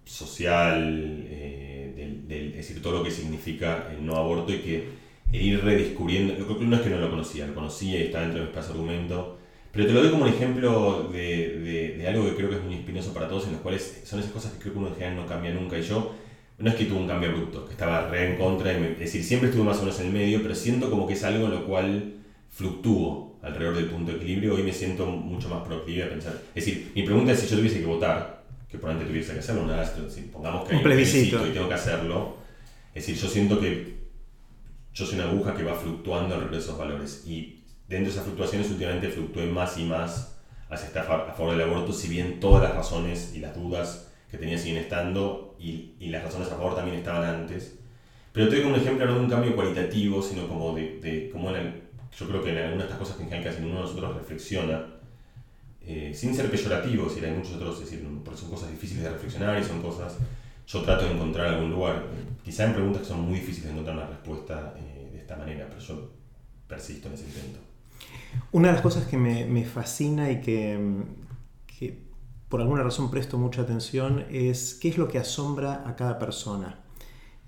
social, 0.05 1.25
eh, 1.27 2.21
del, 2.27 2.49
es 2.49 2.57
decir, 2.57 2.81
todo 2.81 2.99
lo 2.99 3.03
que 3.03 3.11
significa 3.11 3.89
el 3.91 4.05
no 4.05 4.15
aborto 4.15 4.53
y 4.53 4.59
que 4.59 4.87
el 5.31 5.41
ir 5.41 5.63
redescubriendo, 5.63 6.35
no 6.35 6.75
es 6.75 6.81
que 6.81 6.89
no 6.89 6.99
lo 6.99 7.09
conocía, 7.09 7.47
lo 7.47 7.55
conocía 7.55 7.99
y 7.99 8.03
está 8.03 8.21
dentro 8.21 8.39
de 8.39 8.45
mi 8.45 8.49
espacio 8.51 8.73
argumento, 8.73 9.37
pero 9.71 9.87
te 9.87 9.93
lo 9.93 10.03
doy 10.03 10.11
como 10.11 10.25
un 10.25 10.29
ejemplo 10.29 11.09
de, 11.11 11.59
de, 11.59 11.97
de, 11.97 12.07
algo 12.07 12.25
que 12.25 12.35
creo 12.35 12.49
que 12.49 12.57
es 12.57 12.63
muy 12.63 12.75
espinoso 12.75 13.11
para 13.11 13.27
todos, 13.27 13.47
en 13.47 13.53
los 13.53 13.61
cuales 13.61 14.03
son 14.05 14.19
esas 14.19 14.31
cosas 14.31 14.51
que 14.51 14.59
creo 14.59 14.73
que 14.73 14.79
uno 14.79 14.89
en 14.89 14.93
general 14.93 15.15
no 15.15 15.25
cambia 15.25 15.51
nunca. 15.51 15.79
Y 15.79 15.81
yo, 15.81 16.13
no 16.57 16.69
es 16.69 16.75
que 16.75 16.85
tuve 16.85 16.99
un 16.99 17.07
cambio 17.07 17.29
abrupto, 17.29 17.65
que 17.65 17.71
estaba 17.71 18.07
re 18.09 18.31
en 18.31 18.37
contra, 18.37 18.71
es 18.71 18.99
decir, 18.99 19.23
siempre 19.23 19.49
estuve 19.49 19.63
más 19.63 19.77
o 19.77 19.81
menos 19.81 19.99
en 19.99 20.07
el 20.07 20.13
medio, 20.13 20.41
pero 20.41 20.55
siento 20.55 20.89
como 20.89 21.07
que 21.07 21.13
es 21.13 21.23
algo 21.23 21.45
en 21.45 21.51
lo 21.51 21.65
cual 21.65 22.13
fluctúo 22.49 23.39
alrededor 23.41 23.75
del 23.75 23.85
punto 23.87 24.11
de 24.11 24.17
equilibrio. 24.17 24.55
Hoy 24.55 24.63
me 24.63 24.71
siento 24.71 25.05
mucho 25.05 25.49
más 25.49 25.65
proclive 25.67 26.03
a 26.03 26.09
pensar. 26.09 26.33
Es 26.55 26.65
decir, 26.65 26.91
mi 26.95 27.03
pregunta 27.03 27.31
es 27.31 27.39
si 27.39 27.47
yo 27.47 27.57
tuviese 27.57 27.79
que 27.79 27.85
votar, 27.85 28.43
que 28.69 28.77
probablemente 28.77 29.11
tuviese 29.11 29.33
que 29.33 29.39
hacerlo, 29.39 29.65
nada, 29.65 29.85
si 30.09 30.21
pongamos 30.21 30.67
que 30.67 30.73
hay 30.73 30.77
un 30.77 30.83
plebiscito 30.83 31.45
y 31.45 31.51
tengo 31.51 31.67
que 31.67 31.73
hacerlo. 31.73 32.37
Es 32.93 33.05
decir, 33.05 33.21
yo 33.21 33.27
siento 33.27 33.59
que 33.59 33.97
yo 34.93 35.05
soy 35.05 35.19
una 35.19 35.29
aguja 35.29 35.55
que 35.55 35.63
va 35.63 35.73
fluctuando 35.73 36.35
alrededor 36.35 36.51
de 36.51 36.63
esos 36.63 36.77
valores. 36.77 37.23
Y 37.25 37.63
dentro 37.87 38.05
de 38.05 38.11
esas 38.11 38.23
fluctuaciones 38.25 38.69
últimamente 38.69 39.09
fluctúe 39.09 39.47
más 39.47 39.77
y 39.77 39.83
más 39.83 40.37
hacia 40.69 40.87
estar 40.87 41.11
a 41.11 41.33
favor 41.33 41.51
del 41.51 41.67
aborto, 41.67 41.91
si 41.91 42.07
bien 42.07 42.39
todas 42.39 42.63
las 42.63 42.75
razones 42.75 43.33
y 43.35 43.39
las 43.39 43.55
dudas 43.55 44.12
que 44.33 44.39
tenía 44.39 44.57
siguen 44.57 44.77
estando 44.77 45.55
y, 45.59 45.91
y 45.99 46.09
las 46.09 46.23
razones 46.23 46.47
a 46.47 46.55
favor 46.55 46.75
también 46.75 46.97
estaban 46.97 47.23
antes. 47.23 47.77
Pero 48.31 48.49
te 48.49 48.55
doy 48.55 48.63
como 48.63 48.73
un 48.73 48.81
ejemplo 48.81 49.05
no 49.05 49.13
de 49.13 49.19
un 49.19 49.29
cambio 49.29 49.55
cualitativo, 49.55 50.23
sino 50.23 50.47
como 50.47 50.73
de, 50.73 50.97
de 50.99 51.29
como 51.29 51.55
en 51.55 51.83
yo 52.17 52.27
creo 52.27 52.43
que 52.43 52.49
en 52.49 52.57
algunas 52.57 52.77
de 52.77 52.83
estas 52.85 52.97
cosas 52.97 53.17
que 53.17 53.23
en 53.23 53.29
general 53.29 53.51
casi 53.51 53.61
ninguno 53.61 53.81
de 53.81 53.87
nosotros 53.87 54.15
reflexiona, 54.15 54.85
eh, 55.85 56.11
sin 56.15 56.33
ser 56.33 56.49
peyorativo, 56.49 57.07
si 57.07 57.23
hay 57.23 57.31
muchos 57.31 57.53
otros, 57.53 57.75
es 57.75 57.91
decir, 57.91 58.07
porque 58.25 58.39
son 58.39 58.49
cosas 58.49 58.71
difíciles 58.71 59.03
de 59.03 59.11
reflexionar 59.11 59.59
y 59.59 59.63
son 59.63 59.81
cosas, 59.83 60.15
yo 60.65 60.81
trato 60.81 61.05
de 61.05 61.11
encontrar 61.11 61.47
algún 61.47 61.69
lugar, 61.69 62.05
quizá 62.43 62.65
en 62.65 62.73
preguntas 62.73 63.03
que 63.03 63.07
son 63.09 63.21
muy 63.21 63.35
difíciles 63.35 63.65
de 63.65 63.71
encontrar 63.73 63.97
una 63.97 64.07
respuesta 64.07 64.73
eh, 64.77 65.09
de 65.11 65.19
esta 65.19 65.35
manera, 65.35 65.67
pero 65.69 65.79
yo 65.79 66.09
persisto 66.67 67.07
en 67.07 67.13
ese 67.13 67.25
intento. 67.25 67.59
Una 68.51 68.69
de 68.69 68.73
las 68.73 68.81
cosas 68.81 69.05
que 69.05 69.17
me, 69.17 69.45
me 69.45 69.63
fascina 69.63 70.31
y 70.31 70.41
que, 70.41 70.79
que, 71.67 71.99
por 72.53 72.61
alguna 72.61 72.83
razón 72.83 73.09
presto 73.09 73.39
mucha 73.39 73.63
atención 73.63 74.27
es 74.29 74.77
qué 74.79 74.89
es 74.89 74.99
lo 74.99 75.07
que 75.07 75.17
asombra 75.17 75.81
a 75.87 75.95
cada 75.95 76.19
persona. 76.19 76.81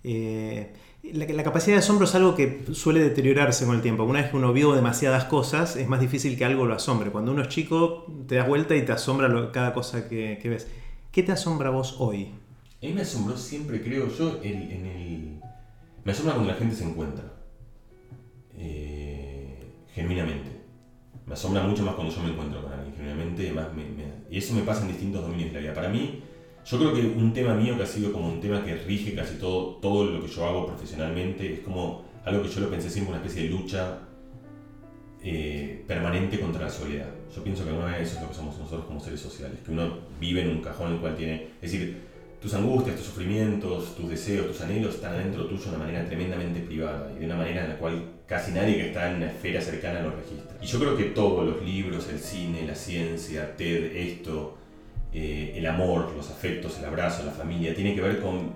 Eh, 0.04 0.74
la, 1.04 1.44
capacidad 1.44 1.76
de 1.76 1.84
asombro 1.84 2.06
es 2.06 2.16
algo 2.16 2.34
que 2.34 2.66
suele 2.72 3.02
deteriorarse 3.02 3.68
con 3.68 3.76
el 3.76 3.84
tiempo. 3.84 4.04
Una 4.04 4.22
vez 4.22 4.32
que 4.32 4.38
uno 4.38 4.52
vio 4.52 4.74
demasiadas 4.74 5.26
cosas, 5.26 5.76
es 5.76 5.88
más 5.88 6.00
difícil 6.00 6.36
que 6.40 6.44
algo 6.44 6.66
lo 6.66 6.74
asombre. 6.74 7.12
Cuando 7.12 7.34
uno 7.34 7.44
es 7.44 7.50
chico, 7.50 8.08
te 8.28 8.34
das 8.34 8.48
vuelta 8.48 8.76
y 8.76 8.84
te 8.84 8.94
asombra 8.94 9.52
cada 9.52 9.76
cosa 9.76 10.10
que, 10.10 10.42
ves. 10.44 10.68
¿Qué 11.12 11.22
te 11.22 11.34
asombra 11.34 11.70
vos 11.70 11.98
hoy? 12.00 12.32
A 12.82 12.88
mí 12.88 12.94
me 12.94 13.02
asombró 13.02 13.38
siempre, 13.38 13.84
creo 13.84 14.10
yo, 14.10 14.40
en 14.42 14.88
el... 14.88 15.40
Me 16.04 16.14
asombra 16.14 16.34
cuando 16.34 16.52
la 16.52 16.58
gente 16.58 16.76
se 16.76 16.84
encuentra. 16.84 17.32
Eh, 18.58 19.72
genuinamente 19.94 20.55
me 21.26 21.34
asombra 21.34 21.64
mucho 21.64 21.84
más 21.84 21.96
cuando 21.96 22.14
yo 22.14 22.22
me 22.22 22.32
encuentro 22.32 22.62
con 22.62 22.72
alguien, 22.72 22.94
generalmente, 22.96 23.52
más 23.52 23.68
y 24.30 24.38
eso 24.38 24.54
me 24.54 24.62
pasa 24.62 24.82
en 24.82 24.90
distintos 24.90 25.22
dominios 25.22 25.50
de 25.50 25.54
la 25.56 25.60
vida. 25.62 25.74
Para 25.74 25.90
mí, 25.90 26.22
yo 26.66 26.78
creo 26.78 26.94
que 26.94 27.02
un 27.02 27.34
tema 27.34 27.54
mío 27.54 27.78
que 27.78 27.84
ha 27.84 27.88
sido 27.88 28.12
como 28.12 28.28
un 28.28 28.42
tema 28.42 28.64
que 28.64 28.76
rige 28.76 29.16
casi 29.16 29.36
todo, 29.38 29.76
todo 29.76 30.06
lo 30.06 30.22
que 30.22 30.28
yo 30.28 30.46
hago 30.46 30.68
profesionalmente, 30.68 31.54
es 31.54 31.60
como 31.60 32.06
algo 32.26 32.44
que 32.44 32.50
yo 32.50 32.62
lo 32.62 32.70
pensé 32.70 32.90
siempre, 32.90 33.14
una 33.14 33.24
especie 33.24 33.44
de 33.44 33.50
lucha 33.50 34.00
eh, 35.24 35.84
permanente 35.88 36.40
contra 36.40 36.64
la 36.64 36.70
soledad. 36.70 37.10
Yo 37.36 37.44
pienso 37.44 37.64
que 37.64 37.70
alguna 37.70 37.98
vez 37.98 38.08
eso 38.08 38.18
es 38.18 38.22
lo 38.24 38.30
que 38.30 38.36
somos 38.36 38.58
nosotros 38.58 38.86
como 38.86 39.00
seres 39.00 39.20
sociales, 39.20 39.60
que 39.66 39.72
uno 39.72 40.00
vive 40.20 40.42
en 40.42 40.50
un 40.50 40.62
cajón 40.62 40.90
en 40.90 40.94
el 40.96 41.00
cual 41.00 41.16
tiene, 41.16 41.48
es 41.62 41.72
decir, 41.72 42.02
tus 42.42 42.54
angustias, 42.54 42.96
tus 42.96 43.06
sufrimientos, 43.06 43.96
tus 43.96 44.10
deseos, 44.10 44.48
tus 44.48 44.62
anhelos 44.62 44.96
están 44.96 45.14
adentro 45.14 45.48
tuyo 45.48 45.64
de 45.64 45.70
una 45.70 45.78
manera 45.80 46.06
tremendamente 46.06 46.60
privada 46.60 47.12
y 47.16 47.20
de 47.20 47.26
una 47.26 47.38
manera 47.38 47.64
en 47.64 47.70
la 47.70 47.78
cual 47.78 48.04
casi 48.28 48.52
nadie 48.52 48.76
que 48.76 48.88
está 48.88 49.10
en 49.10 49.18
una 49.18 49.28
esfera 49.28 49.62
cercana 49.62 50.02
lo 50.02 50.12
registra. 50.12 50.58
Y 50.62 50.66
yo 50.66 50.80
creo 50.80 50.98
que 50.98 51.06
todos 51.06 51.46
los 51.46 51.64
libros, 51.64 52.10
el 52.10 52.20
cine, 52.20 52.66
la 52.66 52.76
ciencia, 52.76 53.56
TED, 53.56 53.96
esto, 53.96 54.58
eh, 55.14 55.54
el 55.56 55.66
amor, 55.68 56.12
los 56.16 56.30
afectos, 56.32 56.80
el 56.80 56.86
abrazo, 56.86 57.24
la 57.24 57.32
familia, 57.32 57.76
tiene 57.76 57.96
que 57.96 58.02
ver 58.02 58.20
con 58.20 58.54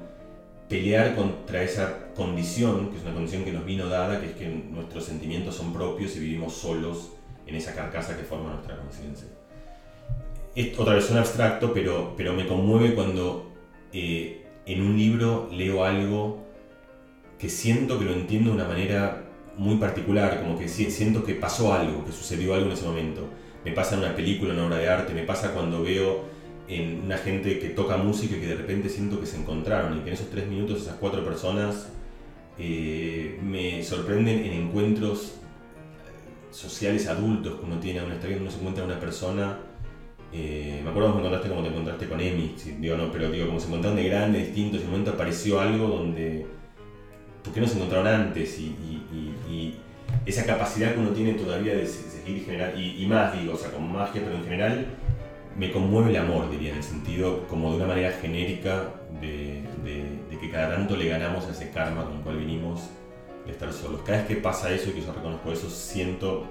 pelear 0.68 1.16
contra 1.16 1.64
esa 1.64 2.14
condición, 2.16 2.92
que 2.92 2.98
es 2.98 3.04
una 3.04 3.14
condición 3.14 3.44
que 3.44 3.52
nos 3.52 3.66
vino 3.66 3.88
dada, 3.88 4.20
que 4.20 4.28
es 4.28 4.34
que 4.34 4.48
nuestros 4.48 5.06
sentimientos 5.06 5.56
son 5.56 5.74
propios 5.74 6.16
y 6.16 6.20
vivimos 6.20 6.54
solos 6.54 7.12
en 7.48 7.56
esa 7.56 7.74
carcasa 7.74 8.16
que 8.16 8.24
forma 8.24 8.54
nuestra 8.54 8.78
conciencia. 8.78 9.28
Otra 10.78 10.96
vez 10.96 11.10
un 11.10 11.18
abstracto, 11.18 11.74
pero, 11.74 12.14
pero 12.18 12.34
me 12.34 12.46
conmueve 12.46 12.94
cuando 12.94 13.52
eh, 13.94 14.46
en 14.66 14.82
un 14.82 14.98
libro 14.98 15.50
leo 15.52 15.84
algo 15.84 16.44
que 17.38 17.50
siento 17.50 17.98
que 17.98 18.06
lo 18.06 18.14
entiendo 18.14 18.52
de 18.52 18.58
una 18.58 18.68
manera 18.68 19.29
muy 19.60 19.76
particular, 19.76 20.42
como 20.42 20.58
que 20.58 20.68
siento 20.68 21.24
que 21.24 21.36
pasó 21.36 21.74
algo, 21.74 22.06
que 22.06 22.12
sucedió 22.12 22.56
algo 22.56 22.68
en 22.68 22.72
ese 22.74 22.86
momento. 22.86 23.28
Me 23.64 23.72
pasa 23.72 23.96
en 23.96 24.02
una 24.02 24.16
película, 24.16 24.54
en 24.54 24.60
una 24.60 24.68
obra 24.68 24.78
de 24.78 24.90
arte, 24.90 25.14
me 25.14 25.24
pasa 25.24 25.54
cuando 25.54 25.84
veo 25.84 26.24
en 26.68 27.02
una 27.06 27.18
gente 27.18 27.60
que 27.60 27.70
toca 27.70 27.98
música 27.98 28.36
y 28.36 28.40
que 28.40 28.48
de 28.48 28.56
repente 28.56 28.90
siento 28.90 29.20
que 29.20 29.26
se 29.26 29.38
encontraron 29.38 29.98
y 29.98 30.02
que 30.02 30.10
en 30.10 30.14
esos 30.14 30.30
tres 30.30 30.48
minutos 30.48 30.82
esas 30.82 30.96
cuatro 30.96 31.24
personas 31.26 31.90
eh, 32.58 33.40
me 33.44 33.84
sorprenden 33.84 34.46
en 34.46 34.54
encuentros 34.54 35.36
sociales 36.52 37.08
adultos 37.08 37.60
que 37.60 37.66
uno 37.66 37.80
tiene, 37.80 38.02
uno 38.04 38.14
está 38.14 38.28
viendo, 38.28 38.44
uno 38.44 38.52
se 38.52 38.60
encuentra 38.60 38.86
una 38.86 39.00
persona 39.00 39.60
eh, 40.32 40.82
me 40.84 40.92
acuerdo 40.92 41.12
cuando 41.12 41.30
encontraste 41.30 41.50
como 41.50 41.64
te 41.64 41.70
encontraste 41.70 42.08
con 42.08 42.22
Emi, 42.22 42.56
digo, 42.80 42.96
no, 42.96 43.12
pero 43.12 43.32
digo, 43.32 43.48
como 43.48 43.60
se 43.60 43.68
encontraron 43.68 43.98
de 43.98 44.04
grandes, 44.10 44.46
distintos, 44.48 44.82
en 44.82 44.86
un 44.86 44.92
momento 44.92 45.12
apareció 45.12 45.60
algo 45.60 45.88
donde. 45.88 46.46
¿Por 47.44 47.54
qué 47.54 47.62
no 47.62 47.68
se 47.68 47.76
encontraron 47.76 48.08
antes? 48.08 48.60
Y, 48.60 49.76
esa 50.26 50.46
capacidad 50.46 50.94
que 50.94 51.00
uno 51.00 51.10
tiene 51.10 51.34
todavía 51.34 51.76
de 51.76 51.86
seguir 51.86 52.44
generar, 52.46 52.78
y, 52.78 53.06
más, 53.08 53.34
digo, 53.40 53.54
o 53.54 53.58
sea, 53.58 53.72
como 53.72 53.88
magia, 53.88 54.22
pero 54.24 54.38
en 54.38 54.44
general, 54.44 54.86
me 55.58 55.72
conmueve 55.72 56.12
el 56.12 56.18
amor, 56.18 56.50
diría, 56.52 56.72
en 56.72 56.78
el 56.78 56.84
sentido 56.84 57.48
como 57.48 57.72
de 57.72 57.78
una 57.78 57.88
manera 57.88 58.12
genérica 58.12 58.94
de, 59.22 59.64
de 59.84 60.38
que 60.40 60.50
cada 60.52 60.76
tanto 60.76 60.96
le 60.96 61.10
ganamos 61.10 61.46
a 61.46 61.52
ese 61.52 61.72
karma 61.72 62.06
con 62.06 62.18
el 62.18 62.22
cual 62.22 62.38
vinimos 62.38 62.90
de 63.46 63.52
estar 63.52 63.72
solos. 63.74 64.02
Cada 64.06 64.20
vez 64.20 64.28
que 64.28 64.36
pasa 64.36 64.72
eso 64.72 64.90
y 64.90 64.94
que 64.94 65.02
yo 65.02 65.14
reconozco 65.14 65.52
eso, 65.52 65.70
siento 65.70 66.48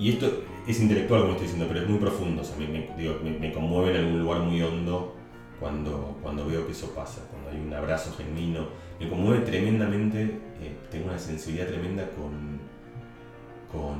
y 0.00 0.12
esto 0.12 0.44
es 0.66 0.80
intelectual, 0.80 1.20
como 1.20 1.32
estoy 1.32 1.46
diciendo, 1.46 1.66
pero 1.68 1.84
es 1.84 1.88
muy 1.88 1.98
profundo. 1.98 2.40
O 2.40 2.44
sea, 2.44 2.56
me, 2.56 3.52
conmueve 3.52 3.90
en 3.90 3.96
algún 3.98 4.22
lugar 4.22 4.40
muy 4.40 4.62
hondo 4.62 5.14
cuando, 5.58 6.16
cuando 6.22 6.46
veo 6.46 6.64
que 6.64 6.72
eso 6.72 6.94
pasa, 6.94 7.20
cuando 7.30 7.50
hay 7.50 7.58
un 7.58 7.72
abrazo 7.74 8.14
genuino. 8.16 8.68
Me 9.00 9.08
conmueve 9.08 9.46
tremendamente, 9.46 10.22
eh, 10.22 10.76
tengo 10.90 11.06
una 11.06 11.18
sensibilidad 11.18 11.68
tremenda 11.68 12.06
con, 12.10 12.60
con, 13.72 13.98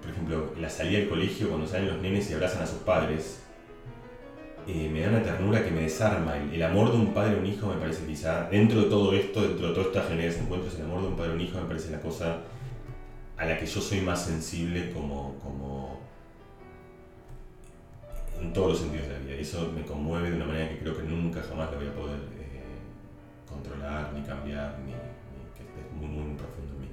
por 0.00 0.10
ejemplo, 0.10 0.54
la 0.58 0.70
salida 0.70 1.00
del 1.00 1.08
colegio, 1.10 1.50
cuando 1.50 1.66
salen 1.66 1.88
los 1.88 2.00
nenes 2.00 2.30
y 2.30 2.34
abrazan 2.34 2.62
a 2.62 2.66
sus 2.66 2.78
padres. 2.78 3.42
Eh, 4.66 4.88
me 4.90 5.00
da 5.00 5.10
una 5.10 5.22
ternura 5.22 5.62
que 5.62 5.70
me 5.70 5.82
desarma. 5.82 6.36
El, 6.36 6.62
amor 6.62 6.92
de 6.92 6.96
un 6.96 7.12
padre 7.12 7.36
a 7.36 7.38
un 7.40 7.46
hijo 7.46 7.66
me 7.66 7.74
parece 7.74 8.06
quizá, 8.06 8.48
dentro 8.48 8.80
de 8.82 8.88
todo 8.88 9.12
esto, 9.12 9.42
dentro 9.42 9.68
de 9.68 9.74
toda 9.74 9.86
esta 9.88 10.02
generación 10.04 10.40
de 10.40 10.44
encuentros, 10.44 10.74
el 10.76 10.86
amor 10.86 11.02
de 11.02 11.08
un 11.08 11.16
padre 11.16 11.32
a 11.32 11.34
un 11.34 11.40
hijo 11.40 11.60
me 11.60 11.66
parece 11.66 11.90
la 11.90 12.00
cosa 12.00 12.38
a 13.36 13.44
la 13.44 13.58
que 13.58 13.66
yo 13.66 13.80
soy 13.80 14.00
más 14.00 14.24
sensible 14.24 14.92
como, 14.92 15.34
como 15.42 16.00
en 18.40 18.52
todos 18.52 18.70
los 18.70 18.78
sentidos 18.80 19.08
de 19.08 19.12
la 19.12 19.18
vida. 19.18 19.34
Eso 19.34 19.70
me 19.74 19.82
conmueve 19.82 20.30
de 20.30 20.36
una 20.36 20.46
manera 20.46 20.70
que 20.70 20.78
creo 20.78 20.96
que 20.96 21.02
nunca 21.02 21.42
jamás 21.42 21.70
la 21.70 21.76
voy 21.76 21.88
a 21.88 21.94
poder 21.94 22.20
eh, 22.38 22.41
controlar, 23.62 24.12
ni 24.14 24.22
cambiar, 24.22 24.78
ni, 24.84 24.92
que 25.56 25.62
esté 25.62 25.94
muy, 25.94 26.08
muy 26.08 26.36
profundo 26.36 26.74
en 26.74 26.80
mí. 26.80 26.88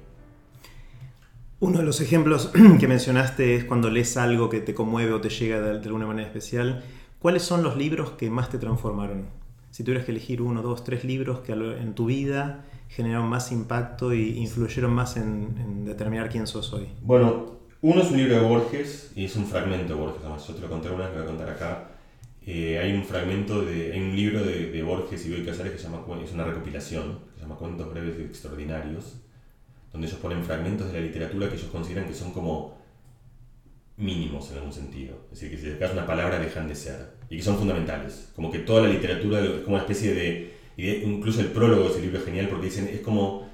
Uno 1.58 1.78
de 1.78 1.84
los 1.84 2.00
ejemplos 2.00 2.52
que 2.80 2.88
mencionaste 2.88 3.56
es 3.56 3.64
cuando 3.64 3.90
lees 3.90 4.16
algo 4.16 4.48
que 4.48 4.60
te 4.60 4.74
conmueve 4.74 5.12
o 5.12 5.20
te 5.20 5.28
llega 5.28 5.60
de, 5.60 5.78
de 5.78 5.86
alguna 5.86 6.06
manera 6.06 6.26
especial. 6.26 6.82
¿Cuáles 7.18 7.42
son 7.42 7.62
los 7.62 7.76
libros 7.76 8.12
que 8.12 8.30
más 8.30 8.48
te 8.48 8.58
transformaron? 8.58 9.26
Si 9.70 9.84
tuvieras 9.84 10.04
que 10.04 10.12
elegir 10.12 10.42
uno, 10.42 10.62
dos, 10.62 10.84
tres 10.84 11.04
libros 11.04 11.40
que 11.40 11.52
en 11.52 11.94
tu 11.94 12.06
vida 12.06 12.64
generaron 12.88 13.28
más 13.28 13.52
impacto 13.52 14.12
y 14.12 14.38
influyeron 14.38 14.92
más 14.92 15.16
en, 15.16 15.84
determinar 15.84 16.28
quién 16.28 16.46
sos 16.46 16.72
hoy? 16.72 16.88
Bueno, 17.02 17.58
uno 17.82 18.02
es 18.02 18.10
un 18.10 18.16
libro 18.16 18.34
de 18.34 18.40
Borges 18.40 19.12
y 19.14 19.26
es 19.26 19.36
un 19.36 19.46
fragmento 19.46 19.94
de 19.94 20.00
Borges, 20.00 20.20
además 20.22 20.46
yo 20.46 20.54
te 20.54 20.60
lo 20.60 20.68
conté 20.68 20.88
una 20.90 21.06
vez, 21.06 21.16
lo 21.16 21.22
voy 21.22 21.22
a 21.22 21.26
contar 21.26 21.50
acá. 21.50 21.88
Eh, 22.46 22.78
hay 22.78 22.92
un 22.92 23.04
fragmento 23.04 23.62
de, 23.62 23.92
hay 23.92 24.00
un 24.00 24.16
libro 24.16 24.42
de, 24.42 24.70
de 24.70 24.82
Borges 24.82 25.24
y 25.26 25.28
Bioy 25.28 25.44
Casares 25.44 25.72
que 25.72 25.78
se 25.78 25.84
llama, 25.84 26.04
es 26.24 26.32
una 26.32 26.44
recopilación, 26.44 27.20
que 27.32 27.36
se 27.36 27.42
llama 27.42 27.56
Cuentos 27.56 27.90
breves 27.92 28.18
y 28.18 28.22
extraordinarios, 28.22 29.16
donde 29.92 30.06
ellos 30.06 30.18
ponen 30.20 30.44
fragmentos 30.44 30.90
de 30.90 31.00
la 31.00 31.06
literatura 31.06 31.48
que 31.48 31.56
ellos 31.56 31.68
consideran 31.70 32.06
que 32.06 32.14
son 32.14 32.32
como 32.32 32.80
mínimos 34.00 34.50
en 34.50 34.56
algún 34.56 34.72
sentido. 34.72 35.14
Es 35.32 35.40
decir, 35.40 35.50
que 35.50 35.62
si 35.62 35.72
sacas 35.72 35.92
una 35.92 36.06
palabra 36.06 36.38
dejan 36.38 36.66
de 36.66 36.74
ser. 36.74 37.10
Y 37.28 37.36
que 37.36 37.42
son 37.42 37.58
fundamentales. 37.58 38.30
Como 38.34 38.50
que 38.50 38.60
toda 38.60 38.82
la 38.82 38.88
literatura 38.88 39.40
es 39.40 39.62
como 39.62 39.76
una 39.76 39.84
especie 39.84 40.14
de... 40.14 40.60
Incluso 40.76 41.40
el 41.40 41.48
prólogo 41.48 41.84
de 41.84 41.90
ese 41.90 42.00
libro 42.00 42.18
es 42.18 42.24
genial 42.24 42.48
porque 42.48 42.66
dicen, 42.66 42.88
es 42.88 43.00
como 43.00 43.48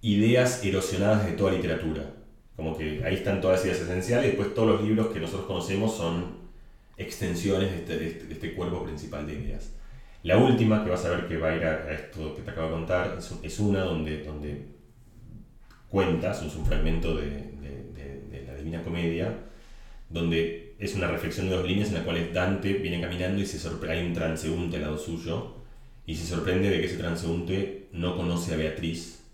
ideas 0.00 0.64
erosionadas 0.64 1.26
de 1.26 1.32
toda 1.32 1.52
literatura. 1.52 2.14
Como 2.56 2.76
que 2.76 3.04
ahí 3.04 3.14
están 3.16 3.40
todas 3.40 3.58
las 3.58 3.66
ideas 3.66 3.80
esenciales 3.80 4.24
y 4.24 4.28
después 4.28 4.54
todos 4.54 4.68
los 4.68 4.82
libros 4.82 5.08
que 5.08 5.20
nosotros 5.20 5.46
conocemos 5.46 5.94
son 5.94 6.39
extensiones 7.00 7.70
de 7.70 7.76
este, 7.78 8.06
este, 8.06 8.32
este 8.32 8.54
cuerpo 8.54 8.84
principal 8.84 9.26
de 9.26 9.34
ideas. 9.34 9.72
La 10.22 10.36
última, 10.36 10.84
que 10.84 10.90
vas 10.90 11.04
a 11.06 11.10
ver 11.10 11.26
que 11.26 11.38
va 11.38 11.48
a 11.48 11.56
ir 11.56 11.64
a, 11.64 11.92
esto 11.92 12.36
que 12.36 12.42
te 12.42 12.50
acabo 12.50 12.68
de 12.68 12.74
contar, 12.74 13.18
es, 13.42 13.58
una 13.58 13.80
donde, 13.80 14.22
donde 14.22 14.66
cuentas, 15.88 16.42
es 16.42 16.54
un 16.54 16.66
fragmento 16.66 17.16
de, 17.16 17.24
de, 17.26 18.44
la 18.46 18.54
Divina 18.54 18.82
Comedia, 18.82 19.34
donde 20.10 20.76
es 20.78 20.94
una 20.94 21.06
reflexión 21.08 21.48
de 21.48 21.56
dos 21.56 21.66
líneas 21.66 21.88
en 21.88 21.94
las 21.94 22.04
cuales 22.04 22.34
Dante 22.34 22.74
viene 22.74 23.00
caminando 23.00 23.40
y 23.40 23.46
se 23.46 23.66
hay 23.88 24.04
un 24.04 24.12
transeúnte 24.12 24.76
al 24.76 24.82
lado 24.82 24.98
suyo 24.98 25.56
y 26.04 26.16
se 26.16 26.26
sorprende 26.26 26.68
de 26.68 26.80
que 26.80 26.86
ese 26.86 26.96
transeúnte 26.96 27.88
no 27.92 28.16
conoce 28.16 28.52
a 28.52 28.56
Beatriz, 28.56 29.24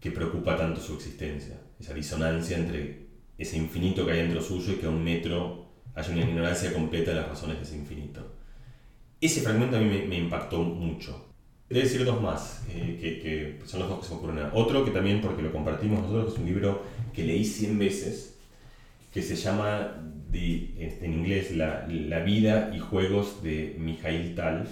que 0.00 0.10
preocupa 0.10 0.56
tanto 0.56 0.80
su 0.80 0.94
existencia. 0.94 1.60
Esa 1.78 1.92
disonancia 1.92 2.56
entre 2.56 3.08
ese 3.36 3.56
infinito 3.56 4.06
que 4.06 4.12
hay 4.12 4.22
dentro 4.22 4.40
suyo 4.40 4.72
y 4.72 4.76
que 4.76 4.86
a 4.86 4.90
un 4.90 5.02
metro 5.02 5.67
hay 6.06 6.12
una 6.12 6.22
ignorancia 6.22 6.72
completa 6.72 7.10
de 7.10 7.16
las 7.16 7.28
razones 7.28 7.56
de 7.58 7.62
ese 7.64 7.76
infinito. 7.76 8.34
Ese 9.20 9.40
fragmento 9.40 9.76
a 9.76 9.80
mí 9.80 10.04
me, 10.06 10.16
impactó 10.16 10.62
mucho. 10.62 11.26
Debo 11.68 11.82
decir 11.82 12.04
dos 12.04 12.22
más, 12.22 12.62
eh, 12.70 13.58
que, 13.60 13.66
son 13.66 13.80
los 13.80 13.88
dos 13.88 14.00
que 14.00 14.06
se 14.06 14.12
me 14.12 14.18
ocurren. 14.18 14.50
Otro 14.52 14.84
que 14.84 14.90
también, 14.90 15.20
porque 15.20 15.42
lo 15.42 15.52
compartimos 15.52 16.00
nosotros, 16.00 16.26
que 16.26 16.32
es 16.32 16.38
un 16.38 16.46
libro 16.46 16.82
que 17.12 17.24
leí 17.24 17.44
100 17.44 17.78
veces, 17.78 18.38
que 19.12 19.22
se 19.22 19.36
llama 19.36 19.96
este, 20.32 21.06
en 21.06 21.12
inglés 21.14 21.56
la, 21.56 21.86
la, 21.88 22.20
vida 22.20 22.70
y 22.74 22.78
juegos 22.78 23.42
de 23.42 23.74
Mikhail 23.78 24.34
Tal, 24.34 24.68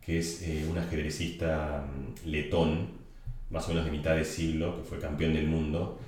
que 0.00 0.18
es 0.18 0.42
eh, 0.42 0.64
un 0.70 0.78
ajedrecista 0.78 1.86
mm, 1.86 2.28
letón, 2.28 2.88
más 3.50 3.66
o 3.66 3.68
menos 3.68 3.84
de 3.84 3.90
mitad 3.90 4.16
de 4.16 4.24
siglo, 4.24 4.76
que 4.76 4.82
fue 4.82 4.98
campeón 4.98 5.34
del 5.34 5.46
mundo, 5.46 5.98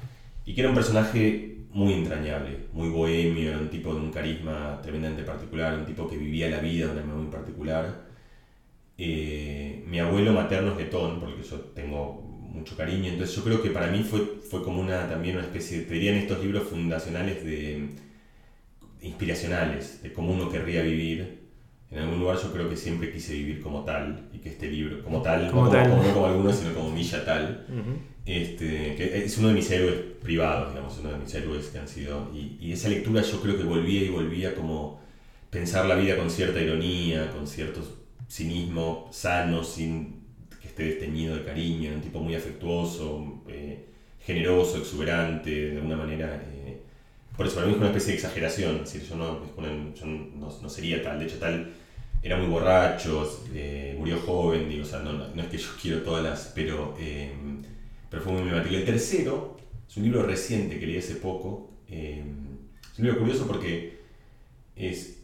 y 0.47 0.55
que 0.55 0.63
era 0.63 0.71
un 0.71 0.75
personaje 0.75 1.59
muy 1.73 1.93
entrañable, 1.95 2.59
muy 2.73 2.89
bohemio, 2.89 3.51
era 3.51 3.59
un 3.59 3.69
tipo 3.69 3.95
de 3.95 4.01
un 4.01 4.11
carisma 4.11 4.81
tremendamente 4.83 5.23
particular, 5.23 5.79
un 5.79 5.87
tipo 5.87 6.09
que 6.09 6.17
vivía 6.17 6.51
la 6.51 6.59
vida 6.59 6.87
de 6.87 6.93
una 6.93 7.03
manera 7.03 7.23
muy 7.23 7.31
particular. 7.31 8.11
Eh, 8.99 9.85
mi 9.87 10.01
abuelo 10.01 10.33
materno 10.33 10.73
es 10.73 10.79
letón, 10.79 11.21
porque 11.21 11.43
yo 11.43 11.57
tengo 11.75 12.23
mucho 12.53 12.77
cariño, 12.77 13.11
entonces 13.11 13.37
yo 13.37 13.45
creo 13.45 13.63
que 13.63 13.71
para 13.71 13.87
mí 13.87 14.03
fue, 14.03 14.21
fue 14.51 14.63
como 14.63 14.81
una, 14.81 15.09
también 15.09 15.37
una 15.37 15.45
especie, 15.47 15.79
de, 15.79 15.85
te 15.85 15.95
dirían 15.95 16.17
estos 16.17 16.43
libros 16.43 16.65
fundacionales 16.65 17.45
de, 17.45 17.89
inspiracionales, 19.03 20.03
de 20.03 20.13
cómo 20.13 20.33
uno 20.33 20.51
querría 20.51 20.83
vivir. 20.83 21.41
En 21.91 21.99
algún 21.99 22.21
lugar 22.21 22.39
yo 22.41 22.53
creo 22.53 22.69
que 22.69 22.77
siempre 22.77 23.11
quise 23.11 23.33
vivir 23.35 23.61
como 23.61 23.85
tal, 23.85 24.29
y 24.33 24.39
que 24.39 24.51
este 24.51 24.69
libro, 24.69 25.03
como 25.03 25.23
tal, 25.23 25.51
como 25.51 25.65
no 25.65 26.15
como 26.15 26.27
algunos, 26.27 26.57
sino 26.57 26.75
como 26.75 26.91
Milla 26.91 27.25
tal. 27.25 27.67
Este, 28.31 29.25
es 29.25 29.39
uno 29.39 29.49
de 29.49 29.55
mis 29.55 29.69
héroes 29.73 29.97
privados, 30.23 30.73
digamos, 30.73 30.97
uno 31.01 31.11
de 31.11 31.19
mis 31.19 31.35
héroes 31.35 31.67
que 31.67 31.79
han 31.79 31.89
sido... 31.89 32.31
Y, 32.33 32.71
esa 32.71 32.89
lectura 32.89 33.23
yo 33.23 33.41
creo 33.43 33.57
que 33.57 33.65
volvía 33.65 34.03
y 34.03 34.09
volvía 34.09 34.55
como 34.55 35.01
pensar 35.51 35.87
la 35.87 35.97
vida 35.97 36.17
con 36.17 36.31
cierta 36.31 36.61
ironía, 36.61 37.33
con 37.33 37.49
cierto 37.49 37.81
cinismo 38.29 39.09
sano, 39.11 39.65
sin 39.65 40.21
que 40.63 40.69
esté 40.69 40.85
desteñido 40.85 41.35
de 41.35 41.45
cariño, 41.45 41.93
un 41.93 42.03
tipo 42.03 42.21
muy 42.21 42.37
afectuoso, 42.37 43.43
eh, 43.49 43.87
generoso, 44.21 44.79
exuberante, 44.79 45.51
de 45.51 45.77
alguna 45.79 45.97
manera... 45.97 46.41
Eh, 46.55 46.79
por 47.37 47.47
eso 47.47 47.57
para 47.57 47.67
mí 47.67 47.73
es 47.73 47.79
una 47.79 47.89
especie 47.89 48.13
de 48.13 48.19
exageración, 48.19 48.83
es 48.85 49.09
yo, 49.09 49.17
no, 49.17 50.71
sería 50.71 51.03
tal, 51.03 51.19
de 51.19 51.25
hecho 51.25 51.39
tal 51.39 51.73
era 52.23 52.37
muy 52.37 52.47
borracho, 52.47 53.29
eh, 53.55 53.97
murió 53.99 54.19
joven, 54.21 54.69
digo, 54.69 54.85
o 54.85 54.87
sea, 54.87 55.01
no, 55.01 55.15
no, 55.15 55.43
es 55.43 55.49
que 55.49 55.57
yo 55.57 55.69
quiero 55.81 56.03
todas 56.03 56.23
las, 56.23 56.53
pero 56.55 56.95
fue 58.19 58.33
muy 58.33 58.43
emblemático. 58.43 58.75
El 58.75 58.85
tercero 58.85 59.57
es 59.89 59.97
un 59.97 60.03
libro 60.05 60.23
reciente 60.25 60.79
que 60.79 60.87
leí 60.87 60.99
hace 60.99 61.17
poco. 61.17 61.71
Eh, 61.89 62.25
es 62.93 62.99
un 62.99 63.05
libro 63.05 63.21
curioso 63.21 63.47
porque 63.47 64.01
es. 64.75 65.19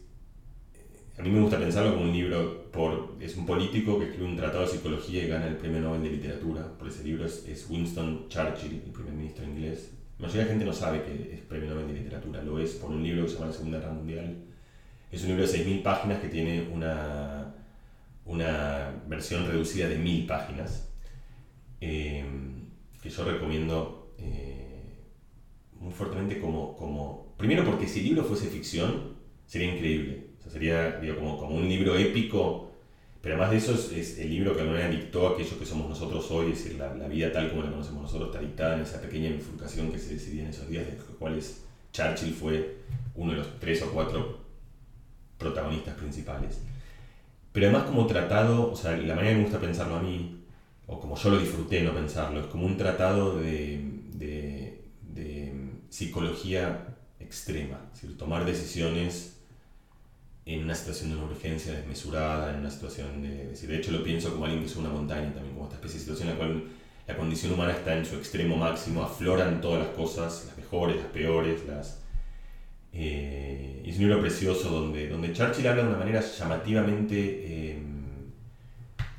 A 1.17 1.23
mí 1.23 1.31
me 1.31 1.41
gusta 1.41 1.57
pensarlo 1.57 1.93
como 1.93 2.05
un 2.05 2.13
libro 2.13 2.69
por. 2.71 3.17
Es 3.19 3.35
un 3.35 3.45
político 3.45 3.99
que 3.99 4.05
escribe 4.05 4.25
un 4.25 4.37
tratado 4.37 4.61
de 4.61 4.69
psicología 4.69 5.23
y 5.23 5.27
gana 5.27 5.47
el 5.47 5.57
premio 5.57 5.81
Nobel 5.81 6.03
de 6.03 6.11
Literatura. 6.11 6.77
Por 6.77 6.87
ese 6.87 7.03
libro 7.03 7.25
es, 7.25 7.67
Winston 7.69 8.29
Churchill, 8.29 8.81
el 8.85 8.91
primer 8.91 9.13
ministro 9.13 9.45
inglés. 9.45 9.91
La 10.19 10.27
mayoría 10.27 10.43
de 10.43 10.45
la 10.45 10.51
gente 10.51 10.65
no 10.65 10.73
sabe 10.73 11.03
que 11.03 11.33
es 11.33 11.41
premio 11.41 11.69
Nobel 11.69 11.87
de 11.87 11.93
Literatura. 11.93 12.43
Lo 12.43 12.59
es 12.59 12.71
por 12.71 12.91
un 12.91 13.03
libro 13.03 13.23
que 13.23 13.29
se 13.29 13.35
llama 13.35 13.47
La 13.47 13.53
Segunda 13.53 13.79
Guerra 13.79 13.93
Mundial. 13.93 14.37
Es 15.11 15.21
un 15.23 15.29
libro 15.29 15.47
de 15.47 15.65
6.000 15.65 15.83
páginas 15.83 16.19
que 16.19 16.27
tiene 16.27 16.67
una, 16.71 17.55
una 18.25 19.01
versión 19.07 19.47
reducida 19.47 19.87
de 19.87 19.97
1.000 19.99 20.27
páginas. 20.27 20.89
Eh, 21.79 22.25
que 23.07 23.15
yo 23.15 23.23
recomiendo 23.23 24.13
eh, 24.17 24.99
muy 25.79 25.93
fuertemente 25.93 26.39
como, 26.39 26.75
como... 26.75 27.35
Primero 27.37 27.63
porque 27.63 27.87
si 27.87 27.99
el 27.99 28.05
libro 28.05 28.23
fuese 28.23 28.47
ficción, 28.47 29.15
sería 29.45 29.73
increíble. 29.73 30.27
O 30.39 30.43
sea, 30.43 30.51
sería 30.51 30.99
como, 31.15 31.37
como 31.37 31.55
un 31.55 31.69
libro 31.69 31.95
épico, 31.95 32.71
pero 33.21 33.35
además 33.35 33.51
de 33.51 33.57
eso 33.57 33.73
es, 33.95 34.17
el 34.19 34.29
libro 34.29 34.53
que 34.53 34.61
alguna 34.61 34.79
manera 34.79 34.95
dictó 34.95 35.27
aquello 35.27 35.57
que 35.57 35.65
somos 35.65 35.89
nosotros 35.89 36.29
hoy, 36.31 36.51
es 36.51 36.63
decir, 36.63 36.79
la, 36.79 36.93
la, 36.95 37.07
vida 37.07 37.31
tal 37.31 37.49
como 37.49 37.63
la 37.63 37.71
conocemos 37.71 38.03
nosotros 38.03 38.29
está 38.29 38.41
dictada 38.41 38.75
en 38.75 38.81
esa 38.81 39.01
pequeña 39.01 39.29
bifurcación 39.29 39.91
que 39.91 39.99
se 39.99 40.15
decidía 40.15 40.43
en 40.43 40.49
esos 40.49 40.67
días, 40.67 40.85
de 40.85 40.93
los 40.93 41.03
cuales 41.19 41.63
Churchill 41.93 42.33
fue 42.33 42.77
uno 43.15 43.31
de 43.33 43.39
los 43.39 43.59
tres 43.59 43.81
o 43.83 43.91
cuatro 43.91 44.39
protagonistas 45.37 45.95
principales. 45.95 46.61
Pero 47.51 47.67
además 47.67 47.85
como 47.85 48.05
tratado, 48.05 48.71
o 48.71 48.75
sea, 48.75 48.97
la 48.97 49.15
manera 49.15 49.33
que 49.33 49.37
me 49.37 49.43
gusta 49.43 49.59
pensarlo 49.59 49.95
a 49.95 50.01
mí, 50.01 50.36
o 50.87 50.99
como 50.99 51.17
yo 51.17 51.29
lo 51.29 51.39
disfruté 51.39 51.81
no 51.83 51.93
pensarlo, 51.93 52.39
es 52.39 52.47
como 52.47 52.65
un 52.65 52.77
tratado 52.77 53.37
de, 53.37 53.81
de, 54.13 54.73
psicología 55.89 56.95
extrema, 57.19 57.79
es 57.87 58.01
decir, 58.01 58.17
tomar 58.17 58.45
decisiones 58.45 59.37
en 60.45 60.63
una 60.63 60.75
situación 60.75 61.09
de 61.09 61.15
una 61.15 61.25
urgencia 61.25 61.73
desmesurada, 61.73 62.53
en 62.53 62.59
una 62.59 62.69
situación 62.69 63.21
de... 63.21 63.47
de 63.47 63.77
hecho 63.77 63.91
lo 63.91 64.03
pienso 64.03 64.31
como 64.31 64.45
alguien 64.45 64.63
que 64.63 64.69
sube 64.69 64.81
una 64.81 64.93
montaña 64.93 65.33
también, 65.33 65.55
como 65.55 65.65
esta 65.65 65.75
especie 65.75 65.99
de 65.99 66.05
situación 66.05 66.29
en 66.29 66.33
la 66.35 66.39
cual 66.39 66.63
la 67.07 67.17
condición 67.17 67.53
humana 67.53 67.71
está 67.71 67.97
en 67.97 68.05
su 68.05 68.15
extremo 68.15 68.57
máximo, 68.57 69.01
afloran 69.01 69.59
todas 69.59 69.87
las 69.87 69.95
cosas, 69.95 70.45
las 70.47 70.57
mejores, 70.57 70.97
las 70.97 71.07
peores, 71.07 71.65
las... 71.65 72.03
Eh, 72.93 73.83
es 73.85 73.95
un 73.95 74.03
libro 74.03 74.21
precioso 74.21 74.69
donde, 74.69 75.07
donde 75.09 75.33
Churchill 75.33 75.67
habla 75.67 75.83
de 75.83 75.89
una 75.89 75.97
manera 75.97 76.21
llamativamente... 76.21 77.15
Eh, 77.17 77.86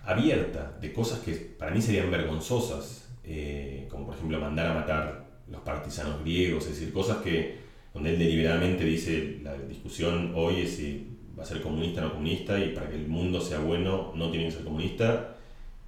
abierta 0.09 0.75
de 0.81 0.91
cosas 0.91 1.21
que 1.21 1.35
para 1.35 1.71
mí 1.71 1.83
serían 1.83 2.11
vergonzosas, 2.11 3.11
eh, 3.25 3.87
como 3.91 4.07
por 4.07 4.15
ejemplo 4.15 4.41
mandar 4.41 4.69
a 4.69 4.75
matar 4.75 5.29
los 5.51 5.61
partisanos 5.61 6.23
griegos, 6.23 6.65
es 6.65 6.79
decir, 6.79 6.95
cosas 6.95 7.19
que 7.19 7.59
donde 7.93 8.15
él 8.15 8.19
deliberadamente 8.19 8.85
dice 8.85 9.41
la 9.43 9.55
discusión 9.55 10.33
hoy 10.35 10.63
es 10.63 10.77
si 10.77 11.09
va 11.39 11.43
a 11.43 11.47
ser 11.47 11.61
comunista 11.61 12.01
o 12.01 12.05
no 12.05 12.13
comunista 12.13 12.59
y 12.59 12.71
para 12.71 12.89
que 12.89 12.97
el 12.97 13.07
mundo 13.07 13.41
sea 13.41 13.59
bueno 13.59 14.13
no 14.14 14.30
tiene 14.30 14.47
que 14.47 14.53
ser 14.53 14.64
comunista 14.64 15.37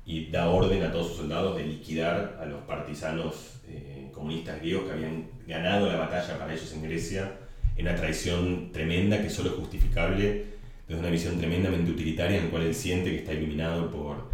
y 0.04 0.26
da 0.26 0.50
orden 0.50 0.82
a 0.82 0.92
todos 0.92 1.08
sus 1.08 1.16
soldados 1.18 1.56
de 1.56 1.64
liquidar 1.64 2.38
a 2.40 2.44
los 2.44 2.60
partisanos 2.62 3.60
eh, 3.68 4.10
comunistas 4.12 4.60
griegos 4.60 4.84
que 4.84 4.92
habían 4.92 5.28
ganado 5.46 5.86
la 5.86 5.96
batalla 5.96 6.38
para 6.38 6.52
ellos 6.52 6.70
en 6.74 6.82
Grecia 6.82 7.32
en 7.76 7.86
una 7.86 7.96
traición 7.96 8.70
tremenda 8.70 9.22
que 9.22 9.30
solo 9.30 9.50
es 9.50 9.56
justificable 9.56 10.49
desde 10.90 11.02
una 11.02 11.10
visión 11.10 11.38
tremendamente 11.38 11.92
utilitaria 11.92 12.38
en 12.38 12.44
la 12.46 12.50
cual 12.50 12.64
él 12.64 12.74
siente 12.74 13.10
que 13.10 13.18
está 13.18 13.32
iluminado 13.32 13.92
por... 13.92 14.28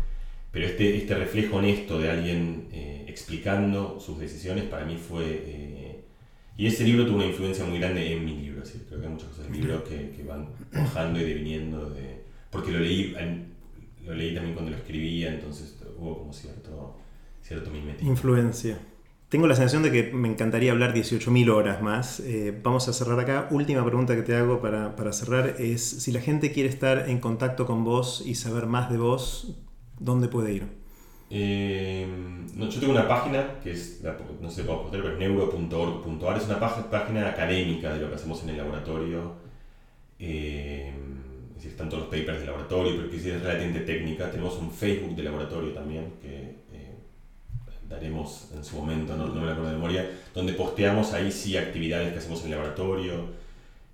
Pero 0.51 0.67
este, 0.67 0.97
este 0.97 1.15
reflejo 1.15 1.57
honesto 1.57 1.99
de 1.99 2.11
alguien 2.11 2.69
eh, 2.73 3.05
explicando 3.07 4.01
sus 4.01 4.19
decisiones 4.19 4.65
para 4.65 4.87
mí 4.87 4.97
fue... 4.97 5.25
Eh, 5.27 6.05
y 6.57 6.67
ese 6.67 6.85
libro 6.85 7.05
tuvo 7.05 7.17
una 7.17 7.27
influencia 7.27 7.63
muy 7.67 7.79
grande 7.79 8.11
en 8.11 8.25
mi 8.25 8.39
libro, 8.39 8.65
¿sí? 8.65 8.83
creo 8.89 9.01
que 9.01 9.07
hay 9.07 9.13
muchas 9.13 9.29
cosas 9.29 9.51
del 9.51 9.61
libro 9.61 9.85
que, 9.85 10.13
que 10.17 10.23
van 10.23 10.49
bajando 10.73 11.21
y 11.21 11.25
deviniendo 11.25 11.91
de... 11.91 12.23
Porque 12.51 12.73
lo 12.73 12.81
leí, 12.81 13.15
lo 14.07 14.15
leí 14.15 14.35
también 14.35 14.55
cuando 14.55 14.71
lo 14.71 14.79
escribía, 14.79 15.35
entonces 15.35 15.79
hubo 15.99 16.21
como 16.21 16.33
cierto, 16.33 16.97
cierto 17.43 17.71
mimetismo. 17.71 18.11
Influencia. 18.11 18.79
Tengo 19.37 19.49
la 19.49 19.55
sensación 19.55 19.83
de 19.83 19.93
que 19.93 20.15
me 20.15 20.29
encantaría 20.29 20.73
hablar 20.73 20.95
18.000 20.95 21.51
horas 21.51 21.83
más. 21.83 22.21
Eh, 22.21 22.59
vamos 22.63 22.89
a 22.89 22.95
cerrar 22.95 23.21
acá. 23.21 23.49
Última 23.51 23.85
pregunta 23.85 24.17
que 24.17 24.23
te 24.23 24.35
hago 24.35 24.63
para, 24.63 24.97
para, 24.97 25.13
cerrar 25.13 25.57
es, 25.59 25.83
si 25.85 26.11
la 26.11 26.23
gente 26.23 26.53
quiere 26.53 26.71
estar 26.71 27.11
en 27.11 27.21
contacto 27.21 27.67
con 27.67 27.85
vos 27.85 28.23
y 28.25 28.35
saber 28.35 28.65
más 28.65 28.91
de 28.91 28.97
vos, 28.97 29.55
¿dónde 29.99 30.29
puede 30.29 30.55
ir? 30.55 30.67
Eh, 31.29 32.07
yo 32.57 32.81
tengo 32.81 32.95
una 32.95 33.07
página 33.07 33.61
que 33.63 33.73
es, 33.73 34.01
no 34.41 34.51
sé 34.51 34.65
pero 34.91 35.13
es 35.13 35.19
neuro.org.ar, 35.19 36.39
es 36.39 36.47
una 36.47 36.59
página 36.59 37.29
académica 37.29 37.93
de 37.93 38.01
lo 38.01 38.09
que 38.09 38.15
hacemos 38.15 38.43
en 38.43 38.49
el 38.49 38.57
laboratorio. 38.57 39.35
Eh, 40.19 40.95
están 41.63 41.91
todos 41.91 42.05
los 42.05 42.11
papers 42.11 42.39
del 42.39 42.47
laboratorio, 42.47 42.97
pero 42.97 43.11
que 43.11 43.17
es 43.17 43.25
relativamente 43.25 43.81
técnica. 43.81 44.31
Tenemos 44.31 44.57
un 44.57 44.71
Facebook 44.71 45.15
de 45.15 45.23
laboratorio 45.23 45.73
también, 45.73 46.15
que 46.23 46.65
daremos 47.89 48.51
en 48.55 48.65
su 48.65 48.77
momento, 48.77 49.17
no, 49.17 49.27
no 49.27 49.41
me 49.41 49.51
acuerdo 49.51 49.71
de 49.71 49.77
memoria, 49.77 50.11
donde 50.35 50.53
posteamos 50.53 51.13
ahí 51.13 51.31
sí 51.31 51.57
actividades 51.57 52.13
que 52.13 52.19
hacemos 52.19 52.41
en 52.41 52.47
el 52.47 52.53
laboratorio. 52.53 53.47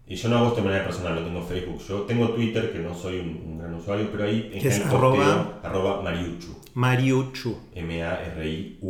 Y 0.07 0.17
yo 0.17 0.29
no 0.29 0.37
hago 0.37 0.49
esto 0.49 0.61
de 0.61 0.67
manera 0.67 0.85
personal, 0.85 1.15
no 1.15 1.23
tengo 1.25 1.43
Facebook. 1.43 1.81
Yo 1.87 2.03
tengo 2.03 2.31
Twitter, 2.31 2.73
que 2.73 2.81
no 2.81 2.95
soy 2.95 3.21
un, 3.21 3.59
gran 3.59 3.75
usuario, 3.75 4.11
pero 4.11 4.25
ahí 4.25 4.51
en 4.53 4.67
es 4.67 4.81
arroba, 4.81 5.61
arroba 5.63 6.03
Mariuchu. 6.03 6.57
Mariuchu. 6.75 7.57
M-A-R-I-U-C-H-U. 7.75 8.83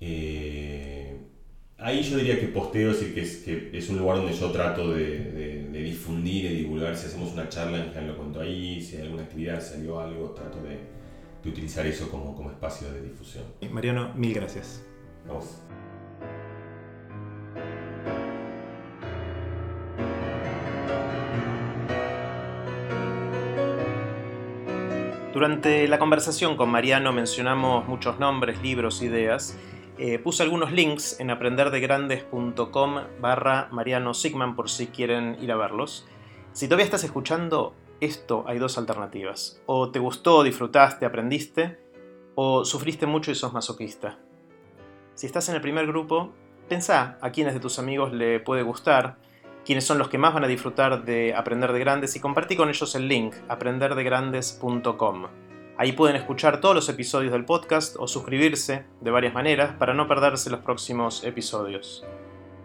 Eh, 0.00 1.16
ahí 1.78 2.02
yo 2.02 2.16
diría 2.16 2.40
que 2.40 2.48
posteo, 2.48 2.90
es 2.90 2.98
que 2.98 3.20
es, 3.20 3.36
que 3.38 3.70
es 3.72 3.88
un 3.90 3.98
lugar 3.98 4.16
donde 4.16 4.32
yo 4.32 4.50
trato 4.50 4.92
de, 4.92 5.68
difundir 5.72 6.46
y 6.46 6.56
divulgar. 6.56 6.96
Si 6.96 7.06
hacemos 7.06 7.32
una 7.32 7.48
charla, 7.48 7.78
en 7.78 7.84
general 7.92 8.08
lo 8.08 8.16
cuento 8.16 8.40
ahí. 8.40 8.82
Si 8.82 8.96
hay 8.96 9.02
alguna 9.02 9.24
actividad, 9.24 9.62
salió 9.62 10.00
algo, 10.00 10.30
trato 10.30 10.58
de, 11.44 11.50
utilizar 11.50 11.86
eso 11.86 12.10
como, 12.10 12.34
como 12.34 12.50
espacio 12.50 12.90
de 12.92 13.02
difusión. 13.02 13.44
Mariano, 13.70 14.12
mil 14.14 14.32
gracias. 14.32 14.82
Vamos. 15.26 15.60
Durante 25.34 25.88
la 25.88 25.98
conversación 25.98 26.56
con 26.56 26.70
Mariano 26.70 27.12
mencionamos 27.12 27.88
muchos 27.88 28.20
nombres, 28.20 28.62
libros, 28.62 29.02
ideas. 29.02 29.58
Eh, 29.98 30.20
puse 30.20 30.44
algunos 30.44 30.70
links 30.70 31.18
en 31.18 31.30
aprenderdegrandes.com 31.30 33.00
barra 33.20 33.68
Mariano 33.72 34.14
Sigman 34.14 34.54
por 34.54 34.70
si 34.70 34.86
quieren 34.86 35.36
ir 35.40 35.50
a 35.50 35.56
verlos. 35.56 36.06
Si 36.52 36.66
todavía 36.66 36.84
estás 36.84 37.02
escuchando 37.02 37.74
esto, 38.00 38.44
hay 38.46 38.58
dos 38.58 38.78
alternativas. 38.78 39.60
O 39.66 39.90
te 39.90 39.98
gustó, 39.98 40.42
disfrutaste, 40.42 41.06
aprendiste, 41.06 41.78
o 42.34 42.64
sufriste 42.64 43.06
mucho 43.06 43.30
y 43.30 43.34
sos 43.34 43.52
masoquista. 43.52 44.18
Si 45.14 45.26
estás 45.26 45.48
en 45.48 45.54
el 45.54 45.60
primer 45.60 45.86
grupo, 45.86 46.32
pensá 46.68 47.18
a 47.20 47.30
quiénes 47.30 47.54
de 47.54 47.60
tus 47.60 47.78
amigos 47.78 48.12
le 48.12 48.40
puede 48.40 48.62
gustar 48.62 49.18
quiénes 49.64 49.84
son 49.84 49.98
los 49.98 50.08
que 50.08 50.18
más 50.18 50.34
van 50.34 50.44
a 50.44 50.48
disfrutar 50.48 51.04
de 51.04 51.34
Aprender 51.34 51.72
de 51.72 51.78
Grandes 51.78 52.16
y 52.16 52.20
compartí 52.20 52.56
con 52.56 52.68
ellos 52.68 52.94
el 52.94 53.08
link 53.08 53.34
aprenderdegrandes.com. 53.48 55.26
Ahí 55.76 55.92
pueden 55.92 56.16
escuchar 56.16 56.60
todos 56.60 56.74
los 56.74 56.88
episodios 56.88 57.32
del 57.32 57.44
podcast 57.44 57.96
o 57.98 58.06
suscribirse 58.06 58.84
de 59.00 59.10
varias 59.10 59.34
maneras 59.34 59.74
para 59.76 59.94
no 59.94 60.06
perderse 60.06 60.50
los 60.50 60.60
próximos 60.60 61.24
episodios. 61.24 62.04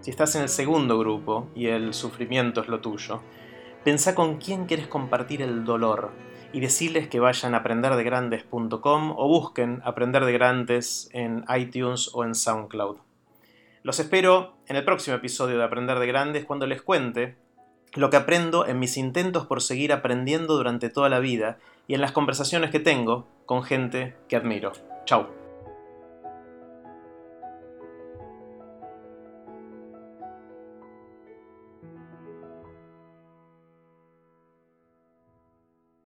Si 0.02 0.12
estás 0.12 0.36
en 0.36 0.44
el 0.44 0.50
segundo 0.50 1.00
grupo 1.00 1.48
y 1.56 1.68
el 1.68 1.94
sufrimiento 1.94 2.62
es 2.62 2.68
lo 2.68 2.82
tuyo, 2.82 3.22
pensá 3.90 4.14
con 4.14 4.38
quién 4.38 4.68
quieres 4.68 4.86
compartir 4.86 5.42
el 5.42 5.66
dolor 5.66 6.12
y 6.54 6.60
decirles 6.60 7.08
que 7.08 7.20
vayan 7.20 7.56
a 7.56 7.58
aprenderdegrandes.com 7.58 9.16
o 9.18 9.28
busquen 9.28 9.82
Aprender 9.84 10.26
de 10.26 10.32
Grandes 10.32 11.10
en 11.12 11.44
iTunes 11.58 12.12
o 12.14 12.24
en 12.24 12.36
SoundCloud. 12.36 12.98
Los 13.82 14.00
espero 14.00 14.54
en 14.68 14.76
el 14.76 14.86
próximo 14.86 15.16
episodio 15.16 15.58
de 15.58 15.64
Aprender 15.64 15.98
de 15.98 16.06
Grandes 16.06 16.46
cuando 16.46 16.68
les 16.68 16.84
cuente 16.84 17.36
lo 17.96 18.12
que 18.12 18.18
aprendo 18.18 18.68
en 18.68 18.78
mis 18.78 18.96
intentos 18.96 19.48
por 19.48 19.60
seguir 19.60 19.92
aprendiendo 19.92 20.56
durante 20.56 20.90
toda 20.90 21.10
la 21.10 21.20
vida 21.20 21.58
y 21.88 21.96
en 21.96 22.02
las 22.02 22.12
conversaciones 22.12 22.70
que 22.70 22.80
tengo 22.80 23.28
con 23.48 23.64
gente 23.64 24.16
que 24.28 24.36
admiro. 24.36 24.74
Chao. 25.06 25.39